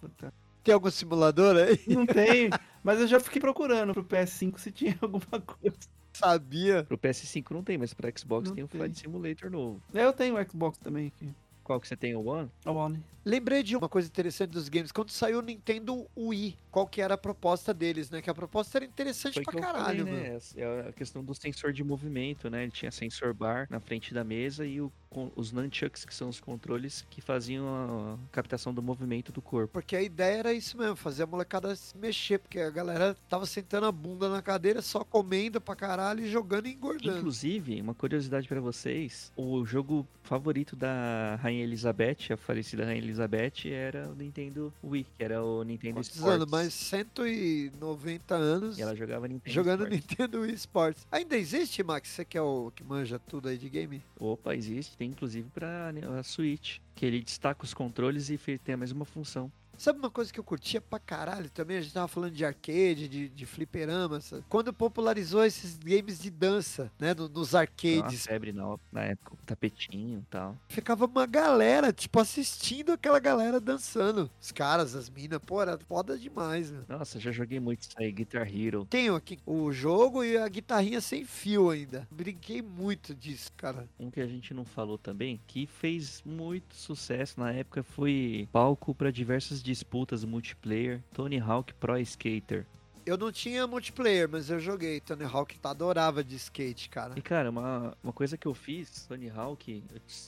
Tem 0.64 0.74
algum 0.74 0.90
simulador 0.92 1.56
aí? 1.56 1.80
Não 1.88 2.06
tem, 2.08 2.50
mas 2.84 3.00
eu 3.00 3.08
já 3.08 3.20
fiquei 3.20 3.40
procurando 3.42 3.94
pro 3.94 4.04
PS5 4.04 4.58
se 4.58 4.72
tinha 4.72 4.98
alguma 5.02 5.42
coisa. 5.42 5.78
Sabia. 6.14 6.84
Pro 6.84 6.98
PS5 6.98 7.52
não 7.52 7.64
tem, 7.64 7.78
mas 7.78 7.94
pro 7.94 8.12
Xbox 8.18 8.50
Não 8.50 8.56
tem 8.56 8.64
o 8.64 8.68
tem. 8.68 8.80
Flight 8.80 9.00
Simulator 9.00 9.52
novo. 9.52 9.82
Eu 9.94 10.12
tenho 10.14 10.36
o 10.36 10.50
Xbox 10.50 10.78
também 10.80 11.08
aqui. 11.08 11.30
Qual 11.68 11.82
que 11.82 11.88
você 11.90 11.98
tem, 11.98 12.16
o 12.16 12.26
One? 12.26 12.50
O 12.66 12.72
One. 12.72 13.04
Lembrei 13.26 13.62
de 13.62 13.76
uma 13.76 13.90
coisa 13.90 14.08
interessante 14.08 14.52
dos 14.52 14.70
games. 14.70 14.90
Quando 14.90 15.10
saiu 15.10 15.40
o 15.40 15.42
Nintendo 15.42 16.08
Wii, 16.18 16.58
qual 16.72 16.88
que 16.88 17.02
era 17.02 17.16
a 17.16 17.18
proposta 17.18 17.74
deles, 17.74 18.10
né? 18.10 18.22
Que 18.22 18.30
a 18.30 18.34
proposta 18.34 18.78
era 18.78 18.86
interessante 18.86 19.34
Foi 19.34 19.44
pra 19.44 19.60
caralho, 19.60 20.06
falei, 20.08 20.22
né? 20.22 20.40
É 20.56 20.88
a 20.88 20.94
questão 20.94 21.22
do 21.22 21.36
sensor 21.36 21.74
de 21.74 21.84
movimento, 21.84 22.50
né? 22.50 22.64
Ele 22.64 22.72
tinha 22.72 22.90
sensor 22.90 23.34
bar 23.34 23.68
na 23.70 23.82
frente 23.82 24.14
da 24.14 24.24
mesa 24.24 24.66
e 24.66 24.80
o, 24.80 24.90
os 25.36 25.52
nunchucks, 25.52 26.06
que 26.06 26.14
são 26.14 26.30
os 26.30 26.40
controles 26.40 27.06
que 27.10 27.22
faziam 27.22 27.68
a 27.68 28.18
captação 28.32 28.74
do 28.74 28.82
movimento 28.82 29.32
do 29.32 29.42
corpo. 29.42 29.74
Porque 29.74 29.96
a 29.96 30.02
ideia 30.02 30.38
era 30.38 30.54
isso 30.54 30.78
mesmo, 30.78 30.96
fazer 30.96 31.24
a 31.24 31.28
molecada 31.28 31.76
se 31.76 31.98
mexer, 31.98 32.40
porque 32.40 32.60
a 32.60 32.70
galera 32.70 33.16
tava 33.30 33.46
sentando 33.46 33.86
a 33.86 33.92
bunda 33.92 34.30
na 34.30 34.42
cadeira, 34.42 34.82
só 34.82 35.04
comendo 35.04 35.60
pra 35.62 35.76
caralho 35.76 36.24
e 36.26 36.30
jogando 36.30 36.68
e 36.68 36.74
engordando. 36.74 37.18
Inclusive, 37.18 37.82
uma 37.82 37.94
curiosidade 37.94 38.48
pra 38.48 38.60
vocês, 38.60 39.32
o 39.36 39.66
jogo 39.66 40.08
favorito 40.24 40.76
da 40.76 41.36
Rainha 41.42 41.64
Elizabeth, 41.64 42.34
a 42.34 42.38
falecida 42.38 42.86
Rainha 42.86 43.02
Elizabeth, 43.02 43.70
era 43.72 44.10
o 44.10 44.16
Nintendo 44.16 44.74
Wii, 44.84 45.08
que 45.18 45.24
era 45.24 45.44
o 45.44 45.64
Nintendo 45.64 45.96
Quantos 45.96 46.10
Sports. 46.16 46.36
anos? 46.36 46.52
Mais 46.52 46.74
190 46.74 48.36
anos 48.36 48.78
E 48.78 48.82
ela 48.82 48.96
jogava 48.96 49.28
Nintendo 49.28 49.54
jogando 49.54 49.84
Sports. 49.84 50.08
Nintendo 50.10 50.42
Wii 50.42 50.54
Sports. 50.54 51.08
Ainda 51.12 51.38
existe, 51.38 51.84
Max? 51.84 52.10
Você 52.10 52.26
que 52.26 52.38
é 52.38 52.42
o 52.42 52.72
que 52.76 52.84
manja 52.84 53.20
tudo 53.20 53.48
aí 53.50 53.58
de 53.58 53.70
game? 53.70 54.04
Opa, 54.20 54.56
existe. 54.56 54.97
Tem 54.98 55.10
inclusive 55.10 55.50
pra 55.50 55.92
né, 55.92 56.02
a 56.20 56.24
Switch, 56.24 56.80
que 56.96 57.06
ele 57.06 57.22
destaca 57.22 57.64
os 57.64 57.74
controles 57.74 58.30
e 58.30 58.38
tem 58.58 58.74
a 58.74 58.78
mesma 58.78 59.06
função. 59.06 59.52
Sabe 59.78 60.00
uma 60.00 60.10
coisa 60.10 60.32
que 60.34 60.40
eu 60.40 60.44
curtia 60.44 60.82
pra 60.82 61.00
caralho 61.00 61.50
também? 61.50 61.78
A 61.78 61.82
gente 61.82 61.94
tava 61.94 62.08
falando 62.08 62.34
de 62.34 62.44
arcade, 62.44 63.08
de, 63.08 63.30
de 63.30 63.46
fliperama. 63.46 64.20
sabe? 64.22 64.44
Quando 64.50 64.74
popularizou 64.74 65.46
esses 65.46 65.78
games 65.78 66.20
de 66.20 66.30
dança, 66.30 66.92
né? 67.00 67.14
no- 67.14 67.30
nos 67.30 67.52
Foi 67.52 67.60
uma 67.60 67.62
arcades. 67.62 68.26
febre 68.26 68.52
na, 68.52 68.78
na 68.92 69.04
época, 69.06 69.34
o 69.34 69.38
tapetinho 69.46 70.20
e 70.20 70.26
tal. 70.30 70.58
Ficava 70.68 71.06
uma 71.06 71.26
galera, 71.26 71.94
tipo, 71.94 72.20
assistindo 72.20 72.92
aquela 72.92 73.20
galera 73.20 73.60
dançando. 73.60 74.30
Os 74.42 74.52
caras, 74.52 74.96
as 74.96 75.10
minas, 75.10 75.40
pô, 75.46 75.62
era 75.62 75.78
foda 75.78 76.18
demais, 76.18 76.72
meu. 76.72 76.84
Nossa, 76.88 77.20
já 77.20 77.32
joguei 77.32 77.60
muito 77.60 77.82
isso 77.82 77.94
aí, 77.98 78.12
Guitar 78.12 78.48
Hero. 78.48 78.86
Tenho 78.90 79.16
aqui 79.16 79.38
o 79.46 79.72
jogo 79.72 80.24
e 80.24 80.38
a 80.38 80.48
guitarrinha 80.48 81.02
sem 81.02 81.24
fio 81.24 81.70
ainda. 81.70 82.08
Brinquei 82.12 82.62
muito 82.62 83.14
disso, 83.14 83.52
cara. 83.56 83.88
Um 84.00 84.10
que 84.10 84.20
a 84.22 84.28
gente 84.28 84.54
não 84.54 84.66
falou 84.66 84.98
também, 84.98 85.40
que 85.48 85.66
fez 85.68 86.22
muito 86.26 86.76
sucesso 86.76 87.40
na 87.40 87.52
época, 87.52 87.84
foi 87.84 88.48
palco 88.52 88.94
para 88.96 89.12
diversas 89.12 89.62
disputas 89.68 90.24
multiplayer, 90.24 91.04
Tony 91.14 91.40
Hawk 91.40 91.74
Pro 91.74 92.00
Skater. 92.00 92.66
Eu 93.06 93.18
não 93.18 93.32
tinha 93.32 93.66
multiplayer, 93.66 94.28
mas 94.30 94.50
eu 94.50 94.60
joguei. 94.60 95.00
Tony 95.00 95.24
Hawk 95.24 95.58
adorava 95.64 96.22
de 96.22 96.36
skate, 96.36 96.90
cara. 96.90 97.14
E 97.16 97.22
cara, 97.22 97.50
uma, 97.50 97.96
uma 98.04 98.12
coisa 98.12 98.38
que 98.38 98.46
eu 98.46 98.54
fiz, 98.54 99.06
Tony 99.06 99.30
Hawk, 99.30 99.82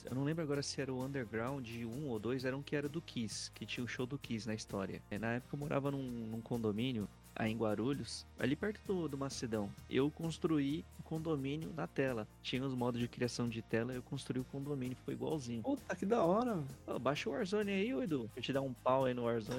eu, 0.06 0.14
não 0.14 0.24
lembro 0.24 0.42
agora 0.42 0.62
se 0.62 0.80
era 0.80 0.90
o 0.90 1.04
Underground 1.04 1.68
1 1.68 2.08
ou 2.08 2.18
2, 2.18 2.46
era 2.46 2.56
um 2.56 2.62
que 2.62 2.74
era 2.74 2.88
do 2.88 3.02
Kiss, 3.02 3.50
que 3.52 3.66
tinha 3.66 3.84
o 3.84 3.88
show 3.88 4.06
do 4.06 4.18
Kiss 4.18 4.46
na 4.46 4.54
história. 4.54 5.02
E 5.10 5.18
na 5.18 5.34
época 5.34 5.54
eu 5.54 5.58
morava 5.58 5.90
num, 5.90 6.02
num 6.02 6.40
condomínio, 6.40 7.06
aí 7.40 7.50
em 7.50 7.56
Guarulhos, 7.56 8.26
ali 8.38 8.54
perto 8.54 8.80
do, 8.86 9.08
do 9.08 9.16
Macedão. 9.16 9.70
Eu 9.88 10.10
construí 10.10 10.84
o 10.98 11.02
condomínio 11.02 11.72
na 11.74 11.86
tela. 11.86 12.28
Tinha 12.42 12.62
os 12.62 12.74
modos 12.74 13.00
de 13.00 13.08
criação 13.08 13.48
de 13.48 13.62
tela, 13.62 13.94
eu 13.94 14.02
construí 14.02 14.40
o 14.40 14.44
condomínio, 14.44 14.94
ficou 14.94 15.14
igualzinho. 15.14 15.62
Puta, 15.62 15.96
que 15.96 16.04
da 16.04 16.22
hora. 16.22 16.62
Ô, 16.86 16.98
baixa 16.98 17.30
o 17.30 17.32
Warzone 17.32 17.72
aí, 17.72 17.94
ô 17.94 18.02
Edu. 18.02 18.30
Vou 18.34 18.42
te 18.42 18.52
dar 18.52 18.60
um 18.60 18.74
pau 18.74 19.06
aí 19.06 19.14
no 19.14 19.24
Warzone. 19.24 19.58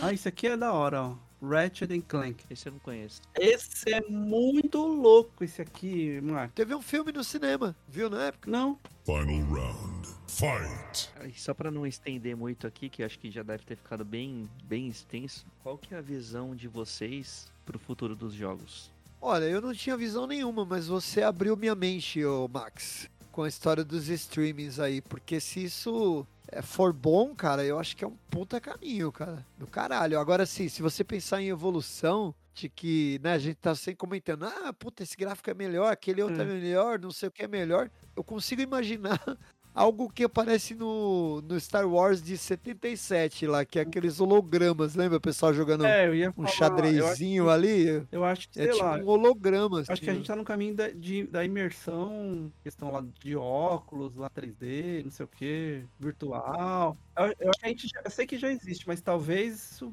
Ah, 0.00 0.12
isso 0.12 0.28
aqui 0.28 0.46
é 0.46 0.56
da 0.56 0.72
hora, 0.72 1.02
ó. 1.02 1.16
Ratchet 1.44 1.92
and 1.92 2.02
Clank. 2.02 2.44
Esse 2.48 2.68
eu 2.68 2.72
não 2.72 2.78
conheço. 2.78 3.20
Esse 3.34 3.92
é 3.92 4.00
muito 4.02 4.78
louco, 4.78 5.42
esse 5.42 5.60
aqui, 5.60 6.20
Marco. 6.20 6.54
Teve 6.54 6.72
um 6.72 6.80
filme 6.80 7.10
no 7.10 7.24
cinema, 7.24 7.74
viu 7.88 8.08
na 8.08 8.22
época? 8.26 8.48
Não, 8.48 8.78
Final 9.04 9.44
round. 9.50 10.21
Fight. 10.36 11.10
Aí, 11.20 11.34
só 11.34 11.52
pra 11.52 11.70
não 11.70 11.86
estender 11.86 12.34
muito 12.34 12.66
aqui, 12.66 12.88
que 12.88 13.02
acho 13.02 13.18
que 13.18 13.30
já 13.30 13.42
deve 13.42 13.64
ter 13.64 13.76
ficado 13.76 14.02
bem, 14.02 14.48
bem 14.64 14.88
extenso, 14.88 15.44
qual 15.62 15.76
que 15.76 15.94
é 15.94 15.98
a 15.98 16.00
visão 16.00 16.56
de 16.56 16.66
vocês 16.68 17.52
pro 17.66 17.78
futuro 17.78 18.16
dos 18.16 18.32
jogos? 18.32 18.90
Olha, 19.20 19.44
eu 19.44 19.60
não 19.60 19.74
tinha 19.74 19.96
visão 19.96 20.26
nenhuma, 20.26 20.64
mas 20.64 20.86
você 20.86 21.22
abriu 21.22 21.54
minha 21.54 21.74
mente, 21.74 22.24
ô 22.24 22.48
Max. 22.48 23.08
com 23.30 23.42
a 23.42 23.48
história 23.48 23.84
dos 23.84 24.08
streamings 24.08 24.80
aí, 24.80 25.00
porque 25.02 25.38
se 25.38 25.64
isso 25.64 26.26
é, 26.48 26.60
for 26.62 26.92
bom, 26.94 27.34
cara, 27.34 27.62
eu 27.64 27.78
acho 27.78 27.94
que 27.96 28.02
é 28.04 28.08
um 28.08 28.16
puta 28.30 28.58
caminho, 28.60 29.12
cara, 29.12 29.46
do 29.58 29.66
caralho. 29.66 30.18
Agora, 30.18 30.44
sim, 30.46 30.66
se 30.68 30.80
você 30.82 31.04
pensar 31.04 31.42
em 31.42 31.48
evolução, 31.48 32.34
de 32.54 32.68
que, 32.68 33.20
né, 33.22 33.32
a 33.34 33.38
gente 33.38 33.56
tá 33.56 33.74
sempre 33.74 33.96
comentando, 33.98 34.44
ah, 34.44 34.72
puta, 34.72 35.02
esse 35.02 35.16
gráfico 35.16 35.48
é 35.50 35.54
melhor, 35.54 35.92
aquele 35.92 36.22
outro 36.22 36.40
é, 36.42 36.44
É. 36.44 36.48
melhor, 36.48 36.98
não 36.98 37.10
sei 37.12 37.28
o 37.28 37.32
que 37.32 37.42
é 37.44 37.48
melhor. 37.48 37.90
Eu 38.16 38.24
consigo 38.24 38.60
imaginar 38.60 39.18
algo 39.74 40.10
que 40.10 40.24
aparece 40.24 40.74
no, 40.74 41.40
no 41.42 41.58
Star 41.60 41.86
Wars 41.88 42.22
de 42.22 42.36
77 42.38 43.46
lá, 43.46 43.64
que 43.64 43.78
é 43.78 43.82
aqueles 43.82 44.20
hologramas, 44.20 44.94
lembra 44.94 45.18
o 45.18 45.20
pessoal 45.20 45.52
jogando 45.54 45.84
É, 45.86 46.08
um 46.36 46.46
falar, 46.46 46.46
xadrezinho 46.46 47.44
eu 47.44 47.50
acho, 47.50 47.60
ali? 47.60 48.06
eu 48.10 48.24
acho 48.24 48.48
que, 48.48 48.60
É 48.60 48.68
tipo 48.68 48.84
lá, 48.84 48.98
um 48.98 49.06
holograma. 49.06 49.82
acho 49.88 50.02
que 50.02 50.10
a 50.10 50.14
assim, 50.14 50.16
gente 50.16 50.26
tá 50.26 50.36
no 50.36 50.44
caminho 50.44 50.74
da, 50.74 50.90
de- 50.90 51.26
da 51.26 51.44
imersão, 51.44 52.52
questão 52.62 52.90
lá 52.92 53.00
de 53.20 53.36
óculos, 53.36 54.16
lá 54.16 54.28
3D, 54.30 55.02
não 55.04 55.10
sei 55.10 55.24
o 55.26 55.28
que, 55.28 55.84
virtual. 55.98 56.96
Eu, 57.16 57.34
eu 57.40 57.52
que 57.74 57.88
já, 57.88 58.02
eu 58.04 58.10
sei 58.10 58.26
que 58.26 58.38
já 58.38 58.50
existe, 58.50 58.86
mas 58.86 59.00
talvez 59.02 59.72
isso 59.72 59.92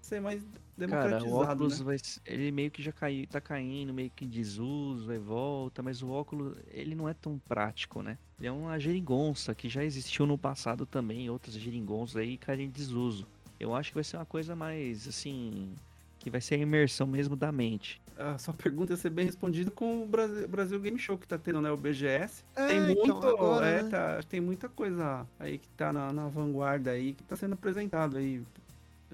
ser 0.00 0.20
mais 0.20 0.44
Cara, 0.76 1.18
democratizado, 1.18 1.26
o 1.26 1.34
óculos 1.34 1.78
né? 1.78 1.84
vai, 1.84 1.96
ele 2.26 2.52
meio 2.52 2.70
que 2.70 2.82
já 2.82 2.92
caiu, 2.92 3.26
tá 3.26 3.40
caindo, 3.40 3.94
meio 3.94 4.10
que 4.10 4.24
em 4.24 4.28
desuso, 4.28 5.10
aí 5.10 5.18
volta, 5.18 5.82
mas 5.82 6.02
o 6.02 6.10
óculos, 6.10 6.54
ele 6.68 6.94
não 6.94 7.08
é 7.08 7.14
tão 7.14 7.38
prático, 7.38 8.02
né? 8.02 8.18
Ele 8.38 8.48
é 8.48 8.52
uma 8.52 8.78
geringonça 8.78 9.54
que 9.54 9.68
já 9.68 9.82
existiu 9.82 10.26
no 10.26 10.36
passado 10.36 10.84
também, 10.84 11.30
outras 11.30 11.54
geringonças 11.54 12.16
aí 12.16 12.36
caem 12.36 12.66
em 12.66 12.70
desuso. 12.70 13.26
Eu 13.58 13.74
acho 13.74 13.90
que 13.90 13.94
vai 13.94 14.04
ser 14.04 14.18
uma 14.18 14.26
coisa 14.26 14.54
mais, 14.54 15.08
assim, 15.08 15.74
que 16.18 16.28
vai 16.28 16.40
ser 16.40 16.56
a 16.56 16.58
imersão 16.58 17.06
mesmo 17.06 17.34
da 17.34 17.50
mente. 17.50 18.00
A 18.18 18.38
sua 18.38 18.52
pergunta 18.54 18.92
ia 18.92 18.96
ser 18.96 19.10
bem 19.10 19.26
respondida 19.26 19.70
com 19.70 20.02
o 20.02 20.06
Brasil, 20.06 20.48
Brasil 20.48 20.80
Game 20.80 20.98
Show 20.98 21.16
que 21.18 21.26
tá 21.26 21.38
tendo, 21.38 21.60
né? 21.60 21.70
O 21.70 21.76
BGS. 21.76 22.44
É, 22.56 22.66
tem 22.66 22.78
então, 22.78 22.96
muito, 22.96 23.26
agora, 23.26 23.66
é, 23.66 23.82
né? 23.82 23.88
tá- 23.88 24.20
tem 24.28 24.40
muita 24.40 24.68
coisa 24.68 25.26
aí 25.38 25.58
que 25.58 25.68
tá 25.70 25.92
na, 25.92 26.12
na 26.12 26.28
vanguarda 26.28 26.90
aí, 26.90 27.14
que 27.14 27.22
tá 27.22 27.36
sendo 27.36 27.54
apresentado 27.54 28.16
aí. 28.16 28.42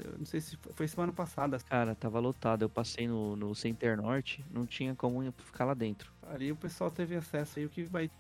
Eu 0.04 0.18
não 0.18 0.26
sei 0.26 0.40
se 0.40 0.56
foi- 0.74 0.88
semana 0.88 1.12
passada. 1.12 1.58
Cara, 1.60 1.94
tava 1.94 2.18
lotado, 2.18 2.62
eu 2.62 2.68
passei 2.68 3.06
no, 3.06 3.36
no 3.36 3.54
Center 3.54 3.96
Norte, 3.96 4.44
não 4.50 4.66
tinha 4.66 4.94
como 4.94 5.30
ficar 5.32 5.64
lá 5.64 5.74
dentro. 5.74 6.12
Ali 6.30 6.50
o 6.52 6.56
pessoal 6.56 6.90
teve 6.90 7.14
acesso 7.16 7.58
aí, 7.58 7.66
o 7.66 7.68
que 7.68 7.82
vai 7.84 8.10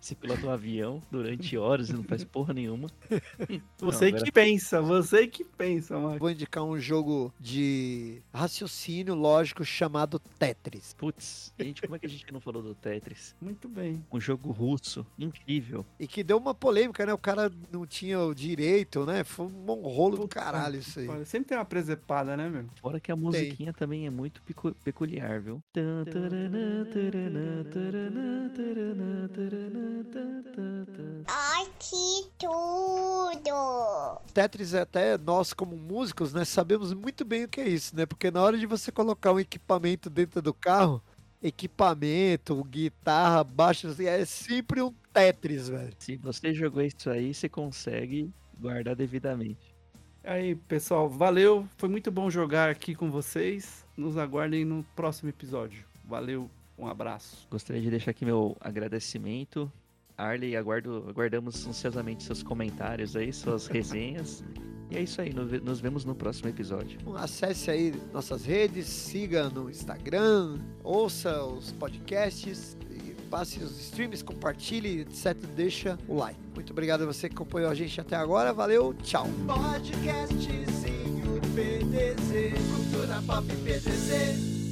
Você 0.00 0.14
pilota 0.14 0.46
um 0.46 0.50
avião 0.50 1.02
durante 1.10 1.56
horas 1.56 1.88
e 1.90 1.92
não 1.92 2.02
faz 2.04 2.22
porra 2.24 2.54
nenhuma. 2.54 2.88
Você 3.80 4.10
Não, 4.10 4.22
que 4.22 4.30
pensa, 4.32 4.80
você 4.80 5.26
que 5.26 5.44
pensa, 5.44 5.98
mano. 5.98 6.18
Vou 6.18 6.30
indicar 6.30 6.62
um 6.64 6.78
jogo 6.78 7.32
de 7.40 8.22
raciocínio 8.32 9.14
lógico 9.14 9.64
chamado 9.64 10.18
Tetris. 10.38 10.94
Putz, 10.94 11.52
gente, 11.58 11.82
como 11.82 11.96
é 11.96 11.98
que 11.98 12.06
a 12.06 12.08
gente 12.08 12.32
não 12.32 12.40
falou 12.40 12.62
do 12.62 12.74
Tetris? 12.74 13.34
Muito 13.40 13.68
bem. 13.68 14.04
Um 14.12 14.20
jogo 14.20 14.50
russo, 14.50 15.06
incrível. 15.18 15.84
E 15.98 16.06
que 16.06 16.22
deu 16.22 16.38
uma 16.38 16.54
polêmica, 16.54 17.04
né? 17.04 17.12
O 17.12 17.18
cara 17.18 17.50
não 17.72 17.86
tinha 17.86 18.20
o 18.20 18.34
direito, 18.34 19.04
né? 19.04 19.24
Foi 19.24 19.46
um 19.46 19.74
rolo 19.82 20.16
do 20.16 20.28
caralho 20.28 20.78
isso 20.78 21.00
aí. 21.00 21.08
Olha, 21.08 21.24
sempre 21.24 21.48
tem 21.48 21.58
uma 21.58 21.64
presepada, 21.64 22.36
né, 22.36 22.48
meu? 22.48 22.66
Fora 22.80 23.00
que 23.00 23.10
a 23.10 23.16
musiquinha 23.16 23.72
também 23.72 24.06
é 24.06 24.10
muito 24.10 24.42
pecu- 24.42 24.74
peculiar, 24.84 25.40
viu? 25.40 25.60
Ai, 31.28 31.66
que 31.78 32.30
tudo! 32.38 34.20
Tetris 34.32 34.74
é 34.74 34.80
até 34.80 35.16
nós 35.16 35.52
como 35.52 35.76
músicos, 35.76 36.32
né? 36.32 36.44
Sabemos 36.44 36.92
muito 36.92 37.24
bem 37.24 37.44
o 37.44 37.48
que 37.48 37.60
é 37.60 37.68
isso, 37.68 37.96
né? 37.96 38.04
Porque 38.06 38.30
na 38.30 38.42
hora 38.42 38.58
de 38.58 38.66
você 38.66 38.92
colocar 38.92 39.32
um 39.32 39.40
equipamento 39.40 40.10
dentro 40.10 40.42
do 40.42 40.52
carro, 40.52 41.02
equipamento, 41.42 42.62
guitarra, 42.64 43.42
baixo, 43.42 43.88
assim, 43.88 44.06
é 44.06 44.24
sempre 44.24 44.82
um 44.82 44.92
Tetris, 45.12 45.68
velho. 45.68 45.92
Se 45.98 46.16
você 46.16 46.52
jogou 46.52 46.82
isso 46.82 47.08
aí, 47.08 47.32
você 47.32 47.48
consegue 47.48 48.30
guardar 48.58 48.94
devidamente. 48.94 49.74
Aí, 50.22 50.54
pessoal, 50.54 51.08
valeu. 51.08 51.66
Foi 51.76 51.88
muito 51.88 52.10
bom 52.10 52.28
jogar 52.28 52.68
aqui 52.68 52.94
com 52.94 53.10
vocês. 53.10 53.86
Nos 53.96 54.18
aguardem 54.18 54.64
no 54.64 54.84
próximo 54.94 55.30
episódio. 55.30 55.86
Valeu, 56.04 56.50
um 56.78 56.86
abraço. 56.86 57.46
Gostaria 57.50 57.80
de 57.80 57.90
deixar 57.90 58.10
aqui 58.10 58.24
meu 58.24 58.56
agradecimento 58.60 59.72
Arley, 60.16 60.56
aguardo, 60.56 61.04
aguardamos 61.08 61.66
ansiosamente 61.66 62.22
seus 62.24 62.42
comentários 62.42 63.14
aí, 63.16 63.32
suas 63.32 63.66
resenhas. 63.68 64.42
E 64.90 64.96
é 64.96 65.02
isso 65.02 65.20
aí, 65.20 65.32
no- 65.32 65.44
nos 65.44 65.80
vemos 65.80 66.04
no 66.04 66.14
próximo 66.14 66.48
episódio. 66.48 66.98
Acesse 67.16 67.70
aí 67.70 67.92
nossas 68.12 68.44
redes, 68.44 68.86
siga 68.86 69.48
no 69.50 69.68
Instagram, 69.68 70.58
ouça 70.84 71.42
os 71.44 71.72
podcasts, 71.72 72.76
e 72.90 73.12
passe 73.28 73.58
os 73.62 73.78
streams, 73.80 74.22
compartilhe, 74.22 75.00
etc. 75.00 75.34
Deixa 75.56 75.98
o 76.06 76.14
like. 76.14 76.38
Muito 76.54 76.70
obrigado 76.72 77.02
a 77.02 77.06
você 77.06 77.28
que 77.28 77.34
acompanhou 77.34 77.68
a 77.70 77.74
gente 77.74 78.00
até 78.00 78.14
agora. 78.16 78.52
Valeu, 78.52 78.94
tchau. 79.02 79.26
Podcastzinho 79.46 81.40
PDZ, 81.54 82.54
cultura 82.74 83.20
pop 83.26 83.44
PDZ. 83.64 84.65